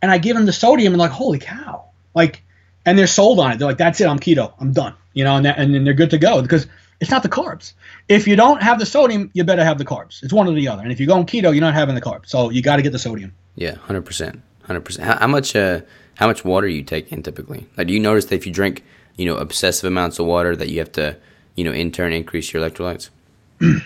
And 0.00 0.10
I 0.10 0.18
give 0.18 0.36
them 0.36 0.46
the 0.46 0.52
sodium 0.52 0.92
and 0.92 1.00
like, 1.00 1.12
holy 1.12 1.38
cow. 1.38 1.90
Like, 2.14 2.42
and 2.84 2.98
they're 2.98 3.06
sold 3.06 3.38
on 3.38 3.52
it. 3.52 3.58
They're 3.58 3.68
like, 3.68 3.78
that's 3.78 4.00
it. 4.00 4.06
I'm 4.06 4.18
keto. 4.18 4.52
I'm 4.58 4.72
done. 4.72 4.94
You 5.12 5.24
know, 5.24 5.36
and, 5.36 5.46
that, 5.46 5.58
and 5.58 5.74
then 5.74 5.84
they're 5.84 5.94
good 5.94 6.10
to 6.10 6.18
go 6.18 6.42
because– 6.42 6.66
it's 7.02 7.10
not 7.10 7.24
the 7.24 7.28
carbs. 7.28 7.72
If 8.08 8.28
you 8.28 8.36
don't 8.36 8.62
have 8.62 8.78
the 8.78 8.86
sodium, 8.86 9.32
you 9.34 9.42
better 9.42 9.64
have 9.64 9.76
the 9.76 9.84
carbs. 9.84 10.22
It's 10.22 10.32
one 10.32 10.46
or 10.46 10.52
the 10.52 10.68
other. 10.68 10.84
And 10.84 10.92
if 10.92 11.00
you 11.00 11.08
go 11.08 11.14
on 11.14 11.26
keto, 11.26 11.52
you're 11.52 11.60
not 11.60 11.74
having 11.74 11.96
the 11.96 12.00
carbs. 12.00 12.28
So 12.28 12.50
you 12.50 12.62
got 12.62 12.76
to 12.76 12.82
get 12.82 12.92
the 12.92 12.98
sodium. 13.00 13.34
Yeah, 13.54 13.76
hundred 13.76 14.02
percent, 14.02 14.42
hundred 14.64 14.84
percent. 14.84 15.20
How 15.20 15.26
much? 15.26 15.54
Uh, 15.54 15.82
how 16.14 16.26
much 16.26 16.44
water 16.44 16.68
you 16.68 16.82
take 16.82 17.12
in 17.12 17.22
typically? 17.22 17.66
Like, 17.76 17.86
do 17.86 17.92
you 17.92 18.00
notice 18.00 18.26
that 18.26 18.34
if 18.34 18.46
you 18.46 18.52
drink, 18.52 18.84
you 19.16 19.26
know, 19.26 19.36
obsessive 19.36 19.86
amounts 19.86 20.18
of 20.18 20.26
water, 20.26 20.54
that 20.54 20.68
you 20.68 20.78
have 20.78 20.92
to, 20.92 21.16
you 21.54 21.64
know, 21.64 21.72
in 21.72 21.90
turn 21.90 22.12
increase 22.12 22.52
your 22.52 22.62
electrolytes? 22.62 23.10
you 23.60 23.80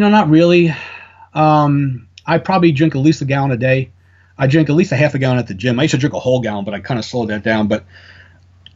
know, 0.00 0.08
not 0.08 0.28
really. 0.28 0.74
Um, 1.34 2.08
I 2.26 2.38
probably 2.38 2.72
drink 2.72 2.94
at 2.94 3.00
least 3.00 3.20
a 3.20 3.24
gallon 3.24 3.50
a 3.50 3.56
day. 3.56 3.90
I 4.38 4.46
drink 4.46 4.68
at 4.68 4.74
least 4.74 4.92
a 4.92 4.96
half 4.96 5.14
a 5.14 5.18
gallon 5.18 5.38
at 5.38 5.46
the 5.46 5.54
gym. 5.54 5.78
I 5.78 5.82
used 5.82 5.92
to 5.92 5.98
drink 5.98 6.14
a 6.14 6.18
whole 6.18 6.40
gallon, 6.40 6.64
but 6.64 6.74
I 6.74 6.80
kind 6.80 6.98
of 6.98 7.04
slowed 7.04 7.28
that 7.28 7.42
down. 7.44 7.68
But 7.68 7.84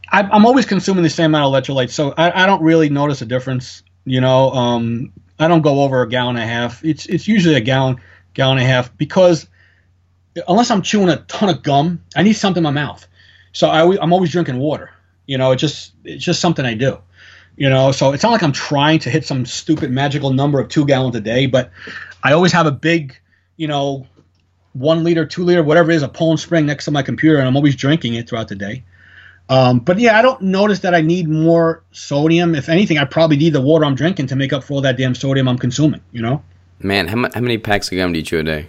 I, 0.09 0.21
am 0.35 0.45
always 0.45 0.65
consuming 0.65 1.03
the 1.03 1.09
same 1.09 1.33
amount 1.33 1.53
of 1.53 1.63
electrolytes, 1.63 1.91
so 1.91 2.13
I, 2.17 2.43
I 2.43 2.45
don't 2.45 2.61
really 2.61 2.89
notice 2.89 3.21
a 3.21 3.25
difference. 3.25 3.83
You 4.05 4.21
know, 4.21 4.51
um, 4.51 5.11
I 5.37 5.47
don't 5.47 5.61
go 5.61 5.81
over 5.83 6.01
a 6.01 6.09
gallon 6.09 6.35
and 6.37 6.43
a 6.43 6.47
half. 6.47 6.83
It's 6.83 7.05
it's 7.05 7.27
usually 7.27 7.55
a 7.55 7.61
gallon, 7.61 7.99
gallon 8.33 8.57
and 8.57 8.65
a 8.65 8.69
half 8.69 8.95
because 8.97 9.47
unless 10.47 10.71
I'm 10.71 10.81
chewing 10.81 11.09
a 11.09 11.17
ton 11.17 11.49
of 11.49 11.63
gum, 11.63 12.03
I 12.15 12.23
need 12.23 12.33
something 12.33 12.61
in 12.61 12.63
my 12.63 12.71
mouth. 12.71 13.05
So 13.51 13.69
I, 13.69 14.01
I'm 14.01 14.13
always 14.13 14.31
drinking 14.31 14.57
water. 14.57 14.91
You 15.25 15.37
know, 15.37 15.51
it 15.51 15.57
just 15.57 15.93
it's 16.03 16.23
just 16.23 16.39
something 16.39 16.65
I 16.65 16.73
do. 16.73 16.99
You 17.57 17.69
know, 17.69 17.91
so 17.91 18.13
it's 18.13 18.23
not 18.23 18.31
like 18.31 18.43
I'm 18.43 18.53
trying 18.53 18.99
to 18.99 19.09
hit 19.09 19.25
some 19.25 19.45
stupid 19.45 19.91
magical 19.91 20.31
number 20.31 20.59
of 20.59 20.69
two 20.69 20.85
gallons 20.85 21.15
a 21.15 21.21
day, 21.21 21.45
but 21.45 21.71
I 22.23 22.31
always 22.31 22.53
have 22.53 22.67
a 22.67 22.71
big, 22.71 23.19
you 23.57 23.67
know, 23.67 24.07
one 24.73 25.03
liter, 25.03 25.25
two 25.25 25.43
liter, 25.43 25.61
whatever 25.61 25.91
it 25.91 25.95
is, 25.95 26.03
a 26.03 26.07
Poland 26.07 26.39
Spring 26.39 26.65
next 26.65 26.85
to 26.85 26.91
my 26.91 27.03
computer, 27.03 27.37
and 27.37 27.47
I'm 27.47 27.57
always 27.57 27.75
drinking 27.75 28.13
it 28.13 28.29
throughout 28.29 28.47
the 28.47 28.55
day. 28.55 28.85
Um, 29.49 29.79
but 29.79 29.99
yeah, 29.99 30.17
I 30.17 30.21
don't 30.21 30.41
notice 30.43 30.79
that 30.79 30.93
I 30.93 31.01
need 31.01 31.27
more 31.27 31.83
sodium. 31.91 32.55
If 32.55 32.69
anything, 32.69 32.97
I 32.97 33.05
probably 33.05 33.37
need 33.37 33.53
the 33.53 33.61
water 33.61 33.83
I'm 33.83 33.95
drinking 33.95 34.27
to 34.27 34.35
make 34.35 34.53
up 34.53 34.63
for 34.63 34.75
all 34.75 34.81
that 34.81 34.95
damn 34.95 35.15
sodium 35.15 35.47
I'm 35.47 35.57
consuming. 35.57 36.01
You 36.11 36.21
know. 36.21 36.43
Man, 36.81 37.07
how, 37.07 37.29
how 37.33 37.41
many 37.41 37.57
packs 37.57 37.91
of 37.91 37.97
gum 37.97 38.13
do 38.13 38.19
you 38.19 38.25
chew 38.25 38.39
a 38.39 38.43
day? 38.43 38.67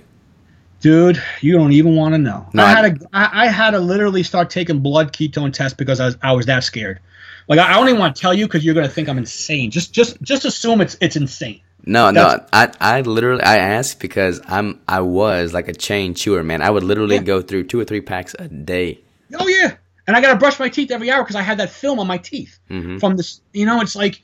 Dude, 0.80 1.22
you 1.40 1.52
don't 1.52 1.72
even 1.72 1.94
want 1.94 2.14
to 2.14 2.18
know. 2.18 2.48
No, 2.54 2.64
I 2.64 2.70
had 2.70 3.00
to 3.00 3.08
I, 3.12 3.44
I 3.44 3.46
had 3.48 3.72
to 3.72 3.78
literally 3.78 4.22
start 4.22 4.48
taking 4.48 4.80
blood 4.80 5.12
ketone 5.12 5.52
tests 5.52 5.76
because 5.76 6.00
I 6.00 6.06
was 6.06 6.16
I 6.22 6.32
was 6.32 6.46
that 6.46 6.64
scared. 6.64 7.00
Like 7.48 7.58
I, 7.58 7.72
I 7.72 7.74
don't 7.74 7.88
even 7.88 8.00
want 8.00 8.16
to 8.16 8.20
tell 8.20 8.32
you 8.32 8.46
because 8.46 8.64
you're 8.64 8.74
gonna 8.74 8.88
think 8.88 9.08
I'm 9.08 9.18
insane. 9.18 9.70
Just 9.70 9.92
just 9.92 10.20
just 10.22 10.46
assume 10.46 10.80
it's 10.80 10.96
it's 11.00 11.16
insane. 11.16 11.60
No, 11.84 12.10
That's, 12.12 12.40
no, 12.40 12.46
I 12.52 12.72
I 12.80 13.00
literally 13.02 13.42
I 13.42 13.58
asked 13.58 14.00
because 14.00 14.40
I'm 14.46 14.80
I 14.88 15.00
was 15.00 15.52
like 15.52 15.68
a 15.68 15.74
chain 15.74 16.14
chewer, 16.14 16.42
man. 16.42 16.62
I 16.62 16.70
would 16.70 16.82
literally 16.82 17.16
yeah. 17.16 17.22
go 17.22 17.42
through 17.42 17.64
two 17.64 17.78
or 17.78 17.84
three 17.84 18.00
packs 18.00 18.34
a 18.38 18.48
day. 18.48 19.00
Oh 19.38 19.48
yeah, 19.48 19.76
and 20.06 20.16
I 20.16 20.22
got 20.22 20.32
to 20.32 20.38
brush 20.38 20.58
my 20.58 20.68
teeth 20.68 20.90
every 20.90 21.10
hour 21.10 21.22
because 21.22 21.36
I 21.36 21.42
had 21.42 21.58
that 21.58 21.70
film 21.70 21.98
on 21.98 22.06
my 22.06 22.18
teeth 22.18 22.58
mm-hmm. 22.70 22.98
from 22.98 23.16
this. 23.16 23.42
You 23.52 23.66
know, 23.66 23.80
it's 23.82 23.94
like, 23.94 24.22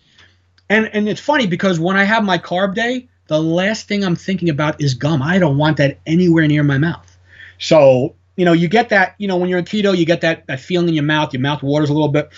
and 0.71 0.89
and 0.95 1.07
it's 1.07 1.21
funny 1.21 1.47
because 1.47 1.79
when 1.79 1.97
I 1.97 2.05
have 2.05 2.25
my 2.25 2.39
carb 2.39 2.75
day, 2.75 3.09
the 3.29 3.41
last 3.41 3.89
thing 3.89 4.05
I'm 4.05 4.17
thinking 4.17 4.49
about 4.49 4.81
is 4.81 4.95
gum. 4.95 5.23
I 5.23 5.39
don't 5.39 5.59
want 5.59 5.79
that 5.79 5.99
anywhere 6.07 6.47
near 6.47 6.63
my 6.63 6.79
mouth. 6.79 7.17
So 7.59 8.15
you 8.37 8.45
know, 8.45 8.53
you 8.53 8.69
get 8.69 8.91
that. 8.91 9.15
You 9.19 9.29
know, 9.29 9.37
when 9.37 9.49
you're 9.49 9.59
in 9.59 9.65
keto, 9.65 9.97
you 9.97 10.05
get 10.05 10.21
that 10.21 10.47
that 10.47 10.61
feeling 10.61 10.89
in 10.89 10.95
your 10.95 11.05
mouth. 11.05 11.33
Your 11.33 11.41
mouth 11.41 11.63
waters 11.63 11.91
a 11.91 11.93
little 11.93 12.09
bit. 12.09 12.31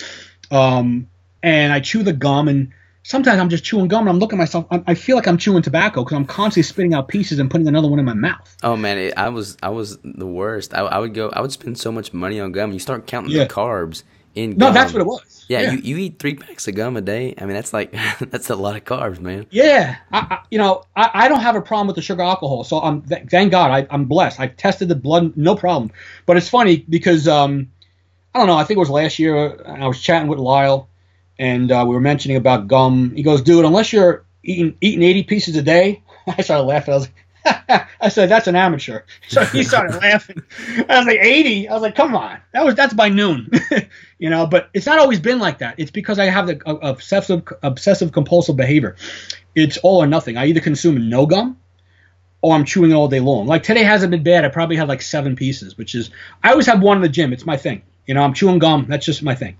Um, 0.50 1.08
and 1.42 1.72
I 1.72 1.80
chew 1.80 2.02
the 2.02 2.12
gum 2.12 2.48
and 2.48 2.72
sometimes 3.02 3.40
I'm 3.40 3.48
just 3.48 3.64
chewing 3.64 3.88
gum 3.88 4.00
and 4.00 4.10
I'm 4.10 4.18
looking 4.18 4.38
at 4.38 4.42
myself. 4.42 4.66
I, 4.70 4.94
feel 4.94 5.16
like 5.16 5.26
I'm 5.26 5.38
chewing 5.38 5.62
tobacco 5.62 6.04
because 6.04 6.16
I'm 6.16 6.24
constantly 6.24 6.64
spitting 6.64 6.94
out 6.94 7.08
pieces 7.08 7.38
and 7.38 7.50
putting 7.50 7.66
another 7.68 7.88
one 7.88 7.98
in 7.98 8.04
my 8.04 8.14
mouth. 8.14 8.56
Oh 8.62 8.76
man, 8.76 8.98
it, 8.98 9.14
I 9.16 9.28
was 9.28 9.56
I 9.62 9.70
was 9.70 9.98
the 10.02 10.26
worst. 10.26 10.74
I, 10.74 10.80
I, 10.80 10.98
would 10.98 11.14
go. 11.14 11.30
I 11.30 11.40
would 11.40 11.52
spend 11.52 11.78
so 11.78 11.90
much 11.92 12.12
money 12.12 12.40
on 12.40 12.52
gum. 12.52 12.72
You 12.72 12.78
start 12.78 13.06
counting 13.06 13.32
yeah. 13.32 13.44
the 13.44 13.50
carbs 13.50 14.02
in. 14.38 14.50
Gum. 14.50 14.58
No, 14.58 14.72
that's 14.72 14.92
what 14.92 15.00
it 15.00 15.06
was. 15.06 15.44
Yeah, 15.48 15.60
yeah, 15.60 15.72
You, 15.72 15.78
you 15.78 15.96
eat 15.96 16.18
three 16.18 16.34
packs 16.34 16.68
of 16.68 16.74
gum 16.74 16.96
a 16.96 17.00
day. 17.00 17.34
I 17.38 17.44
mean, 17.44 17.54
that's 17.54 17.72
like 17.72 17.92
that's 18.20 18.50
a 18.50 18.56
lot 18.56 18.76
of 18.76 18.84
carbs, 18.84 19.20
man. 19.20 19.46
Yeah, 19.50 19.96
I, 20.12 20.18
I 20.18 20.38
you 20.50 20.58
know 20.58 20.84
I, 20.96 21.10
I 21.14 21.28
don't 21.28 21.40
have 21.40 21.56
a 21.56 21.62
problem 21.62 21.86
with 21.86 21.96
the 21.96 22.02
sugar 22.02 22.22
alcohol, 22.22 22.64
so 22.64 22.80
I'm 22.80 23.02
thank 23.02 23.50
God 23.50 23.70
I, 23.70 23.86
I'm 23.90 24.04
blessed. 24.06 24.40
I 24.40 24.48
tested 24.48 24.88
the 24.88 24.96
blood, 24.96 25.36
no 25.36 25.56
problem. 25.56 25.90
But 26.26 26.36
it's 26.36 26.48
funny 26.48 26.84
because 26.88 27.26
um, 27.28 27.70
I 28.34 28.38
don't 28.38 28.46
know. 28.46 28.56
I 28.56 28.64
think 28.64 28.76
it 28.76 28.80
was 28.80 28.90
last 28.90 29.18
year. 29.18 29.60
I 29.66 29.86
was 29.86 30.00
chatting 30.00 30.28
with 30.28 30.38
Lyle 30.38 30.88
and 31.38 31.70
uh, 31.70 31.84
we 31.86 31.94
were 31.94 32.00
mentioning 32.00 32.36
about 32.36 32.66
gum. 32.66 33.12
He 33.14 33.22
goes, 33.22 33.42
dude, 33.42 33.64
unless 33.64 33.92
you're 33.92 34.24
eating 34.42 34.76
eating 34.80 35.02
80 35.02 35.22
pieces 35.24 35.56
a 35.56 35.62
day, 35.62 36.02
I 36.26 36.42
started 36.42 36.64
laughing. 36.64 36.94
I 36.94 36.96
was 36.96 37.04
like, 37.06 37.14
I 38.00 38.08
said, 38.08 38.28
that's 38.28 38.46
an 38.46 38.56
amateur. 38.56 39.02
So 39.28 39.44
he 39.44 39.62
started 39.62 39.96
laughing. 40.02 40.42
I 40.88 40.98
was 40.98 41.06
like, 41.06 41.18
80? 41.20 41.68
I 41.68 41.72
was 41.74 41.82
like, 41.82 41.94
come 41.94 42.14
on. 42.14 42.38
That 42.52 42.64
was 42.64 42.74
that's 42.74 42.94
by 42.94 43.08
noon. 43.08 43.50
you 44.18 44.30
know. 44.30 44.46
But 44.46 44.70
it's 44.72 44.86
not 44.86 44.98
always 44.98 45.20
been 45.20 45.38
like 45.38 45.58
that. 45.58 45.74
It's 45.78 45.90
because 45.90 46.18
I 46.18 46.26
have 46.26 46.46
the 46.46 46.60
uh, 46.66 46.76
obsessive 46.76 47.42
obsessive 47.62 48.12
compulsive 48.12 48.56
behavior. 48.56 48.96
It's 49.54 49.76
all 49.78 50.02
or 50.02 50.06
nothing. 50.06 50.36
I 50.36 50.46
either 50.46 50.60
consume 50.60 51.08
no 51.10 51.26
gum 51.26 51.58
or 52.40 52.54
I'm 52.54 52.64
chewing 52.64 52.90
it 52.90 52.94
all 52.94 53.08
day 53.08 53.20
long. 53.20 53.46
Like 53.46 53.62
today 53.62 53.82
hasn't 53.82 54.10
been 54.10 54.22
bad. 54.22 54.44
I 54.44 54.48
probably 54.48 54.76
had 54.76 54.88
like 54.88 55.02
seven 55.02 55.36
pieces, 55.36 55.76
which 55.76 55.94
is 55.94 56.10
I 56.42 56.50
always 56.50 56.66
have 56.66 56.80
one 56.80 56.96
in 56.96 57.02
the 57.02 57.08
gym. 57.08 57.32
It's 57.32 57.46
my 57.46 57.56
thing. 57.56 57.82
You 58.06 58.14
know, 58.14 58.22
I'm 58.22 58.34
chewing 58.34 58.58
gum. 58.58 58.86
That's 58.88 59.04
just 59.04 59.22
my 59.22 59.34
thing. 59.34 59.58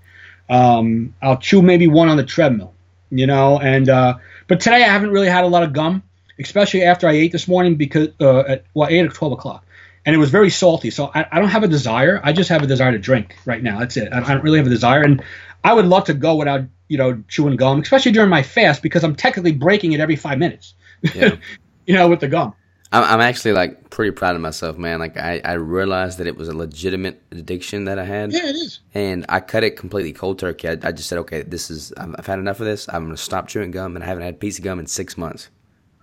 Um, 0.49 1.13
I'll 1.21 1.37
chew 1.37 1.61
maybe 1.61 1.87
one 1.87 2.09
on 2.09 2.17
the 2.17 2.25
treadmill. 2.25 2.73
You 3.11 3.25
know, 3.27 3.59
and 3.59 3.89
uh, 3.89 4.15
but 4.47 4.59
today 4.59 4.83
I 4.83 4.87
haven't 4.87 5.11
really 5.11 5.29
had 5.29 5.43
a 5.43 5.47
lot 5.47 5.63
of 5.63 5.73
gum, 5.73 6.03
especially 6.39 6.83
after 6.83 7.07
I 7.07 7.13
ate 7.13 7.31
this 7.31 7.47
morning 7.47 7.75
because 7.75 8.09
uh, 8.19 8.39
at 8.39 8.65
well 8.73 8.87
I 8.87 8.91
ate 8.93 9.05
at 9.05 9.13
12 9.13 9.33
o'clock 9.33 9.65
and 10.05 10.15
it 10.15 10.17
was 10.17 10.29
very 10.29 10.49
salty. 10.49 10.89
So 10.89 11.11
I, 11.13 11.25
I, 11.31 11.39
don't 11.39 11.49
have 11.49 11.63
a 11.63 11.67
desire. 11.67 12.19
I 12.23 12.33
just 12.33 12.49
have 12.49 12.63
a 12.63 12.67
desire 12.67 12.91
to 12.91 12.99
drink 12.99 13.35
right 13.45 13.61
now. 13.61 13.79
That's 13.79 13.97
it. 13.97 14.11
I, 14.11 14.19
I, 14.19 14.33
don't 14.33 14.43
really 14.43 14.57
have 14.57 14.67
a 14.67 14.71
desire, 14.71 15.03
and 15.03 15.23
I 15.63 15.73
would 15.73 15.85
love 15.85 16.05
to 16.05 16.13
go 16.13 16.35
without 16.35 16.61
you 16.87 16.97
know 16.97 17.21
chewing 17.27 17.55
gum, 17.57 17.81
especially 17.81 18.11
during 18.11 18.29
my 18.29 18.43
fast 18.43 18.81
because 18.81 19.03
I'm 19.03 19.15
technically 19.15 19.51
breaking 19.51 19.93
it 19.93 19.99
every 19.99 20.15
five 20.15 20.39
minutes. 20.39 20.73
Yeah. 21.13 21.35
you 21.85 21.93
know, 21.93 22.07
with 22.07 22.21
the 22.21 22.27
gum. 22.27 22.53
I'm, 22.91 23.03
I'm 23.03 23.21
actually 23.21 23.53
like 23.53 23.89
pretty 23.91 24.11
proud 24.11 24.35
of 24.35 24.41
myself, 24.41 24.77
man. 24.77 24.99
Like 24.99 25.17
I, 25.17 25.41
I 25.45 25.53
realized 25.53 26.17
that 26.17 26.27
it 26.27 26.35
was 26.35 26.47
a 26.47 26.57
legitimate 26.57 27.21
addiction 27.31 27.85
that 27.85 27.99
I 27.99 28.05
had. 28.05 28.31
Yeah, 28.31 28.47
it 28.47 28.55
is. 28.55 28.79
And 28.93 29.25
I 29.29 29.41
cut 29.41 29.63
it 29.63 29.77
completely 29.77 30.13
cold 30.13 30.39
turkey. 30.39 30.69
I, 30.69 30.77
I 30.81 30.91
just 30.91 31.07
said, 31.07 31.19
okay, 31.19 31.43
this 31.43 31.69
is 31.69 31.93
I've 31.97 32.25
had 32.25 32.39
enough 32.39 32.59
of 32.59 32.65
this. 32.65 32.87
I'm 32.89 33.05
gonna 33.05 33.17
stop 33.17 33.47
chewing 33.47 33.71
gum, 33.71 33.95
and 33.95 34.03
I 34.03 34.07
haven't 34.07 34.23
had 34.23 34.35
a 34.35 34.37
piece 34.37 34.57
of 34.57 34.63
gum 34.63 34.79
in 34.79 34.87
six 34.87 35.17
months. 35.17 35.49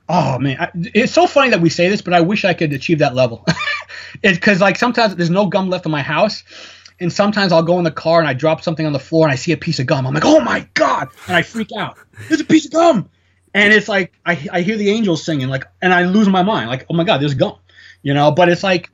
Oh 0.09 0.39
man, 0.39 0.57
I, 0.61 0.71
it's 0.75 1.13
so 1.13 1.27
funny 1.27 1.51
that 1.51 1.61
we 1.61 1.69
say 1.69 1.89
this, 1.89 2.03
but 2.03 2.15
I 2.15 2.21
wish 2.21 2.45
I 2.45 2.55
could 2.55 2.73
achieve 2.73 3.01
that 3.01 3.15
level. 3.15 3.45
it's 4.23 4.39
because 4.39 4.61
like 4.61 4.77
sometimes 4.77 5.17
there's 5.17 5.31
no 5.31 5.47
gum 5.47 5.69
left 5.69 5.85
in 5.85 5.93
my 5.93 6.03
house, 6.03 6.45
and 7.01 7.13
sometimes 7.13 7.53
I'll 7.53 7.63
go 7.63 7.79
in 7.79 7.85
the 7.85 7.91
car 7.91 8.21
and 8.21 8.29
I 8.29 8.33
drop 8.33 8.63
something 8.63 8.87
on 8.87 8.93
the 8.93 9.01
floor 9.01 9.27
and 9.27 9.33
I 9.33 9.37
see 9.37 9.53
a 9.53 9.57
piece 9.57 9.81
of 9.81 9.87
gum. 9.87 10.07
I'm 10.07 10.15
like, 10.15 10.25
oh 10.25 10.41
my 10.41 10.69
god, 10.75 11.09
and 11.27 11.37
I 11.37 11.43
freak 11.43 11.71
out. 11.77 11.99
There's 12.29 12.41
a 12.41 12.45
piece 12.45 12.67
of 12.67 12.73
gum, 12.73 13.11
and 13.53 13.73
it's 13.73 13.89
like 13.89 14.13
I, 14.25 14.49
I 14.53 14.61
hear 14.61 14.77
the 14.77 14.91
angels 14.91 15.25
singing, 15.25 15.49
like, 15.49 15.65
and 15.83 15.93
I 15.93 16.05
lose 16.05 16.29
my 16.29 16.43
mind, 16.43 16.69
like, 16.69 16.87
oh 16.89 16.95
my 16.95 17.05
god, 17.05 17.21
there's 17.21 17.35
gum, 17.35 17.57
you 18.03 18.15
know. 18.15 18.31
But 18.31 18.49
it's 18.49 18.63
like 18.63 18.91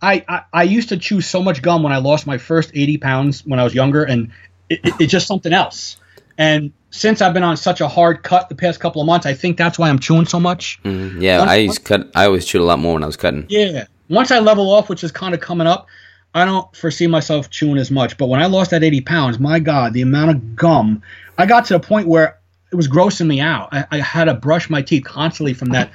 I, 0.00 0.24
I, 0.28 0.42
I 0.52 0.62
used 0.64 0.90
to 0.90 0.96
chew 0.96 1.20
so 1.20 1.42
much 1.42 1.62
gum 1.62 1.82
when 1.82 1.92
I 1.92 1.98
lost 1.98 2.26
my 2.26 2.38
first 2.38 2.70
80 2.74 2.98
pounds 2.98 3.44
when 3.44 3.58
I 3.58 3.64
was 3.64 3.74
younger, 3.74 4.04
and 4.04 4.32
it, 4.68 4.80
it, 4.84 4.94
it's 5.00 5.12
just 5.12 5.26
something 5.26 5.52
else. 5.52 5.98
And 6.38 6.72
since 6.90 7.20
I've 7.20 7.34
been 7.34 7.42
on 7.42 7.56
such 7.56 7.80
a 7.80 7.88
hard 7.88 8.22
cut 8.22 8.48
the 8.48 8.54
past 8.54 8.80
couple 8.80 9.00
of 9.00 9.06
months, 9.06 9.26
I 9.26 9.34
think 9.34 9.56
that's 9.56 9.78
why 9.78 9.88
I'm 9.88 9.98
chewing 9.98 10.26
so 10.26 10.40
much. 10.40 10.80
Mm, 10.84 11.20
yeah, 11.20 11.38
once, 11.38 11.50
I 11.50 11.56
used 11.56 11.84
cut. 11.84 12.10
I 12.14 12.26
always 12.26 12.46
chewed 12.46 12.62
a 12.62 12.64
lot 12.64 12.78
more 12.78 12.94
when 12.94 13.02
I 13.02 13.06
was 13.06 13.16
cutting. 13.16 13.46
Yeah, 13.48 13.86
once 14.08 14.30
I 14.30 14.38
level 14.38 14.70
off, 14.70 14.88
which 14.88 15.04
is 15.04 15.12
kind 15.12 15.34
of 15.34 15.40
coming 15.40 15.66
up, 15.66 15.86
I 16.34 16.44
don't 16.44 16.74
foresee 16.76 17.06
myself 17.06 17.50
chewing 17.50 17.78
as 17.78 17.90
much. 17.90 18.16
But 18.18 18.28
when 18.28 18.40
I 18.40 18.46
lost 18.46 18.70
that 18.70 18.84
80 18.84 19.00
pounds, 19.02 19.38
my 19.38 19.58
God, 19.58 19.92
the 19.92 20.02
amount 20.02 20.30
of 20.30 20.56
gum, 20.56 21.02
I 21.38 21.46
got 21.46 21.64
to 21.66 21.76
a 21.76 21.80
point 21.80 22.08
where 22.08 22.38
it 22.72 22.76
was 22.76 22.88
grossing 22.88 23.26
me 23.26 23.40
out. 23.40 23.68
I, 23.72 23.86
I 23.90 23.98
had 23.98 24.24
to 24.24 24.34
brush 24.34 24.68
my 24.68 24.82
teeth 24.82 25.04
constantly 25.04 25.54
from 25.54 25.70
that, 25.70 25.90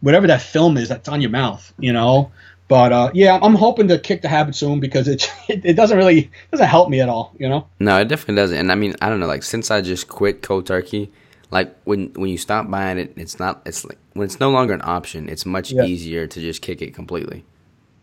whatever 0.00 0.26
that 0.26 0.42
film 0.42 0.76
is 0.76 0.88
that's 0.88 1.08
on 1.08 1.20
your 1.20 1.30
mouth, 1.30 1.72
you 1.78 1.92
know. 1.92 2.30
But 2.72 2.90
uh, 2.90 3.10
yeah, 3.12 3.38
I'm 3.42 3.54
hoping 3.54 3.88
to 3.88 3.98
kick 3.98 4.22
the 4.22 4.28
habit 4.28 4.54
soon 4.54 4.80
because 4.80 5.06
it, 5.06 5.30
it, 5.46 5.74
doesn't 5.74 5.98
really 5.98 6.30
doesn't 6.50 6.66
help 6.66 6.88
me 6.88 7.02
at 7.02 7.08
all, 7.10 7.34
you 7.38 7.46
know. 7.46 7.68
No, 7.78 7.98
it 7.98 8.08
definitely 8.08 8.36
doesn't. 8.36 8.56
And 8.56 8.72
I 8.72 8.76
mean, 8.76 8.96
I 9.02 9.10
don't 9.10 9.20
know. 9.20 9.26
Like 9.26 9.42
since 9.42 9.70
I 9.70 9.82
just 9.82 10.08
quit 10.08 10.40
cold 10.40 10.64
turkey, 10.64 11.12
like 11.50 11.76
when 11.84 12.14
when 12.14 12.30
you 12.30 12.38
stop 12.38 12.70
buying 12.70 12.96
it, 12.96 13.12
it's 13.16 13.38
not. 13.38 13.60
It's 13.66 13.84
like 13.84 13.98
when 14.14 14.24
it's 14.24 14.40
no 14.40 14.48
longer 14.48 14.72
an 14.72 14.80
option. 14.82 15.28
It's 15.28 15.44
much 15.44 15.70
yeah. 15.70 15.84
easier 15.84 16.26
to 16.26 16.40
just 16.40 16.62
kick 16.62 16.80
it 16.80 16.94
completely. 16.94 17.44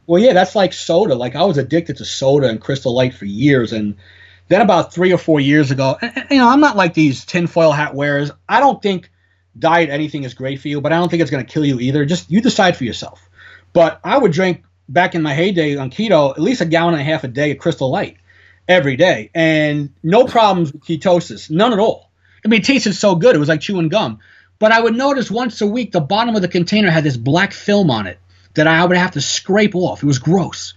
Well, 0.05 0.21
yeah, 0.21 0.33
that's 0.33 0.53
like 0.53 0.73
soda. 0.73 1.15
Like 1.15 1.35
I 1.35 1.45
was 1.45 1.57
addicted 1.57 1.97
to 1.97 2.05
soda 2.05 2.47
and 2.47 2.61
Crystal 2.61 2.93
Light 2.93 3.15
for 3.15 3.25
years, 3.25 3.73
and 3.73 3.95
then 4.49 4.61
about 4.61 4.93
three 4.93 5.11
or 5.11 5.17
four 5.17 5.39
years 5.39 5.71
ago, 5.71 5.97
you 6.29 6.37
know, 6.37 6.47
I'm 6.47 6.59
not 6.59 6.75
like 6.75 6.93
these 6.93 7.25
tinfoil 7.25 7.71
hat 7.71 7.95
wearers. 7.95 8.29
I 8.47 8.59
don't 8.59 8.79
think 8.83 9.09
diet 9.57 9.89
anything 9.89 10.25
is 10.25 10.35
great 10.35 10.61
for 10.61 10.67
you, 10.67 10.79
but 10.79 10.93
I 10.93 10.97
don't 10.97 11.09
think 11.09 11.23
it's 11.23 11.31
going 11.31 11.43
to 11.43 11.51
kill 11.51 11.65
you 11.65 11.79
either. 11.79 12.05
Just 12.05 12.29
you 12.29 12.39
decide 12.39 12.77
for 12.77 12.83
yourself. 12.83 13.28
But 13.73 13.99
I 14.03 14.17
would 14.17 14.31
drink 14.31 14.63
back 14.87 15.15
in 15.15 15.21
my 15.21 15.33
heyday 15.33 15.77
on 15.77 15.91
keto 15.91 16.31
at 16.31 16.41
least 16.41 16.61
a 16.61 16.65
gallon 16.65 16.95
and 16.95 17.01
a 17.01 17.05
half 17.05 17.23
a 17.23 17.27
day 17.27 17.51
of 17.51 17.59
Crystal 17.59 17.89
Light 17.89 18.17
every 18.67 18.95
day, 18.95 19.29
and 19.33 19.93
no 20.03 20.25
problems 20.25 20.73
with 20.73 20.83
ketosis, 20.83 21.49
none 21.49 21.73
at 21.73 21.79
all. 21.79 22.09
I 22.43 22.47
mean, 22.47 22.61
it 22.61 22.65
tasted 22.65 22.93
so 22.93 23.15
good; 23.15 23.35
it 23.35 23.39
was 23.39 23.49
like 23.49 23.61
chewing 23.61 23.89
gum. 23.89 24.19
But 24.59 24.73
I 24.73 24.81
would 24.81 24.95
notice 24.95 25.31
once 25.31 25.61
a 25.61 25.67
week 25.67 25.91
the 25.91 26.01
bottom 26.01 26.35
of 26.35 26.41
the 26.41 26.47
container 26.47 26.91
had 26.91 27.03
this 27.03 27.17
black 27.17 27.53
film 27.53 27.89
on 27.89 28.07
it 28.07 28.19
that 28.55 28.67
I 28.67 28.83
would 28.83 28.97
have 28.97 29.11
to 29.11 29.21
scrape 29.21 29.75
off. 29.75 30.03
It 30.03 30.05
was 30.05 30.19
gross. 30.19 30.73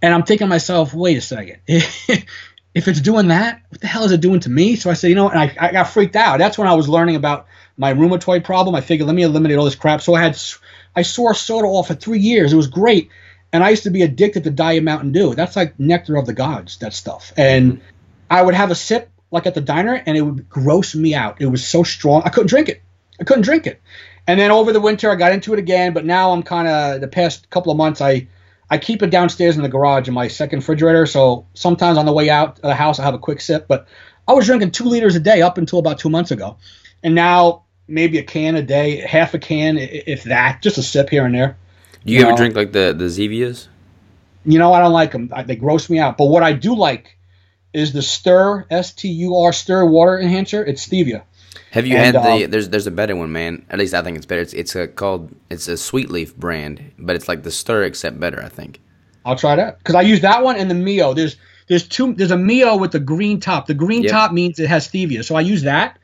And 0.00 0.14
I'm 0.14 0.22
thinking 0.22 0.46
to 0.46 0.48
myself, 0.48 0.94
wait 0.94 1.16
a 1.16 1.20
second. 1.20 1.58
if 1.66 2.86
it's 2.86 3.00
doing 3.00 3.28
that, 3.28 3.62
what 3.70 3.80
the 3.80 3.88
hell 3.88 4.04
is 4.04 4.12
it 4.12 4.20
doing 4.20 4.38
to 4.40 4.50
me? 4.50 4.76
So 4.76 4.90
I 4.90 4.94
said, 4.94 5.08
you 5.08 5.16
know, 5.16 5.28
and 5.28 5.38
I, 5.38 5.56
I 5.58 5.72
got 5.72 5.88
freaked 5.88 6.14
out. 6.14 6.38
That's 6.38 6.56
when 6.56 6.68
I 6.68 6.74
was 6.74 6.88
learning 6.88 7.16
about 7.16 7.46
my 7.76 7.92
rheumatoid 7.92 8.44
problem. 8.44 8.76
I 8.76 8.80
figured, 8.80 9.08
let 9.08 9.16
me 9.16 9.22
eliminate 9.22 9.58
all 9.58 9.64
this 9.64 9.74
crap. 9.74 10.00
So 10.00 10.14
I 10.14 10.22
had 10.22 10.38
I 10.98 11.02
swore 11.02 11.32
soda 11.32 11.68
off 11.68 11.86
for 11.86 11.94
three 11.94 12.18
years. 12.18 12.52
It 12.52 12.56
was 12.56 12.66
great. 12.66 13.10
And 13.52 13.62
I 13.62 13.70
used 13.70 13.84
to 13.84 13.90
be 13.90 14.02
addicted 14.02 14.42
to 14.44 14.50
Diet 14.50 14.82
Mountain 14.82 15.12
Dew. 15.12 15.32
That's 15.32 15.54
like 15.54 15.78
nectar 15.78 16.16
of 16.16 16.26
the 16.26 16.32
gods, 16.32 16.78
that 16.78 16.92
stuff. 16.92 17.32
And 17.36 17.74
mm-hmm. 17.74 17.82
I 18.28 18.42
would 18.42 18.54
have 18.54 18.72
a 18.72 18.74
sip 18.74 19.08
like 19.30 19.46
at 19.46 19.54
the 19.54 19.60
diner 19.60 19.94
and 19.94 20.16
it 20.16 20.22
would 20.22 20.48
gross 20.48 20.96
me 20.96 21.14
out. 21.14 21.40
It 21.40 21.46
was 21.46 21.64
so 21.64 21.84
strong. 21.84 22.22
I 22.24 22.30
couldn't 22.30 22.48
drink 22.48 22.68
it. 22.68 22.82
I 23.20 23.24
couldn't 23.24 23.44
drink 23.44 23.68
it. 23.68 23.80
And 24.26 24.40
then 24.40 24.50
over 24.50 24.72
the 24.72 24.80
winter 24.80 25.08
I 25.08 25.14
got 25.14 25.30
into 25.30 25.52
it 25.52 25.60
again, 25.60 25.92
but 25.92 26.04
now 26.04 26.32
I'm 26.32 26.42
kind 26.42 26.66
of 26.66 27.00
the 27.00 27.08
past 27.08 27.48
couple 27.48 27.70
of 27.70 27.78
months 27.78 28.00
I 28.00 28.26
I 28.68 28.78
keep 28.78 29.02
it 29.04 29.10
downstairs 29.10 29.56
in 29.56 29.62
the 29.62 29.68
garage 29.68 30.08
in 30.08 30.14
my 30.14 30.26
second 30.26 30.58
refrigerator. 30.58 31.06
So 31.06 31.46
sometimes 31.54 31.96
on 31.96 32.06
the 32.06 32.12
way 32.12 32.28
out 32.28 32.56
of 32.56 32.62
the 32.62 32.74
house 32.74 32.98
I 32.98 33.04
have 33.04 33.14
a 33.14 33.18
quick 33.18 33.40
sip, 33.40 33.68
but 33.68 33.86
I 34.26 34.32
was 34.32 34.46
drinking 34.46 34.72
2 34.72 34.84
liters 34.84 35.14
a 35.14 35.20
day 35.20 35.42
up 35.42 35.58
until 35.58 35.78
about 35.78 36.00
2 36.00 36.10
months 36.10 36.32
ago. 36.32 36.56
And 37.04 37.14
now 37.14 37.62
maybe 37.88 38.18
a 38.18 38.22
can 38.22 38.54
a 38.54 38.62
day, 38.62 38.98
half 38.98 39.34
a 39.34 39.38
can, 39.38 39.78
if 39.78 40.24
that, 40.24 40.62
just 40.62 40.78
a 40.78 40.82
sip 40.82 41.10
here 41.10 41.24
and 41.24 41.34
there. 41.34 41.56
Do 42.04 42.12
you, 42.12 42.20
you 42.20 42.24
ever 42.24 42.32
know? 42.32 42.36
drink 42.36 42.54
like 42.54 42.72
the 42.72 42.94
the 42.96 43.06
Zevias? 43.06 43.66
You 44.44 44.58
know, 44.58 44.72
I 44.72 44.80
don't 44.80 44.92
like 44.92 45.12
them. 45.12 45.32
They 45.46 45.56
gross 45.56 45.90
me 45.90 45.98
out. 45.98 46.16
But 46.16 46.26
what 46.26 46.42
I 46.42 46.52
do 46.52 46.74
like 46.74 47.16
is 47.72 47.92
the 47.92 48.00
Stur 48.00 48.64
S 48.70 48.92
T 48.92 49.08
U 49.08 49.36
R 49.36 49.50
Stur 49.50 49.88
water 49.88 50.18
enhancer. 50.18 50.64
It's 50.64 50.86
stevia. 50.86 51.22
Have 51.70 51.86
you 51.86 51.96
and, 51.96 52.16
had 52.16 52.24
the? 52.24 52.44
Um, 52.44 52.50
there's 52.50 52.68
there's 52.68 52.86
a 52.86 52.90
better 52.90 53.14
one, 53.16 53.32
man. 53.32 53.66
At 53.68 53.78
least 53.78 53.94
I 53.94 54.02
think 54.02 54.16
it's 54.16 54.26
better. 54.26 54.40
It's 54.40 54.54
it's 54.54 54.74
a, 54.74 54.88
called 54.88 55.34
it's 55.50 55.68
a 55.68 55.76
Sweet 55.76 56.10
Leaf 56.10 56.34
brand, 56.36 56.92
but 56.98 57.16
it's 57.16 57.28
like 57.28 57.42
the 57.42 57.50
Stur 57.50 57.84
except 57.84 58.18
better. 58.18 58.42
I 58.42 58.48
think. 58.48 58.80
I'll 59.24 59.36
try 59.36 59.56
that 59.56 59.78
because 59.78 59.94
I 59.94 60.02
use 60.02 60.20
that 60.20 60.42
one 60.42 60.56
and 60.56 60.70
the 60.70 60.74
Mio. 60.74 61.12
There's 61.12 61.36
there's 61.68 61.86
two. 61.86 62.14
There's 62.14 62.30
a 62.30 62.38
Mio 62.38 62.76
with 62.76 62.92
the 62.92 63.00
green 63.00 63.40
top. 63.40 63.66
The 63.66 63.74
green 63.74 64.02
yep. 64.02 64.12
top 64.12 64.32
means 64.32 64.58
it 64.58 64.68
has 64.68 64.88
stevia, 64.88 65.24
so 65.24 65.34
I 65.34 65.42
use 65.42 65.62
that. 65.62 65.98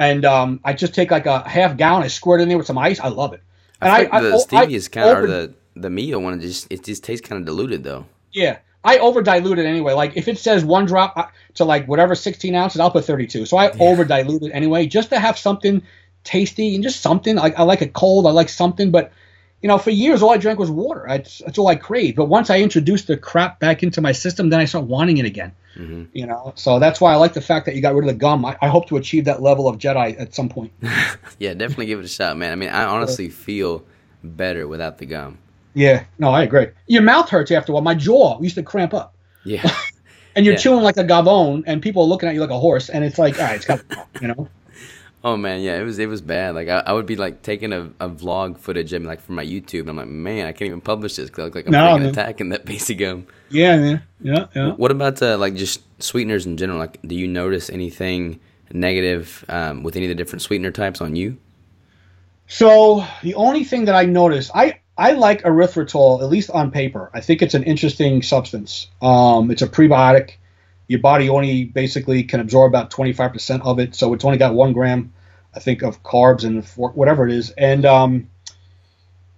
And 0.00 0.24
um, 0.24 0.60
I 0.64 0.72
just 0.72 0.94
take 0.94 1.10
like 1.10 1.26
a 1.26 1.46
half 1.46 1.76
gallon, 1.76 2.02
I 2.02 2.08
squirt 2.08 2.40
it 2.40 2.44
in 2.44 2.48
there 2.48 2.56
with 2.56 2.66
some 2.66 2.78
ice. 2.78 2.98
I 2.98 3.08
love 3.08 3.34
it. 3.34 3.42
And 3.82 3.92
I, 3.92 4.08
I 4.10 4.22
the 4.22 4.32
I, 4.32 4.36
stevia 4.38 4.72
is 4.72 4.88
kind 4.88 5.10
of 5.10 5.28
the 5.28 5.54
the 5.76 5.90
Mio 5.90 6.18
one. 6.18 6.32
It 6.32 6.40
just 6.40 6.66
it 6.70 6.82
just 6.82 7.04
tastes 7.04 7.28
kind 7.28 7.38
of 7.38 7.44
diluted 7.44 7.84
though. 7.84 8.06
Yeah, 8.32 8.58
I 8.82 8.96
over 8.96 9.20
dilute 9.20 9.58
it 9.58 9.66
anyway. 9.66 9.92
Like 9.92 10.16
if 10.16 10.26
it 10.26 10.38
says 10.38 10.64
one 10.64 10.86
drop 10.86 11.12
uh, 11.18 11.26
to 11.56 11.66
like 11.66 11.86
whatever 11.86 12.14
16 12.14 12.54
ounces, 12.54 12.80
I'll 12.80 12.90
put 12.90 13.04
32. 13.04 13.44
So 13.44 13.58
I 13.58 13.66
yeah. 13.66 13.76
over 13.78 14.06
dilute 14.06 14.42
it 14.42 14.52
anyway, 14.52 14.86
just 14.86 15.10
to 15.10 15.20
have 15.20 15.38
something 15.38 15.82
tasty 16.24 16.74
and 16.74 16.82
just 16.82 17.02
something. 17.02 17.36
Like 17.36 17.58
I 17.58 17.64
like 17.64 17.82
it 17.82 17.92
cold. 17.92 18.26
I 18.26 18.30
like 18.30 18.48
something, 18.48 18.90
but 18.90 19.12
you 19.62 19.68
know, 19.68 19.78
for 19.78 19.90
years 19.90 20.22
all 20.22 20.30
I 20.30 20.36
drank 20.36 20.58
was 20.58 20.70
water. 20.70 21.04
That's, 21.06 21.38
that's 21.38 21.58
all 21.58 21.68
I 21.68 21.76
craved. 21.76 22.16
But 22.16 22.26
once 22.26 22.50
I 22.50 22.60
introduced 22.60 23.06
the 23.06 23.16
crap 23.16 23.60
back 23.60 23.82
into 23.82 24.00
my 24.00 24.12
system, 24.12 24.50
then 24.50 24.60
I 24.60 24.64
start 24.64 24.86
wanting 24.86 25.18
it 25.18 25.26
again. 25.26 25.52
Mm-hmm. 25.76 26.04
You 26.12 26.26
know, 26.26 26.52
so 26.56 26.78
that's 26.78 27.00
why 27.00 27.12
I 27.12 27.16
like 27.16 27.32
the 27.32 27.40
fact 27.40 27.66
that 27.66 27.74
you 27.74 27.82
got 27.82 27.94
rid 27.94 28.08
of 28.08 28.14
the 28.14 28.18
gum. 28.18 28.44
I, 28.44 28.56
I 28.60 28.68
hope 28.68 28.88
to 28.88 28.96
achieve 28.96 29.24
that 29.26 29.40
level 29.40 29.68
of 29.68 29.78
Jedi 29.78 30.18
at 30.20 30.34
some 30.34 30.48
point. 30.48 30.72
yeah, 31.38 31.54
definitely 31.54 31.86
give 31.86 32.00
it 32.00 32.04
a 32.04 32.08
shot, 32.08 32.36
man. 32.36 32.52
I 32.52 32.56
mean, 32.56 32.70
I 32.70 32.84
honestly 32.84 33.28
feel 33.28 33.84
better 34.24 34.66
without 34.66 34.98
the 34.98 35.06
gum. 35.06 35.38
Yeah, 35.74 36.04
no, 36.18 36.30
I 36.30 36.42
agree. 36.42 36.68
Your 36.86 37.02
mouth 37.02 37.28
hurts 37.28 37.50
after 37.50 37.72
a 37.72 37.74
while. 37.74 37.82
My 37.82 37.94
jaw 37.94 38.40
used 38.40 38.56
to 38.56 38.62
cramp 38.62 38.92
up. 38.92 39.14
Yeah. 39.44 39.70
and 40.36 40.44
you're 40.44 40.54
yeah. 40.54 40.60
chewing 40.60 40.82
like 40.82 40.96
a 40.96 41.04
gavone, 41.04 41.62
and 41.66 41.80
people 41.80 42.02
are 42.02 42.08
looking 42.08 42.28
at 42.28 42.34
you 42.34 42.40
like 42.40 42.50
a 42.50 42.58
horse, 42.58 42.88
and 42.88 43.04
it's 43.04 43.18
like, 43.18 43.38
all 43.38 43.46
right, 43.46 43.56
it's 43.56 43.64
got, 43.64 43.82
you 44.20 44.28
know. 44.28 44.48
Oh 45.22 45.36
man, 45.36 45.60
yeah, 45.60 45.78
it 45.78 45.82
was 45.82 45.98
it 45.98 46.08
was 46.08 46.22
bad. 46.22 46.54
Like 46.54 46.68
I, 46.68 46.82
I 46.86 46.92
would 46.92 47.04
be 47.04 47.16
like 47.16 47.42
taking 47.42 47.72
a, 47.72 47.90
a 48.00 48.08
vlog 48.08 48.58
footage 48.58 48.94
and 48.94 49.04
like 49.04 49.20
from 49.20 49.34
my 49.34 49.44
YouTube, 49.44 49.80
and 49.80 49.90
I'm 49.90 49.96
like, 49.96 50.08
man, 50.08 50.46
I 50.46 50.52
can't 50.52 50.68
even 50.68 50.80
publish 50.80 51.16
this 51.16 51.28
because 51.28 51.42
I 51.42 51.44
look 51.44 51.54
like 51.56 51.66
I'm 51.66 51.72
no, 51.72 52.08
attacking 52.08 52.48
that 52.50 52.64
piece 52.64 52.88
of 52.88 52.96
gum. 52.96 53.26
Yeah, 53.50 53.76
man. 53.76 54.02
Yeah, 54.20 54.46
yeah. 54.54 54.72
What 54.72 54.90
about 54.90 55.20
uh, 55.20 55.36
like 55.36 55.56
just 55.56 55.82
sweeteners 56.02 56.46
in 56.46 56.56
general? 56.56 56.78
Like, 56.78 57.00
do 57.06 57.14
you 57.14 57.28
notice 57.28 57.68
anything 57.68 58.40
negative 58.72 59.44
um, 59.48 59.82
with 59.82 59.96
any 59.96 60.06
of 60.06 60.08
the 60.08 60.14
different 60.14 60.40
sweetener 60.40 60.70
types 60.70 61.02
on 61.02 61.16
you? 61.16 61.36
So 62.46 63.04
the 63.22 63.34
only 63.34 63.64
thing 63.64 63.84
that 63.84 63.94
I 63.94 64.06
notice, 64.06 64.50
I 64.54 64.80
I 64.96 65.12
like 65.12 65.42
erythritol 65.42 66.22
at 66.22 66.30
least 66.30 66.50
on 66.50 66.70
paper. 66.70 67.10
I 67.12 67.20
think 67.20 67.42
it's 67.42 67.54
an 67.54 67.64
interesting 67.64 68.22
substance. 68.22 68.88
Um, 69.02 69.50
it's 69.50 69.62
a 69.62 69.68
prebiotic 69.68 70.32
your 70.90 70.98
body 71.00 71.28
only 71.28 71.66
basically 71.66 72.24
can 72.24 72.40
absorb 72.40 72.72
about 72.72 72.90
25% 72.90 73.64
of 73.64 73.78
it, 73.78 73.94
so 73.94 74.12
it's 74.12 74.24
only 74.24 74.38
got 74.38 74.54
one 74.54 74.72
gram, 74.72 75.12
I 75.54 75.60
think, 75.60 75.82
of 75.82 76.02
carbs 76.02 76.42
and 76.42 76.64
whatever 76.96 77.28
it 77.28 77.32
is, 77.32 77.50
and 77.50 77.86
um, 77.86 78.28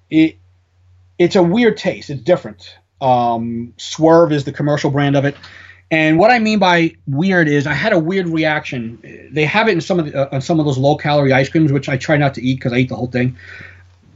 it 0.08 0.38
it's 1.18 1.36
a 1.36 1.42
weird 1.42 1.76
taste. 1.76 2.08
It's 2.08 2.22
different. 2.22 2.78
Um, 3.02 3.74
Swerve 3.76 4.32
is 4.32 4.44
the 4.44 4.52
commercial 4.52 4.90
brand 4.90 5.14
of 5.14 5.26
it, 5.26 5.36
And 5.92 6.18
what 6.18 6.30
I 6.30 6.38
mean 6.38 6.58
by 6.58 6.94
weird 7.06 7.48
is 7.48 7.66
I 7.66 7.74
had 7.74 7.92
a 7.92 7.98
weird 7.98 8.26
reaction. 8.26 9.28
They 9.30 9.44
have 9.44 9.68
it 9.68 9.72
in 9.72 9.82
some 9.82 9.98
of 9.98 10.06
the, 10.06 10.34
uh, 10.34 10.40
some 10.40 10.58
of 10.58 10.64
those 10.64 10.78
low 10.78 10.96
calorie 10.96 11.34
ice 11.34 11.50
creams, 11.50 11.70
which 11.70 11.86
I 11.86 11.98
try 11.98 12.16
not 12.16 12.32
to 12.36 12.42
eat 12.42 12.54
because 12.54 12.72
I 12.72 12.78
eat 12.78 12.88
the 12.88 12.96
whole 12.96 13.08
thing. 13.08 13.36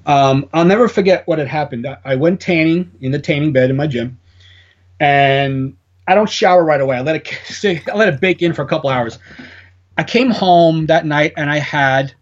Um, 0.06 0.48
I'll 0.54 0.64
never 0.64 0.88
forget 0.88 1.26
what 1.26 1.38
had 1.38 1.48
happened. 1.48 1.86
I, 1.86 1.98
I 2.02 2.14
went 2.16 2.40
tanning 2.40 2.90
in 3.02 3.12
the 3.12 3.18
tanning 3.18 3.52
bed 3.52 3.68
in 3.68 3.76
my 3.76 3.86
gym, 3.86 4.18
and 4.98 5.76
I 6.06 6.14
don't 6.14 6.28
shower 6.28 6.64
right 6.64 6.80
away. 6.80 6.96
I 6.96 7.00
let 7.00 7.16
it 7.16 7.88
I 7.88 7.96
let 7.96 8.12
it 8.12 8.20
bake 8.20 8.42
in 8.42 8.52
for 8.52 8.62
a 8.62 8.68
couple 8.68 8.90
hours. 8.90 9.18
I 9.96 10.04
came 10.04 10.30
home 10.30 10.86
that 10.86 11.06
night 11.06 11.34
and 11.36 11.50
I 11.50 11.58
had 11.58 12.14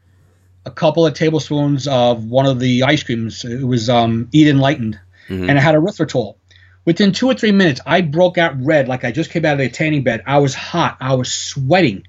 a 0.65 0.71
couple 0.71 1.07
of 1.07 1.15
tablespoons 1.15 1.87
of 1.87 2.25
one 2.25 2.47
of 2.47 2.59
the 2.59 2.85
ice 2.85 3.03
creams. 3.03 3.45
It 3.45 3.65
was 3.65 3.91
um, 3.91 4.29
Eat 4.33 4.49
Enlightened, 4.49 4.99
mm-hmm. 5.29 5.49
and 5.49 5.59
I 5.59 5.61
had 5.61 5.75
erythritol. 5.75 6.37
Within 6.85 7.13
two 7.13 7.27
or 7.27 7.35
three 7.35 7.53
minutes, 7.53 7.81
I 7.87 8.03
broke 8.03 8.39
out 8.39 8.63
red 8.63 8.89
like 8.89 9.05
I 9.05 9.11
just 9.11 9.31
came 9.31 9.45
out 9.45 9.55
of 9.55 9.59
the 9.59 9.71
tanning 9.71 10.05
bed. 10.05 10.23
I 10.27 10.39
was 10.39 10.55
hot. 10.55 10.99
I 11.01 11.15
was 11.15 11.33
sweating. 11.33 12.07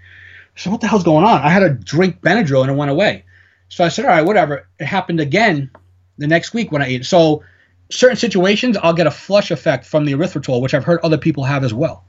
So 0.56 0.70
what 0.70 0.82
the 0.82 0.88
hell's 0.88 1.04
going 1.04 1.26
on? 1.26 1.42
I 1.42 1.50
had 1.50 1.60
to 1.60 1.70
drink 1.70 2.22
Benadryl 2.22 2.62
and 2.62 2.72
it 2.72 2.76
went 2.76 2.92
away. 2.92 3.24
So 3.70 3.84
I 3.84 3.90
said, 3.90 4.06
all 4.06 4.12
right, 4.12 4.26
whatever. 4.26 4.68
It 4.80 4.86
happened 4.86 5.20
again 5.20 5.72
the 6.18 6.28
next 6.28 6.54
week 6.54 6.72
when 6.72 6.82
I 6.82 6.88
ate. 6.88 7.06
So 7.06 7.44
certain 7.90 8.18
situations, 8.18 8.78
I'll 8.78 8.94
get 8.94 9.08
a 9.08 9.12
flush 9.12 9.52
effect 9.52 9.86
from 9.86 10.06
the 10.06 10.14
erythritol, 10.14 10.62
which 10.62 10.74
I've 10.74 10.84
heard 10.84 11.00
other 11.04 11.18
people 11.18 11.44
have 11.44 11.64
as 11.64 11.74
well. 11.74 12.04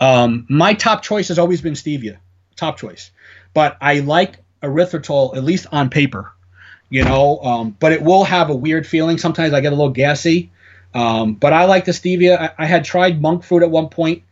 Um, 0.00 0.46
my 0.48 0.74
top 0.74 1.02
choice 1.02 1.28
has 1.28 1.38
always 1.38 1.60
been 1.60 1.74
stevia, 1.74 2.18
top 2.56 2.78
choice. 2.78 3.10
But 3.54 3.76
I 3.80 4.00
like 4.00 4.36
erythritol 4.62 5.36
at 5.36 5.44
least 5.44 5.66
on 5.72 5.90
paper, 5.90 6.32
you 6.90 7.04
know. 7.04 7.38
Um, 7.40 7.76
but 7.78 7.92
it 7.92 8.02
will 8.02 8.24
have 8.24 8.50
a 8.50 8.54
weird 8.54 8.86
feeling. 8.86 9.18
Sometimes 9.18 9.52
I 9.52 9.60
get 9.60 9.72
a 9.72 9.76
little 9.76 9.92
gassy. 9.92 10.50
Um, 10.94 11.34
but 11.34 11.52
I 11.52 11.64
like 11.66 11.84
the 11.84 11.92
stevia. 11.92 12.38
I, 12.38 12.50
I, 12.58 12.66
had 12.66 12.84
tried 12.84 13.20
monk 13.20 13.44
fruit 13.44 13.62
at 13.62 13.70
one 13.70 13.88
point. 13.88 14.22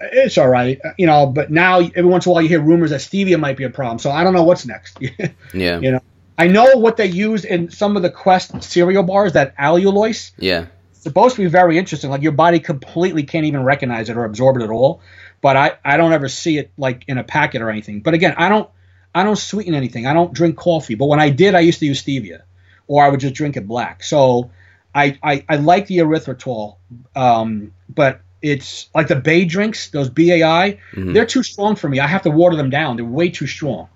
It's 0.00 0.38
all 0.38 0.48
right, 0.48 0.80
you 0.96 1.06
know. 1.06 1.26
But 1.26 1.50
now 1.50 1.80
every 1.80 2.04
once 2.04 2.24
in 2.24 2.30
a 2.30 2.32
while 2.32 2.42
you 2.42 2.48
hear 2.48 2.60
rumors 2.60 2.90
that 2.90 3.00
stevia 3.00 3.38
might 3.38 3.56
be 3.56 3.64
a 3.64 3.70
problem. 3.70 3.98
So 3.98 4.10
I 4.10 4.24
don't 4.24 4.32
know 4.32 4.44
what's 4.44 4.64
next. 4.64 4.98
yeah. 5.52 5.80
You 5.80 5.92
know. 5.92 6.00
I 6.38 6.46
know 6.46 6.76
what 6.76 6.96
they 6.96 7.06
use 7.06 7.44
in 7.44 7.70
some 7.70 7.96
of 7.96 8.02
the 8.02 8.10
Quest 8.10 8.62
cereal 8.62 9.02
bars, 9.02 9.32
that 9.32 9.56
allulose. 9.56 10.30
Yeah. 10.38 10.66
It's 10.92 11.02
supposed 11.02 11.36
to 11.36 11.42
be 11.42 11.48
very 11.48 11.76
interesting. 11.76 12.10
Like 12.10 12.22
your 12.22 12.32
body 12.32 12.60
completely 12.60 13.24
can't 13.24 13.44
even 13.44 13.64
recognize 13.64 14.08
it 14.08 14.16
or 14.16 14.24
absorb 14.24 14.56
it 14.56 14.62
at 14.62 14.70
all. 14.70 15.00
But 15.40 15.56
I, 15.56 15.78
I 15.84 15.96
don't 15.96 16.12
ever 16.12 16.28
see 16.28 16.58
it 16.58 16.70
like 16.78 17.04
in 17.08 17.18
a 17.18 17.24
packet 17.24 17.60
or 17.60 17.70
anything. 17.70 18.00
But 18.00 18.14
again, 18.14 18.34
I 18.36 18.48
don't 18.48 18.70
I 19.14 19.24
don't 19.24 19.36
sweeten 19.36 19.74
anything. 19.74 20.06
I 20.06 20.12
don't 20.12 20.32
drink 20.32 20.56
coffee. 20.56 20.94
But 20.94 21.06
when 21.06 21.20
I 21.20 21.30
did, 21.30 21.54
I 21.54 21.60
used 21.60 21.80
to 21.80 21.86
use 21.86 22.02
stevia, 22.02 22.42
or 22.86 23.04
I 23.04 23.08
would 23.08 23.20
just 23.20 23.34
drink 23.34 23.56
it 23.56 23.66
black. 23.66 24.02
So 24.02 24.50
I 24.94 25.18
I, 25.22 25.44
I 25.48 25.56
like 25.56 25.86
the 25.86 25.98
erythritol, 25.98 26.76
um, 27.16 27.72
but 27.88 28.20
it's 28.42 28.88
like 28.94 29.08
the 29.08 29.16
Bai 29.16 29.44
drinks, 29.44 29.90
those 29.90 30.08
BAI. 30.08 30.78
Mm-hmm. 30.92 31.12
They're 31.12 31.26
too 31.26 31.42
strong 31.42 31.74
for 31.74 31.88
me. 31.88 31.98
I 32.00 32.06
have 32.06 32.22
to 32.22 32.30
water 32.30 32.56
them 32.56 32.70
down. 32.70 32.96
They're 32.96 33.04
way 33.04 33.30
too 33.30 33.46
strong. 33.46 33.88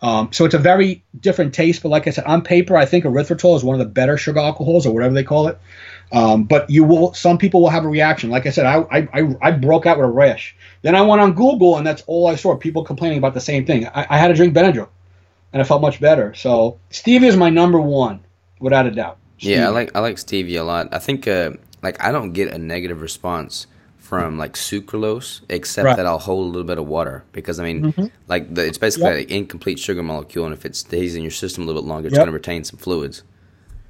Um, 0.00 0.32
so 0.32 0.44
it's 0.44 0.54
a 0.54 0.58
very 0.58 1.02
different 1.20 1.54
taste. 1.54 1.82
But 1.82 1.88
like 1.88 2.06
I 2.06 2.10
said, 2.10 2.24
on 2.24 2.42
paper, 2.42 2.76
I 2.76 2.84
think 2.84 3.04
erythritol 3.04 3.56
is 3.56 3.64
one 3.64 3.74
of 3.74 3.80
the 3.80 3.92
better 3.92 4.16
sugar 4.16 4.38
alcohols 4.38 4.86
or 4.86 4.94
whatever 4.94 5.14
they 5.14 5.24
call 5.24 5.48
it. 5.48 5.58
Um, 6.12 6.44
but 6.44 6.70
you 6.70 6.84
will, 6.84 7.12
some 7.14 7.36
people 7.36 7.60
will 7.60 7.68
have 7.68 7.84
a 7.84 7.88
reaction. 7.88 8.30
Like 8.30 8.46
I 8.46 8.50
said, 8.50 8.66
I, 8.66 9.08
I, 9.12 9.36
I 9.42 9.50
broke 9.52 9.86
out 9.86 9.98
with 9.98 10.06
a 10.06 10.10
rash. 10.10 10.56
Then 10.82 10.94
I 10.94 11.02
went 11.02 11.20
on 11.20 11.32
Google, 11.34 11.76
and 11.76 11.86
that's 11.86 12.02
all 12.06 12.28
I 12.28 12.36
saw. 12.36 12.56
People 12.56 12.84
complaining 12.84 13.18
about 13.18 13.34
the 13.34 13.40
same 13.40 13.66
thing. 13.66 13.86
I, 13.88 14.06
I 14.08 14.18
had 14.18 14.28
to 14.28 14.34
drink 14.34 14.54
Benadryl, 14.54 14.88
and 15.52 15.60
I 15.60 15.64
felt 15.64 15.82
much 15.82 16.00
better. 16.00 16.32
So 16.34 16.78
stevia 16.90 17.24
is 17.24 17.36
my 17.36 17.50
number 17.50 17.80
one, 17.80 18.20
without 18.60 18.86
a 18.86 18.90
doubt. 18.90 19.18
Stevia. 19.38 19.56
Yeah, 19.56 19.66
I 19.66 19.70
like 19.70 19.96
I 19.96 20.00
like 20.00 20.16
stevia 20.16 20.60
a 20.60 20.62
lot. 20.62 20.88
I 20.92 20.98
think 20.98 21.28
uh, 21.28 21.52
like 21.82 22.02
I 22.02 22.10
don't 22.10 22.32
get 22.32 22.52
a 22.54 22.58
negative 22.58 23.02
response 23.02 23.66
from 24.08 24.38
like 24.38 24.54
sucralose, 24.54 25.42
except 25.50 25.84
right. 25.84 25.96
that 25.98 26.06
I'll 26.06 26.18
hold 26.18 26.46
a 26.46 26.48
little 26.48 26.66
bit 26.66 26.78
of 26.78 26.86
water 26.86 27.24
because 27.32 27.60
I 27.60 27.64
mean, 27.64 27.92
mm-hmm. 27.92 28.06
like 28.26 28.54
the, 28.54 28.64
it's 28.64 28.78
basically 28.78 29.10
yep. 29.10 29.28
an 29.28 29.30
incomplete 29.30 29.78
sugar 29.78 30.02
molecule, 30.02 30.46
and 30.46 30.54
if 30.54 30.64
it 30.64 30.74
stays 30.76 31.14
in 31.14 31.20
your 31.20 31.30
system 31.30 31.64
a 31.64 31.66
little 31.66 31.82
bit 31.82 31.88
longer, 31.88 32.08
it's 32.08 32.14
yep. 32.14 32.20
going 32.20 32.28
to 32.28 32.32
retain 32.32 32.64
some 32.64 32.78
fluids. 32.78 33.22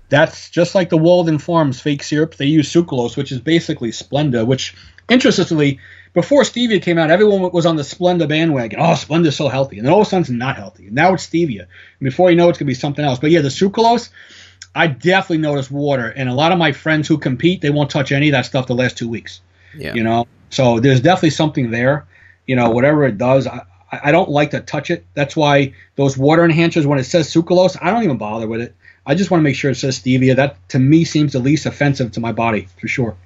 That's 0.08 0.50
just 0.50 0.74
like 0.74 0.88
the 0.88 0.96
Walden 0.96 1.38
Farms 1.38 1.80
fake 1.80 2.02
syrup. 2.02 2.34
They 2.34 2.46
use 2.46 2.72
sucralose, 2.72 3.16
which 3.16 3.30
is 3.30 3.38
basically 3.38 3.92
Splenda. 3.92 4.44
Which, 4.44 4.74
interestingly, 5.08 5.78
before 6.14 6.42
stevia 6.42 6.82
came 6.82 6.98
out, 6.98 7.12
everyone 7.12 7.52
was 7.52 7.64
on 7.64 7.76
the 7.76 7.84
Splenda 7.84 8.28
bandwagon. 8.28 8.80
Oh, 8.80 8.94
Splenda's 8.94 9.36
so 9.36 9.46
healthy, 9.46 9.78
and 9.78 9.86
then 9.86 9.92
all 9.92 10.00
of 10.00 10.08
a 10.08 10.10
sudden 10.10 10.22
it's 10.22 10.30
not 10.30 10.56
healthy. 10.56 10.88
now 10.90 11.14
it's 11.14 11.28
stevia. 11.28 11.60
And 11.60 11.68
before 12.00 12.28
you 12.28 12.36
know, 12.36 12.46
it, 12.46 12.50
it's 12.50 12.58
gonna 12.58 12.66
be 12.66 12.74
something 12.74 13.04
else. 13.04 13.20
But 13.20 13.30
yeah, 13.30 13.42
the 13.42 13.50
sucralose. 13.50 14.10
I 14.74 14.88
definitely 14.88 15.38
notice 15.38 15.70
water, 15.70 16.08
and 16.08 16.28
a 16.28 16.34
lot 16.34 16.50
of 16.50 16.58
my 16.58 16.72
friends 16.72 17.06
who 17.06 17.18
compete, 17.18 17.60
they 17.60 17.70
won't 17.70 17.90
touch 17.90 18.10
any 18.10 18.28
of 18.28 18.32
that 18.32 18.46
stuff 18.46 18.66
the 18.66 18.74
last 18.74 18.98
two 18.98 19.08
weeks. 19.08 19.40
Yeah. 19.76 19.94
You 19.94 20.02
know, 20.02 20.26
so 20.50 20.80
there's 20.80 21.00
definitely 21.00 21.30
something 21.30 21.70
there. 21.70 22.06
You 22.46 22.56
know, 22.56 22.70
whatever 22.70 23.04
it 23.04 23.18
does, 23.18 23.46
I, 23.46 23.62
I 23.90 24.12
don't 24.12 24.30
like 24.30 24.50
to 24.50 24.60
touch 24.60 24.90
it. 24.90 25.04
That's 25.14 25.36
why 25.36 25.74
those 25.96 26.16
water 26.16 26.42
enhancers, 26.42 26.86
when 26.86 26.98
it 26.98 27.04
says 27.04 27.32
sucralose, 27.32 27.76
I 27.80 27.90
don't 27.90 28.04
even 28.04 28.18
bother 28.18 28.46
with 28.46 28.60
it. 28.60 28.74
I 29.06 29.14
just 29.14 29.30
want 29.30 29.40
to 29.40 29.44
make 29.44 29.56
sure 29.56 29.70
it 29.70 29.76
says 29.76 29.98
stevia. 29.98 30.36
That 30.36 30.56
to 30.70 30.78
me 30.78 31.04
seems 31.04 31.32
the 31.32 31.38
least 31.38 31.66
offensive 31.66 32.12
to 32.12 32.20
my 32.20 32.32
body 32.32 32.68
for 32.80 32.88
sure. 32.88 33.16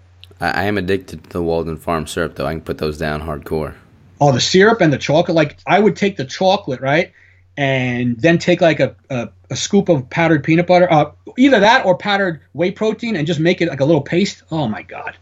I, 0.41 0.51
I 0.51 0.63
am 0.65 0.79
addicted 0.79 1.25
to 1.25 1.31
the 1.31 1.43
Walden 1.43 1.77
Farm 1.77 2.07
syrup, 2.07 2.37
though. 2.37 2.47
I 2.47 2.53
can 2.53 2.61
put 2.61 2.79
those 2.79 2.99
down 2.99 3.23
hardcore. 3.23 3.75
Oh, 4.21 4.31
the 4.31 4.41
syrup 4.41 4.81
and 4.81 4.93
the 4.93 4.99
chocolate. 4.99 5.35
Like 5.35 5.59
I 5.67 5.81
would 5.81 5.97
take 5.97 6.17
the 6.17 6.25
chocolate, 6.25 6.81
right, 6.81 7.13
and 7.57 8.17
then 8.21 8.39
take 8.39 8.61
like 8.61 8.79
a, 8.79 8.95
a, 9.11 9.31
a 9.51 9.57
scoop 9.57 9.89
of 9.89 10.09
powdered 10.11 10.45
peanut 10.45 10.69
butter, 10.69 10.93
uh, 10.93 11.11
either 11.37 11.59
that 11.59 11.85
or 11.85 11.97
powdered 11.97 12.41
whey 12.53 12.71
protein, 12.71 13.17
and 13.17 13.27
just 13.27 13.41
make 13.41 13.61
it 13.61 13.69
like 13.69 13.81
a 13.81 13.85
little 13.85 14.01
paste. 14.01 14.45
Oh 14.53 14.69
my 14.69 14.83
god, 14.83 15.17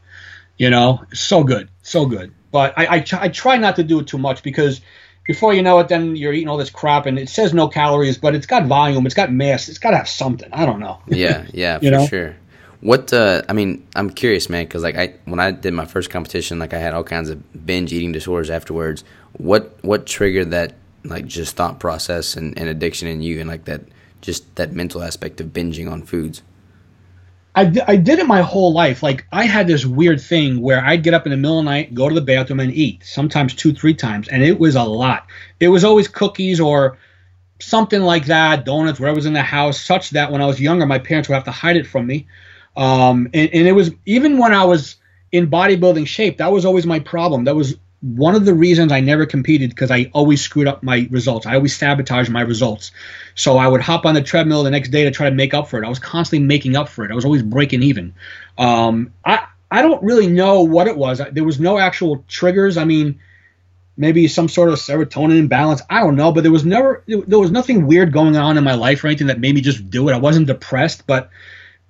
you 0.61 0.69
know, 0.69 1.03
so 1.15 1.43
good, 1.43 1.71
so 1.81 2.05
good. 2.05 2.35
But 2.53 2.75
I, 2.77 2.97
I, 2.99 3.05
I 3.13 3.29
try 3.31 3.57
not 3.57 3.77
to 3.77 3.83
do 3.83 4.01
it 4.01 4.07
too 4.07 4.19
much 4.19 4.43
because 4.43 4.83
before 5.27 5.55
you 5.55 5.63
know 5.63 5.79
it, 5.79 5.89
then 5.89 6.17
you're 6.17 6.35
eating 6.35 6.49
all 6.49 6.59
this 6.59 6.69
crap, 6.69 7.07
and 7.07 7.19
it 7.19 7.31
says 7.31 7.55
no 7.55 7.67
calories, 7.67 8.19
but 8.19 8.35
it's 8.35 8.45
got 8.45 8.67
volume, 8.67 9.07
it's 9.07 9.15
got 9.15 9.33
mass, 9.33 9.71
it's 9.71 9.79
got 9.79 9.93
to 9.93 9.97
have 9.97 10.09
something. 10.09 10.51
I 10.53 10.67
don't 10.67 10.79
know. 10.79 11.01
Yeah, 11.09 11.47
yeah, 11.55 11.79
for 11.79 11.85
know? 11.87 12.07
sure. 12.07 12.37
What 12.83 13.11
uh, 13.11 13.41
I 13.49 13.55
mean, 13.55 13.87
I'm 13.97 14.11
curious, 14.11 14.51
man, 14.51 14.65
because 14.67 14.83
like 14.83 14.97
I 14.97 15.15
when 15.25 15.41
I 15.41 15.51
did 15.51 15.73
my 15.73 15.87
first 15.87 16.11
competition, 16.11 16.59
like 16.59 16.75
I 16.75 16.79
had 16.79 16.93
all 16.93 17.05
kinds 17.05 17.31
of 17.31 17.65
binge 17.65 17.95
eating 17.95 18.13
disorders 18.13 18.51
afterwards. 18.51 19.03
What 19.39 19.79
what 19.83 20.07
triggered 20.07 20.51
that 20.51 20.75
like 21.05 21.27
just 21.27 21.57
thought 21.57 21.81
process 21.81 22.37
and, 22.37 22.57
and 22.59 22.69
addiction 22.69 23.09
in 23.09 23.23
you, 23.23 23.41
and 23.41 23.49
like 23.49 23.65
that 23.65 23.83
just 24.21 24.57
that 24.57 24.73
mental 24.73 25.03
aspect 25.03 25.41
of 25.41 25.49
binging 25.49 25.91
on 25.91 26.03
foods? 26.03 26.43
I, 27.61 27.73
I 27.87 27.97
did 27.97 28.19
it 28.19 28.27
my 28.27 28.41
whole 28.41 28.73
life. 28.73 29.03
Like 29.03 29.27
I 29.31 29.45
had 29.45 29.67
this 29.67 29.85
weird 29.85 30.21
thing 30.21 30.63
where 30.63 30.83
I'd 30.83 31.03
get 31.03 31.13
up 31.13 31.27
in 31.27 31.31
the 31.31 31.37
middle 31.37 31.59
of 31.59 31.65
the 31.65 31.71
night, 31.71 31.95
go 31.95 32.09
to 32.09 32.15
the 32.15 32.21
bathroom, 32.21 32.61
and 32.61 32.73
eat. 32.73 33.05
Sometimes 33.05 33.55
two, 33.55 33.75
three 33.75 33.93
times, 33.95 34.29
and 34.29 34.43
it 34.43 34.59
was 34.59 34.77
a 34.77 34.83
lot. 34.83 35.27
It 35.61 35.69
was 35.69 35.85
always 35.85 36.09
cookies 36.09 36.59
or 36.59 36.97
something 37.59 38.01
like 38.01 38.25
that, 38.27 38.65
donuts, 38.65 38.99
whatever 38.99 39.17
was 39.17 39.27
in 39.27 39.35
the 39.35 39.43
house. 39.43 39.79
Such 39.79 40.11
that 40.11 40.33
when 40.33 40.41
I 40.41 40.47
was 40.47 40.61
younger, 40.61 40.87
my 40.87 40.99
parents 40.99 41.29
would 41.29 41.35
have 41.35 41.45
to 41.45 41.51
hide 41.51 41.77
it 41.77 41.87
from 41.87 42.07
me. 42.07 42.27
Um, 42.77 43.29
and, 43.35 43.51
and 43.53 43.69
it 43.69 43.73
was 43.73 43.91
even 44.07 44.39
when 44.39 44.55
I 44.55 44.65
was 44.65 44.97
in 45.31 45.51
bodybuilding 45.51 46.07
shape, 46.07 46.39
that 46.39 46.53
was 46.53 46.65
always 46.65 46.87
my 46.87 47.01
problem. 47.01 47.45
That 47.45 47.57
was 47.57 47.77
one 48.03 48.35
of 48.35 48.45
the 48.45 48.55
reasons 48.55 48.93
I 48.93 49.01
never 49.01 49.27
competed 49.27 49.71
because 49.71 49.91
I 49.91 50.11
always 50.15 50.41
screwed 50.41 50.67
up 50.67 50.83
my 50.83 51.07
results. 51.11 51.47
I 51.47 51.57
always 51.57 51.77
sabotaged 51.77 52.31
my 52.31 52.41
results. 52.41 52.93
So 53.35 53.59
I 53.59 53.69
would 53.69 53.83
hop 53.83 54.07
on 54.07 54.15
the 54.15 54.23
treadmill 54.23 54.63
the 54.63 54.71
next 54.71 54.89
day 54.89 55.05
to 55.05 55.11
try 55.11 55.29
to 55.29 55.35
make 55.35 55.53
up 55.53 55.69
for 55.69 55.83
it. 55.83 55.87
I 55.87 55.89
was 55.89 55.99
constantly 55.99 56.47
making 56.47 56.77
up 56.77 56.89
for 56.89 57.05
it. 57.05 57.11
I 57.11 57.15
was 57.15 57.25
always 57.25 57.43
breaking 57.43 57.83
even. 57.83 58.15
Um, 58.57 59.13
I 59.25 59.47
I 59.71 59.83
don't 59.83 60.03
really 60.03 60.27
know 60.27 60.63
what 60.63 60.89
it 60.89 60.97
was. 60.97 61.21
There 61.31 61.45
was 61.45 61.61
no 61.61 61.79
actual 61.79 62.25
triggers. 62.27 62.77
I 62.77 62.85
mean, 62.85 63.21
maybe 63.97 64.27
some 64.29 64.49
sort 64.49 64.71
of 64.71 64.77
serotonin 64.77 65.39
imbalance. 65.39 65.83
I 65.91 66.01
don't 66.01 66.17
know, 66.17 66.33
but 66.33 66.43
there 66.43 66.51
was 66.51 66.65
never 66.65 67.05
there 67.07 67.39
was 67.39 67.51
nothing 67.51 67.87
weird 67.87 68.13
going 68.13 68.37
on 68.37 68.57
in 68.57 68.65
my 68.65 68.75
life 68.75 69.05
or 69.05 69.09
anything 69.09 69.27
that 69.27 69.39
made 69.39 69.55
me 69.55 69.61
just 69.61 69.91
do 69.91 70.09
it. 70.09 70.15
I 70.15 70.19
wasn't 70.19 70.47
depressed, 70.47 71.07
but 71.07 71.31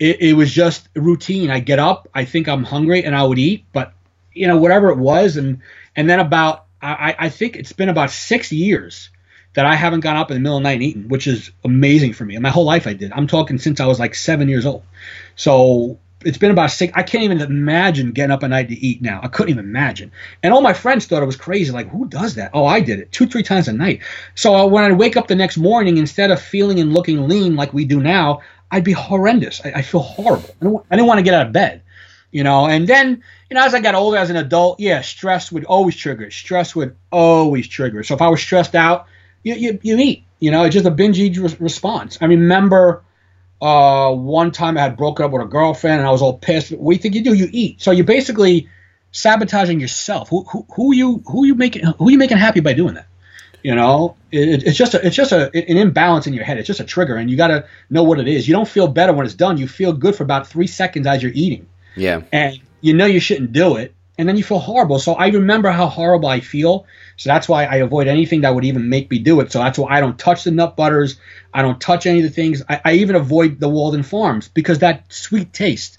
it, 0.01 0.21
it 0.21 0.33
was 0.33 0.53
just 0.53 0.89
routine. 0.95 1.51
I 1.51 1.61
get 1.61 1.79
up, 1.79 2.09
I 2.13 2.25
think 2.25 2.49
I'm 2.49 2.65
hungry, 2.65 3.05
and 3.05 3.15
I 3.15 3.23
would 3.23 3.39
eat, 3.39 3.65
but 3.73 3.93
you 4.33 4.49
know 4.49 4.59
whatever 4.59 4.91
it 4.91 4.99
was, 4.99 5.37
and 5.37 5.61
and 6.01 6.09
then 6.09 6.19
about, 6.19 6.65
I, 6.81 7.15
I 7.19 7.29
think 7.29 7.57
it's 7.57 7.75
been 7.75 7.91
about 7.91 8.11
six 8.11 8.51
years 8.51 9.11
that 9.53 9.67
I 9.67 9.75
haven't 9.75 10.01
gone 10.01 10.17
up 10.17 10.31
in 10.31 10.35
the 10.35 10.41
middle 10.41 10.57
of 10.57 10.63
the 10.63 10.69
night 10.71 10.77
and 10.77 10.83
eaten, 10.83 11.09
which 11.09 11.27
is 11.27 11.51
amazing 11.63 12.15
for 12.15 12.25
me. 12.25 12.37
And 12.37 12.43
my 12.43 12.49
whole 12.49 12.65
life 12.65 12.87
I 12.87 12.95
did. 12.95 13.13
I'm 13.13 13.27
talking 13.27 13.59
since 13.59 13.81
I 13.81 13.87
was 13.87 14.01
like 14.01 14.15
seven 14.15 14.49
years 14.49 14.65
old. 14.65 14.83
So 15.37 15.99
it's 16.25 16.39
been 16.39 16.53
about 16.53 16.71
six. 16.71 16.91
I 16.97 17.03
can't 17.03 17.25
even 17.25 17.43
imagine 17.43 18.13
getting 18.13 18.31
up 18.31 18.43
at 18.45 18.49
night 18.49 18.71
to 18.71 18.75
eat 18.75 19.03
now. 19.03 19.21
I 19.23 19.29
couldn't 19.29 19.51
even 19.51 19.67
imagine. 19.67 20.11
And 20.43 20.55
all 20.55 20.63
my 20.63 20.73
friends 20.73 21.05
thought 21.05 21.23
it 21.23 21.27
was 21.27 21.37
crazy. 21.37 21.71
Like, 21.71 21.91
who 21.91 22.07
does 22.09 22.37
that? 22.37 22.53
Oh, 22.55 22.65
I 22.65 22.81
did 22.81 22.99
it 22.99 23.13
two, 23.13 23.27
three 23.27 23.43
times 23.43 23.69
a 23.69 23.75
night. 23.75 24.01
So 24.35 24.55
uh, 24.55 24.67
when 24.67 24.85
I 24.85 24.93
wake 24.93 25.19
up 25.19 25.29
the 25.29 25.35
next 25.35 25.59
morning, 25.59 25.99
instead 25.99 26.31
of 26.31 26.41
feeling 26.41 26.81
and 26.81 26.95
looking 26.95 27.29
lean 27.29 27.57
like 27.57 27.75
we 27.75 27.85
do 27.85 28.01
now, 28.01 28.41
I'd 28.71 28.85
be 28.85 28.93
horrendous. 28.93 29.61
I, 29.63 29.73
I 29.73 29.83
feel 29.83 30.01
horrible. 30.01 30.49
I, 30.63 30.67
I 30.91 30.97
didn't 30.97 31.09
want 31.09 31.19
to 31.19 31.25
get 31.25 31.35
out 31.35 31.47
of 31.47 31.53
bed, 31.53 31.83
you 32.31 32.45
know. 32.45 32.67
And 32.67 32.87
then 32.87 33.23
you 33.51 33.55
know, 33.55 33.65
as 33.65 33.75
I 33.75 33.81
got 33.81 33.95
older 33.95 34.17
as 34.17 34.31
an 34.31 34.37
adult, 34.37 34.81
yeah, 34.81 35.01
stress 35.01 35.51
would 35.51 35.65
always 35.65 35.97
trigger. 35.97 36.31
Stress 36.31 36.75
would 36.77 36.97
always 37.11 37.67
trigger. 37.69 38.03
So 38.03 38.15
if 38.15 38.23
I 38.23 38.29
was 38.29 38.41
stressed 38.41 38.75
out, 38.75 39.07
you, 39.43 39.55
you, 39.55 39.79
you 39.83 39.99
eat. 39.99 40.25
You 40.39 40.51
know, 40.51 40.65
it's 40.65 40.75
just 40.75 40.87
a 40.87 40.91
binge 40.91 41.19
eat 41.19 41.37
re- 41.37 41.57
response. 41.59 42.19
I 42.21 42.27
remember 42.27 43.03
uh, 43.61 44.13
one 44.13 44.53
time 44.53 44.79
I 44.79 44.83
had 44.83 44.97
broken 44.97 45.25
up 45.25 45.33
with 45.33 45.43
a 45.43 45.47
girlfriend 45.47 45.99
and 45.99 46.07
I 46.07 46.11
was 46.11 46.23
all 46.23 46.39
pissed. 46.39 46.71
What 46.73 46.93
do 46.93 46.97
you 46.97 47.03
think 47.03 47.15
you 47.15 47.25
do? 47.25 47.35
You 47.35 47.49
eat. 47.51 47.81
So 47.83 47.91
you 47.91 48.05
basically 48.05 48.69
sabotaging 49.13 49.81
yourself. 49.81 50.29
Who 50.29 50.45
who 50.45 50.67
who 50.75 50.95
you 50.95 51.23
who 51.27 51.45
you 51.45 51.55
making 51.55 51.85
who 51.85 52.11
you 52.11 52.19
making 52.19 52.39
happy 52.39 52.61
by 52.61 52.73
doing 52.73 52.95
that? 52.95 53.07
You 53.63 53.75
know, 53.75 54.17
it, 54.33 54.63
it's 54.63 54.79
just 54.79 54.95
a, 54.95 55.07
it's 55.07 55.17
just 55.17 55.33
a, 55.33 55.55
an 55.55 55.77
imbalance 55.77 56.27
in 56.27 56.33
your 56.33 56.45
head. 56.45 56.57
It's 56.57 56.67
just 56.67 56.81
a 56.81 56.85
trigger, 56.85 57.17
and 57.17 57.31
you 57.31 57.37
got 57.37 57.49
to 57.49 57.67
know 57.91 58.03
what 58.05 58.19
it 58.19 58.27
is. 58.27 58.49
You 58.49 58.55
don't 58.55 58.69
feel 58.69 58.89
better 58.89 59.13
when 59.13 59.27
it's 59.27 59.35
done. 59.35 59.59
You 59.59 59.69
feel 59.69 59.93
good 59.93 60.17
for 60.17 60.23
about 60.23 60.47
three 60.47 60.67
seconds 60.67 61.07
as 61.07 61.23
you're 61.23 61.33
eating. 61.35 61.67
Yeah. 61.97 62.23
And 62.33 62.61
you 62.81 62.95
know 62.95 63.07
you 63.07 63.21
shouldn't 63.21 63.53
do 63.53 63.77
it, 63.77 63.95
and 64.19 64.29
then 64.29 64.37
you 64.37 64.45
feel 64.45 64.59
horrible. 64.59 64.99
So 64.99 65.15
I 65.15 65.29
remember 65.29 65.71
how 65.71 65.87
horrible 65.87 66.29
I 66.29 66.41
feel. 66.41 66.87
So 67.17 67.29
that's 67.29 67.49
why 67.49 67.65
I 67.67 67.77
avoid 67.77 68.07
anything 68.07 68.43
that 68.43 68.55
would 68.55 68.65
even 68.65 68.89
make 68.89 69.11
me 69.11 69.19
do 69.19 69.41
it. 69.41 69.53
So 69.53 69.59
that's 69.59 69.79
why 69.79 69.97
I 69.97 70.01
don't 70.01 70.19
touch 70.19 70.45
the 70.45 70.51
nut 70.51 70.77
butters. 70.77 71.19
I 71.53 71.63
don't 71.63 71.81
touch 71.81 72.07
any 72.07 72.21
of 72.21 72.25
the 72.25 72.31
things. 72.31 72.63
I, 72.69 72.81
I 72.85 72.93
even 72.95 73.15
avoid 73.17 73.61
the 73.61 73.69
Walden 73.69 74.03
Farms 74.03 74.49
because 74.49 74.79
that 74.79 75.13
sweet 75.13 75.53
taste 75.53 75.99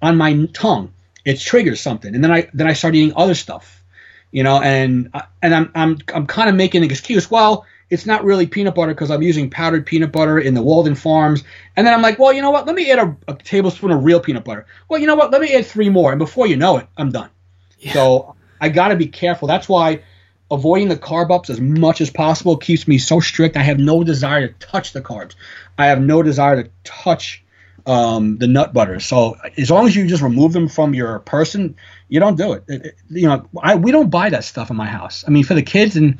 on 0.00 0.16
my 0.16 0.46
tongue 0.52 0.92
it 1.24 1.38
triggers 1.38 1.80
something, 1.80 2.14
and 2.14 2.24
then 2.24 2.30
I 2.30 2.48
then 2.54 2.66
I 2.66 2.72
start 2.72 2.94
eating 2.94 3.12
other 3.16 3.34
stuff, 3.34 3.82
you 4.30 4.42
know, 4.42 4.60
and 4.60 5.10
and 5.42 5.54
I'm 5.54 5.70
I'm 5.74 5.98
I'm 6.14 6.26
kind 6.26 6.48
of 6.48 6.54
making 6.54 6.82
an 6.82 6.90
excuse. 6.90 7.30
Well, 7.30 7.66
it's 7.90 8.06
not 8.06 8.24
really 8.24 8.46
peanut 8.46 8.74
butter 8.74 8.94
because 8.94 9.10
I'm 9.10 9.22
using 9.22 9.50
powdered 9.50 9.84
peanut 9.84 10.12
butter 10.12 10.38
in 10.38 10.54
the 10.54 10.62
Walden 10.62 10.94
Farms, 10.94 11.44
and 11.76 11.86
then 11.86 11.92
I'm 11.92 12.02
like, 12.02 12.18
well, 12.18 12.32
you 12.32 12.40
know 12.40 12.50
what? 12.50 12.66
Let 12.66 12.76
me 12.76 12.90
add 12.90 12.98
a, 13.00 13.16
a 13.28 13.34
tablespoon 13.34 13.90
of 13.90 14.04
real 14.04 14.20
peanut 14.20 14.44
butter. 14.44 14.66
Well, 14.88 15.00
you 15.00 15.06
know 15.06 15.16
what? 15.16 15.30
Let 15.30 15.40
me 15.40 15.54
add 15.54 15.66
three 15.66 15.88
more, 15.88 16.12
and 16.12 16.18
before 16.18 16.46
you 16.46 16.56
know 16.56 16.78
it, 16.78 16.86
I'm 16.96 17.10
done. 17.10 17.30
Yeah. 17.78 17.92
So 17.92 18.36
I 18.60 18.68
got 18.68 18.88
to 18.88 18.96
be 18.96 19.08
careful. 19.08 19.48
That's 19.48 19.68
why 19.68 20.02
avoiding 20.50 20.88
the 20.88 20.96
carb 20.96 21.30
ups 21.30 21.50
as 21.50 21.60
much 21.60 22.00
as 22.00 22.10
possible 22.10 22.56
keeps 22.56 22.86
me 22.86 22.98
so 22.98 23.20
strict. 23.20 23.56
I 23.56 23.62
have 23.62 23.78
no 23.78 24.04
desire 24.04 24.48
to 24.48 24.54
touch 24.54 24.92
the 24.92 25.00
carbs. 25.00 25.34
I 25.78 25.86
have 25.86 26.00
no 26.00 26.22
desire 26.22 26.62
to 26.62 26.70
touch 26.84 27.44
um, 27.86 28.38
the 28.38 28.46
nut 28.46 28.72
butter. 28.72 29.00
So 29.00 29.36
as 29.56 29.70
long 29.70 29.86
as 29.86 29.96
you 29.96 30.06
just 30.06 30.22
remove 30.22 30.52
them 30.52 30.68
from 30.68 30.94
your 30.94 31.20
person, 31.20 31.76
you 32.08 32.20
don't 32.20 32.36
do 32.36 32.52
it. 32.52 32.64
it, 32.68 32.86
it 32.86 32.94
you 33.08 33.28
know, 33.28 33.48
I, 33.62 33.76
we 33.76 33.92
don't 33.92 34.10
buy 34.10 34.30
that 34.30 34.44
stuff 34.44 34.70
in 34.70 34.76
my 34.76 34.86
house. 34.86 35.24
I 35.26 35.30
mean, 35.30 35.44
for 35.44 35.54
the 35.54 35.62
kids 35.62 35.96
and 35.96 36.18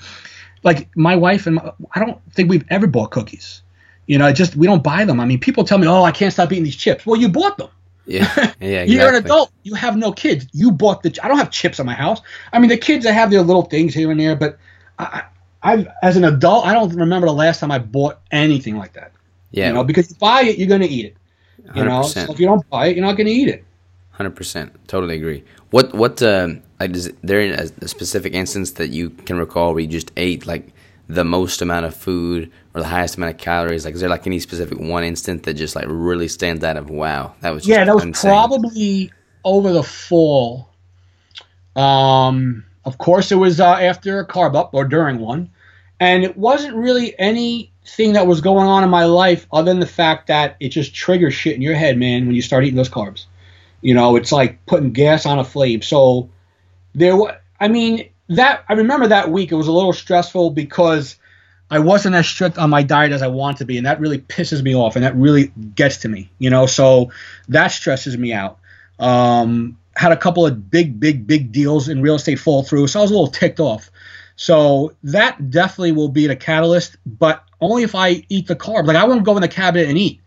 like 0.62 0.88
my 0.96 1.16
wife 1.16 1.46
and 1.46 1.56
my, 1.56 1.72
I 1.94 2.00
don't 2.00 2.20
think 2.32 2.50
we've 2.50 2.64
ever 2.70 2.86
bought 2.86 3.10
cookies. 3.10 3.62
You 4.06 4.18
know, 4.18 4.32
just 4.32 4.56
we 4.56 4.66
don't 4.66 4.82
buy 4.82 5.04
them. 5.04 5.20
I 5.20 5.24
mean, 5.24 5.38
people 5.38 5.64
tell 5.64 5.78
me, 5.78 5.86
"Oh, 5.86 6.02
I 6.02 6.10
can't 6.10 6.32
stop 6.32 6.50
eating 6.52 6.64
these 6.64 6.76
chips." 6.76 7.06
Well, 7.06 7.20
you 7.20 7.28
bought 7.28 7.58
them. 7.58 7.68
Yeah, 8.06 8.22
yeah. 8.36 8.82
Exactly. 8.82 8.94
You're 8.94 9.08
an 9.08 9.14
adult. 9.14 9.52
You 9.62 9.74
have 9.74 9.96
no 9.96 10.12
kids. 10.12 10.46
You 10.52 10.72
bought 10.72 11.02
the. 11.02 11.16
I 11.22 11.28
don't 11.28 11.38
have 11.38 11.50
chips 11.50 11.78
in 11.78 11.86
my 11.86 11.94
house. 11.94 12.20
I 12.52 12.58
mean, 12.58 12.70
the 12.70 12.76
kids 12.76 13.04
they 13.04 13.12
have 13.12 13.30
their 13.30 13.42
little 13.42 13.62
things 13.62 13.94
here 13.94 14.10
and 14.10 14.18
there, 14.18 14.34
but 14.34 14.58
I, 14.98 15.22
I've 15.62 15.88
as 16.02 16.16
an 16.16 16.24
adult, 16.24 16.66
I 16.66 16.72
don't 16.72 16.92
remember 16.94 17.26
the 17.26 17.32
last 17.32 17.60
time 17.60 17.70
I 17.70 17.78
bought 17.78 18.20
anything 18.30 18.76
like 18.76 18.94
that. 18.94 19.12
Yeah. 19.52 19.68
You 19.68 19.74
know, 19.74 19.84
because 19.84 20.10
you 20.10 20.16
buy 20.16 20.42
it, 20.42 20.58
you're 20.58 20.68
going 20.68 20.80
to 20.80 20.88
eat 20.88 21.06
it. 21.06 21.16
You 21.74 21.82
100%. 21.82 21.86
know, 21.86 22.02
so 22.02 22.32
if 22.32 22.40
you 22.40 22.46
don't 22.46 22.68
buy 22.70 22.86
it, 22.86 22.96
you're 22.96 23.04
not 23.04 23.16
going 23.16 23.26
to 23.26 23.32
eat 23.32 23.48
it. 23.48 23.64
Hundred 24.10 24.36
percent, 24.36 24.76
totally 24.86 25.16
agree. 25.16 25.44
What 25.70 25.94
what 25.94 26.20
uh, 26.22 26.54
like 26.80 26.96
is 26.96 27.12
there 27.22 27.40
a, 27.40 27.68
a 27.82 27.88
specific 27.88 28.32
instance 28.32 28.72
that 28.72 28.88
you 28.88 29.10
can 29.10 29.38
recall 29.38 29.74
where 29.74 29.82
you 29.82 29.86
just 29.86 30.10
ate 30.16 30.46
like 30.46 30.72
the 31.08 31.24
most 31.24 31.60
amount 31.60 31.84
of 31.84 31.94
food 31.94 32.50
or 32.74 32.80
the 32.80 32.86
highest 32.86 33.16
amount 33.16 33.34
of 33.34 33.38
calories? 33.38 33.84
Like, 33.84 33.94
is 33.94 34.00
there 34.00 34.08
like 34.08 34.26
any 34.26 34.40
specific 34.40 34.78
one 34.78 35.04
instant 35.04 35.42
that 35.42 35.54
just 35.54 35.76
like 35.76 35.84
really 35.88 36.28
stands 36.28 36.64
out 36.64 36.76
of 36.76 36.88
wow? 36.88 37.34
That 37.40 37.50
was 37.50 37.68
yeah, 37.68 37.84
that 37.84 37.94
was 37.94 38.04
insane. 38.04 38.30
probably 38.30 39.12
over 39.44 39.72
the 39.72 39.82
fall. 39.82 40.70
Um, 41.76 42.64
of 42.84 42.98
course, 42.98 43.30
it 43.30 43.36
was 43.36 43.60
uh, 43.60 43.74
after 43.74 44.18
a 44.18 44.26
carb 44.26 44.56
up 44.56 44.70
or 44.72 44.86
during 44.86 45.18
one, 45.18 45.50
and 45.98 46.24
it 46.24 46.36
wasn't 46.36 46.74
really 46.74 47.18
anything 47.18 48.14
that 48.14 48.26
was 48.26 48.40
going 48.40 48.66
on 48.66 48.84
in 48.84 48.90
my 48.90 49.04
life 49.04 49.46
other 49.52 49.70
than 49.70 49.80
the 49.80 49.86
fact 49.86 50.28
that 50.28 50.56
it 50.60 50.70
just 50.70 50.94
triggers 50.94 51.34
shit 51.34 51.56
in 51.56 51.62
your 51.62 51.74
head, 51.74 51.98
man, 51.98 52.26
when 52.26 52.34
you 52.34 52.42
start 52.42 52.64
eating 52.64 52.76
those 52.76 52.88
carbs. 52.88 53.26
You 53.82 53.94
know, 53.94 54.16
it's 54.16 54.32
like 54.32 54.64
putting 54.66 54.92
gas 54.92 55.26
on 55.26 55.38
a 55.38 55.44
flame. 55.44 55.82
So 55.82 56.28
there 56.94 57.16
was, 57.16 57.34
I 57.58 57.68
mean, 57.68 58.10
that 58.28 58.64
I 58.68 58.74
remember 58.74 59.08
that 59.08 59.30
week 59.30 59.52
it 59.52 59.56
was 59.56 59.66
a 59.66 59.72
little 59.72 59.92
stressful 59.92 60.50
because 60.50 61.16
I 61.70 61.78
wasn't 61.78 62.16
as 62.16 62.26
strict 62.26 62.58
on 62.58 62.70
my 62.70 62.82
diet 62.82 63.12
as 63.12 63.22
I 63.22 63.28
want 63.28 63.58
to 63.58 63.64
be, 63.64 63.76
and 63.76 63.86
that 63.86 64.00
really 64.00 64.18
pisses 64.18 64.62
me 64.62 64.74
off, 64.74 64.96
and 64.96 65.04
that 65.04 65.14
really 65.14 65.52
gets 65.74 65.98
to 65.98 66.08
me, 66.08 66.30
you 66.38 66.50
know. 66.50 66.66
So 66.66 67.12
that 67.48 67.68
stresses 67.68 68.16
me 68.18 68.32
out. 68.32 68.58
Um, 68.98 69.78
had 69.94 70.12
a 70.12 70.16
couple 70.16 70.46
of 70.46 70.70
big, 70.70 70.98
big, 70.98 71.26
big 71.26 71.52
deals 71.52 71.88
in 71.88 72.02
real 72.02 72.16
estate 72.16 72.38
fall 72.38 72.62
through, 72.62 72.88
so 72.88 73.00
I 73.00 73.02
was 73.02 73.10
a 73.10 73.14
little 73.14 73.28
ticked 73.28 73.60
off. 73.60 73.90
So 74.36 74.94
that 75.04 75.50
definitely 75.50 75.92
will 75.92 76.08
be 76.08 76.26
the 76.26 76.34
catalyst, 76.34 76.96
but 77.04 77.44
only 77.60 77.82
if 77.82 77.94
I 77.94 78.24
eat 78.28 78.46
the 78.46 78.56
carb. 78.56 78.86
Like 78.86 78.96
I 78.96 79.04
won't 79.04 79.24
go 79.24 79.36
in 79.36 79.42
the 79.42 79.48
cabinet 79.48 79.88
and 79.88 79.98
eat, 79.98 80.20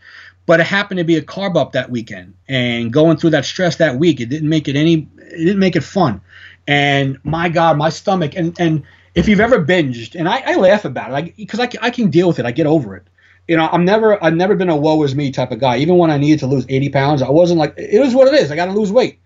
but 0.46 0.60
it 0.60 0.68
happened 0.68 1.00
to 1.00 1.04
be 1.04 1.18
a 1.18 1.22
carb 1.22 1.58
up 1.58 1.74
that 1.74 1.90
weekend, 1.90 2.36
and 2.48 2.94
going 2.94 3.18
through 3.18 3.32
that 3.32 3.46
stress 3.46 3.78
that 3.78 3.98
week, 3.98 4.22
it 4.22 4.28
didn't 4.28 4.50
make 4.50 4.68
it 4.68 4.76
any, 4.76 5.10
it 5.18 5.38
didn't 5.38 5.60
make 5.60 5.76
it 5.76 5.84
fun. 5.84 6.22
And 6.68 7.20
my 7.24 7.50
God, 7.50 7.78
my 7.78 7.90
stomach, 7.90 8.34
and 8.36 8.60
and 8.60 8.84
if 9.16 9.28
you've 9.28 9.40
ever 9.40 9.64
binged, 9.64 10.16
and 10.16 10.28
I, 10.28 10.40
I 10.40 10.56
laugh 10.56 10.86
about 10.86 11.28
it, 11.28 11.36
because 11.36 11.60
I, 11.60 11.70
I 11.82 11.90
can 11.90 12.10
deal 12.10 12.28
with 12.28 12.40
it, 12.40 12.46
I 12.46 12.52
get 12.52 12.66
over 12.66 12.96
it. 12.96 13.04
You 13.48 13.58
know, 13.58 13.68
I'm 13.70 13.84
never, 13.84 14.24
I've 14.24 14.36
never 14.36 14.56
been 14.56 14.70
a 14.70 14.76
woe 14.76 15.04
is 15.04 15.14
me 15.14 15.32
type 15.32 15.52
of 15.52 15.60
guy. 15.60 15.78
Even 15.78 15.98
when 15.98 16.10
I 16.10 16.18
needed 16.18 16.40
to 16.40 16.48
lose 16.48 16.66
80 16.70 16.90
pounds, 16.90 17.22
I 17.22 17.30
wasn't 17.30 17.60
like 17.60 17.74
it 17.78 17.94
is 17.94 18.16
what 18.16 18.28
it 18.28 18.34
is. 18.36 18.52
I 18.52 18.56
got 18.56 18.66
to 18.66 18.72
lose 18.72 18.92
weight, 18.92 19.20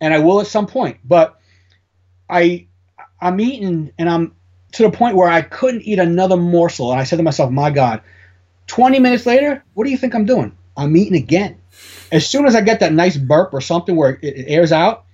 and 0.00 0.12
I 0.12 0.18
will 0.18 0.40
at 0.40 0.48
some 0.48 0.66
point. 0.66 0.98
But 1.04 1.38
I, 2.28 2.66
I'm 3.20 3.40
eating, 3.40 3.92
and 3.98 4.08
I'm 4.10 4.34
to 4.72 4.82
the 4.82 4.90
point 4.90 5.16
where 5.16 5.28
I 5.28 5.42
couldn't 5.42 5.82
eat 5.82 5.98
another 5.98 6.36
morsel. 6.36 6.90
And 6.90 7.00
I 7.00 7.04
said 7.04 7.16
to 7.16 7.22
myself, 7.22 7.50
my 7.50 7.70
God, 7.70 8.02
20 8.66 8.98
minutes 8.98 9.26
later, 9.26 9.64
what 9.74 9.84
do 9.84 9.90
you 9.90 9.96
think 9.96 10.14
I'm 10.14 10.26
doing? 10.26 10.56
I'm 10.76 10.96
eating 10.96 11.16
again. 11.16 11.60
As 12.12 12.26
soon 12.26 12.46
as 12.46 12.54
I 12.54 12.60
get 12.60 12.80
that 12.80 12.92
nice 12.92 13.16
burp 13.16 13.54
or 13.54 13.60
something 13.60 13.96
where 13.96 14.18
it, 14.22 14.36
it 14.36 14.46
airs 14.48 14.72
out, 14.72 15.04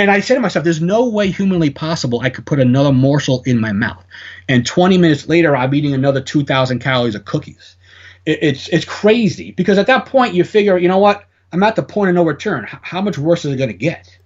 and 0.00 0.10
I 0.10 0.20
said 0.20 0.36
to 0.36 0.40
myself, 0.40 0.64
there's 0.64 0.80
no 0.80 1.10
way 1.10 1.30
humanly 1.30 1.68
possible 1.68 2.20
I 2.20 2.30
could 2.30 2.46
put 2.46 2.58
another 2.58 2.90
morsel 2.90 3.42
in 3.44 3.60
my 3.60 3.72
mouth. 3.72 4.02
And 4.48 4.64
20 4.64 4.96
minutes 4.96 5.28
later, 5.28 5.54
I'm 5.54 5.74
eating 5.74 5.92
another 5.92 6.22
2,000 6.22 6.78
calories 6.78 7.14
of 7.14 7.26
cookies. 7.26 7.76
It, 8.24 8.38
it's 8.40 8.68
it's 8.68 8.86
crazy 8.86 9.50
because 9.50 9.76
at 9.76 9.88
that 9.88 10.06
point 10.06 10.32
you 10.32 10.42
figure, 10.42 10.78
you 10.78 10.88
know 10.88 10.96
what? 10.96 11.24
I'm 11.52 11.62
at 11.62 11.76
the 11.76 11.82
point 11.82 12.08
of 12.08 12.14
no 12.14 12.24
return. 12.24 12.66
How 12.66 13.02
much 13.02 13.18
worse 13.18 13.44
is 13.44 13.52
it 13.52 13.58
going 13.58 13.68
to 13.68 13.76
get? 13.76 14.18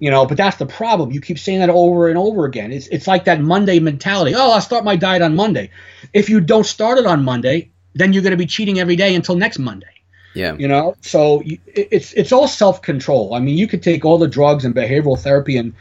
You 0.00 0.10
know, 0.10 0.26
but 0.26 0.36
that's 0.36 0.56
the 0.56 0.66
problem. 0.66 1.12
You 1.12 1.20
keep 1.20 1.38
saying 1.38 1.60
that 1.60 1.70
over 1.70 2.08
and 2.08 2.18
over 2.18 2.44
again. 2.44 2.72
It's 2.72 2.88
it's 2.88 3.06
like 3.06 3.26
that 3.26 3.40
Monday 3.40 3.78
mentality. 3.78 4.34
Oh, 4.34 4.50
I'll 4.50 4.60
start 4.60 4.84
my 4.84 4.96
diet 4.96 5.22
on 5.22 5.36
Monday. 5.36 5.70
If 6.12 6.30
you 6.30 6.40
don't 6.40 6.66
start 6.66 6.98
it 6.98 7.06
on 7.06 7.24
Monday, 7.24 7.70
then 7.94 8.12
you're 8.12 8.24
going 8.24 8.32
to 8.32 8.36
be 8.36 8.46
cheating 8.46 8.80
every 8.80 8.96
day 8.96 9.14
until 9.14 9.36
next 9.36 9.60
Monday. 9.60 9.91
Yeah. 10.34 10.54
You 10.54 10.68
know, 10.68 10.96
so 11.00 11.42
it's 11.44 12.12
it's 12.12 12.32
all 12.32 12.48
self 12.48 12.82
control. 12.82 13.34
I 13.34 13.40
mean, 13.40 13.56
you 13.56 13.66
could 13.66 13.82
take 13.82 14.04
all 14.04 14.18
the 14.18 14.28
drugs 14.28 14.64
and 14.64 14.74
behavioral 14.74 15.18
therapy 15.18 15.56
and 15.56 15.74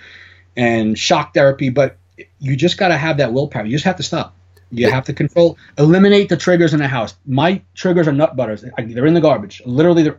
and 0.56 0.98
shock 0.98 1.34
therapy, 1.34 1.70
but 1.70 1.98
you 2.40 2.56
just 2.56 2.78
got 2.78 2.90
to 2.90 2.98
have 2.98 3.18
that 3.18 3.34
willpower. 3.34 3.66
You 3.66 3.72
just 3.72 3.86
have 3.86 3.98
to 3.98 4.04
stop. 4.04 4.36
You 4.72 4.90
have 4.90 5.06
to 5.06 5.14
control, 5.14 5.58
eliminate 5.78 6.30
the 6.30 6.38
triggers 6.38 6.74
in 6.74 6.80
the 6.80 6.88
house. 6.88 7.16
My 7.26 7.62
triggers 7.76 8.08
are 8.08 8.14
nut 8.14 8.38
butters. 8.38 8.64
They're 8.78 9.06
in 9.06 9.14
the 9.14 9.22
garbage, 9.22 9.62
literally. 9.66 10.10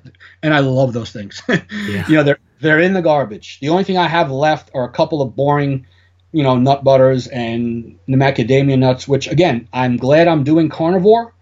And 0.43 0.53
I 0.53 0.59
love 0.59 0.93
those 0.93 1.11
things. 1.11 1.43
yeah. 1.49 2.07
You 2.07 2.17
know, 2.17 2.23
they're 2.23 2.39
they're 2.61 2.81
in 2.81 2.93
the 2.93 3.03
garbage. 3.03 3.61
The 3.61 3.71
only 3.71 3.85
thing 3.85 3.97
I 3.97 4.09
have 4.09 4.31
left 4.31 4.71
are 4.75 4.85
a 4.85 4.91
couple 4.91 5.23
of 5.23 5.35
boring, 5.35 5.87
you 6.33 6.43
know, 6.43 6.57
nut 6.57 6.85
butters 6.85 7.29
and 7.29 7.99
the 8.07 8.17
macadamia 8.17 8.79
nuts. 8.79 9.09
Which 9.09 9.27
again, 9.27 9.69
I'm 9.73 9.97
glad 9.97 10.29
I'm 10.29 10.45
doing 10.45 10.69
carnivore 10.69 11.33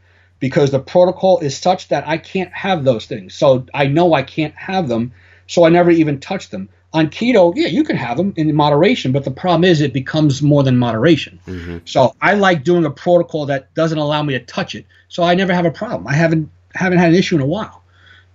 because 0.41 0.71
the 0.71 0.81
protocol 0.81 1.39
is 1.39 1.57
such 1.57 1.89
that 1.89 2.09
I 2.09 2.19
can't 2.19 2.53
have 2.53 2.83
those 2.83 3.07
things. 3.07 3.35
So 3.35 3.67
I 3.73 3.87
know 3.87 4.15
I 4.15 4.23
can't 4.23 4.55
have 4.55 4.89
them, 4.89 5.13
so 5.47 5.65
I 5.65 5.69
never 5.69 5.91
even 5.91 6.19
touch 6.19 6.49
them. 6.49 6.69
On 6.93 7.09
keto, 7.09 7.53
yeah, 7.55 7.69
you 7.69 7.85
can 7.85 7.95
have 7.95 8.17
them 8.17 8.35
in 8.37 8.53
moderation, 8.53 9.13
but 9.13 9.25
the 9.25 9.31
problem 9.31 9.63
is 9.63 9.81
it 9.81 9.93
becomes 9.93 10.43
more 10.43 10.65
than 10.65 10.77
moderation. 10.77 11.39
Mm-hmm. 11.47 11.79
So 11.85 12.17
I 12.21 12.35
like 12.35 12.65
doing 12.65 12.85
a 12.85 12.91
protocol 12.91 13.47
that 13.47 13.73
doesn't 13.75 13.99
allow 13.99 14.25
me 14.25 14.33
to 14.33 14.45
touch 14.45 14.75
it. 14.75 14.87
So 15.09 15.23
I 15.23 15.35
never 15.35 15.55
have 15.55 15.67
a 15.67 15.71
problem. 15.71 16.09
I 16.09 16.15
haven't 16.15 16.51
haven't 16.75 16.99
had 16.99 17.11
an 17.11 17.15
issue 17.15 17.37
in 17.37 17.43
a 17.43 17.47
while. 17.47 17.85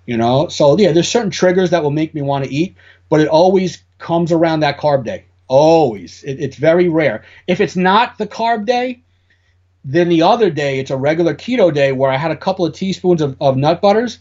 You 0.05 0.17
know, 0.17 0.47
so 0.47 0.77
yeah, 0.77 0.91
there's 0.91 1.09
certain 1.09 1.31
triggers 1.31 1.71
that 1.71 1.83
will 1.83 1.91
make 1.91 2.13
me 2.13 2.21
want 2.21 2.45
to 2.45 2.51
eat, 2.51 2.75
but 3.09 3.19
it 3.19 3.27
always 3.27 3.83
comes 3.97 4.31
around 4.31 4.59
that 4.61 4.77
carb 4.77 5.03
day. 5.03 5.25
Always. 5.47 6.23
It, 6.23 6.39
it's 6.39 6.55
very 6.55 6.87
rare. 6.87 7.23
If 7.47 7.59
it's 7.59 7.75
not 7.75 8.17
the 8.17 8.27
carb 8.27 8.65
day, 8.65 9.01
then 9.85 10.09
the 10.09 10.23
other 10.23 10.49
day 10.49 10.79
it's 10.79 10.89
a 10.89 10.97
regular 10.97 11.35
keto 11.35 11.73
day 11.73 11.91
where 11.91 12.11
I 12.11 12.17
had 12.17 12.31
a 12.31 12.35
couple 12.35 12.65
of 12.65 12.73
teaspoons 12.73 13.21
of, 13.21 13.37
of 13.39 13.55
nut 13.55 13.81
butters, 13.81 14.17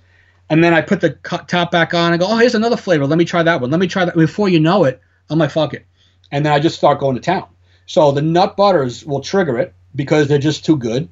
and 0.50 0.62
then 0.62 0.74
I 0.74 0.82
put 0.82 1.00
the 1.00 1.10
top 1.48 1.70
back 1.70 1.94
on 1.94 2.12
and 2.12 2.20
go, 2.20 2.26
oh, 2.28 2.36
here's 2.36 2.54
another 2.54 2.76
flavor. 2.76 3.06
Let 3.06 3.18
me 3.18 3.24
try 3.24 3.42
that 3.42 3.62
one. 3.62 3.70
Let 3.70 3.80
me 3.80 3.86
try 3.86 4.04
that. 4.04 4.14
Before 4.14 4.48
you 4.48 4.60
know 4.60 4.84
it, 4.84 5.00
I'm 5.30 5.38
like, 5.38 5.50
fuck 5.50 5.72
it, 5.72 5.86
and 6.30 6.44
then 6.44 6.52
I 6.52 6.60
just 6.60 6.76
start 6.76 7.00
going 7.00 7.16
to 7.16 7.20
town. 7.22 7.48
So 7.86 8.12
the 8.12 8.22
nut 8.22 8.56
butters 8.56 9.04
will 9.04 9.20
trigger 9.20 9.58
it 9.58 9.74
because 9.96 10.28
they're 10.28 10.38
just 10.38 10.64
too 10.64 10.76
good. 10.76 11.08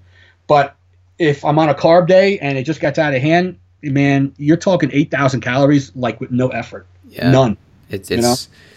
But 0.46 0.76
if 1.18 1.44
I'm 1.44 1.58
on 1.58 1.70
a 1.70 1.74
carb 1.74 2.06
day 2.06 2.38
and 2.38 2.58
it 2.58 2.64
just 2.64 2.80
gets 2.80 2.98
out 2.98 3.14
of 3.14 3.22
hand, 3.22 3.58
man, 3.82 4.34
you're 4.36 4.58
talking 4.58 4.90
eight 4.92 5.10
thousand 5.10 5.40
calories 5.40 5.96
like 5.96 6.20
with 6.20 6.30
no 6.30 6.48
effort, 6.48 6.86
yeah. 7.08 7.30
none. 7.30 7.56
It's 7.88 8.10
it's. 8.10 8.22
You 8.22 8.22
know? 8.22 8.34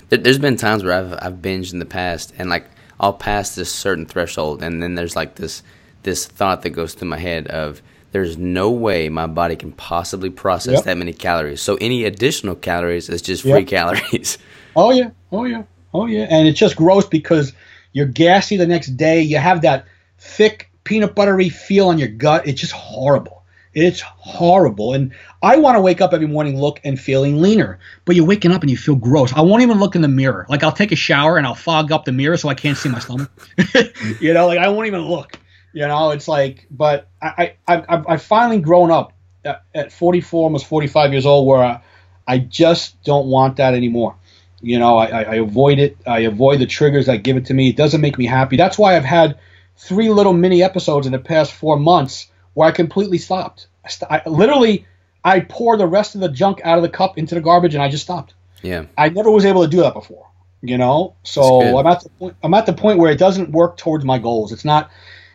there, 0.09 0.19
there's 0.19 0.39
been 0.39 0.55
times 0.55 0.85
where 0.85 0.93
I've 0.93 1.13
I've 1.21 1.33
binged 1.41 1.73
in 1.73 1.79
the 1.79 1.85
past 1.85 2.33
and 2.37 2.49
like 2.49 2.65
I'll 2.99 3.13
pass 3.13 3.55
this 3.55 3.71
certain 3.71 4.05
threshold 4.05 4.63
and 4.63 4.81
then 4.81 4.95
there's 4.95 5.15
like 5.15 5.35
this 5.35 5.63
this 6.03 6.25
thought 6.25 6.61
that 6.61 6.69
goes 6.71 6.93
through 6.93 7.09
my 7.09 7.17
head 7.17 7.47
of 7.47 7.81
there's 8.11 8.37
no 8.37 8.71
way 8.71 9.09
my 9.09 9.27
body 9.27 9.55
can 9.55 9.71
possibly 9.73 10.29
process 10.29 10.75
yep. 10.75 10.83
that 10.85 10.97
many 10.97 11.11
calories. 11.11 11.61
So 11.61 11.77
any 11.81 12.05
additional 12.05 12.55
calories 12.55 13.09
is 13.09 13.21
just 13.21 13.41
free 13.41 13.59
yep. 13.59 13.67
calories. 13.67 14.37
Oh 14.77 14.91
yeah, 14.91 15.11
oh 15.31 15.45
yeah, 15.45 15.63
Oh 15.95 16.07
yeah, 16.07 16.27
and 16.29 16.45
it's 16.45 16.59
just 16.59 16.75
gross 16.75 17.07
because 17.07 17.53
you're 17.93 18.05
gassy 18.05 18.57
the 18.57 18.67
next 18.67 18.97
day. 18.97 19.21
You 19.21 19.37
have 19.37 19.61
that 19.61 19.85
thick 20.19 20.69
peanut 20.83 21.15
buttery 21.15 21.47
feel 21.47 21.87
on 21.87 21.97
your 21.97 22.09
gut. 22.09 22.45
It's 22.45 22.59
just 22.59 22.73
horrible. 22.73 23.34
It's 23.75 23.99
horrible. 23.99 24.93
And 24.93 25.13
I 25.43 25.57
want 25.57 25.75
to 25.75 25.81
wake 25.81 25.99
up 25.99 26.13
every 26.13 26.27
morning, 26.27 26.59
look 26.59 26.79
and 26.85 26.97
feeling 26.99 27.41
leaner. 27.41 27.77
But 28.05 28.15
you're 28.15 28.25
waking 28.25 28.53
up 28.53 28.61
and 28.61 28.71
you 28.71 28.77
feel 28.77 28.95
gross. 28.95 29.33
I 29.33 29.41
won't 29.41 29.63
even 29.63 29.79
look 29.79 29.95
in 29.95 30.01
the 30.01 30.07
mirror. 30.07 30.45
Like 30.49 30.63
I'll 30.63 30.71
take 30.71 30.93
a 30.93 30.95
shower 30.95 31.37
and 31.37 31.45
I'll 31.45 31.55
fog 31.55 31.91
up 31.91 32.05
the 32.05 32.13
mirror 32.13 32.37
so 32.37 32.47
I 32.47 32.53
can't 32.55 32.77
see 32.77 32.87
my 32.87 32.99
stomach. 32.99 33.29
you 34.21 34.33
know, 34.33 34.47
like 34.47 34.59
I 34.59 34.69
won't 34.69 34.87
even 34.87 35.01
look. 35.01 35.37
You 35.73 35.85
know, 35.87 36.11
it's 36.11 36.29
like, 36.29 36.65
but 36.71 37.09
I, 37.21 37.55
I, 37.67 37.75
I, 37.75 38.03
I 38.13 38.17
finally 38.17 38.59
grown 38.59 38.91
up 38.91 39.11
at, 39.43 39.63
at 39.75 39.91
44, 39.91 40.43
almost 40.43 40.67
45 40.67 41.11
years 41.11 41.25
old, 41.25 41.45
where 41.45 41.61
I, 41.61 41.81
I 42.25 42.37
just 42.37 43.03
don't 43.03 43.27
want 43.27 43.57
that 43.57 43.73
anymore. 43.73 44.15
You 44.61 44.79
know, 44.79 44.97
I, 44.97 45.07
I 45.07 45.35
avoid 45.35 45.79
it. 45.79 45.97
I 46.07 46.19
avoid 46.19 46.61
the 46.61 46.65
triggers 46.65 47.07
that 47.07 47.23
give 47.23 47.35
it 47.35 47.47
to 47.47 47.53
me. 47.53 47.69
It 47.69 47.75
doesn't 47.75 47.99
make 47.99 48.17
me 48.17 48.25
happy. 48.25 48.55
That's 48.55 48.77
why 48.77 48.95
I've 48.95 49.03
had 49.03 49.37
three 49.75 50.09
little 50.09 50.31
mini 50.31 50.63
episodes 50.63 51.07
in 51.07 51.11
the 51.11 51.19
past 51.19 51.51
four 51.51 51.77
months 51.77 52.27
where 52.55 52.67
I 52.67 52.71
completely 52.71 53.19
stopped. 53.19 53.67
I, 53.85 53.89
st- 53.89 54.11
I 54.11 54.27
literally 54.27 54.87
I 55.23 55.41
pour 55.41 55.77
the 55.77 55.87
rest 55.87 56.15
of 56.15 56.21
the 56.21 56.29
junk 56.29 56.61
out 56.63 56.77
of 56.77 56.81
the 56.81 56.89
cup 56.89 57.17
into 57.17 57.35
the 57.35 57.41
garbage 57.41 57.75
and 57.75 57.83
I 57.83 57.89
just 57.89 58.03
stopped. 58.03 58.33
Yeah. 58.63 58.85
I 58.97 59.09
never 59.09 59.29
was 59.29 59.45
able 59.45 59.63
to 59.63 59.69
do 59.69 59.81
that 59.81 59.93
before. 59.93 60.27
You 60.61 60.79
know, 60.79 61.15
so 61.21 61.77
I'm 61.77 61.85
at 61.85 62.01
the 62.01 62.09
point. 62.09 62.35
I'm 62.41 62.53
at 62.55 62.65
the 62.65 62.73
point 62.73 62.97
where 62.97 63.11
it 63.11 63.19
doesn't 63.19 63.51
work 63.51 63.77
towards 63.77 64.03
my 64.03 64.17
goals. 64.17 64.51
It's 64.51 64.65
not. 64.65 64.89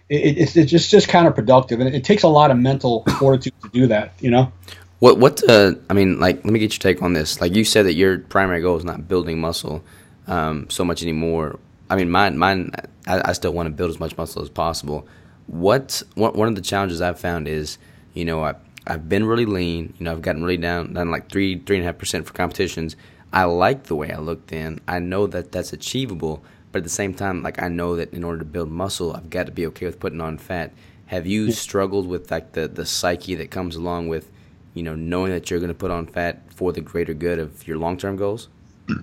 It, 0.08 0.38
it's 0.38 0.56
it's 0.56 0.68
just 0.68 0.90
just 0.90 1.06
counterproductive, 1.06 1.80
and 1.80 1.94
it 1.94 2.02
takes 2.02 2.24
a 2.24 2.28
lot 2.28 2.50
of 2.50 2.56
mental 2.56 3.04
fortitude 3.18 3.52
to 3.62 3.68
do 3.68 3.86
that. 3.86 4.12
You 4.18 4.32
know. 4.32 4.52
What 4.98 5.18
what 5.18 5.48
uh, 5.48 5.74
I 5.88 5.94
mean, 5.94 6.18
like, 6.18 6.36
let 6.44 6.52
me 6.52 6.58
get 6.58 6.72
your 6.72 6.80
take 6.80 7.00
on 7.00 7.12
this. 7.12 7.40
Like 7.40 7.54
you 7.54 7.64
said 7.64 7.86
that 7.86 7.94
your 7.94 8.18
primary 8.18 8.60
goal 8.60 8.76
is 8.76 8.84
not 8.84 9.06
building 9.06 9.40
muscle 9.40 9.84
um, 10.26 10.68
so 10.68 10.84
much 10.84 11.00
anymore. 11.02 11.60
I 11.88 11.94
mean, 11.94 12.10
mine 12.10 12.36
mine 12.36 12.72
I, 13.06 13.22
I 13.26 13.32
still 13.32 13.52
want 13.52 13.68
to 13.68 13.70
build 13.70 13.90
as 13.90 14.00
much 14.00 14.16
muscle 14.16 14.42
as 14.42 14.48
possible. 14.48 15.06
What 15.50 16.02
one 16.14 16.34
one 16.34 16.46
of 16.46 16.54
the 16.54 16.60
challenges 16.60 17.00
I've 17.00 17.18
found 17.18 17.48
is, 17.48 17.76
you 18.14 18.24
know, 18.24 18.44
I 18.44 18.54
I've 18.86 19.08
been 19.08 19.24
really 19.24 19.46
lean. 19.46 19.94
You 19.98 20.04
know, 20.04 20.12
I've 20.12 20.22
gotten 20.22 20.42
really 20.44 20.56
down 20.56 20.92
down 20.92 21.10
like 21.10 21.28
three 21.28 21.58
three 21.58 21.76
and 21.76 21.82
a 21.82 21.86
half 21.86 21.98
percent 21.98 22.24
for 22.24 22.32
competitions. 22.32 22.94
I 23.32 23.44
like 23.44 23.84
the 23.84 23.96
way 23.96 24.12
I 24.12 24.18
look 24.18 24.46
then. 24.46 24.80
I 24.86 25.00
know 25.00 25.26
that 25.26 25.50
that's 25.50 25.72
achievable, 25.72 26.44
but 26.70 26.78
at 26.78 26.84
the 26.84 26.90
same 26.90 27.14
time, 27.14 27.42
like 27.42 27.60
I 27.60 27.68
know 27.68 27.96
that 27.96 28.12
in 28.12 28.22
order 28.22 28.38
to 28.38 28.44
build 28.44 28.70
muscle, 28.70 29.12
I've 29.14 29.28
got 29.28 29.46
to 29.46 29.52
be 29.52 29.66
okay 29.66 29.86
with 29.86 29.98
putting 29.98 30.20
on 30.20 30.38
fat. 30.38 30.72
Have 31.06 31.26
you 31.26 31.50
struggled 31.50 32.06
with 32.06 32.30
like 32.30 32.52
the 32.52 32.68
the 32.68 32.86
psyche 32.86 33.34
that 33.34 33.50
comes 33.50 33.74
along 33.74 34.06
with, 34.06 34.30
you 34.74 34.84
know, 34.84 34.94
knowing 34.94 35.32
that 35.32 35.50
you're 35.50 35.58
going 35.58 35.68
to 35.68 35.74
put 35.74 35.90
on 35.90 36.06
fat 36.06 36.42
for 36.54 36.72
the 36.72 36.80
greater 36.80 37.14
good 37.14 37.40
of 37.40 37.66
your 37.66 37.76
long 37.76 37.96
term 37.96 38.16
goals? 38.16 38.48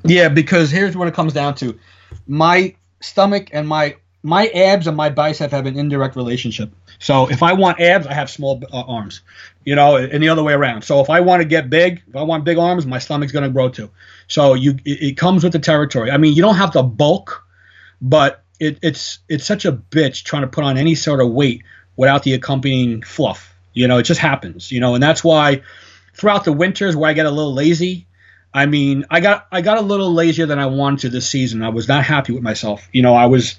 Yeah, 0.06 0.30
because 0.30 0.72
here's 0.72 0.96
what 0.96 1.10
it 1.10 1.14
comes 1.14 1.34
down 1.34 1.56
to: 1.56 1.78
my 2.28 2.74
stomach 3.02 3.50
and 3.52 3.68
my 3.68 3.98
my 4.28 4.48
abs 4.48 4.88
and 4.88 4.98
my 4.98 5.10
bicep 5.10 5.52
have 5.52 5.66
an 5.68 5.80
indirect 5.80 6.18
relationship. 6.18 6.70
So 7.00 7.30
if 7.30 7.42
I 7.42 7.54
want 7.54 7.80
abs, 7.80 8.06
I 8.06 8.14
have 8.14 8.30
small 8.30 8.62
uh, 8.74 8.82
arms, 8.82 9.22
you 9.64 9.74
know, 9.74 9.96
and 9.96 10.22
the 10.22 10.28
other 10.28 10.44
way 10.44 10.52
around. 10.52 10.82
So 10.82 11.00
if 11.00 11.10
I 11.10 11.22
want 11.22 11.42
to 11.42 11.48
get 11.48 11.70
big, 11.70 12.04
if 12.10 12.14
I 12.14 12.24
want 12.24 12.44
big 12.44 12.58
arms, 12.58 12.86
my 12.86 13.00
stomach's 13.00 13.32
going 13.32 13.46
to 13.46 13.50
grow 13.50 13.70
too. 13.70 13.90
So 14.28 14.54
you, 14.54 14.72
it, 14.84 15.02
it, 15.02 15.18
comes 15.18 15.46
with 15.46 15.54
the 15.54 15.60
territory. 15.60 16.12
I 16.12 16.18
mean, 16.18 16.34
you 16.34 16.42
don't 16.42 16.58
have 16.58 16.72
to 16.72 16.84
bulk, 16.84 17.46
but 18.02 18.44
it, 18.60 18.80
it's 18.82 19.20
it's 19.30 19.46
such 19.46 19.64
a 19.64 19.72
bitch 19.72 20.26
trying 20.26 20.42
to 20.42 20.50
put 20.50 20.66
on 20.66 20.78
any 20.78 20.96
sort 20.96 21.22
of 21.22 21.32
weight 21.32 21.64
without 21.96 22.24
the 22.24 22.34
accompanying 22.34 23.04
fluff. 23.04 23.56
You 23.72 23.88
know, 23.88 23.98
it 23.98 24.04
just 24.04 24.20
happens. 24.20 24.74
You 24.74 24.82
know, 24.82 24.94
and 24.94 25.02
that's 25.02 25.24
why 25.24 25.62
throughout 26.16 26.44
the 26.44 26.52
winters 26.52 26.98
where 26.98 27.10
I 27.10 27.14
get 27.14 27.28
a 27.28 27.32
little 27.32 27.54
lazy. 27.54 28.08
I 28.54 28.66
mean, 28.66 29.06
I 29.10 29.22
got 29.22 29.48
I 29.54 29.62
got 29.62 29.78
a 29.78 29.82
little 29.82 30.14
lazier 30.14 30.48
than 30.48 30.60
I 30.60 30.66
wanted 30.66 31.00
to 31.00 31.10
this 31.10 31.30
season. 31.30 31.64
I 31.64 31.70
was 31.70 31.88
not 31.88 32.04
happy 32.04 32.34
with 32.34 32.44
myself. 32.44 32.90
You 32.92 33.04
know, 33.04 33.14
I 33.14 33.28
was 33.28 33.58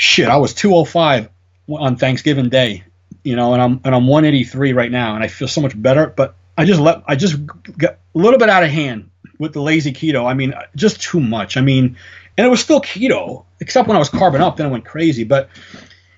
shit. 0.00 0.28
I 0.28 0.38
was 0.38 0.54
205 0.54 1.28
on 1.68 1.96
Thanksgiving 1.96 2.48
Day, 2.48 2.84
you 3.22 3.36
know, 3.36 3.52
and 3.52 3.60
I'm 3.60 3.80
and 3.84 3.94
I'm 3.94 4.06
183 4.06 4.72
right 4.72 4.90
now, 4.90 5.14
and 5.14 5.22
I 5.22 5.28
feel 5.28 5.46
so 5.46 5.60
much 5.60 5.80
better. 5.80 6.06
But 6.06 6.34
I 6.56 6.64
just 6.64 6.80
let 6.80 7.02
I 7.06 7.16
just 7.16 7.36
got 7.76 7.98
a 8.14 8.18
little 8.18 8.38
bit 8.38 8.48
out 8.48 8.62
of 8.62 8.70
hand 8.70 9.10
with 9.38 9.52
the 9.52 9.60
lazy 9.60 9.92
keto. 9.92 10.24
I 10.24 10.32
mean, 10.32 10.54
just 10.74 11.02
too 11.02 11.20
much. 11.20 11.58
I 11.58 11.60
mean, 11.60 11.96
and 12.38 12.46
it 12.46 12.50
was 12.50 12.60
still 12.60 12.80
keto, 12.80 13.44
except 13.60 13.88
when 13.88 13.96
I 13.96 13.98
was 13.98 14.08
carbon 14.08 14.40
up, 14.40 14.56
then 14.56 14.66
I 14.66 14.70
went 14.70 14.86
crazy. 14.86 15.24
But 15.24 15.50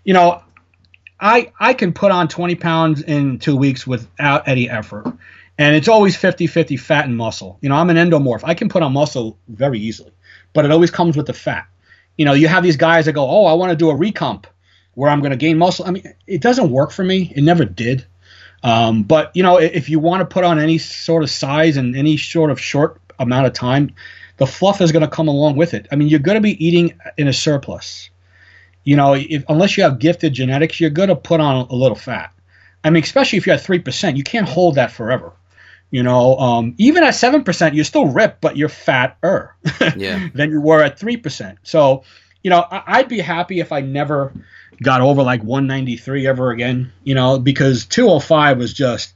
you 0.05 0.15
know, 0.15 0.43
I 1.19 1.53
I 1.59 1.75
can 1.75 1.93
put 1.93 2.13
on 2.13 2.29
20 2.29 2.55
pounds 2.55 3.03
in 3.03 3.41
two 3.41 3.57
weeks 3.57 3.85
without 3.85 4.47
any 4.47 4.71
effort. 4.71 5.13
And 5.59 5.77
it's 5.77 5.89
always 5.89 6.17
50 6.17 6.47
50 6.47 6.77
fat 6.77 7.07
and 7.07 7.17
muscle. 7.17 7.59
You 7.61 7.69
know, 7.69 7.75
I'm 7.75 7.91
an 7.91 7.97
endomorph. 7.97 8.43
I 8.45 8.55
can 8.55 8.69
put 8.69 8.83
on 8.83 8.93
muscle 8.93 9.39
very 9.49 9.81
easily, 9.81 10.13
but 10.53 10.65
it 10.65 10.71
always 10.71 10.93
comes 10.93 11.17
with 11.17 11.27
the 11.27 11.35
fat. 11.35 11.67
You 12.17 12.25
know, 12.25 12.35
you 12.35 12.49
have 12.49 12.63
these 12.63 12.77
guys 12.77 13.07
that 13.07 13.13
go, 13.13 13.29
Oh, 13.29 13.47
I 13.47 13.55
want 13.55 13.71
to 13.71 13.77
do 13.77 13.91
a 13.91 13.95
recomp 13.95 14.45
where 14.95 15.11
I'm 15.11 15.21
going 15.21 15.31
to 15.31 15.37
gain 15.37 15.59
muscle. 15.59 15.87
I 15.87 15.91
mean, 15.91 16.15
it 16.27 16.41
doesn't 16.41 16.71
work 16.71 16.91
for 16.91 17.03
me. 17.03 17.33
It 17.35 17.43
never 17.43 17.65
did. 17.65 18.05
Um, 18.63 19.03
but 19.03 19.35
you 19.35 19.43
know, 19.43 19.57
if 19.57 19.89
you 19.89 19.99
want 19.99 20.21
to 20.21 20.33
put 20.33 20.45
on 20.45 20.59
any 20.59 20.79
sort 20.79 21.23
of 21.23 21.31
size 21.31 21.77
and 21.77 21.97
any 21.97 22.17
sort 22.17 22.51
of 22.51 22.61
short 22.61 23.01
amount 23.19 23.47
of 23.47 23.53
time, 23.53 23.95
the 24.37 24.47
fluff 24.47 24.81
is 24.81 24.93
going 24.93 25.03
to 25.03 25.09
come 25.09 25.29
along 25.29 25.57
with 25.57 25.75
it. 25.75 25.87
I 25.91 25.97
mean, 25.97 26.09
you're 26.09 26.21
going 26.21 26.37
to 26.37 26.43
be 26.43 26.65
eating 26.65 26.99
in 27.17 27.29
a 27.29 27.33
surplus. 27.33 28.11
You 28.85 28.97
know, 28.97 29.15
if, 29.15 29.45
unless 29.49 29.77
you 29.77 29.85
have 29.85 29.99
gifted 29.99 30.33
genetics, 30.33 30.81
you're 30.81 30.91
going 30.91 31.09
to 31.09 31.17
put 31.17 31.41
on 31.41 31.67
a 31.69 31.75
little 31.75 31.97
fat. 31.97 32.33
I 32.85 32.91
mean, 32.91 33.03
especially 33.03 33.39
if 33.39 33.47
you're 33.47 33.55
at 33.55 33.61
three 33.61 33.79
percent, 33.79 34.17
you 34.17 34.25
can't 34.25 34.49
hold 34.49 34.77
that 34.77 34.93
forever. 34.93 35.33
You 35.93 36.03
know, 36.03 36.39
um, 36.39 36.75
even 36.79 37.05
at 37.05 37.15
seven 37.15 37.45
percent, 37.45 37.75
you're 37.75 37.85
still 37.85 38.07
ripped, 38.07 38.41
but 38.41 38.57
you're 38.57 38.71
fatter 38.71 39.55
yeah. 39.97 40.29
than 40.35 40.51
you 40.51 40.61
were 40.61 40.83
at 40.83 40.99
three 40.99 41.19
percent. 41.19 41.59
So, 41.65 42.05
you 42.43 42.49
know, 42.51 42.65
I, 42.69 42.83
I'd 42.87 43.09
be 43.09 43.21
happy 43.21 43.61
if 43.61 43.73
I 43.73 43.83
never 43.83 44.33
got 44.83 45.03
over 45.03 45.23
like 45.23 45.43
193 45.43 46.27
ever 46.27 46.51
again, 46.51 46.93
you 47.05 47.15
know, 47.15 47.39
because 47.39 47.85
205 47.85 48.57
was 48.57 48.73
just 48.73 49.13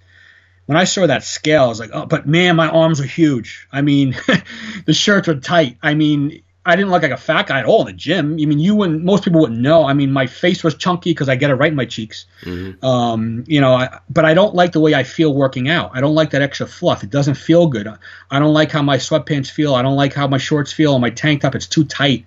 when 0.67 0.77
I 0.77 0.85
saw 0.85 1.07
that 1.07 1.25
scale, 1.25 1.65
I 1.65 1.69
was 1.69 1.81
like, 1.81 1.91
oh, 1.95 2.07
but 2.07 2.27
man, 2.27 2.57
my 2.57 2.69
arms 2.69 3.01
are 3.01 3.07
huge. 3.07 3.67
I 3.73 3.81
mean, 3.81 4.15
the 4.85 4.93
shirts 4.93 5.29
were 5.29 5.37
tight. 5.37 5.79
I 5.83 5.95
mean, 5.95 6.43
I 6.67 6.77
didn't 6.77 6.91
look 6.91 7.03
like 7.03 7.13
a 7.13 7.17
fat 7.17 7.47
guy 7.47 7.61
at 7.61 7.65
all 7.65 7.81
in 7.83 7.87
the 7.87 7.93
gym. 7.93 8.33
I 8.33 8.45
mean, 8.45 8.59
you 8.59 8.75
wouldn't, 8.75 9.05
most 9.05 9.25
people 9.25 9.41
wouldn't 9.41 9.61
know. 9.61 9.85
I 9.85 9.95
mean, 9.95 10.13
my 10.13 10.27
face 10.27 10.65
was 10.65 10.75
chunky 10.75 11.11
because 11.11 11.29
I 11.29 11.37
get 11.37 11.51
it 11.51 11.55
right 11.55 11.71
in 11.71 11.77
my 11.77 11.85
cheeks. 11.85 12.27
Mm-hmm. 12.43 12.85
Um, 12.85 13.45
you 13.47 13.61
know, 13.61 13.75
I, 13.75 14.01
but 14.11 14.25
I 14.25 14.35
don't 14.35 14.55
like 14.55 14.73
the 14.73 14.81
way 14.81 14.95
I 14.95 15.05
feel 15.05 15.33
working 15.33 15.69
out. 15.69 15.93
I 15.95 16.01
don't 16.01 16.15
like 16.15 16.31
that 16.31 16.43
extra 16.43 16.67
fluff. 16.67 17.05
It 17.05 17.11
doesn't 17.11 17.37
feel 17.37 17.69
good. 17.69 17.89
I 18.31 18.39
don't 18.39 18.53
like 18.53 18.73
how 18.73 18.83
my 18.83 18.97
sweatpants 18.97 19.49
feel. 19.51 19.75
I 19.75 19.83
don't 19.83 19.97
like 19.97 20.13
how 20.13 20.27
my 20.27 20.39
shorts 20.39 20.73
feel 20.73 20.95
and 20.95 21.01
my 21.01 21.11
tank 21.11 21.43
top. 21.43 21.55
It's 21.55 21.67
too 21.67 21.85
tight. 21.85 22.27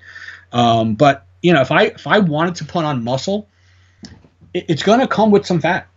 Um, 0.53 0.95
but 0.95 1.25
you 1.41 1.53
know, 1.53 1.61
if 1.61 1.71
I 1.71 1.83
if 1.83 2.07
I 2.07 2.19
wanted 2.19 2.55
to 2.55 2.65
put 2.65 2.85
on 2.85 3.03
muscle, 3.03 3.47
it, 4.53 4.65
it's 4.69 4.83
going 4.83 5.01
to 5.01 5.07
come 5.07 5.31
with 5.31 5.45
some 5.45 5.59
fat. 5.59 5.87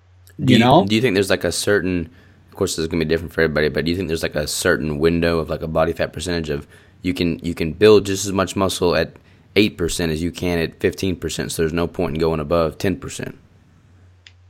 Do 0.42 0.52
you, 0.52 0.58
you 0.58 0.64
know? 0.64 0.84
Do 0.84 0.94
you 0.94 1.00
think 1.00 1.14
there's 1.14 1.30
like 1.30 1.44
a 1.44 1.52
certain 1.52 2.10
of 2.52 2.56
course 2.56 2.76
this 2.76 2.82
is 2.82 2.88
going 2.88 3.00
to 3.00 3.06
be 3.06 3.08
different 3.08 3.32
for 3.32 3.40
everybody, 3.40 3.70
but 3.70 3.86
do 3.86 3.90
you 3.90 3.96
think 3.96 4.08
there's 4.08 4.22
like 4.22 4.34
a 4.34 4.46
certain 4.46 4.98
window 4.98 5.38
of 5.38 5.48
like 5.48 5.62
a 5.62 5.68
body 5.68 5.94
fat 5.94 6.12
percentage 6.12 6.50
of 6.50 6.66
you 7.02 7.12
can 7.12 7.38
you 7.40 7.54
can 7.54 7.72
build 7.72 8.06
just 8.06 8.26
as 8.26 8.32
much 8.32 8.56
muscle 8.56 8.94
at 8.94 9.16
8% 9.56 10.08
as 10.08 10.22
you 10.22 10.32
can 10.32 10.58
at 10.58 10.78
15%, 10.78 11.50
so 11.50 11.62
there's 11.62 11.72
no 11.72 11.86
point 11.86 12.14
in 12.14 12.20
going 12.20 12.40
above 12.40 12.78
10%. 12.78 13.34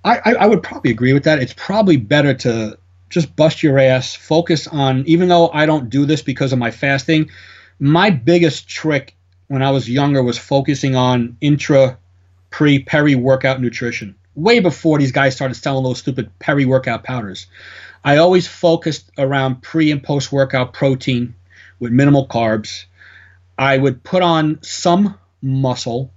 I, 0.05 0.19
I, 0.19 0.35
I 0.35 0.47
would 0.47 0.63
probably 0.63 0.91
agree 0.91 1.13
with 1.13 1.25
that. 1.25 1.41
It's 1.41 1.55
probably 1.57 1.97
better 1.97 2.35
to 2.35 2.79
just 3.09 3.35
bust 3.35 3.63
your 3.63 3.79
ass, 3.79 4.15
focus 4.15 4.67
on, 4.69 5.05
even 5.07 5.29
though 5.29 5.51
I 5.51 5.67
don't 5.67 5.91
do 5.91 6.07
this 6.07 6.23
because 6.23 6.53
of 6.53 6.59
my 6.59 6.71
fasting, 6.71 7.31
my 7.79 8.11
biggest 8.11 8.69
trick 8.69 9.17
when 9.49 9.63
I 9.63 9.71
was 9.71 9.89
younger 9.89 10.23
was 10.23 10.39
focusing 10.39 10.97
on 10.97 11.37
intra, 11.41 11.99
pre, 12.51 12.83
peri 12.83 13.15
workout 13.15 13.61
nutrition. 13.61 14.15
Way 14.35 14.61
before 14.61 14.99
these 14.99 15.13
guys 15.13 15.35
started 15.35 15.55
selling 15.55 15.85
those 15.85 15.99
stupid 15.99 16.31
peri 16.39 16.65
workout 16.65 17.05
powders. 17.05 17.49
I 18.05 18.17
always 18.17 18.49
focused 18.49 19.11
around 19.19 19.63
pre 19.63 19.91
and 19.91 20.03
post 20.03 20.33
workout 20.33 20.73
protein 20.73 21.35
with 21.83 21.91
minimal 21.91 22.29
carbs. 22.29 22.85
I 23.59 23.77
would 23.77 24.05
put 24.05 24.23
on 24.23 24.61
some 24.63 25.19
muscle 25.43 26.13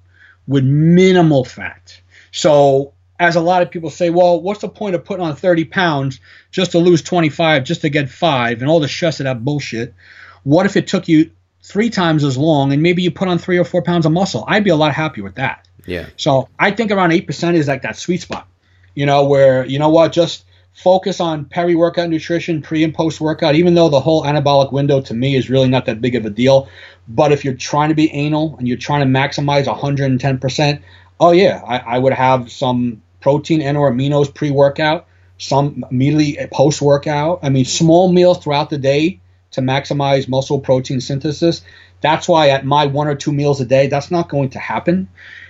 with 0.47 0.63
minimal 0.63 1.43
fat. 1.43 1.99
So, 2.31 2.93
as 3.19 3.35
a 3.35 3.41
lot 3.41 3.63
of 3.63 3.71
people 3.71 3.89
say, 3.89 4.11
well, 4.11 4.39
what's 4.39 4.61
the 4.61 4.69
point 4.69 4.93
of 4.93 5.03
putting 5.03 5.25
on 5.25 5.35
30 5.35 5.65
pounds 5.65 6.19
just 6.51 6.73
to 6.73 6.77
lose 6.77 7.01
25, 7.01 7.63
just 7.63 7.81
to 7.81 7.89
get 7.89 8.09
five, 8.11 8.61
and 8.61 8.69
all 8.69 8.79
the 8.79 8.87
stress 8.87 9.19
of 9.19 9.23
that 9.23 9.43
bullshit? 9.43 9.95
What 10.43 10.67
if 10.67 10.77
it 10.77 10.85
took 10.85 11.07
you 11.07 11.31
three 11.63 11.89
times 11.89 12.23
as 12.23 12.37
long 12.37 12.71
and 12.71 12.83
maybe 12.83 13.01
you 13.01 13.09
put 13.09 13.27
on 13.27 13.39
three 13.39 13.57
or 13.57 13.65
four 13.65 13.81
pounds 13.81 14.05
of 14.05 14.11
muscle? 14.11 14.45
I'd 14.47 14.63
be 14.63 14.69
a 14.69 14.75
lot 14.75 14.93
happier 14.93 15.23
with 15.23 15.35
that. 15.35 15.67
Yeah. 15.87 16.05
So, 16.15 16.47
I 16.59 16.69
think 16.69 16.91
around 16.91 17.09
8% 17.09 17.55
is 17.55 17.67
like 17.67 17.81
that 17.81 17.97
sweet 17.97 18.21
spot, 18.21 18.47
you 18.93 19.07
know, 19.07 19.25
where, 19.25 19.65
you 19.65 19.79
know 19.79 19.89
what, 19.89 20.11
just 20.11 20.45
focus 20.76 21.22
on 21.22 21.45
peri 21.45 21.73
workout 21.73 22.10
nutrition, 22.10 22.61
pre 22.61 22.84
and 22.84 22.93
post 22.93 23.19
workout, 23.22 23.56
even 23.56 23.73
though 23.73 23.89
the 23.89 23.99
whole 23.99 24.23
anabolic 24.23 24.72
window 24.72 25.02
to 25.02 25.14
me 25.14 25.35
is 25.35 25.49
really 25.49 25.69
not 25.69 25.85
that 25.85 26.02
big 26.02 26.15
of 26.15 26.26
a 26.26 26.30
deal. 26.30 26.69
But 27.07 27.31
if 27.31 27.45
you're 27.45 27.56
trying 27.56 27.89
to 27.89 27.95
be 27.95 28.11
anal 28.11 28.56
and 28.57 28.68
you're 28.68 28.77
trying 28.77 29.02
to 29.02 29.19
maximize 29.19 29.65
110%, 29.65 30.81
oh 31.19 31.31
yeah, 31.31 31.61
I, 31.65 31.77
I 31.95 31.97
would 31.97 32.14
have 32.14 32.52
some 32.52 33.02
protein 33.22 33.61
and 33.61 33.77
or 33.77 33.91
aminos 33.91 34.34
pre 34.34 34.52
workout, 34.52 35.07
some 35.38 35.85
immediately 35.89 36.45
post 36.52 36.81
workout. 36.81 37.39
I 37.41 37.49
mean, 37.49 37.65
small 37.65 38.11
meals 38.11 38.43
throughout 38.43 38.69
the 38.69 38.77
day 38.77 39.22
to 39.52 39.61
maximize 39.61 40.27
muscle 40.27 40.60
protein 40.60 40.99
synthesis. 40.99 41.61
That's 42.02 42.27
why 42.27 42.49
at 42.49 42.65
my 42.65 42.88
one 42.88 43.07
or 43.07 43.15
two 43.15 43.31
meals 43.31 43.61
a 43.61 43.65
day, 43.65 43.88
that's 43.88 44.11
not 44.11 44.27
going 44.27 44.49
to 44.49 44.60
happen. 44.60 45.07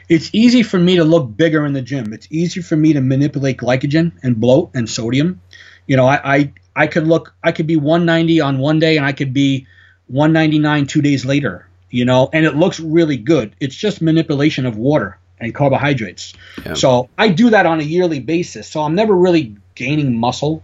It's 0.07 0.29
easy 0.33 0.63
for 0.63 0.77
me 0.77 0.97
to 0.97 1.03
look 1.03 1.35
bigger 1.35 1.65
in 1.65 1.73
the 1.73 1.81
gym. 1.81 2.13
It's 2.13 2.27
easy 2.29 2.61
for 2.61 2.75
me 2.75 2.93
to 2.93 3.01
manipulate 3.01 3.57
glycogen 3.57 4.11
and 4.23 4.39
bloat 4.39 4.71
and 4.73 4.89
sodium. 4.89 5.41
You 5.87 5.97
know, 5.97 6.07
I, 6.07 6.35
I 6.35 6.53
I 6.75 6.87
could 6.87 7.07
look 7.07 7.33
I 7.43 7.51
could 7.51 7.67
be 7.67 7.77
190 7.77 8.41
on 8.41 8.59
one 8.59 8.79
day 8.79 8.97
and 8.97 9.05
I 9.05 9.13
could 9.13 9.33
be 9.33 9.67
199 10.07 10.87
two 10.87 11.01
days 11.01 11.25
later. 11.25 11.67
You 11.89 12.05
know, 12.05 12.29
and 12.33 12.45
it 12.45 12.55
looks 12.55 12.79
really 12.79 13.17
good. 13.17 13.55
It's 13.59 13.75
just 13.75 14.01
manipulation 14.01 14.65
of 14.65 14.77
water 14.77 15.17
and 15.39 15.53
carbohydrates. 15.53 16.33
Yeah. 16.65 16.73
So 16.73 17.09
I 17.17 17.29
do 17.29 17.51
that 17.51 17.65
on 17.65 17.79
a 17.79 17.83
yearly 17.83 18.19
basis. 18.19 18.67
So 18.67 18.81
I'm 18.81 18.95
never 18.95 19.15
really 19.15 19.55
gaining 19.75 20.17
muscle. 20.17 20.63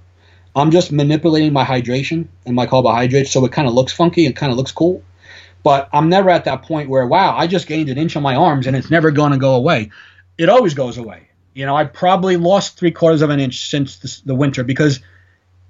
I'm 0.55 0.71
just 0.71 0.91
manipulating 0.91 1.53
my 1.53 1.63
hydration 1.63 2.27
and 2.45 2.55
my 2.55 2.65
carbohydrates 2.65 3.31
so 3.31 3.45
it 3.45 3.51
kind 3.51 3.67
of 3.67 3.73
looks 3.73 3.93
funky 3.93 4.25
and 4.25 4.35
kind 4.35 4.51
of 4.51 4.57
looks 4.57 4.71
cool. 4.71 5.03
But 5.63 5.89
I'm 5.93 6.09
never 6.09 6.29
at 6.29 6.45
that 6.45 6.63
point 6.63 6.89
where, 6.89 7.05
wow, 7.05 7.35
I 7.35 7.47
just 7.47 7.67
gained 7.67 7.89
an 7.89 7.97
inch 7.97 8.15
on 8.15 8.23
my 8.23 8.35
arms 8.35 8.67
and 8.67 8.75
it's 8.75 8.89
never 8.89 9.11
going 9.11 9.31
to 9.31 9.37
go 9.37 9.55
away. 9.55 9.91
It 10.37 10.49
always 10.49 10.73
goes 10.73 10.97
away. 10.97 11.27
You 11.53 11.65
know, 11.65 11.75
I 11.75 11.83
probably 11.83 12.37
lost 12.37 12.77
three 12.77 12.91
quarters 12.91 13.21
of 13.21 13.29
an 13.29 13.39
inch 13.39 13.69
since 13.69 14.21
the, 14.21 14.33
winter 14.33 14.63
because 14.63 15.01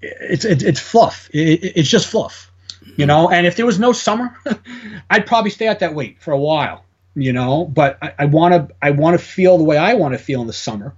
it's, 0.02 0.46
it's, 0.46 0.64
it's 0.64 0.80
fluff. 0.80 1.30
It, 1.34 1.74
it's 1.76 1.90
just 1.90 2.08
fluff, 2.08 2.52
you 2.98 3.06
know. 3.06 3.30
And 3.30 3.48
if 3.48 3.56
there 3.56 3.66
was 3.66 3.80
no 3.80 3.92
summer, 3.92 4.38
I'd 5.10 5.26
probably 5.26 5.50
stay 5.50 5.68
at 5.68 5.80
that 5.80 5.96
weight 5.96 6.22
for 6.22 6.32
a 6.32 6.38
while, 6.38 6.86
you 7.16 7.34
know. 7.34 7.66
But 7.66 7.98
I 8.20 8.26
want 8.26 8.54
to 8.54 8.76
I 8.80 8.92
want 8.92 9.20
to 9.20 9.26
feel 9.26 9.58
the 9.58 9.64
way 9.64 9.78
I 9.78 9.96
want 9.96 10.14
to 10.14 10.20
feel 10.20 10.42
in 10.42 10.48
the 10.48 10.54
summer. 10.54 10.94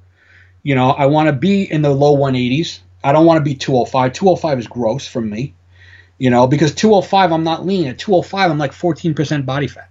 You 0.64 0.76
know, 0.76 0.92
I 0.92 1.06
want 1.06 1.28
to 1.28 1.34
be 1.34 1.64
in 1.64 1.82
the 1.82 1.90
low 1.90 2.18
180s. 2.18 2.80
I 3.06 3.14
don't 3.14 3.26
want 3.26 3.38
to 3.38 3.44
be 3.44 3.56
205. 3.56 4.14
205 4.14 4.60
is 4.60 4.68
gross 4.68 5.08
for 5.08 5.22
me 5.22 5.54
you 6.24 6.30
know, 6.30 6.48
because 6.48 6.74
205 6.74 7.34
I'm 7.34 7.44
not 7.44 7.66
lean. 7.66 7.86
At 7.86 8.00
205 8.00 8.50
I'm 8.50 8.58
like 8.58 8.72
14% 8.72 9.46
body 9.46 9.68
fat. 9.68 9.90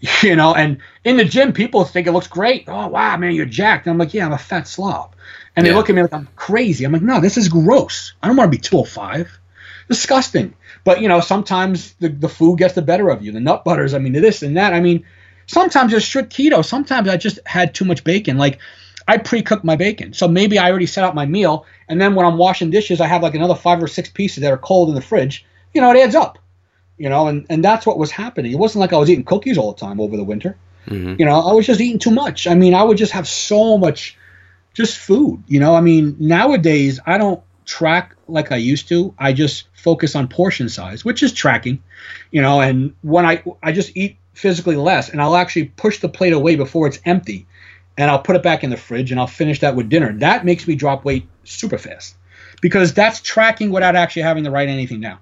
You 0.22 0.34
know, 0.36 0.54
and 0.54 0.78
in 1.04 1.16
the 1.16 1.24
gym 1.24 1.52
people 1.52 1.84
think 1.84 2.06
it 2.08 2.12
looks 2.12 2.26
great. 2.26 2.64
Oh 2.66 2.88
wow, 2.88 3.16
man, 3.16 3.32
you're 3.32 3.46
jacked. 3.46 3.86
And 3.86 3.92
I'm 3.92 3.98
like, 3.98 4.12
yeah, 4.12 4.26
I'm 4.26 4.32
a 4.32 4.38
fat 4.38 4.66
slob. 4.66 5.14
And 5.54 5.64
they 5.64 5.72
look 5.72 5.88
at 5.88 5.94
me 5.94 6.02
like 6.02 6.12
I'm 6.12 6.28
crazy. 6.34 6.84
I'm 6.84 6.92
like, 6.92 7.02
no, 7.02 7.20
this 7.20 7.36
is 7.36 7.48
gross. 7.48 8.12
I 8.22 8.26
don't 8.26 8.36
want 8.36 8.50
to 8.50 8.56
be 8.56 8.60
205. 8.60 9.38
Disgusting. 9.88 10.54
But 10.82 11.00
you 11.00 11.08
know, 11.08 11.20
sometimes 11.20 11.94
the, 11.94 12.08
the 12.08 12.28
food 12.28 12.58
gets 12.58 12.74
the 12.74 12.82
better 12.82 13.08
of 13.08 13.22
you. 13.22 13.30
The 13.30 13.40
nut 13.40 13.64
butters, 13.64 13.94
I 13.94 13.98
mean, 13.98 14.12
this 14.12 14.42
and 14.42 14.56
that. 14.56 14.72
I 14.72 14.80
mean, 14.80 15.04
sometimes 15.46 15.92
it's 15.92 16.04
strict 16.04 16.32
keto. 16.32 16.64
Sometimes 16.64 17.08
I 17.08 17.16
just 17.16 17.38
had 17.46 17.74
too 17.74 17.84
much 17.84 18.02
bacon. 18.02 18.36
Like 18.36 18.58
I 19.06 19.18
pre-cook 19.18 19.62
my 19.64 19.76
bacon. 19.76 20.12
So 20.12 20.26
maybe 20.26 20.58
I 20.58 20.70
already 20.70 20.86
set 20.86 21.04
out 21.04 21.14
my 21.14 21.26
meal, 21.26 21.66
and 21.88 22.00
then 22.00 22.16
when 22.16 22.26
I'm 22.26 22.36
washing 22.36 22.70
dishes, 22.70 23.00
I 23.00 23.06
have 23.06 23.22
like 23.22 23.34
another 23.34 23.56
five 23.56 23.80
or 23.82 23.88
six 23.88 24.08
pieces 24.08 24.42
that 24.42 24.52
are 24.52 24.58
cold 24.58 24.88
in 24.88 24.96
the 24.96 25.00
fridge 25.00 25.44
you 25.74 25.80
know, 25.80 25.90
it 25.90 25.98
adds 25.98 26.14
up. 26.14 26.38
You 26.96 27.08
know, 27.08 27.28
and, 27.28 27.46
and 27.48 27.64
that's 27.64 27.86
what 27.86 27.96
was 27.96 28.10
happening. 28.10 28.52
It 28.52 28.58
wasn't 28.58 28.80
like 28.80 28.92
I 28.92 28.98
was 28.98 29.08
eating 29.08 29.24
cookies 29.24 29.56
all 29.56 29.72
the 29.72 29.78
time 29.78 30.00
over 30.00 30.16
the 30.16 30.24
winter. 30.24 30.56
Mm-hmm. 30.88 31.14
You 31.18 31.26
know, 31.26 31.40
I 31.40 31.52
was 31.52 31.64
just 31.64 31.80
eating 31.80 32.00
too 32.00 32.10
much. 32.10 32.46
I 32.46 32.54
mean, 32.54 32.74
I 32.74 32.82
would 32.82 32.96
just 32.96 33.12
have 33.12 33.28
so 33.28 33.78
much 33.78 34.16
just 34.74 34.98
food. 34.98 35.42
You 35.46 35.60
know, 35.60 35.74
I 35.74 35.80
mean, 35.80 36.16
nowadays 36.18 36.98
I 37.06 37.18
don't 37.18 37.42
track 37.66 38.16
like 38.26 38.50
I 38.50 38.56
used 38.56 38.88
to. 38.88 39.14
I 39.18 39.32
just 39.32 39.68
focus 39.74 40.16
on 40.16 40.26
portion 40.26 40.68
size, 40.68 41.04
which 41.04 41.22
is 41.22 41.32
tracking. 41.32 41.82
You 42.32 42.42
know, 42.42 42.60
and 42.60 42.94
when 43.02 43.24
I 43.24 43.42
I 43.62 43.72
just 43.72 43.96
eat 43.96 44.16
physically 44.32 44.76
less, 44.76 45.08
and 45.08 45.22
I'll 45.22 45.36
actually 45.36 45.66
push 45.66 46.00
the 46.00 46.08
plate 46.08 46.32
away 46.32 46.56
before 46.56 46.86
it's 46.86 46.98
empty, 47.04 47.46
and 47.96 48.10
I'll 48.10 48.22
put 48.22 48.36
it 48.36 48.42
back 48.42 48.64
in 48.64 48.70
the 48.70 48.76
fridge, 48.76 49.10
and 49.10 49.20
I'll 49.20 49.26
finish 49.26 49.60
that 49.60 49.76
with 49.76 49.88
dinner. 49.88 50.12
That 50.14 50.44
makes 50.44 50.66
me 50.66 50.74
drop 50.74 51.04
weight 51.04 51.28
super 51.44 51.78
fast 51.78 52.16
because 52.60 52.94
that's 52.94 53.20
tracking 53.20 53.70
without 53.70 53.94
actually 53.94 54.22
having 54.22 54.44
to 54.44 54.50
write 54.50 54.68
anything 54.68 55.00
down. 55.00 55.18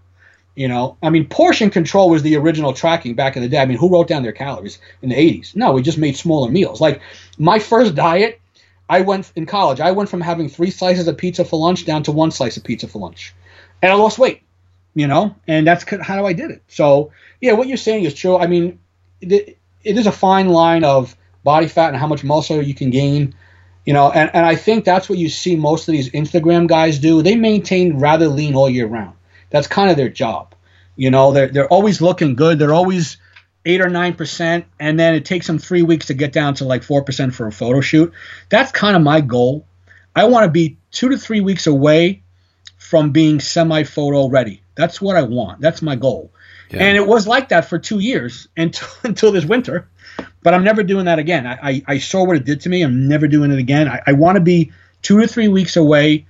You 0.57 0.69
know, 0.69 0.97
I 1.03 1.11
mean, 1.11 1.29
portion 1.29 1.69
control 1.69 2.09
was 2.09 2.23
the 2.23 2.37
original 2.37 2.73
tracking 2.73 3.15
back 3.15 3.37
in 3.37 3.43
the 3.43 3.49
day. 3.49 3.59
I 3.59 3.67
mean, 3.67 3.77
who 3.77 3.91
wrote 3.91 4.09
down 4.09 4.23
their 4.23 4.33
calories 4.33 4.79
in 5.03 5.11
the 5.11 5.15
80s? 5.15 5.55
No, 5.55 5.73
we 5.73 5.83
just 5.83 5.99
made 5.99 6.17
smaller 6.17 6.51
meals. 6.51 6.81
Like 6.81 7.03
my 7.39 7.59
first 7.59 7.95
diet, 7.95 8.41
I 8.89 9.03
went 9.03 9.31
in 9.37 9.45
college, 9.45 9.81
I 9.81 9.91
went 9.91 10.09
from 10.09 10.23
having 10.23 10.49
three 10.49 10.71
slices 10.71 11.07
of 11.09 11.19
pizza 11.19 11.45
for 11.45 11.61
lunch 11.61 11.85
down 11.85 12.05
to 12.05 12.13
one 12.13 12.31
slice 12.31 12.57
of 12.57 12.65
pizza 12.65 12.89
for 12.89 13.01
lunch. 13.01 13.35
And 13.83 13.93
I 13.93 13.97
lost 13.97 14.19
weight, 14.19 14.43
you 14.95 15.07
know, 15.07 15.37
and 15.47 15.67
that's 15.67 15.85
how 16.01 16.25
I 16.25 16.33
did 16.33 16.51
it. 16.51 16.63
So, 16.69 17.13
yeah, 17.41 17.53
what 17.53 17.69
you're 17.69 17.77
saying 17.77 18.05
is 18.05 18.15
true. 18.15 18.39
I 18.39 18.47
mean, 18.47 18.79
it, 19.21 19.59
is 19.85 20.07
a 20.07 20.13
fine 20.13 20.49
line 20.49 20.85
of 20.85 21.15
body 21.45 21.69
fat 21.69 21.89
and 21.89 21.97
how 21.97 22.07
much 22.07 22.25
muscle 22.25 22.63
you 22.63 22.75
can 22.75 22.91
gain 22.91 23.35
you 23.85 23.93
know 23.93 24.11
and, 24.11 24.31
and 24.35 24.45
i 24.45 24.57
think 24.57 24.85
that's 24.85 25.09
what 25.09 25.17
you 25.17 25.29
see 25.29 25.55
most 25.55 25.87
of 25.87 25.93
these 25.93 26.11
instagram 26.11 26.67
guys 26.67 26.99
do 26.99 27.23
they 27.23 27.37
maintain 27.37 28.01
rather 28.01 28.27
lean 28.27 28.57
all 28.57 28.69
year 28.69 28.87
round 28.87 29.15
that's 29.51 29.67
kind 29.67 29.91
of 29.91 29.97
their 29.97 30.09
job. 30.09 30.55
You 30.97 31.11
know, 31.11 31.33
they're 31.33 31.49
they're 31.49 31.69
always 31.69 32.01
looking 32.01 32.35
good. 32.35 32.59
They're 32.59 32.75
always 32.75 33.19
eight 33.65 33.81
or 33.81 33.89
nine 33.89 34.15
percent, 34.15 34.65
and 34.81 34.99
then 34.99 35.15
it 35.15 35.25
takes 35.25 35.47
them 35.47 35.59
three 35.59 35.83
weeks 35.83 36.07
to 36.07 36.15
get 36.15 36.33
down 36.33 36.55
to 36.55 36.65
like 36.65 36.83
four 36.83 37.03
percent 37.03 37.35
for 37.35 37.47
a 37.47 37.53
photo 37.53 37.81
shoot. 37.81 38.13
That's 38.49 38.73
kind 38.73 38.97
of 38.97 39.03
my 39.03 39.21
goal. 39.21 39.67
I 40.15 40.25
want 40.25 40.45
to 40.45 40.51
be 40.51 40.79
two 40.91 41.11
to 41.11 41.19
three 41.19 41.41
weeks 41.41 41.67
away 41.67 42.23
from 42.79 43.11
being 43.11 43.41
semi 43.41 43.83
photo 43.83 44.29
ready. 44.29 44.63
That's 44.75 45.01
what 45.01 45.17
I 45.17 45.23
want. 45.23 45.61
That's 45.61 45.83
my 45.83 45.97
goal. 45.97 46.31
Yeah. 46.71 46.85
And 46.85 46.97
it 46.97 47.07
was 47.07 47.27
like 47.27 47.51
that 47.51 47.69
for 47.69 47.79
two 47.79 47.99
years 47.99 48.49
until 48.57 48.89
until 49.05 49.33
this 49.33 49.45
winter. 49.45 49.89
But 50.43 50.55
I'm 50.55 50.65
never 50.65 50.83
doing 50.83 51.07
that 51.07 51.19
again. 51.19 51.47
I, 51.47 51.59
I, 51.63 51.83
I 51.87 51.99
saw 51.99 52.25
what 52.25 52.37
it 52.37 52.45
did 52.45 52.63
to 52.63 52.69
me. 52.69 52.83
I'm 52.83 53.09
never 53.09 53.27
doing 53.27 53.51
it 53.51 53.59
again. 53.59 53.89
I, 53.89 54.01
I 54.07 54.13
want 54.13 54.37
to 54.37 54.41
be 54.41 54.73
two 55.03 55.21
to 55.21 55.27
three 55.27 55.49
weeks 55.49 55.77
away 55.77 56.27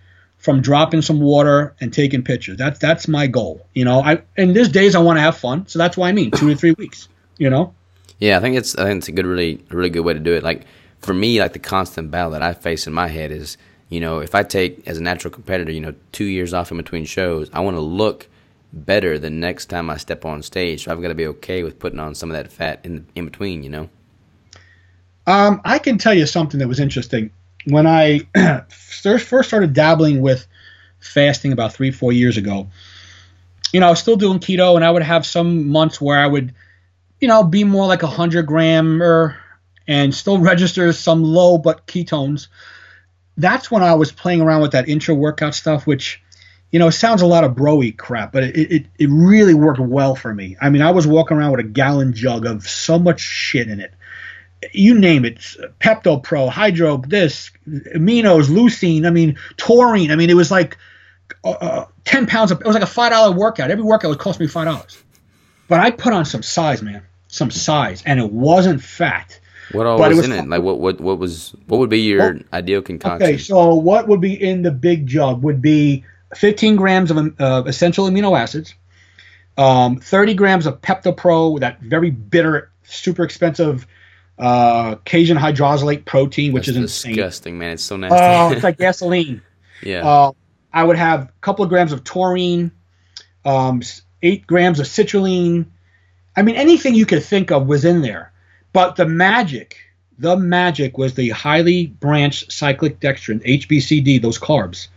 from 0.47 0.63
dropping 0.63 1.03
some 1.03 1.21
water 1.21 1.75
and 1.81 1.93
taking 1.93 2.23
pictures. 2.23 2.57
That's 2.57 2.79
that's 2.79 3.09
my 3.09 3.27
goal. 3.27 3.67
You 3.75 3.85
know, 3.85 4.01
I 4.01 4.23
and 4.37 4.55
there's 4.55 4.69
days 4.69 4.95
I 4.95 5.01
want 5.01 5.17
to 5.17 5.21
have 5.21 5.37
fun, 5.37 5.67
so 5.67 5.77
that's 5.77 5.97
why 5.97 6.09
I 6.09 6.13
mean 6.13 6.31
two 6.31 6.49
to 6.49 6.57
three 6.57 6.71
weeks. 6.79 7.09
You 7.37 7.51
know. 7.51 7.75
Yeah, 8.21 8.39
I 8.39 8.41
think 8.41 8.57
it's 8.57 8.79
I 8.79 8.85
think 8.85 8.99
it's 8.99 9.09
a 9.09 9.13
good, 9.13 9.27
really, 9.27 9.63
really 9.71 9.91
good 9.91 10.05
way 10.05 10.15
to 10.15 10.21
do 10.21 10.35
it. 10.35 10.45
Like 10.45 10.65
for 11.01 11.13
me, 11.13 11.41
like 11.41 11.53
the 11.53 11.59
constant 11.59 12.13
battle 12.13 12.31
that 12.31 12.43
I 12.43 12.55
face 12.55 12.87
in 12.87 12.93
my 12.93 13.09
head 13.09 13.33
is, 13.33 13.59
you 13.89 13.99
know, 13.99 14.21
if 14.21 14.37
I 14.37 14.45
take 14.45 14.87
as 14.87 14.99
a 14.99 15.03
natural 15.03 15.35
competitor, 15.35 15.73
you 15.73 15.81
know, 15.81 15.95
two 16.13 16.25
years 16.25 16.55
off 16.55 16.71
in 16.71 16.77
between 16.77 17.07
shows, 17.07 17.51
I 17.53 17.59
want 17.59 17.77
to 17.77 17.81
look 17.81 18.29
better 18.73 19.19
the 19.19 19.31
next 19.31 19.67
time 19.67 19.91
I 19.91 19.97
step 19.97 20.25
on 20.25 20.43
stage. 20.43 20.85
So 20.85 20.93
I've 20.93 21.03
got 21.03 21.09
to 21.09 21.17
be 21.17 21.27
okay 21.27 21.65
with 21.65 21.81
putting 21.81 21.99
on 21.99 22.15
some 22.15 22.31
of 22.31 22.37
that 22.37 22.53
fat 22.53 22.79
in 22.85 23.05
in 23.17 23.25
between. 23.25 23.65
You 23.65 23.71
know. 23.71 23.91
Um, 25.27 25.61
I 25.65 25.81
can 25.81 25.99
tell 25.99 26.15
you 26.15 26.25
something 26.25 26.61
that 26.61 26.69
was 26.69 26.79
interesting 26.79 27.33
when 27.67 27.87
I 27.87 28.21
first 28.69 29.49
started 29.49 29.73
dabbling 29.73 30.23
with 30.23 30.47
fasting 31.01 31.53
about 31.53 31.73
three, 31.73 31.91
four 31.91 32.13
years 32.13 32.37
ago, 32.37 32.69
you 33.73 33.81
know, 33.81 33.89
I 33.89 33.91
was 33.91 33.99
still 33.99 34.17
doing 34.17 34.39
keto, 34.39 34.77
and 34.77 34.85
I 34.85 34.91
would 34.91 35.03
have 35.03 35.27
some 35.27 35.69
months 35.69 36.01
where 36.01 36.19
I 36.19 36.27
would, 36.27 36.55
you 37.21 37.29
know, 37.29 37.43
be 37.43 37.65
more 37.65 37.87
like 37.87 38.05
a 38.05 38.09
hundred 38.09 38.47
grammer 38.47 39.37
and 39.87 40.15
still 40.15 40.39
register 40.53 40.93
some 40.93 41.23
low 41.23 41.59
but 41.59 41.87
ketones. 41.87 42.49
That's 43.37 43.71
when 43.71 43.83
I 43.83 43.95
was 43.95 44.13
playing 44.13 44.41
around 44.41 44.63
with 44.63 44.73
that 44.73 44.89
intra 44.89 45.15
workout 45.15 45.55
stuff, 45.55 45.87
which, 45.87 46.23
you 46.71 46.79
know, 46.79 46.89
sounds 46.89 47.21
a 47.21 47.27
lot 47.27 47.45
of 47.45 47.53
broy 47.53 47.97
crap, 47.97 48.33
but 48.33 48.45
it, 48.45 48.57
it, 48.57 48.87
it 48.99 49.09
really 49.11 49.55
worked 49.55 49.81
well 49.81 50.15
for 50.15 50.33
me. 50.33 50.57
I 50.61 50.71
mean, 50.71 50.83
I 50.83 50.93
was 50.93 51.07
walking 51.07 51.37
around 51.37 51.51
with 51.51 51.61
a 51.61 51.69
gallon 51.69 52.13
jug 52.13 52.47
of 52.47 52.67
so 52.67 52.99
much 52.99 53.21
shit 53.21 53.69
in 53.69 53.81
it 53.81 53.93
you 54.73 54.99
name 54.99 55.25
it, 55.25 55.39
Pepto 55.81 56.23
Pro, 56.23 56.49
Hydro, 56.49 56.99
this, 57.07 57.51
aminos, 57.69 58.49
leucine. 58.49 59.07
I 59.07 59.11
mean, 59.11 59.39
taurine. 59.57 60.11
I 60.11 60.17
mean, 60.17 60.31
it 60.31 60.35
was 60.37 60.51
like 60.51 60.77
uh, 61.45 61.51
uh, 61.51 61.87
ten 62.05 62.27
pounds. 62.27 62.51
Of, 62.51 62.61
it 62.61 62.67
was 62.67 62.75
like 62.75 62.83
a 62.83 62.87
five 62.87 63.13
dollar 63.13 63.37
workout. 63.37 63.71
Every 63.71 63.85
workout 63.85 64.11
would 64.11 64.19
cost 64.19 64.41
me 64.41 64.47
five 64.47 64.67
dollars. 64.67 65.03
But 65.69 65.81
I 65.81 65.91
put 65.91 66.13
on 66.13 66.25
some 66.25 66.43
size, 66.43 66.83
man, 66.83 67.03
some 67.29 67.51
size, 67.51 68.03
and 68.07 68.21
it 68.21 68.31
wasn't 68.31 68.83
fat. 68.83 69.39
What 69.73 69.87
all 69.87 69.99
was, 69.99 70.17
was, 70.17 70.27
in 70.27 70.33
it? 70.33 70.49
Like 70.49 70.63
what, 70.63 70.79
what, 70.79 71.01
what 71.01 71.19
was, 71.19 71.55
what 71.67 71.79
would 71.79 71.91
be 71.91 72.01
your 72.01 72.19
well, 72.19 72.41
ideal 72.53 72.83
concoction? 72.83 73.27
Okay, 73.27 73.39
so 73.39 73.75
what 73.75 74.07
would 74.07 74.21
be 74.21 74.41
in 74.41 74.63
the 74.63 74.71
big 74.71 75.07
jug 75.07 75.43
would 75.43 75.61
be 75.61 76.05
15 76.37 76.77
grams 76.77 77.11
of 77.11 77.41
uh, 77.41 77.65
essential 77.67 78.09
amino 78.09 78.39
acids, 78.39 78.75
um, 79.59 79.97
30 79.97 80.35
grams 80.35 80.67
of 80.67 80.81
Pepto 80.81 81.17
Pro, 81.17 81.59
that 81.59 81.81
very 81.81 82.11
bitter, 82.11 82.71
super 82.85 83.25
expensive 83.25 83.89
uh, 84.39 84.97
casein 85.05 85.37
hydrolysate 85.37 86.05
protein, 86.05 86.53
which 86.53 86.67
That's 86.67 86.77
is 86.77 86.83
insane. 86.83 87.13
disgusting, 87.15 87.59
man. 87.59 87.73
It's 87.73 87.83
so 87.83 87.97
nasty. 87.97 88.19
Oh, 88.21 88.53
it's 88.53 88.63
like 88.65 88.79
gasoline. 88.87 89.43
yeah. 89.83 90.07
Uh, 90.07 90.33
I 90.73 90.85
would 90.85 90.97
have 90.97 91.23
a 91.23 91.33
couple 91.41 91.65
of 91.65 91.71
grams 91.71 91.93
of 91.93 92.05
taurine, 92.05 92.71
um, 93.45 93.81
eight 94.23 94.47
grams 94.47 94.79
of 94.79 94.87
citrulline. 94.87 95.67
I 96.37 96.43
mean, 96.43 96.57
anything 96.57 96.95
you 96.95 97.07
could 97.07 97.25
think 97.25 97.51
of 97.51 97.67
was 97.67 97.85
in 97.87 98.03
there. 98.03 98.31
But 98.75 98.97
the 98.97 99.07
magic, 99.07 99.79
the 100.19 100.37
magic 100.37 100.99
was 100.99 101.15
the 101.15 101.31
highly 101.31 101.87
branched 101.87 102.53
cyclic 102.53 103.01
dextrin, 103.01 103.43
HBCD, 103.43 104.21
those 104.21 104.39
carbs. 104.39 104.89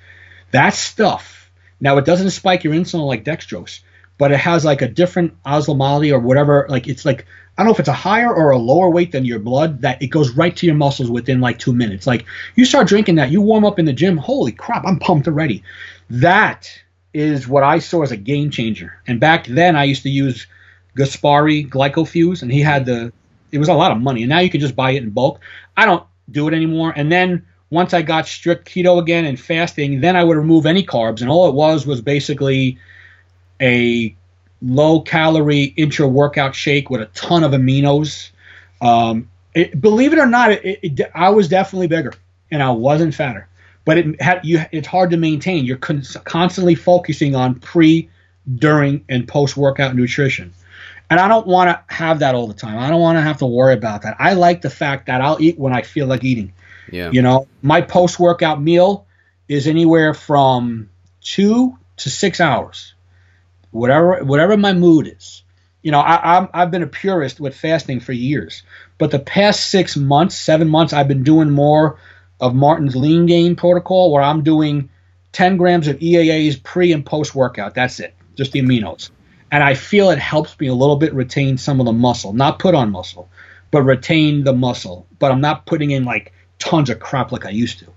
That 0.52 0.74
stuff. 0.74 1.49
Now, 1.80 1.98
it 1.98 2.03
doesn't 2.03 2.32
spike 2.32 2.66
your 2.66 2.74
insulin 2.74 3.07
like 3.07 3.24
dextrose, 3.24 3.80
but 4.18 4.34
it 4.34 4.40
has 4.40 4.66
like 4.66 4.82
a 4.82 4.88
different 4.90 5.41
osmolality 5.44 6.11
or 6.11 6.20
whatever. 6.20 6.66
Like 6.68 6.90
it's 6.90 7.06
like 7.06 7.26
I 7.60 7.61
don't 7.61 7.68
know 7.68 7.73
if 7.73 7.81
it's 7.81 7.90
a 7.90 7.94
higher 7.94 8.34
or 8.34 8.52
a 8.52 8.57
lower 8.57 8.90
weight 8.90 9.11
than 9.11 9.26
your 9.26 9.38
blood 9.40 9.81
that 9.81 10.02
it 10.02 10.07
goes 10.07 10.31
right 10.31 10.56
to 10.56 10.65
your 10.65 10.76
muscles 10.76 11.11
within 11.11 11.41
like 11.41 11.60
two 11.60 11.73
minutes. 11.73 12.07
Like 12.07 12.23
you 12.56 12.64
start 12.64 12.88
drinking 12.88 13.15
that, 13.15 13.31
you 13.31 13.41
warm 13.41 13.65
up 13.65 13.80
in 13.80 13.84
the 13.84 13.91
gym. 13.91 14.15
Holy 14.15 14.53
crap, 14.53 14.86
I'm 14.86 14.98
pumped 14.98 15.27
already. 15.27 15.61
That 16.10 16.72
is 17.14 17.49
what 17.49 17.64
I 17.64 17.80
saw 17.80 18.02
as 18.02 18.14
a 18.14 18.18
game 18.18 18.49
changer. 18.49 19.02
And 19.07 19.19
back 19.19 19.45
then, 19.45 19.76
I 19.76 19.84
used 19.84 20.03
to 20.03 20.10
use 20.10 20.48
Gaspari 20.98 21.69
Glycofuse, 21.69 22.44
and 22.44 22.49
he 22.49 22.61
had 22.61 22.86
the. 22.86 23.11
It 23.52 23.57
was 23.60 23.68
a 23.68 23.73
lot 23.73 23.91
of 23.91 23.99
money, 23.99 24.22
and 24.22 24.30
now 24.30 24.40
you 24.40 24.49
can 24.49 24.61
just 24.61 24.77
buy 24.77 24.91
it 24.91 25.03
in 25.03 25.10
bulk. 25.10 25.41
I 25.76 25.86
don't 25.86 26.06
do 26.31 26.48
it 26.48 26.53
anymore. 26.53 26.94
And 26.95 27.11
then 27.11 27.45
once 27.69 27.94
I 27.94 28.03
got 28.03 28.26
strict 28.26 28.69
keto 28.69 29.02
again 29.02 29.26
and 29.26 29.38
fasting, 29.38 29.99
then 29.99 30.15
I 30.15 30.23
would 30.23 30.38
remove 30.38 30.65
any 30.65 30.86
carbs, 30.86 31.19
and 31.19 31.30
all 31.30 31.49
it 31.49 31.56
was 31.56 31.86
was 31.86 31.99
basically 31.99 32.77
a 33.60 34.15
low 34.61 35.02
calorie 35.02 35.73
intra 35.76 36.07
workout 36.07 36.56
shake 36.56 36.90
with 36.90 37.02
a 37.02 37.06
ton 37.07 37.44
of 37.44 37.52
aminos. 37.52 38.31
Um, 38.81 39.30
it, 39.53 39.80
believe 39.80 40.14
it 40.14 40.19
or 40.19 40.26
not, 40.26 40.52
it, 40.52 40.80
it, 40.81 41.11
I 41.14 41.30
was 41.30 41.48
definitely 41.48 41.88
bigger 41.88 42.14
and 42.52 42.61
I 42.61 42.72
wasn't 42.72 43.14
fatter, 43.14 43.48
but 43.86 43.98
it 43.98 44.22
had 44.22 44.41
you. 44.44 44.61
It's 44.72 44.88
hard 44.88 45.11
to 45.11 45.18
maintain. 45.18 45.65
You're 45.65 45.77
con- 45.77 46.03
constantly 46.23 46.76
focusing 46.76 47.36
on 47.36 47.56
pre, 47.56 48.10
during, 48.56 49.03
and 49.10 49.27
post 49.27 49.57
workout 49.57 49.95
nutrition. 49.95 50.53
And 51.10 51.19
I 51.19 51.27
don't 51.27 51.48
want 51.48 51.69
to 51.69 51.94
have 51.94 52.19
that 52.19 52.36
all 52.36 52.48
the 52.48 52.53
time. 52.53 52.77
I 52.77 52.90
don't 52.90 53.02
want 53.02 53.18
to 53.18 53.22
have 53.22 53.38
to 53.40 53.45
worry 53.48 53.73
about 53.73 54.03
that. 54.03 54.15
I 54.19 54.34
like 54.34 54.61
the 54.61 54.69
fact 54.69 55.07
that 55.07 55.22
I'll 55.22 55.41
eat 55.41 55.57
when 55.57 55.73
I 55.73 55.81
feel 55.81 56.06
like 56.06 56.23
eating. 56.23 56.53
Yeah. 56.91 57.10
You 57.11 57.22
know, 57.22 57.48
my 57.61 57.81
post 57.81 58.19
workout 58.19 58.61
meal 58.61 59.07
is 59.48 59.68
anywhere 59.68 60.14
from 60.14 60.90
two 61.22 61.77
to 61.98 62.10
six 62.10 62.40
hours, 62.40 62.94
whatever 63.72 64.24
whatever 64.24 64.58
my 64.58 64.74
mood 64.74 65.08
is. 65.08 65.44
You 65.82 65.91
know, 65.91 66.00
I, 66.00 66.38
I'm 66.38 66.50
I've 66.54 66.72
been 66.72 66.84
a 66.84 66.88
purist 66.88 67.40
with 67.40 67.56
fasting 67.56 68.00
for 68.00 68.12
years, 68.12 68.64
but 68.98 69.12
the 69.12 69.20
past 69.20 69.70
six 69.70 69.96
months, 69.96 70.38
seven 70.38 70.68
months, 70.68 70.94
I've 70.94 71.08
been 71.08 71.24
doing 71.24 71.50
more 71.50 72.00
of 72.40 72.56
Martin's 72.56 72.96
lean 72.96 73.26
gain 73.26 73.56
protocol, 73.56 74.12
where 74.12 74.22
I'm 74.22 74.44
doing 74.44 74.90
10 75.34 75.58
grams 75.58 75.88
of 75.88 76.00
EAAs 76.00 76.62
pre 76.62 76.91
and 76.91 77.06
post 77.06 77.36
workout. 77.36 77.76
That's 77.76 78.00
it, 78.00 78.16
just 78.36 78.52
the 78.52 78.62
aminos. 78.62 79.10
And 79.52 79.64
I 79.64 79.74
feel 79.74 80.10
it 80.10 80.20
helps 80.20 80.60
me 80.60 80.68
a 80.68 80.74
little 80.74 80.96
bit 80.96 81.14
retain 81.14 81.58
some 81.58 81.80
of 81.80 81.86
the 81.86 81.94
muscle, 81.94 82.34
not 82.34 82.60
put 82.60 82.76
on 82.76 82.91
muscle, 82.91 83.30
but 83.72 83.82
retain 83.82 84.44
the 84.44 84.54
muscle. 84.54 85.08
But 85.18 85.32
I'm 85.32 85.41
not 85.41 85.66
putting 85.66 85.91
in 85.91 86.04
like 86.04 86.34
tons 86.60 86.90
of 86.90 87.00
crap 87.00 87.32
like 87.32 87.46
I 87.46 87.50
used 87.50 87.80
to, 87.80 87.88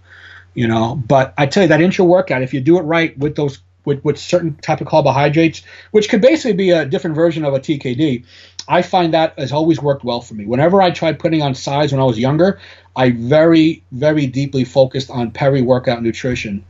you 0.54 0.66
know. 0.66 0.94
But 0.94 1.34
I 1.36 1.46
tell 1.46 1.62
you 1.62 1.68
that 1.68 1.80
intra 1.80 2.04
workout, 2.04 2.42
if 2.42 2.54
you 2.54 2.60
do 2.60 2.78
it 2.78 2.82
right 2.82 3.16
with 3.18 3.36
those 3.36 3.58
with, 3.84 4.04
with 4.04 4.18
certain 4.18 4.54
type 4.56 4.80
of 4.80 4.86
carbohydrates, 4.86 5.62
which 5.90 6.08
could 6.08 6.20
basically 6.20 6.52
be 6.52 6.70
a 6.70 6.84
different 6.84 7.16
version 7.16 7.44
of 7.44 7.54
a 7.54 7.60
TKD. 7.60 8.24
I 8.68 8.82
find 8.82 9.14
that 9.14 9.38
has 9.38 9.52
always 9.52 9.80
worked 9.80 10.04
well 10.04 10.20
for 10.20 10.34
me. 10.34 10.46
Whenever 10.46 10.80
I 10.80 10.90
tried 10.90 11.18
putting 11.18 11.42
on 11.42 11.54
size 11.54 11.92
when 11.92 12.00
I 12.00 12.04
was 12.04 12.18
younger, 12.18 12.60
I 12.94 13.10
very, 13.10 13.82
very 13.90 14.26
deeply 14.26 14.64
focused 14.64 15.10
on 15.10 15.32
peri 15.32 15.62
workout 15.62 16.02
nutrition, 16.02 16.64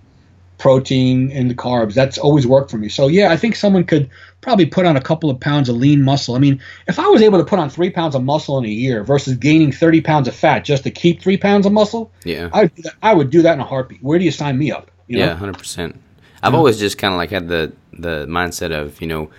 protein, 0.56 1.30
and 1.32 1.50
the 1.50 1.54
carbs. 1.54 1.92
That's 1.92 2.16
always 2.16 2.46
worked 2.46 2.70
for 2.70 2.78
me. 2.78 2.88
So, 2.88 3.08
yeah, 3.08 3.30
I 3.30 3.36
think 3.36 3.56
someone 3.56 3.84
could 3.84 4.08
probably 4.40 4.66
put 4.66 4.86
on 4.86 4.96
a 4.96 5.00
couple 5.00 5.28
of 5.28 5.38
pounds 5.38 5.68
of 5.68 5.76
lean 5.76 6.02
muscle. 6.02 6.34
I 6.34 6.38
mean, 6.38 6.60
if 6.86 6.98
I 6.98 7.08
was 7.08 7.20
able 7.20 7.38
to 7.38 7.44
put 7.44 7.58
on 7.58 7.68
three 7.68 7.90
pounds 7.90 8.14
of 8.14 8.22
muscle 8.22 8.58
in 8.58 8.64
a 8.64 8.68
year 8.68 9.04
versus 9.04 9.36
gaining 9.36 9.72
30 9.72 10.00
pounds 10.00 10.28
of 10.28 10.34
fat 10.34 10.60
just 10.60 10.84
to 10.84 10.90
keep 10.90 11.20
three 11.20 11.36
pounds 11.36 11.66
of 11.66 11.72
muscle, 11.72 12.10
yeah, 12.24 12.48
I, 12.52 12.70
I 13.02 13.12
would 13.12 13.30
do 13.30 13.42
that 13.42 13.54
in 13.54 13.60
a 13.60 13.64
heartbeat. 13.64 14.02
Where 14.02 14.18
do 14.18 14.24
you 14.24 14.30
sign 14.30 14.56
me 14.56 14.72
up? 14.72 14.90
You 15.08 15.18
know? 15.18 15.26
Yeah, 15.26 15.36
100%. 15.36 15.96
I've 16.42 16.52
yeah. 16.52 16.58
always 16.58 16.78
just 16.78 16.98
kind 16.98 17.14
of 17.14 17.18
like 17.18 17.30
had 17.30 17.48
the 17.48 17.72
the 17.92 18.26
mindset 18.26 18.72
of 18.72 19.00
you 19.00 19.06
know 19.06 19.30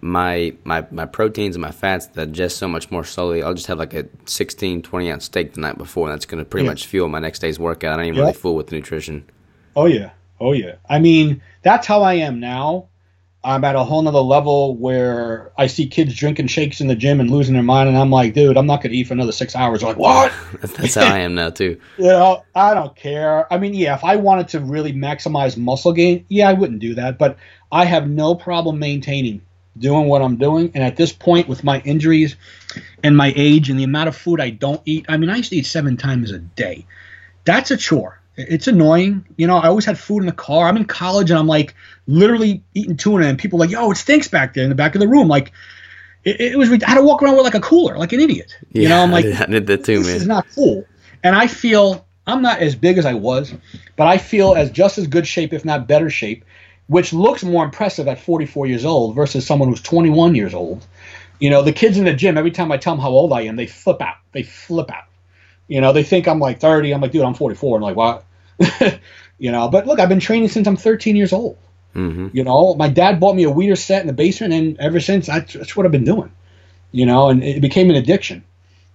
my 0.00 0.54
my 0.64 0.86
my 0.90 1.06
proteins 1.06 1.56
and 1.56 1.62
my 1.62 1.70
fats 1.70 2.06
digest 2.06 2.58
so 2.58 2.66
much 2.66 2.90
more 2.90 3.04
slowly. 3.04 3.42
I'll 3.42 3.54
just 3.54 3.66
have 3.66 3.78
like 3.78 3.94
a 3.94 4.06
16, 4.24 4.82
20 4.82 5.12
ounce 5.12 5.24
steak 5.26 5.54
the 5.54 5.60
night 5.60 5.78
before, 5.78 6.08
and 6.08 6.14
that's 6.14 6.26
going 6.26 6.42
to 6.42 6.48
pretty 6.48 6.64
yeah. 6.64 6.72
much 6.72 6.86
fuel 6.86 7.08
my 7.08 7.18
next 7.18 7.40
day's 7.40 7.58
workout. 7.58 7.94
I 7.94 7.96
don't 7.96 8.06
even 8.06 8.16
yeah. 8.16 8.22
really 8.22 8.34
fool 8.34 8.56
with 8.56 8.68
the 8.68 8.76
nutrition. 8.76 9.24
Oh 9.76 9.86
yeah, 9.86 10.10
oh 10.40 10.52
yeah. 10.52 10.76
I 10.88 10.98
mean, 10.98 11.42
that's 11.62 11.86
how 11.86 12.02
I 12.02 12.14
am 12.14 12.40
now. 12.40 12.88
I'm 13.42 13.64
at 13.64 13.74
a 13.74 13.82
whole 13.82 14.02
nother 14.02 14.20
level 14.20 14.76
where 14.76 15.50
I 15.56 15.66
see 15.66 15.86
kids 15.86 16.14
drinking 16.14 16.48
shakes 16.48 16.82
in 16.82 16.88
the 16.88 16.94
gym 16.94 17.20
and 17.20 17.30
losing 17.30 17.54
their 17.54 17.62
mind, 17.62 17.88
and 17.88 17.96
I'm 17.96 18.10
like, 18.10 18.34
dude, 18.34 18.58
I'm 18.58 18.66
not 18.66 18.82
gonna 18.82 18.94
eat 18.94 19.06
for 19.06 19.14
another 19.14 19.32
six 19.32 19.56
hours. 19.56 19.80
They're 19.80 19.88
like, 19.88 19.98
what? 19.98 20.32
That's, 20.60 20.72
that's 20.76 20.94
how 20.94 21.14
I 21.14 21.20
am 21.20 21.34
now 21.34 21.50
too. 21.50 21.80
You 21.98 22.06
know, 22.06 22.44
I 22.54 22.74
don't 22.74 22.94
care. 22.96 23.50
I 23.52 23.58
mean, 23.58 23.74
yeah, 23.74 23.94
if 23.94 24.04
I 24.04 24.16
wanted 24.16 24.48
to 24.48 24.60
really 24.60 24.92
maximize 24.92 25.56
muscle 25.56 25.92
gain, 25.92 26.24
yeah, 26.28 26.48
I 26.48 26.54
wouldn't 26.54 26.80
do 26.80 26.94
that. 26.94 27.18
But 27.18 27.36
I 27.72 27.84
have 27.84 28.08
no 28.08 28.34
problem 28.34 28.78
maintaining 28.78 29.42
doing 29.78 30.06
what 30.06 30.22
I'm 30.22 30.36
doing. 30.36 30.70
And 30.74 30.84
at 30.84 30.96
this 30.96 31.12
point, 31.12 31.48
with 31.48 31.64
my 31.64 31.80
injuries 31.80 32.36
and 33.02 33.16
my 33.16 33.32
age 33.36 33.70
and 33.70 33.78
the 33.78 33.84
amount 33.84 34.08
of 34.08 34.16
food 34.16 34.40
I 34.40 34.50
don't 34.50 34.82
eat, 34.84 35.06
I 35.08 35.16
mean, 35.16 35.30
I 35.30 35.36
used 35.36 35.50
to 35.50 35.56
eat 35.56 35.66
seven 35.66 35.96
times 35.96 36.30
a 36.30 36.38
day. 36.38 36.86
That's 37.44 37.70
a 37.70 37.76
chore. 37.76 38.19
It's 38.48 38.66
annoying. 38.66 39.26
You 39.36 39.46
know, 39.46 39.56
I 39.56 39.68
always 39.68 39.84
had 39.84 39.98
food 39.98 40.20
in 40.20 40.26
the 40.26 40.32
car. 40.32 40.68
I'm 40.68 40.76
in 40.76 40.84
college 40.84 41.30
and 41.30 41.38
I'm 41.38 41.46
like 41.46 41.74
literally 42.06 42.62
eating 42.74 42.96
tuna, 42.96 43.26
and 43.26 43.38
people 43.38 43.58
are 43.58 43.66
like, 43.66 43.70
yo, 43.70 43.90
it 43.90 43.96
stinks 43.96 44.28
back 44.28 44.54
there 44.54 44.64
in 44.64 44.70
the 44.70 44.76
back 44.76 44.94
of 44.94 45.00
the 45.00 45.08
room. 45.08 45.28
Like, 45.28 45.52
it, 46.24 46.40
it 46.40 46.58
was, 46.58 46.70
I 46.70 46.88
had 46.88 46.96
to 46.96 47.02
walk 47.02 47.22
around 47.22 47.36
with 47.36 47.44
like 47.44 47.54
a 47.54 47.60
cooler, 47.60 47.96
like 47.96 48.12
an 48.12 48.20
idiot. 48.20 48.56
Yeah, 48.72 48.82
you 48.82 48.88
know, 48.88 49.02
I'm 49.02 49.10
I 49.10 49.12
like, 49.12 49.24
did, 49.24 49.36
I 49.36 49.46
did 49.46 49.66
that 49.68 49.84
too, 49.84 49.98
this 49.98 50.22
is 50.22 50.26
not 50.26 50.46
cool. 50.54 50.84
And 51.22 51.34
I 51.36 51.46
feel 51.46 52.06
I'm 52.26 52.42
not 52.42 52.60
as 52.60 52.74
big 52.74 52.98
as 52.98 53.06
I 53.06 53.14
was, 53.14 53.54
but 53.96 54.06
I 54.06 54.18
feel 54.18 54.54
as 54.54 54.70
just 54.70 54.98
as 54.98 55.06
good 55.06 55.26
shape, 55.26 55.52
if 55.52 55.64
not 55.64 55.86
better 55.86 56.10
shape, 56.10 56.44
which 56.86 57.12
looks 57.12 57.42
more 57.42 57.64
impressive 57.64 58.08
at 58.08 58.20
44 58.20 58.66
years 58.66 58.84
old 58.84 59.14
versus 59.14 59.46
someone 59.46 59.68
who's 59.68 59.82
21 59.82 60.34
years 60.34 60.54
old. 60.54 60.86
You 61.38 61.50
know, 61.50 61.62
the 61.62 61.72
kids 61.72 61.96
in 61.96 62.04
the 62.04 62.12
gym, 62.12 62.36
every 62.36 62.50
time 62.50 62.70
I 62.70 62.76
tell 62.76 62.94
them 62.94 63.00
how 63.00 63.10
old 63.10 63.32
I 63.32 63.42
am, 63.42 63.56
they 63.56 63.66
flip 63.66 64.02
out. 64.02 64.16
They 64.32 64.42
flip 64.42 64.90
out. 64.90 65.04
You 65.68 65.80
know, 65.80 65.92
they 65.92 66.02
think 66.02 66.26
I'm 66.28 66.40
like 66.40 66.60
30. 66.60 66.92
I'm 66.92 67.00
like, 67.00 67.12
dude, 67.12 67.22
I'm 67.22 67.34
44. 67.34 67.76
And 67.76 67.84
like, 67.84 67.96
what? 67.96 68.24
you 69.38 69.50
know, 69.50 69.68
but 69.68 69.86
look, 69.86 69.98
I've 69.98 70.08
been 70.08 70.20
training 70.20 70.48
since 70.48 70.66
I'm 70.66 70.76
13 70.76 71.16
years 71.16 71.32
old. 71.32 71.56
hmm 71.94 72.28
You 72.32 72.44
know, 72.44 72.74
my 72.74 72.88
dad 72.88 73.20
bought 73.20 73.36
me 73.36 73.44
a 73.44 73.50
weeder 73.50 73.76
set 73.76 74.02
in 74.02 74.06
the 74.06 74.12
basement, 74.12 74.52
and 74.52 74.78
ever 74.78 75.00
since, 75.00 75.28
I, 75.28 75.40
that's 75.40 75.76
what 75.76 75.86
I've 75.86 75.92
been 75.92 76.04
doing. 76.04 76.30
You 76.92 77.06
know, 77.06 77.28
and 77.28 77.42
it 77.42 77.60
became 77.60 77.90
an 77.90 77.96
addiction. 77.96 78.44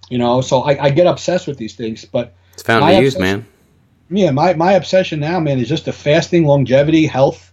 You 0.08 0.18
know, 0.18 0.40
so 0.40 0.60
I, 0.60 0.84
I 0.84 0.90
get 0.90 1.06
obsessed 1.06 1.46
with 1.46 1.58
these 1.58 1.74
things. 1.74 2.04
But 2.04 2.34
It's 2.52 2.62
found 2.62 2.84
to 2.86 3.00
use, 3.00 3.18
man. 3.18 3.46
yeah, 4.08 4.30
my, 4.30 4.54
my 4.54 4.72
obsession 4.72 5.20
now, 5.20 5.40
man, 5.40 5.58
is 5.58 5.68
just 5.68 5.84
the 5.84 5.92
fasting, 5.92 6.44
longevity, 6.44 7.06
health. 7.06 7.52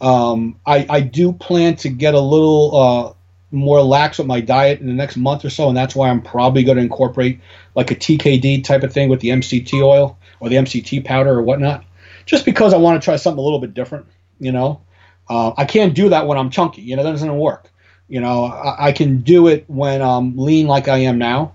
Um, 0.00 0.56
I, 0.66 0.84
I 0.90 1.00
do 1.00 1.32
plan 1.32 1.76
to 1.76 1.88
get 1.88 2.14
a 2.14 2.20
little 2.20 2.76
uh, 2.76 3.12
more 3.52 3.82
lax 3.82 4.18
with 4.18 4.26
my 4.26 4.40
diet 4.40 4.80
in 4.80 4.88
the 4.88 4.94
next 4.94 5.16
month 5.16 5.44
or 5.44 5.50
so, 5.50 5.68
and 5.68 5.76
that's 5.76 5.94
why 5.94 6.08
I'm 6.08 6.22
probably 6.22 6.64
going 6.64 6.76
to 6.76 6.82
incorporate 6.82 7.38
like 7.76 7.92
a 7.92 7.94
TKD 7.94 8.64
type 8.64 8.82
of 8.82 8.92
thing 8.92 9.10
with 9.10 9.20
the 9.20 9.28
MCT 9.28 9.80
oil 9.80 10.18
or 10.42 10.48
the 10.48 10.56
MCT 10.56 11.04
powder 11.04 11.30
or 11.30 11.42
whatnot, 11.42 11.84
just 12.26 12.44
because 12.44 12.74
I 12.74 12.76
want 12.76 13.00
to 13.00 13.04
try 13.04 13.14
something 13.14 13.38
a 13.38 13.42
little 13.42 13.60
bit 13.60 13.74
different. 13.74 14.06
You 14.40 14.50
know, 14.50 14.80
uh, 15.30 15.52
I 15.56 15.64
can't 15.64 15.94
do 15.94 16.08
that 16.08 16.26
when 16.26 16.36
I'm 16.36 16.50
chunky. 16.50 16.82
You 16.82 16.96
know, 16.96 17.04
that 17.04 17.12
doesn't 17.12 17.38
work. 17.38 17.70
You 18.08 18.20
know, 18.20 18.46
I, 18.46 18.88
I 18.88 18.92
can 18.92 19.20
do 19.20 19.46
it 19.46 19.64
when 19.68 20.02
I'm 20.02 20.36
lean 20.36 20.66
like 20.66 20.88
I 20.88 20.98
am 20.98 21.16
now, 21.16 21.52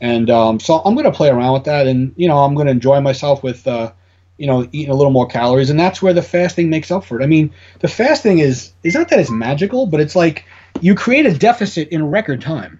and 0.00 0.30
um, 0.30 0.60
so 0.60 0.78
I'm 0.78 0.94
going 0.94 1.04
to 1.04 1.12
play 1.12 1.28
around 1.28 1.52
with 1.52 1.64
that, 1.64 1.88
and 1.88 2.14
you 2.16 2.28
know, 2.28 2.38
I'm 2.38 2.54
going 2.54 2.68
to 2.68 2.72
enjoy 2.72 3.00
myself 3.00 3.42
with. 3.42 3.66
Uh, 3.66 3.92
you 4.40 4.46
know, 4.46 4.68
eating 4.70 4.92
a 4.92 4.94
little 4.94 5.10
more 5.10 5.26
calories, 5.26 5.68
and 5.68 5.80
that's 5.80 6.00
where 6.00 6.12
the 6.12 6.22
fasting 6.22 6.70
makes 6.70 6.92
up 6.92 7.04
for 7.04 7.20
it. 7.20 7.24
I 7.24 7.26
mean, 7.26 7.52
the 7.80 7.88
fasting 7.88 8.38
is 8.38 8.70
is 8.84 8.94
not 8.94 9.08
that 9.08 9.18
it's 9.18 9.30
magical, 9.32 9.86
but 9.86 9.98
it's 9.98 10.14
like 10.14 10.44
you 10.80 10.94
create 10.94 11.26
a 11.26 11.34
deficit 11.34 11.88
in 11.88 12.08
record 12.08 12.40
time. 12.40 12.78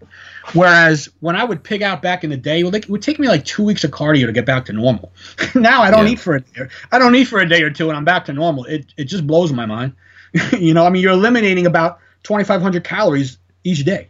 Whereas 0.55 1.09
when 1.21 1.37
I 1.37 1.45
would 1.45 1.63
pig 1.63 1.83
out 1.83 2.03
back 2.03 2.25
in 2.25 2.31
the 2.31 2.37
day, 2.37 2.61
it 2.61 2.65
would, 2.65 2.75
it 2.75 2.89
would 2.89 3.03
take 3.03 3.19
me 3.19 3.29
like 3.29 3.45
two 3.45 3.65
weeks 3.65 3.85
of 3.85 3.91
cardio 3.91 4.27
to 4.27 4.33
get 4.33 4.47
back 4.47 4.65
to 4.67 4.73
normal. 4.73 5.13
now 5.55 5.83
I 5.83 5.91
don't 5.91 6.07
Yeah. 6.07 6.13
eat 6.13 6.21
for 6.21 6.37
a 6.37 6.41
day. 6.41 6.69
I 6.91 6.99
don't 6.99 7.15
eat 7.15 7.25
for 7.27 7.41
a 7.41 7.49
day 7.49 7.63
or 7.63 7.71
two, 7.71 7.89
and 7.89 7.97
I'm 7.97 8.05
back 8.05 8.25
to 8.27 8.33
normal. 8.33 8.65
It 8.65 8.87
it 8.97 9.05
just 9.05 9.27
blows 9.27 9.53
my 9.53 9.67
mind. 9.67 9.93
you 10.59 10.75
know, 10.75 10.85
I 10.87 10.91
mean, 10.91 11.03
you're 11.03 11.13
eliminating 11.13 11.67
about 11.67 11.99
2,500 12.25 12.85
calories 12.85 13.39
each 13.65 13.85
day. 13.85 14.09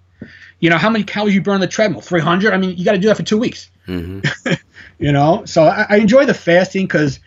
You 0.60 0.70
know, 0.70 0.78
how 0.78 0.90
many 0.90 1.05
calories 1.05 1.35
you 1.35 1.43
burn 1.43 1.55
on 1.55 1.60
the 1.60 1.66
treadmill? 1.69 2.01
300. 2.01 2.52
I 2.52 2.59
mean, 2.59 2.77
you 2.77 2.85
got 2.85 2.93
to 2.93 2.98
do 2.98 3.09
that 3.09 3.16
for 3.16 3.23
two 3.23 3.39
weeks 3.39 3.70
hmm 3.86 4.20
you 4.98 5.12
know 5.12 5.44
so 5.47 5.65
i, 5.65 5.86
I 5.89 5.97
enjoy 5.97 6.27
the 6.27 6.35
fasting 6.35 6.85
because 6.85 7.20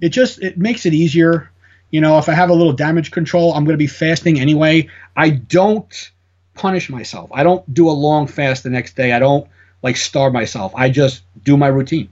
it 0.00 0.10
just 0.10 0.40
it 0.42 0.56
makes 0.58 0.86
it 0.86 0.94
easier 0.94 1.50
you 1.90 2.00
know 2.00 2.18
if 2.18 2.28
i 2.28 2.32
have 2.32 2.50
a 2.50 2.54
little 2.54 2.72
damage 2.72 3.10
control 3.10 3.52
i'm 3.54 3.64
going 3.64 3.74
to 3.74 3.78
be 3.78 3.86
fasting 3.86 4.40
anyway 4.40 4.88
i 5.16 5.30
don't 5.30 6.12
punish 6.56 6.90
myself. 6.90 7.30
I 7.32 7.42
don't 7.42 7.72
do 7.72 7.88
a 7.88 7.92
long 7.92 8.26
fast 8.26 8.62
the 8.62 8.70
next 8.70 8.96
day. 8.96 9.12
I 9.12 9.18
don't 9.18 9.46
like 9.82 9.96
starve 9.96 10.32
myself. 10.32 10.72
I 10.74 10.90
just 10.90 11.22
do 11.42 11.56
my 11.56 11.68
routine. 11.68 12.10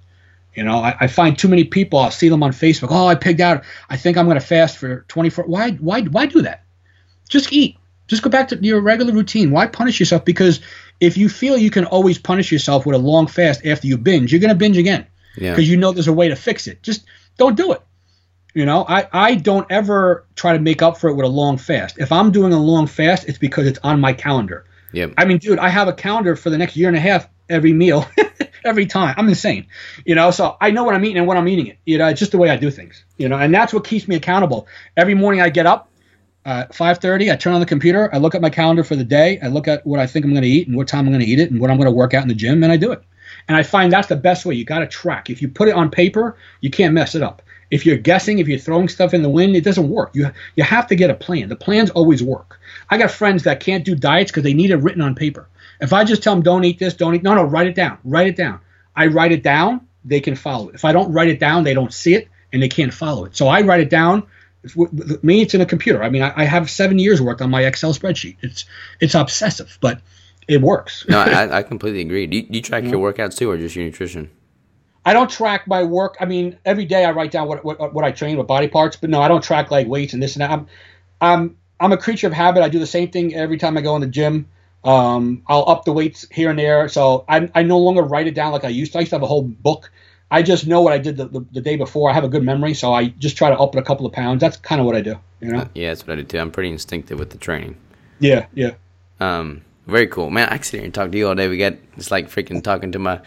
You 0.54 0.62
know 0.62 0.78
i, 0.78 0.96
I 1.00 1.06
find 1.08 1.36
too 1.36 1.48
many 1.48 1.64
people 1.64 1.98
i'll 1.98 2.12
see 2.12 2.28
them 2.28 2.44
on 2.44 2.52
facebook 2.52 2.88
oh 2.90 3.08
i 3.08 3.16
pigged 3.16 3.40
out. 3.40 3.64
I 3.90 3.96
think 3.96 4.16
i'm 4.16 4.26
going 4.26 4.38
to 4.38 4.46
fast 4.46 4.78
for 4.78 5.00
24 5.08 5.46
why 5.46 5.72
why 5.72 6.02
why 6.02 6.26
do 6.26 6.42
that? 6.42 6.62
Just 7.28 7.52
eat. 7.52 7.76
Just 8.06 8.22
go 8.22 8.30
back 8.30 8.48
to 8.48 8.56
your 8.62 8.80
regular 8.80 9.12
routine. 9.12 9.50
Why 9.50 9.66
punish 9.66 9.98
yourself? 9.98 10.24
Because 10.24 10.60
if 11.00 11.16
you 11.16 11.28
feel 11.28 11.56
you 11.56 11.70
can 11.70 11.86
always 11.86 12.18
punish 12.18 12.52
yourself 12.52 12.86
with 12.86 12.94
a 12.94 12.98
long 12.98 13.26
fast 13.26 13.66
after 13.66 13.88
you 13.88 13.98
binge 13.98 14.30
you're 14.30 14.40
going 14.40 14.50
to 14.50 14.54
binge 14.54 14.78
again. 14.78 15.06
Yeah. 15.36 15.50
because 15.50 15.68
you 15.68 15.76
know 15.76 15.90
there's 15.90 16.06
a 16.06 16.12
way 16.12 16.28
to 16.28 16.36
fix 16.36 16.68
it. 16.68 16.80
Just 16.84 17.04
don't 17.36 17.56
do 17.56 17.72
it. 17.72 17.82
You 18.54 18.64
know, 18.64 18.84
I, 18.88 19.08
I 19.12 19.34
don't 19.34 19.66
ever 19.70 20.24
try 20.36 20.52
to 20.52 20.60
make 20.60 20.80
up 20.80 20.96
for 20.98 21.10
it 21.10 21.14
with 21.14 21.26
a 21.26 21.28
long 21.28 21.58
fast. 21.58 21.98
If 21.98 22.12
I'm 22.12 22.30
doing 22.30 22.52
a 22.52 22.58
long 22.58 22.86
fast, 22.86 23.28
it's 23.28 23.38
because 23.38 23.66
it's 23.66 23.80
on 23.82 24.00
my 24.00 24.12
calendar. 24.12 24.64
Yep. 24.92 25.14
I 25.18 25.24
mean, 25.24 25.38
dude, 25.38 25.58
I 25.58 25.68
have 25.68 25.88
a 25.88 25.92
calendar 25.92 26.36
for 26.36 26.50
the 26.50 26.58
next 26.58 26.76
year 26.76 26.86
and 26.88 26.96
a 26.96 27.00
half 27.00 27.28
every 27.48 27.72
meal, 27.72 28.06
every 28.64 28.86
time. 28.86 29.14
I'm 29.18 29.28
insane. 29.28 29.66
You 30.06 30.14
know, 30.14 30.30
so 30.30 30.56
I 30.60 30.70
know 30.70 30.84
what 30.84 30.94
I'm 30.94 31.04
eating 31.04 31.18
and 31.18 31.26
when 31.26 31.36
I'm 31.36 31.48
eating 31.48 31.66
it. 31.66 31.78
You 31.84 31.98
know, 31.98 32.06
it's 32.06 32.20
just 32.20 32.30
the 32.30 32.38
way 32.38 32.48
I 32.48 32.56
do 32.56 32.70
things. 32.70 33.04
You 33.18 33.28
know, 33.28 33.36
and 33.36 33.52
that's 33.52 33.72
what 33.74 33.84
keeps 33.84 34.06
me 34.06 34.14
accountable. 34.14 34.68
Every 34.96 35.14
morning 35.14 35.40
I 35.40 35.50
get 35.50 35.66
up, 35.66 35.90
Uh, 36.46 36.66
5:30, 36.70 37.32
I 37.32 37.36
turn 37.36 37.54
on 37.54 37.60
the 37.60 37.66
computer. 37.66 38.10
I 38.12 38.18
look 38.18 38.34
at 38.34 38.42
my 38.42 38.50
calendar 38.50 38.84
for 38.84 38.96
the 38.96 39.04
day. 39.04 39.40
I 39.42 39.48
look 39.48 39.66
at 39.66 39.84
what 39.86 39.98
I 39.98 40.06
think 40.06 40.26
I'm 40.26 40.32
going 40.32 40.42
to 40.42 40.48
eat 40.48 40.68
and 40.68 40.76
what 40.76 40.86
time 40.86 41.06
I'm 41.06 41.12
going 41.12 41.24
to 41.24 41.26
eat 41.26 41.40
it 41.40 41.50
and 41.50 41.58
what 41.58 41.70
I'm 41.70 41.78
going 41.78 41.88
to 41.88 41.96
work 41.96 42.12
out 42.12 42.22
in 42.22 42.28
the 42.28 42.34
gym, 42.34 42.62
and 42.62 42.70
I 42.70 42.76
do 42.76 42.92
it. 42.92 43.00
And 43.48 43.56
I 43.56 43.62
find 43.62 43.90
that's 43.90 44.08
the 44.08 44.16
best 44.16 44.44
way. 44.44 44.54
You 44.54 44.64
got 44.64 44.80
to 44.80 44.86
track. 44.86 45.30
If 45.30 45.40
you 45.40 45.48
put 45.48 45.68
it 45.68 45.74
on 45.74 45.90
paper, 45.90 46.36
you 46.60 46.70
can't 46.70 46.92
mess 46.92 47.14
it 47.14 47.22
up. 47.22 47.40
If 47.70 47.86
you're 47.86 47.96
guessing, 47.96 48.38
if 48.38 48.48
you're 48.48 48.58
throwing 48.58 48.88
stuff 48.88 49.14
in 49.14 49.22
the 49.22 49.30
wind, 49.30 49.56
it 49.56 49.64
doesn't 49.64 49.88
work. 49.88 50.10
You 50.14 50.30
you 50.56 50.64
have 50.64 50.86
to 50.88 50.96
get 50.96 51.10
a 51.10 51.14
plan. 51.14 51.48
The 51.48 51.56
plans 51.56 51.90
always 51.90 52.22
work. 52.22 52.60
I 52.90 52.98
got 52.98 53.10
friends 53.10 53.44
that 53.44 53.60
can't 53.60 53.84
do 53.84 53.94
diets 53.94 54.30
because 54.30 54.42
they 54.42 54.54
need 54.54 54.70
it 54.70 54.76
written 54.76 55.02
on 55.02 55.14
paper. 55.14 55.48
If 55.80 55.92
I 55.92 56.04
just 56.04 56.22
tell 56.22 56.34
them 56.34 56.42
don't 56.42 56.64
eat 56.64 56.78
this, 56.78 56.94
don't 56.94 57.14
eat, 57.14 57.22
no, 57.22 57.34
no, 57.34 57.44
write 57.44 57.66
it 57.66 57.74
down, 57.74 57.98
write 58.04 58.28
it 58.28 58.36
down. 58.36 58.60
I 58.94 59.06
write 59.06 59.32
it 59.32 59.42
down, 59.42 59.86
they 60.04 60.20
can 60.20 60.36
follow 60.36 60.68
it. 60.68 60.74
If 60.74 60.84
I 60.84 60.92
don't 60.92 61.12
write 61.12 61.28
it 61.28 61.40
down, 61.40 61.64
they 61.64 61.74
don't 61.74 61.92
see 61.92 62.14
it 62.14 62.28
and 62.52 62.62
they 62.62 62.68
can't 62.68 62.94
follow 62.94 63.24
it. 63.24 63.36
So 63.36 63.48
I 63.48 63.62
write 63.62 63.80
it 63.80 63.90
down. 63.90 64.26
Me, 65.22 65.42
it's 65.42 65.52
in 65.52 65.60
a 65.60 65.66
computer. 65.66 66.02
I 66.02 66.08
mean, 66.08 66.22
I, 66.22 66.32
I 66.36 66.44
have 66.44 66.70
seven 66.70 66.98
years 66.98 67.20
work 67.20 67.42
on 67.42 67.50
my 67.50 67.62
Excel 67.62 67.92
spreadsheet. 67.92 68.36
It's 68.40 68.64
it's 68.98 69.14
obsessive, 69.14 69.76
but 69.82 70.00
it 70.48 70.62
works. 70.62 71.04
no, 71.06 71.18
I, 71.20 71.58
I 71.58 71.62
completely 71.62 72.00
agree. 72.00 72.26
Do 72.26 72.36
you, 72.38 72.42
do 72.44 72.54
you 72.54 72.62
track 72.62 72.84
your 72.84 73.12
workouts 73.12 73.36
too, 73.36 73.50
or 73.50 73.58
just 73.58 73.76
your 73.76 73.84
nutrition? 73.84 74.30
I 75.04 75.12
don't 75.12 75.30
track 75.30 75.66
my 75.66 75.82
work. 75.82 76.16
I 76.20 76.24
mean, 76.24 76.58
every 76.64 76.84
day 76.84 77.04
I 77.04 77.10
write 77.10 77.30
down 77.30 77.48
what 77.48 77.64
what, 77.64 77.92
what 77.92 78.04
I 78.04 78.10
train 78.10 78.36
with 78.38 78.46
body 78.46 78.68
parts, 78.68 78.96
but 78.96 79.10
no, 79.10 79.20
I 79.20 79.28
don't 79.28 79.42
track 79.42 79.70
like 79.70 79.86
weights 79.86 80.14
and 80.14 80.22
this 80.22 80.34
and 80.34 80.42
that. 80.42 80.50
I'm 80.50 80.66
I'm 81.20 81.56
I'm 81.80 81.92
a 81.92 81.96
creature 81.96 82.26
of 82.26 82.32
habit. 82.32 82.62
I 82.62 82.68
do 82.68 82.78
the 82.78 82.86
same 82.86 83.10
thing 83.10 83.34
every 83.34 83.58
time 83.58 83.76
I 83.76 83.80
go 83.80 83.94
in 83.96 84.00
the 84.00 84.06
gym. 84.06 84.48
Um, 84.84 85.42
I'll 85.46 85.68
up 85.68 85.84
the 85.84 85.92
weights 85.92 86.26
here 86.30 86.50
and 86.50 86.58
there. 86.58 86.88
So 86.88 87.24
I, 87.28 87.50
I 87.54 87.62
no 87.62 87.78
longer 87.78 88.02
write 88.02 88.26
it 88.26 88.34
down 88.34 88.52
like 88.52 88.64
I 88.64 88.68
used 88.68 88.92
to. 88.92 88.98
I 88.98 89.00
used 89.00 89.10
to 89.10 89.16
have 89.16 89.22
a 89.22 89.26
whole 89.26 89.42
book. 89.42 89.90
I 90.30 90.42
just 90.42 90.66
know 90.66 90.82
what 90.82 90.92
I 90.92 90.98
did 90.98 91.16
the, 91.16 91.26
the, 91.26 91.46
the 91.52 91.60
day 91.60 91.76
before. 91.76 92.10
I 92.10 92.12
have 92.12 92.24
a 92.24 92.28
good 92.28 92.42
memory, 92.42 92.74
so 92.74 92.92
I 92.92 93.08
just 93.08 93.36
try 93.36 93.50
to 93.50 93.58
up 93.58 93.74
it 93.74 93.78
a 93.78 93.82
couple 93.82 94.04
of 94.04 94.12
pounds. 94.12 94.40
That's 94.40 94.56
kind 94.56 94.80
of 94.80 94.86
what 94.86 94.96
I 94.96 95.00
do. 95.00 95.18
You 95.40 95.52
know? 95.52 95.68
Yeah, 95.74 95.88
that's 95.88 96.06
what 96.06 96.14
I 96.14 96.16
do 96.16 96.24
too. 96.24 96.38
I'm 96.38 96.50
pretty 96.50 96.70
instinctive 96.70 97.18
with 97.18 97.30
the 97.30 97.38
training. 97.38 97.76
Yeah, 98.20 98.46
yeah. 98.54 98.72
Um, 99.20 99.62
very 99.86 100.06
cool, 100.06 100.30
man. 100.30 100.48
I 100.48 100.56
can 100.56 100.64
sit 100.64 100.78
here 100.78 100.84
and 100.84 100.94
talk 100.94 101.12
to 101.12 101.18
you 101.18 101.28
all 101.28 101.34
day. 101.34 101.48
We 101.48 101.58
got 101.58 101.74
it's 101.96 102.10
like 102.10 102.30
freaking 102.30 102.62
talking 102.62 102.92
to 102.92 102.98
my 102.98 103.20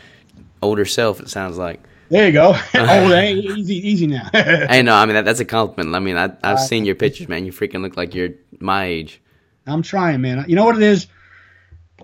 older 0.61 0.85
self. 0.85 1.19
It 1.19 1.29
sounds 1.29 1.57
like. 1.57 1.81
There 2.09 2.25
you 2.25 2.31
go. 2.31 2.55
oh, 2.73 3.11
eh? 3.11 3.21
hey, 3.21 3.33
easy, 3.33 3.75
easy 3.75 4.07
now. 4.07 4.29
hey, 4.31 4.81
no, 4.81 4.93
I 4.93 5.05
mean 5.05 5.15
that, 5.15 5.25
that's 5.25 5.39
a 5.39 5.45
compliment. 5.45 5.95
I 5.95 5.99
mean, 5.99 6.17
I, 6.17 6.31
I've 6.43 6.59
seen 6.59 6.85
your 6.85 6.95
pictures, 6.95 7.27
man. 7.27 7.45
You 7.45 7.51
freaking 7.51 7.81
look 7.81 7.97
like 7.97 8.15
you're 8.15 8.29
my 8.59 8.85
age. 8.85 9.21
I'm 9.65 9.81
trying, 9.81 10.21
man. 10.21 10.45
You 10.47 10.55
know 10.55 10.65
what 10.65 10.77
it 10.77 10.83
is? 10.83 11.07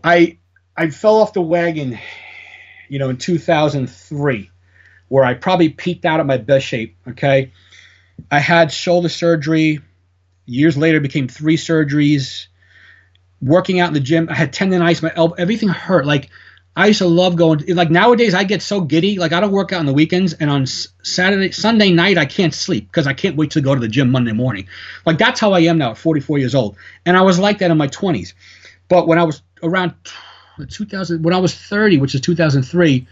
I 0.03 0.37
I 0.75 0.89
fell 0.89 1.15
off 1.15 1.33
the 1.33 1.41
wagon, 1.41 1.97
you 2.89 2.99
know, 2.99 3.09
in 3.09 3.17
2003, 3.17 4.49
where 5.07 5.23
I 5.23 5.33
probably 5.35 5.69
peaked 5.69 6.03
out 6.03 6.19
at 6.19 6.25
my 6.25 6.37
best 6.37 6.65
shape. 6.65 6.97
Okay, 7.07 7.53
I 8.29 8.39
had 8.39 8.71
shoulder 8.71 9.09
surgery. 9.09 9.79
Years 10.45 10.75
later, 10.75 10.99
became 10.99 11.29
three 11.29 11.55
surgeries. 11.55 12.47
Working 13.41 13.79
out 13.79 13.89
in 13.89 13.93
the 13.93 14.01
gym, 14.01 14.27
I 14.29 14.35
had 14.35 14.53
tendonitis. 14.53 15.01
My 15.01 15.11
elbow, 15.15 15.35
everything 15.35 15.69
hurt. 15.69 16.05
Like 16.05 16.29
I 16.75 16.87
used 16.87 16.99
to 16.99 17.07
love 17.07 17.35
going. 17.35 17.63
Like 17.67 17.91
nowadays, 17.91 18.33
I 18.33 18.43
get 18.43 18.61
so 18.61 18.81
giddy. 18.81 19.19
Like 19.19 19.31
I 19.31 19.39
don't 19.39 19.51
work 19.51 19.71
out 19.71 19.79
on 19.79 19.85
the 19.85 19.93
weekends, 19.93 20.33
and 20.33 20.49
on 20.49 20.65
Saturday, 20.65 21.51
Sunday 21.51 21.91
night, 21.91 22.17
I 22.17 22.25
can't 22.25 22.53
sleep 22.53 22.87
because 22.87 23.05
I 23.05 23.13
can't 23.13 23.35
wait 23.35 23.51
to 23.51 23.61
go 23.61 23.75
to 23.75 23.81
the 23.81 23.87
gym 23.87 24.09
Monday 24.09 24.31
morning. 24.31 24.67
Like 25.05 25.17
that's 25.17 25.39
how 25.39 25.53
I 25.53 25.61
am 25.61 25.77
now 25.77 25.91
at 25.91 25.97
44 25.97 26.39
years 26.39 26.55
old, 26.55 26.75
and 27.05 27.15
I 27.15 27.21
was 27.21 27.37
like 27.37 27.59
that 27.59 27.69
in 27.69 27.77
my 27.77 27.87
20s. 27.89 28.33
But 28.89 29.07
when 29.07 29.19
I 29.19 29.23
was 29.23 29.41
around 29.61 29.93
2000, 30.67 31.23
when 31.23 31.33
I 31.33 31.39
was 31.39 31.53
30, 31.53 31.97
which 31.99 32.15
is 32.15 32.21
2003, 32.21 33.07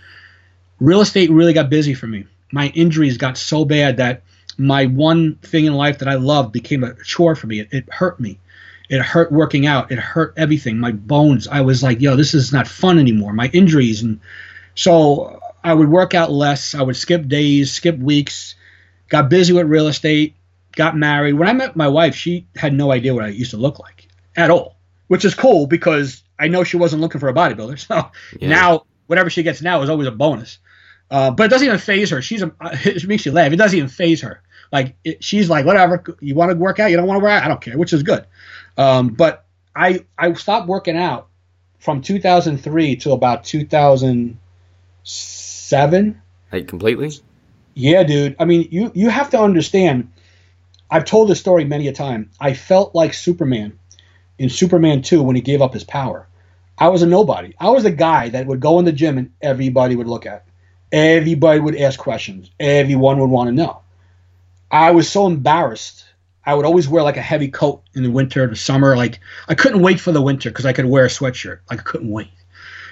real 0.80 1.02
estate 1.02 1.30
really 1.30 1.54
got 1.54 1.70
busy 1.70 1.94
for 1.94 2.08
me. 2.08 2.26
My 2.52 2.68
injuries 2.70 3.18
got 3.18 3.38
so 3.38 3.64
bad 3.64 3.98
that 3.98 4.24
my 4.58 4.88
one 4.88 5.36
thing 5.36 5.66
in 5.66 5.74
life 5.74 6.00
that 6.00 6.08
I 6.08 6.16
loved 6.16 6.52
became 6.52 6.84
a 6.84 6.96
chore 7.04 7.36
for 7.36 7.48
me. 7.48 7.60
It, 7.62 7.70
it 7.72 7.94
hurt 7.94 8.20
me. 8.20 8.40
It 8.92 9.02
hurt 9.02 9.32
working 9.32 9.66
out. 9.66 9.90
It 9.90 10.00
hurt 10.00 10.34
everything. 10.36 10.78
My 10.78 10.92
bones. 10.92 11.48
I 11.48 11.62
was 11.62 11.82
like, 11.82 12.02
yo, 12.02 12.18
this 12.18 12.34
is 12.34 12.52
not 12.52 12.68
fun 12.68 13.00
anymore. 13.00 13.32
My 13.32 13.50
injuries. 13.54 14.02
And 14.02 14.20
so 14.76 15.40
I 15.64 15.74
would 15.74 15.90
work 15.90 16.14
out 16.14 16.30
less. 16.30 16.76
I 16.76 16.82
would 16.82 16.98
skip 16.98 17.26
days, 17.30 17.72
skip 17.72 17.98
weeks, 17.98 18.56
got 19.08 19.30
busy 19.30 19.54
with 19.54 19.68
real 19.68 19.88
estate, 19.88 20.36
got 20.74 20.98
married. 20.98 21.36
When 21.36 21.48
I 21.48 21.54
met 21.54 21.78
my 21.78 21.88
wife, 21.88 22.16
she 22.16 22.46
had 22.54 22.74
no 22.74 22.92
idea 22.92 23.14
what 23.14 23.24
I 23.24 23.30
used 23.30 23.52
to 23.52 23.58
look 23.58 23.80
like 23.80 24.10
at 24.36 24.50
all, 24.50 24.76
which 25.08 25.24
is 25.24 25.36
cool 25.36 25.68
because 25.68 26.22
I 26.38 26.50
know 26.50 26.66
she 26.66 26.76
wasn't 26.76 27.02
looking 27.02 27.22
for 27.22 27.30
a 27.30 27.34
bodybuilder. 27.34 27.80
So 27.88 28.12
yeah. 28.42 28.50
now, 28.50 28.86
whatever 29.08 29.30
she 29.30 29.42
gets 29.42 29.62
now 29.62 29.82
is 29.84 29.90
always 29.90 30.10
a 30.10 30.12
bonus. 30.12 30.60
Uh, 31.10 31.32
but 31.32 31.46
it 31.46 31.50
doesn't 31.50 31.66
even 31.66 31.80
phase 31.80 32.10
her. 32.10 32.22
She's 32.22 32.42
a, 32.42 32.52
it 32.62 33.08
makes 33.08 33.26
you 33.26 33.32
laugh. 33.32 33.54
It 33.54 33.56
doesn't 33.56 33.78
even 33.78 33.90
phase 33.90 34.20
her. 34.20 34.44
Like 34.70 34.96
it, 35.06 35.24
she's 35.24 35.50
like, 35.50 35.66
whatever. 35.66 36.04
You 36.20 36.36
want 36.36 36.52
to 36.52 36.58
work 36.58 36.80
out? 36.80 36.92
You 36.92 36.98
don't 36.98 37.08
want 37.08 37.20
to 37.20 37.24
work 37.24 37.32
out? 37.32 37.44
I 37.44 37.48
don't 37.48 37.62
care, 37.62 37.78
which 37.78 37.94
is 37.94 38.04
good. 38.04 38.26
Um, 38.78 39.10
but 39.10 39.46
I 39.76 40.06
I 40.18 40.32
stopped 40.34 40.68
working 40.68 40.98
out 40.98 41.28
from 41.80 42.02
2003 42.02 42.96
to 42.98 43.12
about 43.12 43.44
2007. 43.44 46.22
Like 46.52 46.68
completely? 46.68 47.12
Yeah, 47.74 48.04
dude. 48.04 48.36
I 48.40 48.46
mean, 48.46 48.68
you 48.72 48.92
you 48.94 49.10
have 49.10 49.32
to 49.32 49.40
understand. 49.40 50.12
I've 50.90 51.06
told 51.06 51.30
this 51.30 51.40
story 51.40 51.64
many 51.64 51.88
a 51.88 51.94
time. 51.94 52.32
I 52.40 52.54
felt 52.54 52.94
like 52.94 53.14
Superman 53.14 53.80
in 54.38 54.50
Superman 54.50 55.04
2 55.04 55.24
when 55.24 55.36
he 55.36 55.42
gave 55.42 55.62
up 55.62 55.74
his 55.74 55.86
power. 55.86 56.28
I 56.78 56.90
was 56.90 57.02
a 57.02 57.06
nobody. 57.06 57.54
I 57.60 57.70
was 57.70 57.84
the 57.84 57.92
guy 57.92 58.30
that 58.30 58.48
would 58.48 58.60
go 58.60 58.80
in 58.80 58.86
the 58.86 58.92
gym 58.92 59.18
and 59.18 59.32
everybody 59.42 59.96
would 59.96 60.08
look 60.08 60.26
at. 60.26 60.46
Everybody 60.92 61.60
would 61.60 61.78
ask 61.78 62.00
questions. 62.00 62.50
Everyone 62.60 63.20
would 63.20 63.30
want 63.30 63.50
to 63.50 63.56
know. 63.56 63.82
I 64.72 64.92
was 64.92 65.10
so 65.10 65.28
embarrassed 65.28 66.06
I 66.46 66.56
would 66.56 66.66
always 66.66 66.88
wear 66.88 67.04
like 67.04 67.18
a 67.18 67.22
heavy 67.22 67.50
coat 67.50 67.84
in 67.94 68.04
the 68.04 68.12
winter, 68.12 68.48
the 68.48 68.56
summer. 68.56 68.96
Like 68.98 69.20
I 69.48 69.56
couldn't 69.56 69.82
wait 69.82 70.00
for 70.00 70.12
the 70.12 70.22
winter 70.22 70.50
because 70.50 70.66
I 70.66 70.74
could 70.74 70.86
wear 70.86 71.06
a 71.06 71.10
sweatshirt. 71.10 71.60
Like 71.70 71.80
I 71.80 71.84
couldn't 71.84 72.10
wait. 72.10 72.32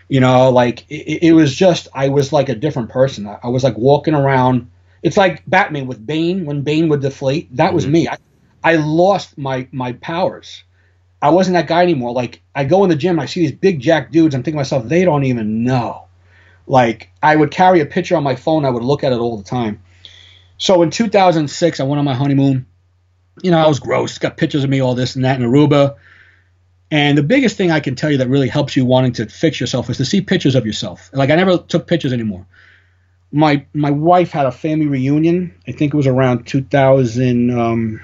You 0.07 0.19
know, 0.19 0.49
like 0.49 0.85
it, 0.89 1.23
it 1.23 1.33
was 1.33 1.55
just 1.55 1.87
I 1.93 2.09
was 2.09 2.31
like 2.33 2.49
a 2.49 2.55
different 2.55 2.89
person. 2.89 3.27
I, 3.27 3.39
I, 3.43 3.47
was 3.47 3.63
like 3.63 3.77
walking 3.77 4.15
around. 4.15 4.69
It's 5.03 5.17
like 5.17 5.43
Batman 5.47 5.87
with 5.87 6.05
Bane 6.05 6.45
when 6.45 6.61
Bane 6.61 6.89
would 6.89 7.01
deflate. 7.01 7.55
That 7.55 7.73
was 7.73 7.85
mm-hmm. 7.85 7.93
me. 7.93 8.07
I, 8.07 8.17
I 8.63 8.75
lost 8.75 9.37
my 9.37 9.67
my 9.71 9.93
powers. 9.93 10.63
I 11.21 11.29
wasn't 11.29 11.55
that 11.55 11.67
guy 11.67 11.83
anymore. 11.83 12.11
Like 12.11 12.41
I 12.55 12.65
go 12.65 12.83
in 12.83 12.89
the 12.89 12.95
gym, 12.95 13.19
I 13.19 13.25
see 13.25 13.41
these 13.41 13.51
big 13.51 13.79
jack 13.79 14.11
dudes. 14.11 14.35
I'm 14.35 14.41
thinking 14.41 14.53
to 14.53 14.59
myself, 14.59 14.85
they 14.85 15.05
don't 15.05 15.25
even 15.25 15.63
know. 15.63 16.05
Like 16.65 17.09
I 17.21 17.35
would 17.35 17.51
carry 17.51 17.81
a 17.81 17.85
picture 17.85 18.15
on 18.15 18.23
my 18.23 18.35
phone. 18.35 18.65
I 18.65 18.69
would 18.69 18.83
look 18.83 19.03
at 19.03 19.11
it 19.11 19.19
all 19.19 19.37
the 19.37 19.43
time. 19.43 19.81
So 20.57 20.81
in 20.81 20.91
2006, 20.91 21.79
I 21.79 21.83
went 21.83 21.99
on 21.99 22.05
my 22.05 22.13
honeymoon 22.13 22.65
you 23.43 23.51
know, 23.51 23.57
I 23.57 23.67
was 23.67 23.79
gross. 23.79 24.17
Got 24.17 24.37
pictures 24.37 24.63
of 24.63 24.69
me, 24.69 24.79
all 24.79 24.95
this 24.95 25.15
and 25.15 25.25
that 25.25 25.39
in 25.39 25.47
Aruba. 25.47 25.95
And 26.91 27.17
the 27.17 27.23
biggest 27.23 27.55
thing 27.55 27.71
I 27.71 27.79
can 27.79 27.95
tell 27.95 28.09
you 28.09 28.17
that 28.17 28.29
really 28.29 28.47
helps 28.47 28.75
you 28.75 28.83
wanting 28.83 29.13
to 29.13 29.27
fix 29.27 29.59
yourself 29.59 29.89
is 29.89 29.97
to 29.97 30.05
see 30.05 30.21
pictures 30.21 30.55
of 30.55 30.65
yourself. 30.65 31.09
Like 31.13 31.29
I 31.29 31.35
never 31.35 31.57
took 31.57 31.87
pictures 31.87 32.13
anymore. 32.13 32.45
My 33.31 33.65
my 33.73 33.91
wife 33.91 34.31
had 34.31 34.47
a 34.47 34.51
family 34.51 34.87
reunion. 34.87 35.53
I 35.67 35.71
think 35.71 35.93
it 35.93 35.97
was 35.97 36.07
around 36.07 36.47
2000, 36.47 37.51
um, 37.51 38.01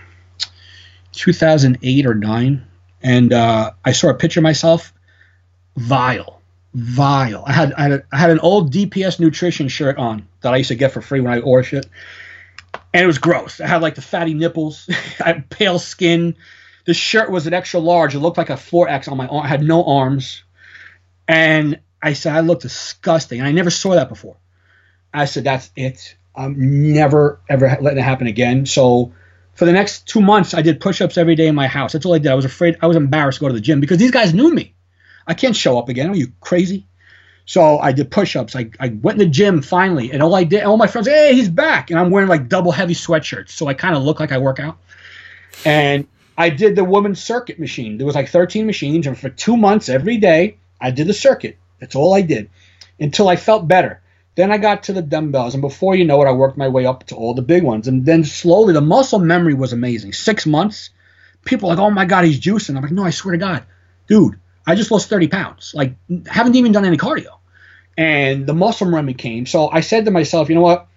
2008 1.13 2.05
or 2.05 2.13
nine, 2.13 2.63
and 3.01 3.33
uh, 3.33 3.71
I 3.83 3.91
saw 3.91 4.09
a 4.09 4.13
picture 4.13 4.39
of 4.39 4.43
myself. 4.43 4.93
Vile, 5.77 6.39
vile. 6.75 7.43
I 7.47 7.53
had 7.53 7.73
I 7.73 7.81
had, 7.81 7.91
a, 7.91 8.03
I 8.11 8.17
had 8.17 8.29
an 8.29 8.39
old 8.39 8.71
DPS 8.71 9.19
nutrition 9.19 9.67
shirt 9.67 9.97
on 9.97 10.27
that 10.41 10.53
I 10.53 10.57
used 10.57 10.67
to 10.67 10.75
get 10.75 10.91
for 10.91 11.01
free 11.01 11.21
when 11.21 11.33
I 11.33 11.39
ordered 11.39 11.63
shit 11.63 11.87
and 12.95 13.03
it 13.03 13.07
was 13.07 13.17
gross. 13.17 13.59
I 13.59 13.67
had 13.67 13.81
like 13.81 13.95
the 13.95 14.01
fatty 14.01 14.33
nipples, 14.33 14.89
I 15.19 15.27
had 15.27 15.49
pale 15.49 15.79
skin. 15.79 16.37
The 16.85 16.93
shirt 16.93 17.29
was 17.29 17.45
an 17.45 17.53
extra 17.53 17.81
large. 17.81 18.15
It 18.15 18.19
looked 18.19 18.37
like 18.37 18.49
a 18.49 18.53
4X 18.53 19.11
on 19.11 19.17
my 19.17 19.27
arm. 19.27 19.43
I 19.43 19.49
had 19.49 19.61
no 19.61 19.83
arms. 19.83 20.43
And 21.27 21.81
I 22.01 22.13
said, 22.13 22.33
I 22.33 22.39
look 22.39 22.61
disgusting. 22.61 23.39
And 23.39 23.47
I 23.49 23.51
never 23.51 23.69
saw 23.69 23.95
that 23.95 24.07
before. 24.07 24.37
I 25.13 25.25
said, 25.25 25.43
that's 25.43 25.71
it. 25.75 26.15
I'm 26.33 26.93
never, 26.93 27.41
ever 27.49 27.77
letting 27.81 27.99
it 27.99 28.03
happen 28.03 28.27
again. 28.27 28.65
So 28.65 29.11
for 29.55 29.65
the 29.65 29.73
next 29.73 30.07
two 30.07 30.21
months, 30.21 30.53
I 30.53 30.61
did 30.61 30.79
push 30.79 31.01
ups 31.01 31.17
every 31.17 31.35
day 31.35 31.47
in 31.47 31.55
my 31.55 31.67
house. 31.67 31.91
That's 31.91 32.05
all 32.05 32.13
I 32.13 32.19
did. 32.19 32.31
I 32.31 32.35
was 32.35 32.45
afraid, 32.45 32.77
I 32.81 32.87
was 32.87 32.95
embarrassed 32.95 33.39
to 33.39 33.41
go 33.41 33.47
to 33.49 33.53
the 33.53 33.59
gym 33.59 33.81
because 33.81 33.97
these 33.97 34.11
guys 34.11 34.33
knew 34.33 34.53
me. 34.53 34.73
I 35.27 35.33
can't 35.33 35.55
show 35.55 35.77
up 35.77 35.89
again. 35.89 36.11
Are 36.11 36.15
you 36.15 36.31
crazy? 36.39 36.85
So 37.45 37.77
I 37.77 37.91
did 37.91 38.09
push-ups. 38.09 38.55
I, 38.55 38.71
I 38.79 38.89
went 38.89 39.21
in 39.21 39.27
the 39.27 39.31
gym 39.31 39.61
finally, 39.61 40.11
and 40.11 40.23
all 40.23 40.33
I 40.33 40.43
did, 40.43 40.63
all 40.63 40.77
my 40.77 40.87
friends, 40.87 41.07
hey, 41.07 41.35
he's 41.35 41.49
back, 41.49 41.91
and 41.91 41.99
I'm 41.99 42.09
wearing 42.09 42.27
like 42.27 42.49
double 42.49 42.71
heavy 42.71 42.95
sweatshirts, 42.95 43.49
so 43.49 43.67
I 43.67 43.75
kind 43.75 43.95
of 43.95 44.03
look 44.03 44.19
like 44.19 44.31
I 44.31 44.39
work 44.39 44.59
out. 44.59 44.77
And 45.63 46.07
I 46.37 46.49
did 46.49 46.75
the 46.75 46.83
women's 46.83 47.23
circuit 47.23 47.59
machine. 47.59 47.97
There 47.97 48.05
was 48.05 48.15
like 48.15 48.29
13 48.29 48.65
machines, 48.65 49.05
and 49.07 49.17
for 49.17 49.29
two 49.29 49.57
months 49.57 49.89
every 49.89 50.17
day 50.17 50.57
I 50.81 50.91
did 50.91 51.07
the 51.07 51.13
circuit. 51.13 51.57
That's 51.79 51.95
all 51.95 52.13
I 52.13 52.21
did 52.21 52.49
until 52.99 53.27
I 53.27 53.35
felt 53.35 53.67
better. 53.67 54.01
Then 54.35 54.51
I 54.51 54.57
got 54.57 54.83
to 54.83 54.93
the 54.93 55.01
dumbbells, 55.01 55.53
and 55.53 55.61
before 55.61 55.95
you 55.95 56.03
know 56.03 56.21
it, 56.21 56.27
I 56.27 56.31
worked 56.31 56.57
my 56.57 56.67
way 56.67 56.85
up 56.85 57.05
to 57.05 57.15
all 57.15 57.33
the 57.33 57.41
big 57.41 57.63
ones. 57.63 57.87
And 57.87 58.05
then 58.05 58.25
slowly, 58.25 58.73
the 58.73 58.81
muscle 58.81 59.19
memory 59.19 59.53
was 59.53 59.71
amazing. 59.71 60.11
Six 60.11 60.45
months, 60.45 60.89
people 61.45 61.69
like, 61.69 61.77
oh 61.77 61.89
my 61.89 62.05
god, 62.05 62.25
he's 62.25 62.39
juicing. 62.39 62.75
I'm 62.75 62.81
like, 62.81 62.91
no, 62.91 63.05
I 63.05 63.11
swear 63.11 63.33
to 63.33 63.37
God, 63.37 63.63
dude, 64.07 64.37
I 64.65 64.75
just 64.75 64.91
lost 64.91 65.09
30 65.09 65.27
pounds. 65.27 65.73
Like, 65.75 65.95
haven't 66.27 66.55
even 66.55 66.71
done 66.71 66.85
any 66.85 66.97
cardio. 66.97 67.37
And 67.97 68.45
the 68.45 68.53
muscle 68.53 68.87
memory 68.87 69.13
came. 69.13 69.45
So 69.45 69.69
I 69.69 69.81
said 69.81 70.05
to 70.05 70.11
myself, 70.11 70.49
you 70.49 70.55
know 70.55 70.61
what? 70.61 70.87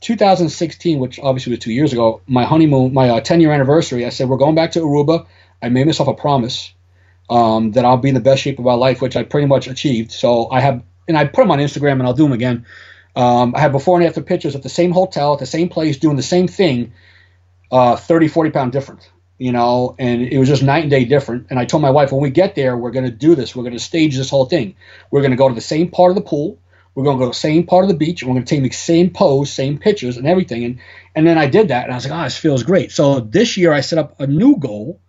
2016, 0.00 1.00
which 1.00 1.18
obviously 1.18 1.50
was 1.50 1.58
two 1.58 1.72
years 1.72 1.92
ago, 1.92 2.22
my 2.26 2.44
honeymoon, 2.44 2.94
my 2.94 3.10
uh, 3.10 3.20
10 3.20 3.40
year 3.40 3.52
anniversary, 3.52 4.06
I 4.06 4.10
said, 4.10 4.28
we're 4.28 4.36
going 4.36 4.54
back 4.54 4.72
to 4.72 4.80
Aruba. 4.80 5.26
I 5.60 5.68
made 5.70 5.86
myself 5.86 6.08
a 6.08 6.14
promise 6.14 6.72
um, 7.28 7.72
that 7.72 7.84
I'll 7.84 7.96
be 7.96 8.08
in 8.08 8.14
the 8.14 8.20
best 8.20 8.42
shape 8.42 8.58
of 8.58 8.64
my 8.64 8.74
life, 8.74 9.02
which 9.02 9.16
I 9.16 9.24
pretty 9.24 9.46
much 9.46 9.66
achieved. 9.66 10.12
So 10.12 10.48
I 10.50 10.60
have, 10.60 10.82
and 11.08 11.18
I 11.18 11.24
put 11.24 11.42
them 11.42 11.50
on 11.50 11.58
Instagram 11.58 11.92
and 11.92 12.04
I'll 12.04 12.14
do 12.14 12.22
them 12.22 12.32
again. 12.32 12.64
Um, 13.16 13.54
I 13.56 13.60
have 13.60 13.72
before 13.72 13.98
and 13.98 14.06
after 14.06 14.22
pictures 14.22 14.54
at 14.54 14.62
the 14.62 14.68
same 14.68 14.92
hotel, 14.92 15.32
at 15.32 15.40
the 15.40 15.46
same 15.46 15.68
place, 15.68 15.98
doing 15.98 16.16
the 16.16 16.22
same 16.22 16.46
thing, 16.46 16.92
uh, 17.70 17.96
30, 17.96 18.28
40 18.28 18.50
pound 18.50 18.72
different, 18.72 19.10
you 19.38 19.52
know, 19.52 19.94
and 19.98 20.22
it 20.22 20.38
was 20.38 20.48
just 20.48 20.62
night 20.62 20.82
and 20.82 20.90
day 20.90 21.04
different. 21.04 21.46
And 21.48 21.58
I 21.58 21.64
told 21.64 21.80
my 21.80 21.90
wife, 21.90 22.10
when 22.10 22.20
we 22.20 22.30
get 22.30 22.56
there, 22.56 22.76
we're 22.76 22.90
going 22.90 23.04
to 23.04 23.10
do 23.10 23.36
this. 23.36 23.54
We're 23.54 23.62
going 23.62 23.72
to 23.72 23.78
stage 23.78 24.16
this 24.16 24.30
whole 24.30 24.46
thing. 24.46 24.74
We're 25.10 25.20
going 25.20 25.30
to 25.30 25.36
go 25.36 25.48
to 25.48 25.54
the 25.54 25.60
same 25.60 25.90
part 25.90 26.10
of 26.10 26.16
the 26.16 26.22
pool. 26.22 26.58
We're 26.94 27.04
going 27.04 27.18
to 27.18 27.20
go 27.20 27.26
to 27.26 27.34
the 27.34 27.40
same 27.40 27.64
part 27.64 27.84
of 27.84 27.88
the 27.88 27.96
beach. 27.96 28.20
And 28.20 28.28
we're 28.28 28.34
going 28.34 28.46
to 28.46 28.54
take 28.54 28.64
the 28.64 28.76
same 28.76 29.10
pose, 29.10 29.52
same 29.52 29.78
pictures 29.78 30.16
and 30.16 30.26
everything. 30.26 30.64
And, 30.64 30.80
and 31.14 31.26
then 31.26 31.38
I 31.38 31.46
did 31.46 31.68
that 31.68 31.84
and 31.84 31.92
I 31.92 31.96
was 31.96 32.04
like, 32.04 32.20
oh, 32.20 32.24
this 32.24 32.36
feels 32.36 32.64
great. 32.64 32.90
So 32.90 33.20
this 33.20 33.56
year 33.56 33.72
I 33.72 33.80
set 33.80 33.98
up 34.00 34.20
a 34.20 34.26
new 34.26 34.56
goal. 34.56 35.00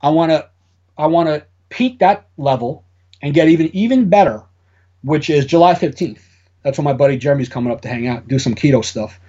I 0.00 0.10
want 0.10 0.32
to, 0.32 0.48
I 0.98 1.06
want 1.06 1.28
to 1.28 1.46
peak 1.68 2.00
that 2.00 2.26
level 2.36 2.84
and 3.22 3.32
get 3.32 3.48
even, 3.48 3.74
even 3.74 4.08
better, 4.08 4.42
which 5.02 5.30
is 5.30 5.46
July 5.46 5.74
15th. 5.74 6.20
That's 6.64 6.76
when 6.76 6.84
my 6.84 6.92
buddy 6.92 7.16
Jeremy's 7.16 7.48
coming 7.48 7.72
up 7.72 7.82
to 7.82 7.88
hang 7.88 8.08
out, 8.08 8.26
do 8.26 8.40
some 8.40 8.56
keto 8.56 8.84
stuff. 8.84 9.20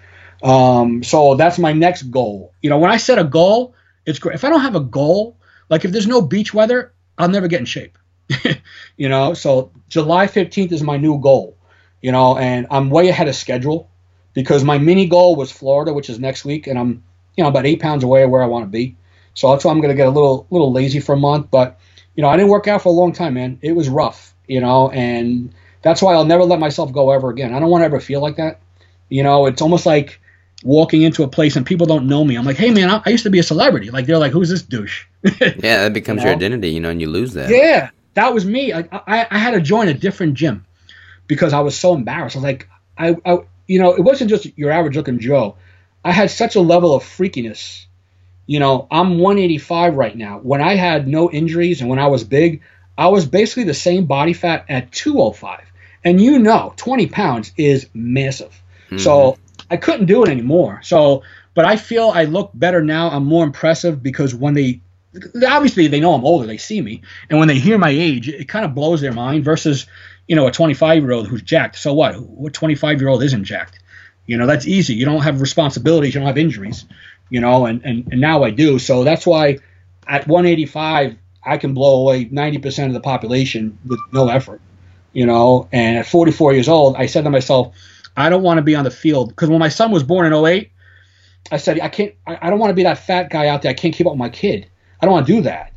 Um, 0.41 1.03
so 1.03 1.35
that's 1.35 1.59
my 1.59 1.73
next 1.73 2.03
goal. 2.03 2.53
You 2.63 2.71
know, 2.71 2.79
when 2.79 2.89
I 2.89 2.97
set 2.97 3.19
a 3.19 3.23
goal, 3.23 3.75
it's 4.07 4.17
great. 4.17 4.33
If 4.33 4.43
I 4.43 4.49
don't 4.49 4.61
have 4.61 4.75
a 4.75 4.79
goal, 4.79 5.37
like 5.69 5.85
if 5.85 5.91
there's 5.91 6.07
no 6.07 6.21
beach 6.21 6.53
weather, 6.53 6.93
I'll 7.17 7.29
never 7.29 7.47
get 7.47 7.59
in 7.59 7.65
shape. 7.65 7.97
you 8.97 9.09
know, 9.09 9.33
so 9.33 9.71
July 9.89 10.27
15th 10.27 10.71
is 10.71 10.81
my 10.81 10.97
new 10.97 11.19
goal. 11.19 11.55
You 12.01 12.11
know, 12.11 12.37
and 12.37 12.67
I'm 12.71 12.89
way 12.89 13.09
ahead 13.09 13.27
of 13.27 13.35
schedule 13.35 13.89
because 14.33 14.63
my 14.63 14.77
mini 14.77 15.07
goal 15.07 15.35
was 15.35 15.51
Florida, 15.51 15.93
which 15.93 16.09
is 16.09 16.19
next 16.19 16.45
week, 16.45 16.67
and 16.67 16.79
I'm 16.79 17.03
you 17.35 17.43
know 17.43 17.49
about 17.49 17.65
eight 17.65 17.81
pounds 17.81 18.03
away 18.03 18.25
where 18.25 18.41
I 18.41 18.45
want 18.47 18.63
to 18.63 18.69
be. 18.69 18.95
So 19.33 19.51
that's 19.51 19.65
why 19.65 19.71
I'm 19.71 19.81
going 19.81 19.89
to 19.89 19.95
get 19.95 20.07
a 20.07 20.11
little 20.11 20.47
little 20.49 20.71
lazy 20.71 20.99
for 20.99 21.13
a 21.13 21.17
month. 21.17 21.49
But 21.51 21.79
you 22.15 22.21
know, 22.21 22.29
I 22.29 22.37
didn't 22.37 22.49
work 22.49 22.67
out 22.67 22.83
for 22.83 22.89
a 22.89 22.93
long 22.93 23.13
time, 23.13 23.33
man. 23.33 23.59
It 23.61 23.73
was 23.73 23.89
rough, 23.89 24.33
you 24.47 24.61
know, 24.61 24.89
and 24.91 25.53
that's 25.81 26.01
why 26.01 26.13
I'll 26.13 26.25
never 26.25 26.43
let 26.43 26.59
myself 26.59 26.93
go 26.93 27.11
ever 27.11 27.29
again. 27.29 27.53
I 27.53 27.59
don't 27.59 27.69
want 27.69 27.81
to 27.81 27.85
ever 27.85 27.99
feel 27.99 28.21
like 28.21 28.37
that. 28.37 28.61
You 29.09 29.23
know, 29.23 29.47
it's 29.47 29.61
almost 29.61 29.85
like 29.85 30.19
walking 30.67 31.01
into 31.01 31.23
a 31.23 31.27
place 31.29 31.55
and 31.55 31.65
people 31.65 31.87
don't 31.87 32.07
know 32.07 32.25
me. 32.25 32.35
I'm 32.35 32.43
like, 32.43 32.57
hey 32.57 32.71
man, 32.71 32.89
I, 32.89 33.01
I 33.05 33.09
used 33.09 33.23
to 33.23 33.29
be 33.29 33.39
a 33.39 33.43
celebrity. 33.43 33.89
Like 33.89 34.05
they're 34.05 34.17
like, 34.17 34.33
who's 34.33 34.49
this 34.49 34.61
douche? 34.61 35.05
yeah, 35.23 35.83
that 35.83 35.93
becomes 35.93 36.21
You 36.21 36.27
your 36.27 36.35
identity, 36.35 36.71
you 36.71 36.81
know, 36.81 36.89
and 36.89 36.99
you 36.99 37.07
lose 37.07 37.33
that. 37.33 37.49
Yeah, 37.49 37.89
that 38.15 38.33
was 38.33 38.45
me. 38.45 38.73
I, 38.73 38.79
I, 38.91 39.27
I 39.31 39.37
had 39.37 39.51
to 39.51 39.61
join 39.61 39.87
a 39.87 39.93
different 39.93 40.33
gym 40.33 40.65
because 41.25 41.53
I 41.53 41.61
was 41.61 41.79
so 41.79 41.95
embarrassed. 41.95 42.35
I 42.35 42.39
was 42.39 42.43
like, 42.43 42.67
I, 42.97 43.15
I, 43.25 43.37
you 43.65 43.79
know, 43.79 43.93
it 43.95 44.01
wasn't 44.01 44.29
just 44.29 44.57
your 44.57 44.71
average 44.71 44.97
looking 44.97 45.19
Joe. 45.19 45.55
I 46.03 46.11
had 46.11 46.31
such 46.31 46.57
a 46.57 46.61
level 46.61 46.93
of 46.93 47.03
freakiness. 47.03 47.85
You 48.45 48.59
know, 48.59 48.87
I'm 48.91 49.19
185 49.19 49.95
right 49.95 50.15
now. 50.15 50.39
When 50.39 50.61
I 50.61 50.75
had 50.75 51.07
no 51.07 51.31
injuries 51.31 51.79
and 51.79 51.89
when 51.89 51.99
I 51.99 52.07
was 52.07 52.25
big, 52.25 52.61
I 52.97 53.07
was 53.07 53.25
basically 53.25 53.63
the 53.63 53.73
same 53.73 54.05
body 54.05 54.33
fat 54.33 54.65
at 54.67 54.91
205. 54.91 55.61
And 56.03 56.19
you 56.19 56.39
know, 56.39 56.73
20 56.75 57.07
pounds 57.07 57.53
is 57.55 57.87
massive. 57.93 58.61
So 58.95 59.31
mm-hmm. 59.31 59.41
I 59.69 59.77
couldn't 59.77 60.05
do 60.05 60.23
it 60.23 60.29
anymore. 60.29 60.81
So, 60.83 61.23
but 61.53 61.65
I 61.65 61.75
feel 61.75 62.11
I 62.13 62.25
look 62.25 62.51
better 62.53 62.81
now. 62.81 63.09
I'm 63.09 63.25
more 63.25 63.43
impressive 63.43 64.01
because 64.01 64.33
when 64.33 64.53
they, 64.53 64.81
obviously 65.47 65.87
they 65.87 65.99
know 65.99 66.13
I'm 66.13 66.25
older, 66.25 66.45
they 66.45 66.57
see 66.57 66.81
me, 66.81 67.01
and 67.29 67.39
when 67.39 67.47
they 67.47 67.59
hear 67.59 67.77
my 67.77 67.89
age, 67.89 68.29
it 68.29 68.47
kind 68.47 68.65
of 68.65 68.75
blows 68.75 69.01
their 69.01 69.13
mind. 69.13 69.43
Versus, 69.43 69.87
you 70.27 70.35
know, 70.35 70.47
a 70.47 70.51
25 70.51 71.03
year 71.03 71.11
old 71.11 71.27
who's 71.27 71.41
jacked. 71.41 71.77
So 71.77 71.93
what? 71.93 72.19
What 72.21 72.53
25 72.53 73.01
year 73.01 73.09
old 73.09 73.23
isn't 73.23 73.43
jacked? 73.43 73.79
You 74.25 74.37
know, 74.37 74.45
that's 74.45 74.67
easy. 74.67 74.93
You 74.93 75.05
don't 75.05 75.21
have 75.21 75.41
responsibilities. 75.41 76.13
You 76.13 76.19
don't 76.19 76.27
have 76.27 76.37
injuries. 76.37 76.85
You 77.29 77.41
know, 77.41 77.65
and 77.65 77.83
and, 77.83 78.07
and 78.11 78.21
now 78.21 78.43
I 78.43 78.51
do. 78.51 78.79
So 78.79 79.03
that's 79.03 79.25
why 79.25 79.59
at 80.07 80.27
185 80.27 81.17
I 81.43 81.57
can 81.57 81.73
blow 81.73 82.01
away 82.01 82.25
90% 82.25 82.87
of 82.87 82.93
the 82.93 82.99
population 82.99 83.77
with 83.85 83.99
no 84.11 84.27
effort. 84.29 84.61
You 85.13 85.25
know, 85.25 85.67
and 85.71 85.97
at 85.97 86.05
44 86.05 86.53
years 86.53 86.69
old, 86.69 86.95
I 86.95 87.07
said 87.07 87.23
to 87.23 87.29
myself, 87.29 87.73
I 88.17 88.29
don't 88.29 88.41
want 88.41 88.57
to 88.57 88.63
be 88.63 88.75
on 88.75 88.83
the 88.83 88.91
field 88.91 89.29
because 89.29 89.47
when 89.47 89.59
my 89.59 89.69
son 89.69 89.91
was 89.91 90.03
born 90.03 90.25
in 90.25 90.33
08, 90.33 90.71
I 91.51 91.57
said 91.57 91.79
I 91.79 91.87
can't. 91.87 92.13
I, 92.25 92.37
I 92.41 92.49
don't 92.49 92.59
want 92.59 92.71
to 92.71 92.75
be 92.75 92.83
that 92.83 92.97
fat 92.97 93.29
guy 93.29 93.47
out 93.47 93.61
there. 93.61 93.69
I 93.69 93.75
can't 93.75 93.93
keep 93.93 94.07
up 94.07 94.13
with 94.13 94.19
my 94.19 94.29
kid. 94.29 94.67
I 94.99 95.05
don't 95.05 95.13
want 95.13 95.27
to 95.27 95.33
do 95.33 95.41
that. 95.43 95.71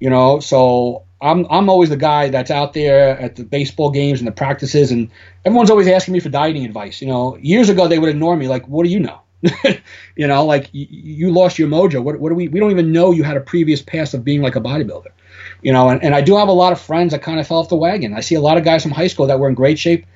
You 0.00 0.10
know, 0.10 0.40
so 0.40 1.04
I'm 1.20 1.46
I'm 1.50 1.68
always 1.68 1.90
the 1.90 1.96
guy 1.96 2.30
that's 2.30 2.50
out 2.50 2.72
there 2.72 3.10
at 3.20 3.36
the 3.36 3.44
baseball 3.44 3.90
games 3.90 4.18
and 4.20 4.26
the 4.26 4.32
practices, 4.32 4.90
and 4.90 5.10
everyone's 5.44 5.70
always 5.70 5.86
asking 5.86 6.14
me 6.14 6.20
for 6.20 6.30
dieting 6.30 6.64
advice. 6.64 7.00
You 7.00 7.08
know, 7.08 7.36
years 7.36 7.68
ago 7.68 7.86
they 7.86 7.98
would 7.98 8.08
ignore 8.08 8.36
me 8.36 8.48
like, 8.48 8.66
"What 8.66 8.84
do 8.84 8.90
you 8.90 8.98
know?" 8.98 9.20
you 10.16 10.26
know, 10.26 10.44
like 10.44 10.70
y- 10.74 10.86
you 10.90 11.30
lost 11.30 11.58
your 11.58 11.68
mojo. 11.68 12.02
What, 12.02 12.18
what 12.18 12.30
do 12.30 12.34
we? 12.34 12.48
We 12.48 12.58
don't 12.58 12.70
even 12.70 12.90
know 12.90 13.12
you 13.12 13.22
had 13.22 13.36
a 13.36 13.40
previous 13.40 13.82
past 13.82 14.14
of 14.14 14.24
being 14.24 14.42
like 14.42 14.56
a 14.56 14.60
bodybuilder. 14.60 15.10
You 15.62 15.72
know, 15.72 15.88
and, 15.90 16.02
and 16.02 16.14
I 16.14 16.20
do 16.22 16.36
have 16.36 16.48
a 16.48 16.52
lot 16.52 16.72
of 16.72 16.80
friends 16.80 17.12
that 17.12 17.22
kind 17.22 17.38
of 17.38 17.46
fell 17.46 17.58
off 17.58 17.68
the 17.68 17.76
wagon. 17.76 18.14
I 18.14 18.20
see 18.20 18.34
a 18.34 18.40
lot 18.40 18.56
of 18.56 18.64
guys 18.64 18.82
from 18.82 18.92
high 18.92 19.06
school 19.06 19.26
that 19.26 19.38
were 19.38 19.48
in 19.48 19.54
great 19.54 19.78
shape. 19.78 20.06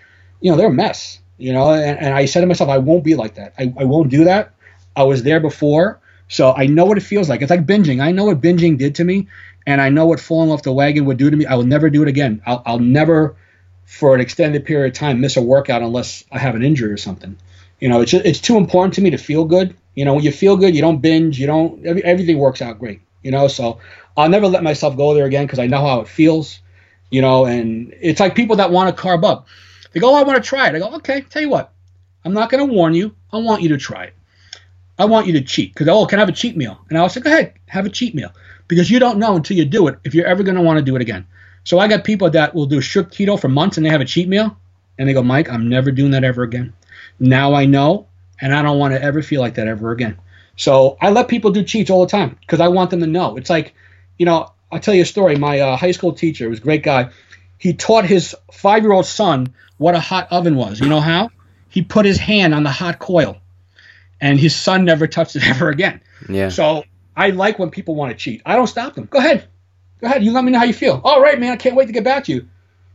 You 0.40 0.50
know, 0.50 0.56
they're 0.56 0.68
a 0.68 0.72
mess. 0.72 1.20
You 1.38 1.52
know, 1.52 1.70
and, 1.72 1.98
and 1.98 2.14
I 2.14 2.24
said 2.24 2.40
to 2.40 2.46
myself, 2.46 2.70
I 2.70 2.78
won't 2.78 3.04
be 3.04 3.14
like 3.14 3.34
that. 3.34 3.54
I, 3.58 3.72
I 3.78 3.84
won't 3.84 4.10
do 4.10 4.24
that. 4.24 4.52
I 4.96 5.02
was 5.02 5.22
there 5.22 5.40
before, 5.40 6.00
so 6.28 6.54
I 6.54 6.66
know 6.66 6.86
what 6.86 6.96
it 6.96 7.02
feels 7.02 7.28
like. 7.28 7.42
It's 7.42 7.50
like 7.50 7.66
binging. 7.66 8.00
I 8.00 8.12
know 8.12 8.24
what 8.24 8.40
binging 8.40 8.78
did 8.78 8.94
to 8.96 9.04
me, 9.04 9.28
and 9.66 9.80
I 9.80 9.90
know 9.90 10.06
what 10.06 10.20
falling 10.20 10.50
off 10.50 10.62
the 10.62 10.72
wagon 10.72 11.04
would 11.04 11.18
do 11.18 11.30
to 11.30 11.36
me. 11.36 11.44
I 11.44 11.54
will 11.54 11.66
never 11.66 11.90
do 11.90 12.02
it 12.02 12.08
again. 12.08 12.40
I'll, 12.46 12.62
I'll 12.64 12.78
never, 12.78 13.36
for 13.84 14.14
an 14.14 14.20
extended 14.22 14.64
period 14.64 14.94
of 14.94 14.98
time, 14.98 15.20
miss 15.20 15.36
a 15.36 15.42
workout 15.42 15.82
unless 15.82 16.24
I 16.32 16.38
have 16.38 16.54
an 16.54 16.62
injury 16.62 16.90
or 16.90 16.96
something. 16.96 17.36
You 17.80 17.90
know, 17.90 18.00
it's 18.00 18.14
it's 18.14 18.40
too 18.40 18.56
important 18.56 18.94
to 18.94 19.02
me 19.02 19.10
to 19.10 19.18
feel 19.18 19.44
good. 19.44 19.76
You 19.94 20.06
know, 20.06 20.14
when 20.14 20.24
you 20.24 20.32
feel 20.32 20.56
good, 20.56 20.74
you 20.74 20.80
don't 20.80 21.02
binge. 21.02 21.38
You 21.38 21.46
don't. 21.46 21.84
Every, 21.84 22.02
everything 22.04 22.38
works 22.38 22.62
out 22.62 22.78
great. 22.78 23.02
You 23.22 23.32
know, 23.32 23.48
so 23.48 23.80
I'll 24.16 24.30
never 24.30 24.46
let 24.46 24.62
myself 24.62 24.96
go 24.96 25.12
there 25.12 25.26
again 25.26 25.44
because 25.44 25.58
I 25.58 25.66
know 25.66 25.80
how 25.80 26.00
it 26.00 26.08
feels. 26.08 26.60
You 27.10 27.20
know, 27.20 27.44
and 27.44 27.94
it's 28.00 28.20
like 28.20 28.34
people 28.34 28.56
that 28.56 28.70
want 28.70 28.96
to 28.96 29.02
carb 29.02 29.24
up. 29.24 29.46
They 29.96 30.00
go, 30.00 30.10
oh, 30.10 30.16
I 30.16 30.24
want 30.24 30.36
to 30.36 30.46
try 30.46 30.68
it. 30.68 30.74
I 30.74 30.78
go, 30.78 30.94
okay, 30.96 31.22
tell 31.22 31.40
you 31.40 31.48
what, 31.48 31.72
I'm 32.22 32.34
not 32.34 32.50
going 32.50 32.68
to 32.68 32.70
warn 32.70 32.92
you. 32.92 33.16
I 33.32 33.38
want 33.38 33.62
you 33.62 33.70
to 33.70 33.78
try 33.78 34.04
it. 34.04 34.14
I 34.98 35.06
want 35.06 35.26
you 35.26 35.32
to 35.32 35.40
cheat 35.40 35.72
because 35.72 35.88
oh, 35.88 36.04
can 36.04 36.18
I 36.18 36.20
have 36.20 36.28
a 36.28 36.32
cheat 36.32 36.54
meal? 36.54 36.78
And 36.90 36.98
I'll 36.98 37.08
say, 37.08 37.22
go 37.22 37.32
ahead, 37.32 37.54
have 37.64 37.86
a 37.86 37.88
cheat 37.88 38.14
meal 38.14 38.30
because 38.68 38.90
you 38.90 38.98
don't 38.98 39.16
know 39.16 39.36
until 39.36 39.56
you 39.56 39.64
do 39.64 39.88
it 39.88 39.98
if 40.04 40.14
you're 40.14 40.26
ever 40.26 40.42
going 40.42 40.56
to 40.56 40.60
want 40.60 40.78
to 40.78 40.84
do 40.84 40.96
it 40.96 41.00
again. 41.00 41.26
So 41.64 41.78
I 41.78 41.88
got 41.88 42.04
people 42.04 42.28
that 42.28 42.54
will 42.54 42.66
do 42.66 42.82
strict 42.82 43.14
keto 43.14 43.40
for 43.40 43.48
months 43.48 43.78
and 43.78 43.86
they 43.86 43.88
have 43.88 44.02
a 44.02 44.04
cheat 44.04 44.28
meal 44.28 44.58
and 44.98 45.08
they 45.08 45.14
go, 45.14 45.22
Mike, 45.22 45.48
I'm 45.48 45.70
never 45.70 45.90
doing 45.90 46.10
that 46.10 46.24
ever 46.24 46.42
again. 46.42 46.74
Now 47.18 47.54
I 47.54 47.64
know, 47.64 48.06
and 48.38 48.54
I 48.54 48.60
don't 48.60 48.78
want 48.78 48.92
to 48.92 49.02
ever 49.02 49.22
feel 49.22 49.40
like 49.40 49.54
that 49.54 49.66
ever 49.66 49.92
again. 49.92 50.18
So 50.56 50.98
I 51.00 51.08
let 51.08 51.28
people 51.28 51.52
do 51.52 51.64
cheats 51.64 51.88
all 51.88 52.02
the 52.02 52.10
time 52.10 52.36
because 52.38 52.60
I 52.60 52.68
want 52.68 52.90
them 52.90 53.00
to 53.00 53.06
know. 53.06 53.38
It's 53.38 53.48
like, 53.48 53.72
you 54.18 54.26
know, 54.26 54.52
I'll 54.70 54.78
tell 54.78 54.92
you 54.92 55.02
a 55.02 55.06
story. 55.06 55.36
My 55.36 55.60
uh, 55.60 55.76
high 55.78 55.92
school 55.92 56.12
teacher 56.12 56.50
was 56.50 56.58
a 56.58 56.62
great 56.62 56.82
guy. 56.82 57.12
He 57.56 57.72
taught 57.72 58.04
his 58.04 58.36
five 58.52 58.82
year 58.82 58.92
old 58.92 59.06
son 59.06 59.54
what 59.78 59.94
a 59.94 60.00
hot 60.00 60.28
oven 60.30 60.56
was. 60.56 60.80
You 60.80 60.88
know 60.88 61.00
how? 61.00 61.30
He 61.68 61.82
put 61.82 62.06
his 62.06 62.18
hand 62.18 62.54
on 62.54 62.62
the 62.62 62.70
hot 62.70 62.98
coil, 62.98 63.38
and 64.20 64.38
his 64.38 64.54
son 64.54 64.84
never 64.84 65.06
touched 65.06 65.36
it 65.36 65.46
ever 65.46 65.68
again. 65.68 66.00
Yeah. 66.28 66.48
So 66.48 66.84
I 67.16 67.30
like 67.30 67.58
when 67.58 67.70
people 67.70 67.94
want 67.94 68.12
to 68.12 68.16
cheat. 68.16 68.42
I 68.44 68.56
don't 68.56 68.66
stop 68.66 68.94
them. 68.94 69.06
Go 69.10 69.18
ahead. 69.18 69.48
Go 70.00 70.06
ahead. 70.06 70.24
You 70.24 70.32
let 70.32 70.44
me 70.44 70.52
know 70.52 70.58
how 70.58 70.64
you 70.64 70.74
feel. 70.74 71.00
All 71.02 71.20
right, 71.20 71.38
man. 71.38 71.52
I 71.52 71.56
can't 71.56 71.76
wait 71.76 71.86
to 71.86 71.92
get 71.92 72.04
back 72.04 72.24
to 72.24 72.32
you. 72.32 72.48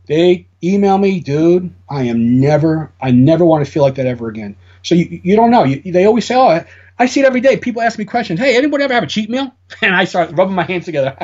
They 0.06 0.46
email 0.62 0.98
me, 0.98 1.20
dude. 1.20 1.72
I 1.88 2.04
am 2.04 2.40
never, 2.40 2.92
I 3.00 3.10
never 3.10 3.44
want 3.44 3.64
to 3.64 3.70
feel 3.70 3.82
like 3.82 3.96
that 3.96 4.06
ever 4.06 4.28
again. 4.28 4.56
So 4.82 4.94
you, 4.94 5.20
you 5.22 5.36
don't 5.36 5.50
know. 5.50 5.64
You, 5.64 5.92
they 5.92 6.04
always 6.04 6.24
say, 6.24 6.34
oh, 6.34 6.48
I, 6.48 6.66
I 6.98 7.06
see 7.06 7.20
it 7.20 7.26
every 7.26 7.40
day. 7.40 7.56
People 7.56 7.82
ask 7.82 7.98
me 7.98 8.04
questions. 8.04 8.40
Hey, 8.40 8.56
anybody 8.56 8.84
ever 8.84 8.94
have 8.94 9.02
a 9.02 9.08
cheat 9.08 9.30
meal? 9.30 9.52
And 9.80 9.94
I 9.94 10.04
start 10.04 10.30
rubbing 10.32 10.54
my 10.54 10.64
hands 10.64 10.84
together. 10.84 11.16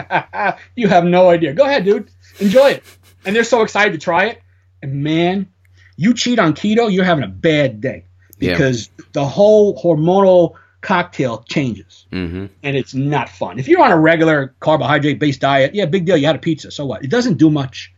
you 0.74 0.88
have 0.88 1.04
no 1.04 1.28
idea. 1.28 1.52
Go 1.52 1.64
ahead, 1.64 1.84
dude. 1.84 2.10
Enjoy 2.40 2.70
it. 2.70 2.84
And 3.24 3.36
they're 3.36 3.44
so 3.44 3.62
excited 3.62 3.92
to 3.92 3.98
try 3.98 4.26
it. 4.26 4.42
And 4.82 5.02
man, 5.02 5.48
you 5.96 6.14
cheat 6.14 6.38
on 6.38 6.54
keto, 6.54 6.92
you're 6.92 7.04
having 7.04 7.24
a 7.24 7.28
bad 7.28 7.80
day 7.80 8.04
Yeah. 8.38 8.52
because 8.52 8.90
the 9.12 9.24
whole 9.24 9.80
hormonal 9.82 10.54
cocktail 10.80 11.44
changes 11.48 12.06
Mm-hmm. 12.12 12.46
and 12.62 12.76
it's 12.76 12.94
not 12.94 13.28
fun. 13.28 13.58
If 13.58 13.68
you're 13.68 13.82
on 13.82 13.90
a 13.90 13.98
regular 13.98 14.54
carbohydrate 14.60 15.18
based 15.18 15.40
diet, 15.40 15.74
yeah, 15.74 15.84
big 15.86 16.04
deal. 16.06 16.16
You 16.16 16.26
had 16.26 16.36
a 16.36 16.40
pizza, 16.40 16.70
so 16.70 16.86
what? 16.86 17.04
It 17.04 17.10
doesn't 17.10 17.34
do 17.38 17.50
much. 17.50 17.92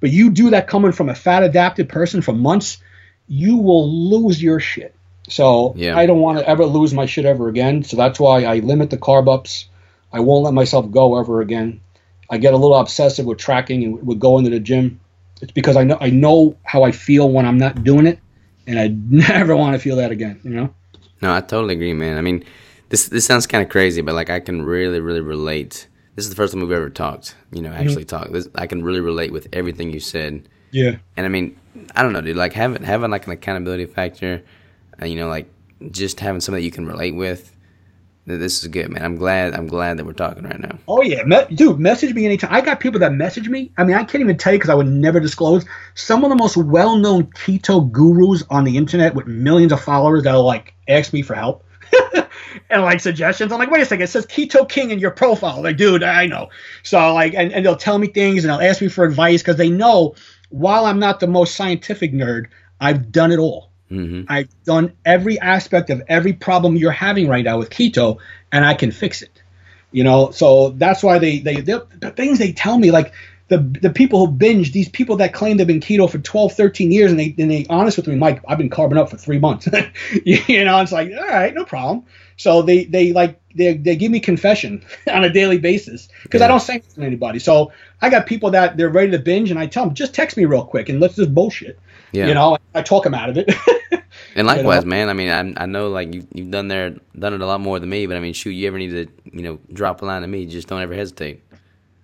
But 0.00 0.10
you 0.10 0.30
do 0.30 0.50
that 0.50 0.66
coming 0.66 0.92
from 0.92 1.08
a 1.08 1.14
fat 1.14 1.42
adapted 1.44 1.88
person 1.88 2.22
for 2.22 2.32
months, 2.32 2.78
you 3.28 3.56
will 3.58 3.88
lose 3.88 4.42
your 4.42 4.58
shit. 4.58 4.94
So 5.28 5.74
Yeah. 5.76 5.96
I 5.96 6.06
don't 6.06 6.20
want 6.20 6.38
to 6.38 6.48
ever 6.48 6.64
lose 6.66 6.92
my 6.92 7.06
shit 7.06 7.24
ever 7.24 7.48
again. 7.48 7.84
So 7.84 7.96
that's 7.96 8.18
why 8.18 8.44
I 8.44 8.58
limit 8.58 8.90
the 8.90 8.96
carb 8.98 9.32
ups. 9.32 9.66
I 10.12 10.20
won't 10.20 10.44
let 10.44 10.54
myself 10.54 10.90
go 10.90 11.20
ever 11.20 11.40
again. 11.40 11.80
I 12.28 12.38
get 12.38 12.52
a 12.54 12.56
little 12.56 12.76
obsessive 12.76 13.26
with 13.26 13.38
tracking 13.38 13.84
and 13.84 14.06
with 14.06 14.18
going 14.18 14.44
to 14.44 14.50
the 14.50 14.58
gym. 14.58 14.98
It's 15.42 15.52
because 15.52 15.76
I 15.76 15.84
know 15.84 15.98
I 16.00 16.10
know 16.10 16.56
how 16.62 16.84
I 16.84 16.92
feel 16.92 17.28
when 17.28 17.44
I'm 17.44 17.58
not 17.58 17.84
doing 17.84 18.06
it, 18.06 18.18
and 18.66 18.78
I 18.78 18.88
never 19.10 19.54
want 19.56 19.74
to 19.74 19.78
feel 19.78 19.96
that 19.96 20.10
again. 20.10 20.40
You 20.44 20.50
know? 20.50 20.74
No, 21.20 21.34
I 21.34 21.40
totally 21.40 21.74
agree, 21.74 21.92
man. 21.92 22.16
I 22.16 22.20
mean, 22.20 22.44
this 22.88 23.08
this 23.08 23.26
sounds 23.26 23.46
kind 23.46 23.62
of 23.62 23.68
crazy, 23.68 24.00
but 24.00 24.14
like 24.14 24.30
I 24.30 24.40
can 24.40 24.62
really, 24.62 25.00
really 25.00 25.20
relate. 25.20 25.88
This 26.14 26.24
is 26.24 26.30
the 26.30 26.36
first 26.36 26.52
time 26.52 26.62
we've 26.62 26.72
ever 26.72 26.90
talked. 26.90 27.36
You 27.52 27.62
know, 27.62 27.72
actually 27.72 28.04
talked. 28.04 28.32
This, 28.32 28.48
I 28.54 28.66
can 28.66 28.82
really 28.82 29.00
relate 29.00 29.32
with 29.32 29.48
everything 29.52 29.92
you 29.92 30.00
said. 30.00 30.48
Yeah. 30.70 30.96
And 31.16 31.26
I 31.26 31.28
mean, 31.28 31.58
I 31.94 32.02
don't 32.02 32.12
know, 32.12 32.20
dude. 32.20 32.36
Like 32.36 32.52
having 32.52 32.82
having 32.82 33.10
like 33.10 33.26
an 33.26 33.32
accountability 33.32 33.86
factor, 33.86 34.42
uh, 35.00 35.06
you 35.06 35.16
know, 35.16 35.28
like 35.28 35.50
just 35.90 36.20
having 36.20 36.40
something 36.40 36.60
that 36.60 36.64
you 36.64 36.70
can 36.70 36.86
relate 36.86 37.14
with. 37.14 37.51
This 38.24 38.62
is 38.62 38.68
good, 38.68 38.90
man. 38.90 39.04
I'm 39.04 39.16
glad. 39.16 39.52
I'm 39.54 39.66
glad 39.66 39.98
that 39.98 40.06
we're 40.06 40.12
talking 40.12 40.44
right 40.44 40.60
now. 40.60 40.78
Oh 40.86 41.02
yeah, 41.02 41.24
Me- 41.24 41.44
dude, 41.56 41.80
message 41.80 42.14
me 42.14 42.24
anytime. 42.24 42.52
I 42.52 42.60
got 42.60 42.78
people 42.78 43.00
that 43.00 43.12
message 43.12 43.48
me. 43.48 43.72
I 43.76 43.84
mean, 43.84 43.96
I 43.96 44.04
can't 44.04 44.20
even 44.20 44.36
tell 44.36 44.52
you 44.52 44.60
because 44.60 44.70
I 44.70 44.74
would 44.74 44.86
never 44.86 45.18
disclose. 45.18 45.64
Some 45.94 46.22
of 46.22 46.30
the 46.30 46.36
most 46.36 46.56
well-known 46.56 47.24
keto 47.24 47.90
gurus 47.90 48.44
on 48.48 48.62
the 48.62 48.76
internet 48.76 49.16
with 49.16 49.26
millions 49.26 49.72
of 49.72 49.80
followers 49.80 50.22
that'll 50.22 50.44
like 50.44 50.72
ask 50.88 51.12
me 51.12 51.22
for 51.22 51.34
help 51.34 51.64
and 52.70 52.82
like 52.82 53.00
suggestions. 53.00 53.50
I'm 53.50 53.58
like, 53.58 53.72
wait 53.72 53.82
a 53.82 53.86
second, 53.86 54.04
it 54.04 54.08
says 54.08 54.26
Keto 54.26 54.68
King 54.68 54.92
in 54.92 55.00
your 55.00 55.10
profile. 55.10 55.60
Like, 55.60 55.76
dude, 55.76 56.04
I 56.04 56.26
know. 56.26 56.48
So 56.84 57.12
like, 57.14 57.34
and, 57.34 57.52
and 57.52 57.66
they'll 57.66 57.76
tell 57.76 57.98
me 57.98 58.06
things 58.06 58.44
and 58.44 58.52
they'll 58.52 58.68
ask 58.68 58.80
me 58.80 58.88
for 58.88 59.04
advice 59.04 59.42
because 59.42 59.56
they 59.56 59.70
know 59.70 60.14
while 60.50 60.84
I'm 60.84 61.00
not 61.00 61.18
the 61.18 61.26
most 61.26 61.56
scientific 61.56 62.12
nerd, 62.12 62.46
I've 62.80 63.10
done 63.10 63.32
it 63.32 63.38
all. 63.38 63.71
Mm-hmm. 63.92 64.22
I've 64.28 64.48
done 64.64 64.92
every 65.04 65.38
aspect 65.38 65.90
of 65.90 66.02
every 66.08 66.32
problem 66.32 66.76
you're 66.76 66.90
having 66.90 67.28
right 67.28 67.44
now 67.44 67.58
with 67.58 67.70
keto, 67.70 68.18
and 68.50 68.64
I 68.64 68.74
can 68.74 68.90
fix 68.90 69.22
it. 69.22 69.42
You 69.90 70.04
know, 70.04 70.30
so 70.30 70.70
that's 70.70 71.02
why 71.02 71.18
they 71.18 71.40
they 71.40 71.56
the 71.60 72.12
things 72.16 72.38
they 72.38 72.52
tell 72.52 72.78
me 72.78 72.90
like 72.90 73.12
the 73.48 73.58
the 73.58 73.90
people 73.90 74.24
who 74.26 74.32
binge 74.32 74.72
these 74.72 74.88
people 74.88 75.16
that 75.16 75.34
claim 75.34 75.58
they've 75.58 75.66
been 75.66 75.80
keto 75.80 76.08
for 76.10 76.18
12 76.18 76.54
13 76.54 76.90
years 76.90 77.10
and 77.10 77.20
they 77.20 77.34
and 77.38 77.50
they 77.50 77.66
honest 77.68 77.98
with 77.98 78.06
me 78.06 78.14
mike 78.14 78.40
i've 78.48 78.56
been 78.56 78.70
carbon 78.70 78.96
up 78.96 79.10
for 79.10 79.18
three 79.18 79.38
months 79.38 79.68
you 80.24 80.64
know 80.64 80.80
it's 80.80 80.92
like 80.92 81.10
all 81.14 81.28
right 81.28 81.52
no 81.52 81.64
problem 81.64 82.02
so 82.38 82.62
they 82.62 82.84
they 82.84 83.12
like 83.12 83.38
they, 83.54 83.76
they 83.76 83.96
give 83.96 84.10
me 84.10 84.20
confession 84.20 84.82
on 85.12 85.24
a 85.24 85.30
daily 85.30 85.58
basis 85.58 86.08
because 86.22 86.38
Yeah. 86.40 86.46
i 86.46 86.48
don't 86.48 86.60
say 86.60 86.78
to 86.78 87.02
anybody 87.02 87.38
so 87.38 87.72
i 88.00 88.08
got 88.08 88.26
people 88.26 88.52
that 88.52 88.78
they're 88.78 88.88
ready 88.88 89.10
to 89.10 89.18
binge 89.18 89.50
and 89.50 89.58
i 89.58 89.66
tell 89.66 89.84
them 89.84 89.94
just 89.94 90.14
text 90.14 90.38
me 90.38 90.46
real 90.46 90.64
quick 90.64 90.88
and 90.88 90.98
let's 91.00 91.16
just 91.16 91.34
bullshit 91.34 91.78
Yeah. 92.12 92.28
you 92.28 92.34
know 92.34 92.58
i 92.74 92.82
talk 92.82 93.04
them 93.04 93.14
out 93.14 93.30
of 93.30 93.36
it 93.38 93.48
And 94.34 94.46
know? 94.46 94.54
likewise, 94.54 94.84
man. 94.84 95.08
I 95.08 95.12
mean, 95.14 95.28
I, 95.28 95.62
I 95.62 95.66
know 95.66 95.88
like 95.88 96.14
you 96.14 96.26
you've 96.32 96.50
done 96.50 96.68
there 96.68 96.90
done 97.18 97.34
it 97.34 97.40
a 97.40 97.46
lot 97.46 97.60
more 97.60 97.78
than 97.78 97.88
me, 97.88 98.06
but 98.06 98.16
I 98.16 98.20
mean, 98.20 98.32
shoot, 98.32 98.50
you 98.50 98.66
ever 98.66 98.78
need 98.78 98.90
to 98.90 99.06
you 99.32 99.42
know 99.42 99.58
drop 99.72 100.02
a 100.02 100.04
line 100.04 100.22
to 100.22 100.28
me, 100.28 100.46
just 100.46 100.68
don't 100.68 100.80
ever 100.80 100.94
hesitate. 100.94 101.42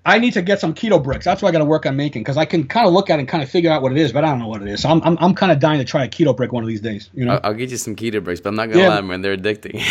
I 0.06 0.18
need 0.18 0.32
to 0.34 0.42
get 0.42 0.58
some 0.58 0.72
keto 0.72 1.02
bricks. 1.02 1.24
That's 1.26 1.42
what 1.42 1.50
I 1.50 1.52
got 1.52 1.58
to 1.58 1.66
work 1.66 1.84
on 1.84 1.94
making 1.94 2.22
because 2.22 2.38
I 2.38 2.46
can 2.46 2.66
kind 2.66 2.86
of 2.86 2.94
look 2.94 3.10
at 3.10 3.18
it 3.18 3.20
and 3.20 3.28
kind 3.28 3.42
of 3.42 3.50
figure 3.50 3.70
out 3.70 3.82
what 3.82 3.92
it 3.92 3.98
is, 3.98 4.10
but 4.10 4.24
I 4.24 4.28
don't 4.30 4.38
know 4.38 4.48
what 4.48 4.62
it 4.62 4.68
is. 4.68 4.80
So 4.82 4.88
I'm 4.88 5.02
I'm, 5.02 5.18
I'm 5.20 5.34
kind 5.34 5.52
of 5.52 5.58
dying 5.58 5.78
to 5.80 5.84
try 5.84 6.04
a 6.04 6.08
keto 6.08 6.34
brick 6.34 6.50
one 6.52 6.62
of 6.62 6.68
these 6.68 6.80
days. 6.80 7.10
You 7.12 7.26
know, 7.26 7.32
I'll, 7.34 7.40
I'll 7.44 7.54
get 7.54 7.70
you 7.70 7.76
some 7.76 7.94
keto 7.94 8.22
bricks, 8.24 8.40
but 8.40 8.48
I'm 8.50 8.54
not 8.56 8.68
gonna 8.70 8.80
Yeah. 8.80 8.88
lie, 8.88 9.00
man, 9.02 9.20
they're 9.20 9.36
addicting. 9.36 9.82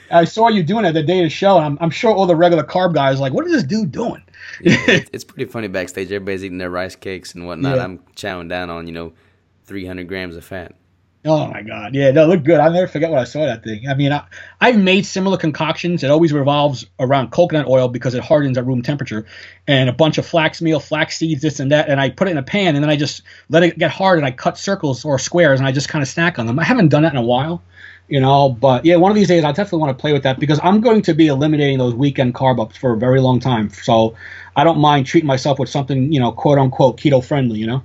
I 0.10 0.24
saw 0.24 0.48
you 0.48 0.62
doing 0.62 0.84
it 0.84 0.92
the 0.92 1.02
day 1.02 1.18
of 1.18 1.24
the 1.24 1.30
show, 1.30 1.56
and 1.56 1.64
I'm, 1.64 1.78
I'm 1.80 1.90
sure 1.90 2.12
all 2.12 2.26
the 2.26 2.36
regular 2.36 2.62
carb 2.62 2.94
guys 2.94 3.16
are 3.16 3.20
like, 3.20 3.32
what 3.32 3.46
is 3.46 3.52
this 3.52 3.64
dude 3.64 3.90
doing? 3.90 4.22
it's, 4.60 5.10
it's 5.12 5.24
pretty 5.24 5.50
funny 5.50 5.68
backstage. 5.68 6.06
Everybody's 6.12 6.44
eating 6.44 6.58
their 6.58 6.70
rice 6.70 6.94
cakes 6.94 7.34
and 7.34 7.46
whatnot. 7.46 7.76
Yeah. 7.78 7.84
I'm 7.84 7.98
chowing 8.16 8.48
down 8.48 8.70
on 8.70 8.86
you 8.86 8.92
know 8.92 9.12
300 9.64 10.06
grams 10.08 10.36
of 10.36 10.44
fat. 10.44 10.74
Oh 11.22 11.48
my 11.48 11.60
god, 11.60 11.94
yeah, 11.94 12.10
no, 12.12 12.24
look 12.24 12.44
good. 12.44 12.60
I'll 12.60 12.72
never 12.72 12.86
forget 12.86 13.10
when 13.10 13.18
I 13.20 13.24
saw 13.24 13.44
that 13.44 13.62
thing. 13.62 13.86
I 13.86 13.92
mean, 13.92 14.10
I, 14.10 14.24
I've 14.58 14.78
made 14.78 15.04
similar 15.04 15.36
concoctions. 15.36 16.02
It 16.02 16.10
always 16.10 16.32
revolves 16.32 16.86
around 16.98 17.30
coconut 17.30 17.66
oil 17.68 17.88
because 17.88 18.14
it 18.14 18.22
hardens 18.24 18.56
at 18.56 18.64
room 18.64 18.80
temperature, 18.80 19.26
and 19.66 19.90
a 19.90 19.92
bunch 19.92 20.16
of 20.16 20.24
flax 20.24 20.62
meal, 20.62 20.80
flax 20.80 21.18
seeds, 21.18 21.42
this 21.42 21.60
and 21.60 21.70
that. 21.72 21.90
And 21.90 22.00
I 22.00 22.08
put 22.08 22.28
it 22.28 22.30
in 22.30 22.38
a 22.38 22.42
pan, 22.42 22.74
and 22.74 22.82
then 22.82 22.88
I 22.88 22.96
just 22.96 23.20
let 23.50 23.62
it 23.62 23.76
get 23.76 23.90
hard, 23.90 24.16
and 24.16 24.26
I 24.26 24.30
cut 24.30 24.56
circles 24.56 25.04
or 25.04 25.18
squares, 25.18 25.60
and 25.60 25.66
I 25.66 25.72
just 25.72 25.90
kind 25.90 26.02
of 26.02 26.08
snack 26.08 26.38
on 26.38 26.46
them. 26.46 26.58
I 26.58 26.64
haven't 26.64 26.88
done 26.88 27.02
that 27.02 27.12
in 27.12 27.18
a 27.18 27.22
while, 27.22 27.62
you 28.08 28.18
know. 28.18 28.48
But 28.48 28.86
yeah, 28.86 28.96
one 28.96 29.12
of 29.12 29.14
these 29.14 29.28
days 29.28 29.44
I 29.44 29.52
definitely 29.52 29.80
want 29.80 29.98
to 29.98 30.00
play 30.00 30.14
with 30.14 30.22
that 30.22 30.40
because 30.40 30.58
I'm 30.62 30.80
going 30.80 31.02
to 31.02 31.12
be 31.12 31.26
eliminating 31.26 31.76
those 31.76 31.92
weekend 31.94 32.34
carb 32.34 32.58
ups 32.58 32.78
for 32.78 32.94
a 32.94 32.96
very 32.96 33.20
long 33.20 33.40
time. 33.40 33.68
So 33.68 34.16
I 34.56 34.64
don't 34.64 34.78
mind 34.78 35.04
treating 35.04 35.28
myself 35.28 35.58
with 35.58 35.68
something, 35.68 36.10
you 36.14 36.18
know, 36.18 36.32
quote 36.32 36.58
unquote 36.58 36.98
keto 36.98 37.22
friendly, 37.22 37.58
you 37.58 37.66
know. 37.66 37.82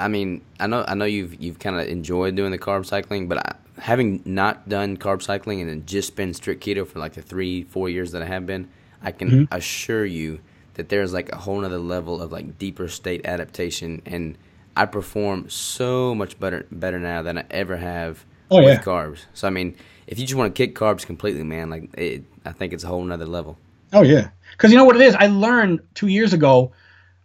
I 0.00 0.08
mean, 0.08 0.42
I 0.58 0.66
know 0.66 0.84
I 0.86 0.94
know 0.94 1.04
you've 1.04 1.40
you've 1.42 1.58
kind 1.58 1.76
of 1.78 1.86
enjoyed 1.88 2.34
doing 2.36 2.50
the 2.50 2.58
carb 2.58 2.86
cycling, 2.86 3.28
but 3.28 3.38
I, 3.38 3.56
having 3.80 4.22
not 4.24 4.68
done 4.68 4.96
carb 4.96 5.22
cycling 5.22 5.60
and 5.60 5.70
then 5.70 5.86
just 5.86 6.16
been 6.16 6.34
strict 6.34 6.64
keto 6.64 6.86
for 6.86 6.98
like 6.98 7.14
the 7.14 7.22
three 7.22 7.64
four 7.64 7.88
years 7.88 8.12
that 8.12 8.22
I 8.22 8.26
have 8.26 8.46
been, 8.46 8.68
I 9.02 9.12
can 9.12 9.36
Mm-hmm. 9.36 9.44
assure 9.52 10.04
you 10.04 10.40
that 10.74 10.88
there's 10.88 11.12
like 11.12 11.30
a 11.32 11.36
whole 11.36 11.60
nother 11.60 11.78
level 11.78 12.20
of 12.22 12.32
like 12.32 12.58
deeper 12.58 12.88
state 12.88 13.26
adaptation, 13.26 14.02
and 14.06 14.36
I 14.76 14.86
perform 14.86 15.48
so 15.50 16.14
much 16.14 16.38
better 16.40 16.66
better 16.70 16.98
now 16.98 17.22
than 17.22 17.38
I 17.38 17.44
ever 17.50 17.76
have 17.76 18.24
Oh, 18.50 18.60
with 18.60 18.80
yeah. 18.80 18.80
carbs. 18.80 19.26
So 19.34 19.46
I 19.46 19.50
mean, 19.50 19.76
if 20.06 20.18
you 20.18 20.26
just 20.26 20.36
want 20.36 20.54
to 20.54 20.66
kick 20.66 20.74
carbs 20.74 21.06
completely, 21.06 21.44
man, 21.44 21.70
like 21.70 21.90
it, 21.98 22.24
I 22.44 22.52
think 22.52 22.72
it's 22.72 22.84
a 22.84 22.88
whole 22.88 23.04
nother 23.04 23.26
level. 23.26 23.58
Oh 23.92 24.02
yeah, 24.02 24.30
because 24.52 24.70
you 24.70 24.76
know 24.76 24.84
what 24.84 24.96
it 24.96 25.02
is. 25.02 25.14
I 25.16 25.26
learned 25.26 25.80
two 25.94 26.06
years 26.06 26.32
ago 26.32 26.72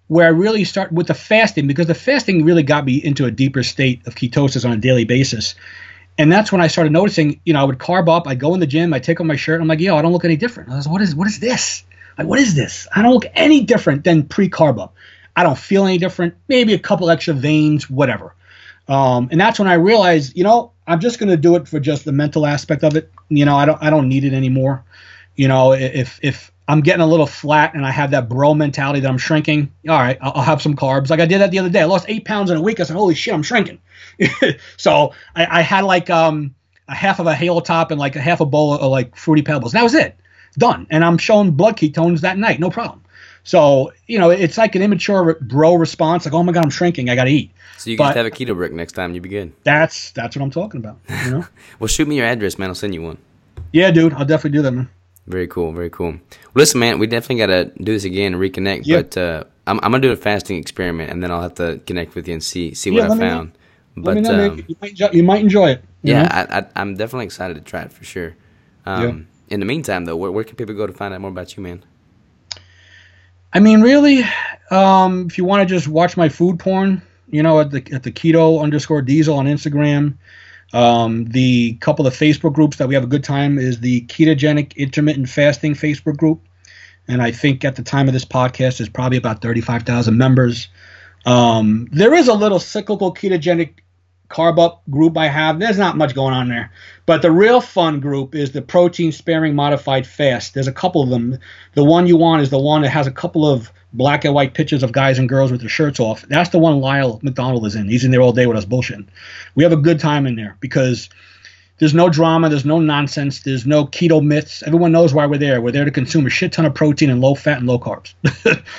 where 0.07 0.26
I 0.26 0.30
really 0.30 0.64
start 0.64 0.91
with 0.91 1.07
the 1.07 1.14
fasting 1.14 1.68
because 1.68 1.88
the 1.88 1.95
fasting 1.95 2.45
really 2.45 2.64
got 2.64 2.86
me 2.86 2.98
into 3.03 3.26
a 3.26 3.32
deeper 3.32 3.64
state 3.64 4.06
of 4.06 4.15
ketosis 4.15 4.65
on 4.65 4.72
a 4.72 4.77
daily 4.77 5.06
basis. 5.06 5.56
And 6.18 6.32
that's 6.32 6.52
when 6.52 6.61
I 6.61 6.68
started 6.68 6.94
noticing, 6.94 7.41
you 7.44 7.53
know, 7.53 7.60
I 7.60 7.64
would 7.64 7.80
carb 7.80 8.07
up, 8.07 8.27
I'd 8.27 8.40
go 8.40 8.53
in 8.53 8.60
the 8.60 8.68
gym, 8.68 8.94
I'd 8.94 9.03
take 9.03 9.19
off 9.19 9.27
my 9.27 9.36
shirt, 9.36 9.60
I'm 9.60 9.68
like, 9.68 9.80
yo, 9.80 9.98
I 9.98 10.02
don't 10.02 10.14
look 10.14 10.26
any 10.26 10.38
different. 10.38 10.69
I 10.69 10.76
was, 10.76 10.86
like, 10.86 10.94
what 10.94 11.02
is 11.02 11.15
what 11.15 11.27
is 11.27 11.40
this? 11.40 11.84
Like, 12.18 12.27
what 12.27 12.40
is 12.40 12.56
this? 12.56 12.88
I 12.95 13.02
don't 13.02 13.14
look 13.14 13.26
any 13.34 13.61
different 13.61 14.03
than 14.03 14.23
pre-carb 14.23 14.80
up. 14.80 14.95
I 15.36 15.44
don't 15.44 15.57
feel 15.57 15.86
any 15.86 15.98
different. 15.98 16.36
Maybe 16.48 16.73
a 16.73 16.80
couple 16.80 17.10
extra 17.10 17.34
veins, 17.34 17.90
whatever. 17.90 18.34
Um, 18.88 19.30
and 19.32 19.41
that's 19.41 19.60
when 19.60 19.68
I 19.68 19.73
realized, 19.73 20.38
you 20.38 20.44
know, 20.44 20.72
I'm 20.88 20.99
just 20.99 21.19
going 21.19 21.30
to 21.30 21.38
do 21.38 21.56
it 21.56 21.68
for 21.68 21.80
just 21.80 22.06
the 22.06 22.11
mental 22.11 22.45
aspect 22.45 22.84
of 22.84 22.95
it. 22.95 23.11
You 23.30 23.44
know, 23.44 23.56
I 23.57 23.65
don't 23.65 23.82
I 23.82 23.90
don't 23.90 24.07
need 24.07 24.23
it 24.23 24.34
anymore. 24.34 24.86
You 25.36 25.48
know, 25.48 25.73
if 25.73 26.19
if 26.22 26.52
I'm 26.67 26.81
getting 26.81 27.01
a 27.01 27.05
little 27.07 27.27
flat 27.27 27.75
and 27.75 27.85
I 27.85 27.91
have 27.91 28.11
that 28.11 28.27
bro 28.27 28.53
mentality 28.55 28.99
that 29.01 29.07
I'm 29.07 29.17
shrinking, 29.19 29.71
all 29.87 29.99
right, 29.99 30.17
I'll, 30.21 30.31
I'll 30.35 30.43
have 30.43 30.61
some 30.61 30.75
carbs. 30.75 31.09
Like 31.09 31.19
I 31.19 31.25
did 31.25 31.39
that 31.41 31.51
the 31.51 31.59
other 31.59 31.69
day. 31.69 31.81
I 31.81 31.85
lost 31.85 32.05
eight 32.07 32.25
pounds 32.25 32.49
in 32.49 32.57
a 32.57 32.61
week. 32.61 32.79
I 32.79 32.83
said, 32.83 32.95
holy 32.95 33.13
shit, 33.15 33.33
I'm 33.33 33.43
shrinking. 33.43 33.79
so 34.77 35.13
I, 35.35 35.59
I 35.59 35.61
had 35.61 35.83
like 35.83 36.09
um 36.09 36.55
a 36.87 36.95
half 36.95 37.19
of 37.19 37.27
a 37.27 37.35
halo 37.35 37.59
top 37.61 37.91
and 37.91 37.99
like 37.99 38.15
a 38.15 38.21
half 38.21 38.41
a 38.41 38.45
bowl 38.45 38.73
of, 38.75 38.91
like 38.91 39.15
fruity 39.15 39.41
pebbles. 39.41 39.71
That 39.73 39.83
was 39.83 39.93
it. 39.95 40.15
Done. 40.57 40.87
And 40.89 41.03
I'm 41.03 41.17
showing 41.17 41.51
blood 41.51 41.77
ketones 41.77 42.21
that 42.21 42.37
night. 42.37 42.59
No 42.59 42.69
problem. 42.69 43.01
So, 43.43 43.91
you 44.07 44.17
know, 44.17 44.29
it's 44.31 44.57
like 44.57 44.73
an 44.75 44.81
immature 44.81 45.35
bro 45.41 45.75
response, 45.75 46.25
like, 46.25 46.33
oh 46.33 46.41
my 46.43 46.51
God, 46.51 46.63
I'm 46.63 46.69
shrinking. 46.71 47.09
I 47.09 47.15
got 47.15 47.25
to 47.25 47.31
eat. 47.31 47.51
So 47.77 47.89
you 47.91 47.97
can 47.97 48.05
just 48.05 48.15
But- 48.15 48.17
have 48.17 48.25
a 48.25 48.31
keto 48.31 48.55
brick 48.55 48.71
next 48.71 48.93
time, 48.93 49.13
you 49.13 49.21
begin. 49.21 49.53
That's 49.63 50.11
that's 50.11 50.35
what 50.35 50.41
I'm 50.43 50.49
talking 50.51 50.79
about. 50.79 50.97
You 51.25 51.31
know? 51.31 51.45
Well, 51.79 51.87
shoot 51.87 52.07
me 52.07 52.15
your 52.15 52.25
address, 52.25 52.57
man. 52.57 52.69
I'll 52.69 52.75
send 52.75 52.93
you 52.95 53.01
one. 53.03 53.17
yeah, 53.71 53.91
dude, 53.91 54.13
I'll 54.13 54.25
definitely 54.25 54.57
do 54.57 54.61
that, 54.63 54.71
man. 54.71 54.89
Very 55.27 55.47
cool, 55.47 55.72
very 55.72 55.89
cool. 55.89 56.11
Well, 56.11 56.19
listen, 56.53 56.80
man, 56.80 56.99
we 56.99 57.07
definitely 57.07 57.38
got 57.38 57.47
to 57.47 57.65
do 57.84 57.93
this 57.93 58.03
again 58.03 58.34
and 58.34 58.41
reconnect. 58.41 58.81
Yeah. 58.85 59.02
But 59.02 59.18
uh, 59.18 59.43
I'm, 59.65 59.80
I'm 59.81 59.91
gonna 59.91 60.02
do 60.02 60.11
a 60.11 60.15
fasting 60.15 60.57
experiment, 60.57 61.11
and 61.11 61.23
then 61.23 61.31
I'll 61.31 61.41
have 61.41 61.56
to 61.56 61.80
connect 61.88 62.14
with 62.15 62.27
you 62.27 62.34
and 62.35 62.43
see 62.43 62.73
see 62.76 62.91
what 62.91 62.99
Yeah, 62.99 63.06
I 63.06 63.10
me 63.10 63.15
know. 63.15 63.19
found. 63.27 63.52
Let 63.95 64.03
But 64.03 64.15
me 64.15 64.22
know, 64.22 64.52
um, 64.52 64.65
You 64.68 64.76
might, 64.81 64.89
enjoy, 64.91 65.10
you 65.14 65.23
might 65.23 65.41
enjoy 65.41 65.69
it. 65.72 65.84
yeah. 66.03 66.27
I, 66.49 66.60
I, 66.60 66.65
I'm 66.76 66.95
definitely 66.95 67.26
excited 67.26 67.56
to 67.56 67.61
try 67.61 67.81
it 67.81 67.91
for 67.91 68.03
sure. 68.03 68.35
Um, 68.85 69.27
In 69.49 69.60
the 69.60 69.65
meantime, 69.65 70.06
though, 70.06 70.15
where, 70.18 70.31
where 70.31 70.43
can 70.43 70.56
people 70.57 70.76
go 70.76 70.85
to 70.85 70.93
find 70.93 71.14
out 71.14 71.22
more 71.22 71.31
about 71.31 71.56
you, 71.57 71.64
man? 71.64 71.84
I 73.53 73.60
mean, 73.60 73.81
really, 73.81 74.23
um, 74.69 75.27
if 75.27 75.38
you 75.38 75.45
want 75.45 75.68
to 75.68 75.73
just 75.76 75.88
watch 75.88 76.18
my 76.18 76.30
food 76.30 76.60
porn, 76.60 77.02
you 77.30 77.41
know, 77.41 77.60
at 77.61 77.72
the 77.72 77.84
at 77.93 78.03
the 78.03 78.11
keto 78.11 78.61
underscore 78.61 79.02
diesel 79.02 79.38
on 79.38 79.45
Instagram. 79.45 80.15
Um, 80.73 81.25
the 81.25 81.75
couple 81.75 82.07
of 82.07 82.13
Facebook 82.13 82.53
groups 82.53 82.77
that 82.77 82.87
we 82.87 82.95
have 82.95 83.03
a 83.03 83.07
good 83.07 83.23
time 83.23 83.57
is 83.57 83.79
the 83.79 84.01
ketogenic 84.07 84.75
intermittent 84.75 85.29
fasting 85.29 85.73
Facebook 85.73 86.17
group, 86.17 86.41
and 87.07 87.21
I 87.21 87.31
think 87.31 87.63
at 87.63 87.75
the 87.75 87.83
time 87.83 88.07
of 88.07 88.13
this 88.13 88.25
podcast 88.25 88.77
there's 88.77 88.89
probably 88.89 89.17
about 89.17 89.41
thirty 89.41 89.61
five 89.61 89.83
thousand 89.83 90.17
members. 90.17 90.67
Um, 91.25 91.87
there 91.91 92.13
is 92.13 92.27
a 92.27 92.33
little 92.33 92.59
cyclical 92.59 93.13
ketogenic 93.13 93.75
carb 94.29 94.59
up 94.59 94.81
group 94.89 95.17
I 95.17 95.27
have. 95.27 95.59
There's 95.59 95.77
not 95.77 95.97
much 95.97 96.15
going 96.15 96.33
on 96.33 96.49
there, 96.49 96.71
but 97.05 97.21
the 97.21 97.31
real 97.31 97.61
fun 97.61 97.99
group 97.99 98.35
is 98.35 98.51
the 98.51 98.61
protein 98.61 99.11
sparing 99.11 99.55
modified 99.55 100.05
fast. 100.07 100.53
There's 100.53 100.67
a 100.67 100.73
couple 100.73 101.01
of 101.01 101.09
them. 101.09 101.37
The 101.73 101.83
one 101.83 102.07
you 102.07 102.17
want 102.17 102.41
is 102.41 102.49
the 102.49 102.59
one 102.59 102.81
that 102.81 102.89
has 102.89 103.07
a 103.07 103.11
couple 103.11 103.47
of 103.47 103.71
black 103.95 104.26
and 104.26 104.34
white 104.34 104.53
pictures 104.53 104.84
of 104.84 104.91
guys 104.91 105.19
and 105.19 105.30
girls 105.30 105.51
with 105.51 105.61
their 105.61 105.69
shirts 105.69 105.99
off. 105.99 106.22
That's 106.23 106.49
the 106.49 106.59
one 106.59 106.80
Lyle 106.80 107.19
McDonald 107.23 107.65
is 107.65 107.76
in. 107.76 107.88
He's 107.88 108.03
in 108.03 108.11
there 108.11 108.22
all 108.22 108.34
day 108.34 108.45
with 108.45 108.57
us 108.57 108.65
bullshitting. 108.65 109.07
We 109.55 109.63
have 109.63 109.73
a 109.73 109.77
good 109.77 109.99
time 109.99 110.27
in 110.27 110.35
there 110.35 110.57
because 110.59 111.09
there's 111.77 111.93
no 111.93 112.09
drama, 112.09 112.47
there's 112.49 112.65
no 112.65 112.80
nonsense, 112.80 113.41
there's 113.41 113.65
no 113.65 113.85
keto 113.85 114.23
myths. 114.23 114.63
Everyone 114.63 114.93
knows 114.93 115.13
why 115.13 115.26
we're 115.26 115.38
there. 115.38 115.59
We're 115.59 115.72
there 115.72 115.84
to 115.84 115.91
consume 115.91 116.26
a 116.26 116.30
shit 116.30 116.53
ton 116.53 116.65
of 116.65 116.73
protein 116.73 117.09
and 117.09 117.19
low 117.19 117.35
fat 117.35 117.57
and 117.57 117.67
low 117.67 117.80
carbs. 117.80 118.13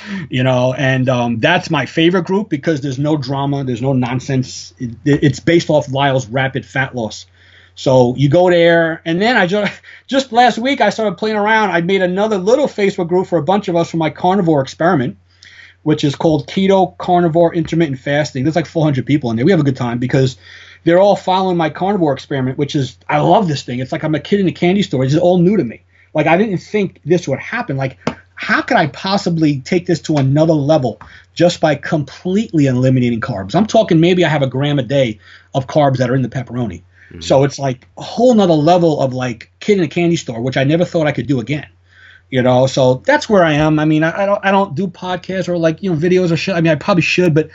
you 0.30 0.42
know, 0.42 0.72
and 0.72 1.08
um, 1.08 1.38
that's 1.38 1.68
my 1.68 1.84
favorite 1.84 2.24
group 2.24 2.48
because 2.48 2.80
there's 2.80 2.98
no 2.98 3.16
drama, 3.16 3.64
there's 3.64 3.82
no 3.82 3.92
nonsense. 3.92 4.72
It, 4.78 4.96
it's 5.04 5.40
based 5.40 5.68
off 5.68 5.90
Lyle's 5.90 6.26
rapid 6.26 6.64
fat 6.64 6.94
loss. 6.94 7.26
So 7.76 8.16
you 8.16 8.30
go 8.30 8.50
there, 8.50 9.02
and 9.04 9.20
then 9.20 9.36
I 9.36 9.46
just 9.46 9.80
just 10.06 10.32
last 10.32 10.58
week 10.58 10.80
I 10.80 10.90
started 10.90 11.16
playing 11.18 11.36
around. 11.36 11.70
I 11.70 11.82
made 11.82 12.02
another 12.02 12.38
little 12.38 12.66
Facebook 12.66 13.08
group 13.08 13.28
for 13.28 13.38
a 13.38 13.42
bunch 13.42 13.68
of 13.68 13.76
us 13.76 13.90
for 13.90 13.98
my 13.98 14.10
carnivore 14.10 14.62
experiment, 14.62 15.18
which 15.82 16.02
is 16.02 16.16
called 16.16 16.48
Keto 16.48 16.96
Carnivore 16.98 17.54
Intermittent 17.54 18.00
Fasting. 18.00 18.42
There's 18.42 18.56
like 18.56 18.66
400 18.66 19.06
people 19.06 19.30
in 19.30 19.36
there. 19.36 19.44
We 19.44 19.52
have 19.52 19.60
a 19.60 19.64
good 19.64 19.76
time 19.76 19.98
because 19.98 20.36
they're 20.84 20.98
all 20.98 21.16
following 21.16 21.56
my 21.56 21.70
carnivore 21.70 22.14
experiment, 22.14 22.58
which 22.58 22.74
is 22.74 22.96
I 23.08 23.18
love 23.18 23.46
this 23.46 23.62
thing. 23.62 23.78
It's 23.78 23.92
like 23.92 24.04
I'm 24.04 24.14
a 24.14 24.20
kid 24.20 24.40
in 24.40 24.48
a 24.48 24.52
candy 24.52 24.82
store. 24.82 25.04
It's 25.04 25.14
all 25.14 25.38
new 25.38 25.56
to 25.56 25.64
me. 25.64 25.82
Like 26.14 26.26
I 26.26 26.38
didn't 26.38 26.58
think 26.58 27.00
this 27.04 27.28
would 27.28 27.38
happen. 27.38 27.76
Like 27.76 27.98
how 28.36 28.62
could 28.62 28.76
I 28.76 28.86
possibly 28.86 29.60
take 29.60 29.86
this 29.86 30.00
to 30.02 30.16
another 30.16 30.52
level 30.54 31.00
just 31.34 31.60
by 31.60 31.74
completely 31.74 32.66
eliminating 32.66 33.20
carbs? 33.20 33.54
I'm 33.54 33.66
talking 33.66 34.00
maybe 34.00 34.24
I 34.24 34.28
have 34.28 34.42
a 34.42 34.46
gram 34.46 34.78
a 34.78 34.82
day 34.82 35.18
of 35.54 35.66
carbs 35.66 35.98
that 35.98 36.10
are 36.10 36.14
in 36.14 36.22
the 36.22 36.28
pepperoni. 36.28 36.82
Mm-hmm. 37.10 37.20
So 37.20 37.44
it's 37.44 37.58
like 37.58 37.86
a 37.96 38.02
whole 38.02 38.34
nother 38.34 38.54
level 38.54 39.00
of 39.00 39.14
like 39.14 39.50
kid 39.60 39.78
in 39.78 39.84
a 39.84 39.88
candy 39.88 40.16
store, 40.16 40.40
which 40.40 40.56
I 40.56 40.64
never 40.64 40.84
thought 40.84 41.06
I 41.06 41.12
could 41.12 41.26
do 41.26 41.40
again. 41.40 41.68
You 42.28 42.42
know, 42.42 42.66
so 42.66 42.94
that's 43.06 43.28
where 43.28 43.44
I 43.44 43.52
am. 43.52 43.78
I 43.78 43.84
mean, 43.84 44.02
I, 44.02 44.22
I 44.22 44.26
don't 44.26 44.44
I 44.44 44.50
don't 44.50 44.74
do 44.74 44.88
podcasts 44.88 45.48
or 45.48 45.56
like 45.56 45.80
you 45.80 45.92
know 45.92 45.96
videos 45.96 46.32
or 46.32 46.36
shit. 46.36 46.56
I 46.56 46.60
mean, 46.60 46.72
I 46.72 46.74
probably 46.74 47.02
should, 47.02 47.34
but 47.34 47.48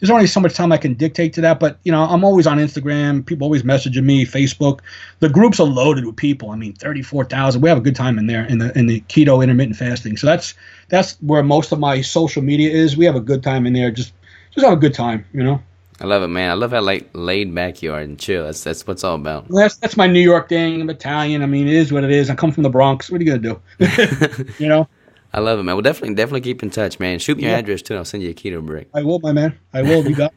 there's 0.00 0.08
only 0.08 0.26
so 0.26 0.40
much 0.40 0.54
time 0.54 0.72
I 0.72 0.78
can 0.78 0.94
dictate 0.94 1.34
to 1.34 1.42
that. 1.42 1.60
But 1.60 1.78
you 1.84 1.92
know, 1.92 2.02
I'm 2.02 2.24
always 2.24 2.46
on 2.46 2.56
Instagram. 2.56 3.26
People 3.26 3.44
always 3.44 3.64
messaging 3.64 4.04
me, 4.04 4.24
Facebook. 4.24 4.80
The 5.18 5.28
groups 5.28 5.60
are 5.60 5.66
loaded 5.66 6.06
with 6.06 6.16
people. 6.16 6.52
I 6.52 6.56
mean, 6.56 6.72
thirty 6.72 7.02
four 7.02 7.26
thousand. 7.26 7.60
We 7.60 7.68
have 7.68 7.76
a 7.76 7.82
good 7.82 7.96
time 7.96 8.18
in 8.18 8.26
there 8.26 8.46
in 8.46 8.58
the 8.58 8.76
in 8.78 8.86
the 8.86 9.02
keto 9.02 9.42
intermittent 9.42 9.76
fasting. 9.76 10.16
So 10.16 10.26
that's 10.26 10.54
that's 10.88 11.18
where 11.20 11.42
most 11.42 11.70
of 11.72 11.78
my 11.78 12.00
social 12.00 12.40
media 12.40 12.70
is. 12.70 12.96
We 12.96 13.04
have 13.04 13.16
a 13.16 13.20
good 13.20 13.42
time 13.42 13.66
in 13.66 13.74
there. 13.74 13.90
Just 13.90 14.14
just 14.52 14.64
have 14.64 14.72
a 14.72 14.80
good 14.80 14.94
time. 14.94 15.26
You 15.34 15.44
know. 15.44 15.62
I 16.00 16.06
love 16.06 16.22
it, 16.22 16.28
man. 16.28 16.50
I 16.50 16.54
love 16.54 16.72
how 16.72 16.80
like 16.80 17.08
laid 17.12 17.54
back 17.54 17.82
you 17.82 17.92
are 17.92 18.00
and 18.00 18.18
chill. 18.18 18.44
That's 18.44 18.64
that's 18.64 18.86
what's 18.86 19.04
all 19.04 19.14
about. 19.14 19.48
Well, 19.48 19.62
that's 19.62 19.76
that's 19.76 19.96
my 19.96 20.06
New 20.08 20.20
York 20.20 20.48
thing. 20.48 20.80
I'm 20.80 20.90
Italian. 20.90 21.42
I 21.42 21.46
mean, 21.46 21.68
it 21.68 21.74
is 21.74 21.92
what 21.92 22.02
it 22.04 22.10
is. 22.10 22.30
I 22.30 22.34
come 22.34 22.50
from 22.52 22.62
the 22.64 22.70
Bronx. 22.70 23.10
What 23.10 23.20
are 23.20 23.24
you 23.24 23.38
gonna 23.38 23.54
do? 23.78 24.44
you 24.58 24.68
know. 24.68 24.88
I 25.32 25.40
love 25.40 25.58
it, 25.58 25.62
man. 25.62 25.74
We'll 25.76 25.82
definitely 25.82 26.14
definitely 26.14 26.40
keep 26.42 26.62
in 26.62 26.70
touch, 26.70 26.98
man. 27.00 27.18
Shoot 27.18 27.36
me 27.38 27.44
your 27.44 27.52
Yeah. 27.52 27.58
address 27.58 27.82
too. 27.82 27.96
I'll 27.96 28.04
send 28.04 28.22
you 28.22 28.30
a 28.30 28.34
keto 28.34 28.64
brick. 28.64 28.88
I 28.94 29.02
will, 29.02 29.18
my 29.20 29.32
man. 29.32 29.56
I 29.72 29.82
will. 29.82 30.06
You 30.08 30.14
got. 30.24 30.32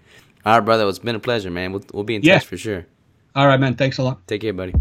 All 0.45 0.53
right, 0.59 0.65
brother. 0.65 0.87
It's 0.87 0.99
been 0.99 1.15
a 1.15 1.19
pleasure, 1.19 1.49
man. 1.51 1.71
We'll 1.71 1.83
we'll 1.91 2.03
be 2.03 2.15
in 2.15 2.21
Yeah. 2.21 2.35
touch 2.35 2.45
for 2.47 2.57
sure. 2.57 2.85
All 3.35 3.47
right, 3.47 3.59
man. 3.59 3.75
Thanks 3.75 3.97
a 3.97 4.03
lot. 4.03 4.25
Take 4.27 4.41
care, 4.41 4.53
buddy. 4.53 4.73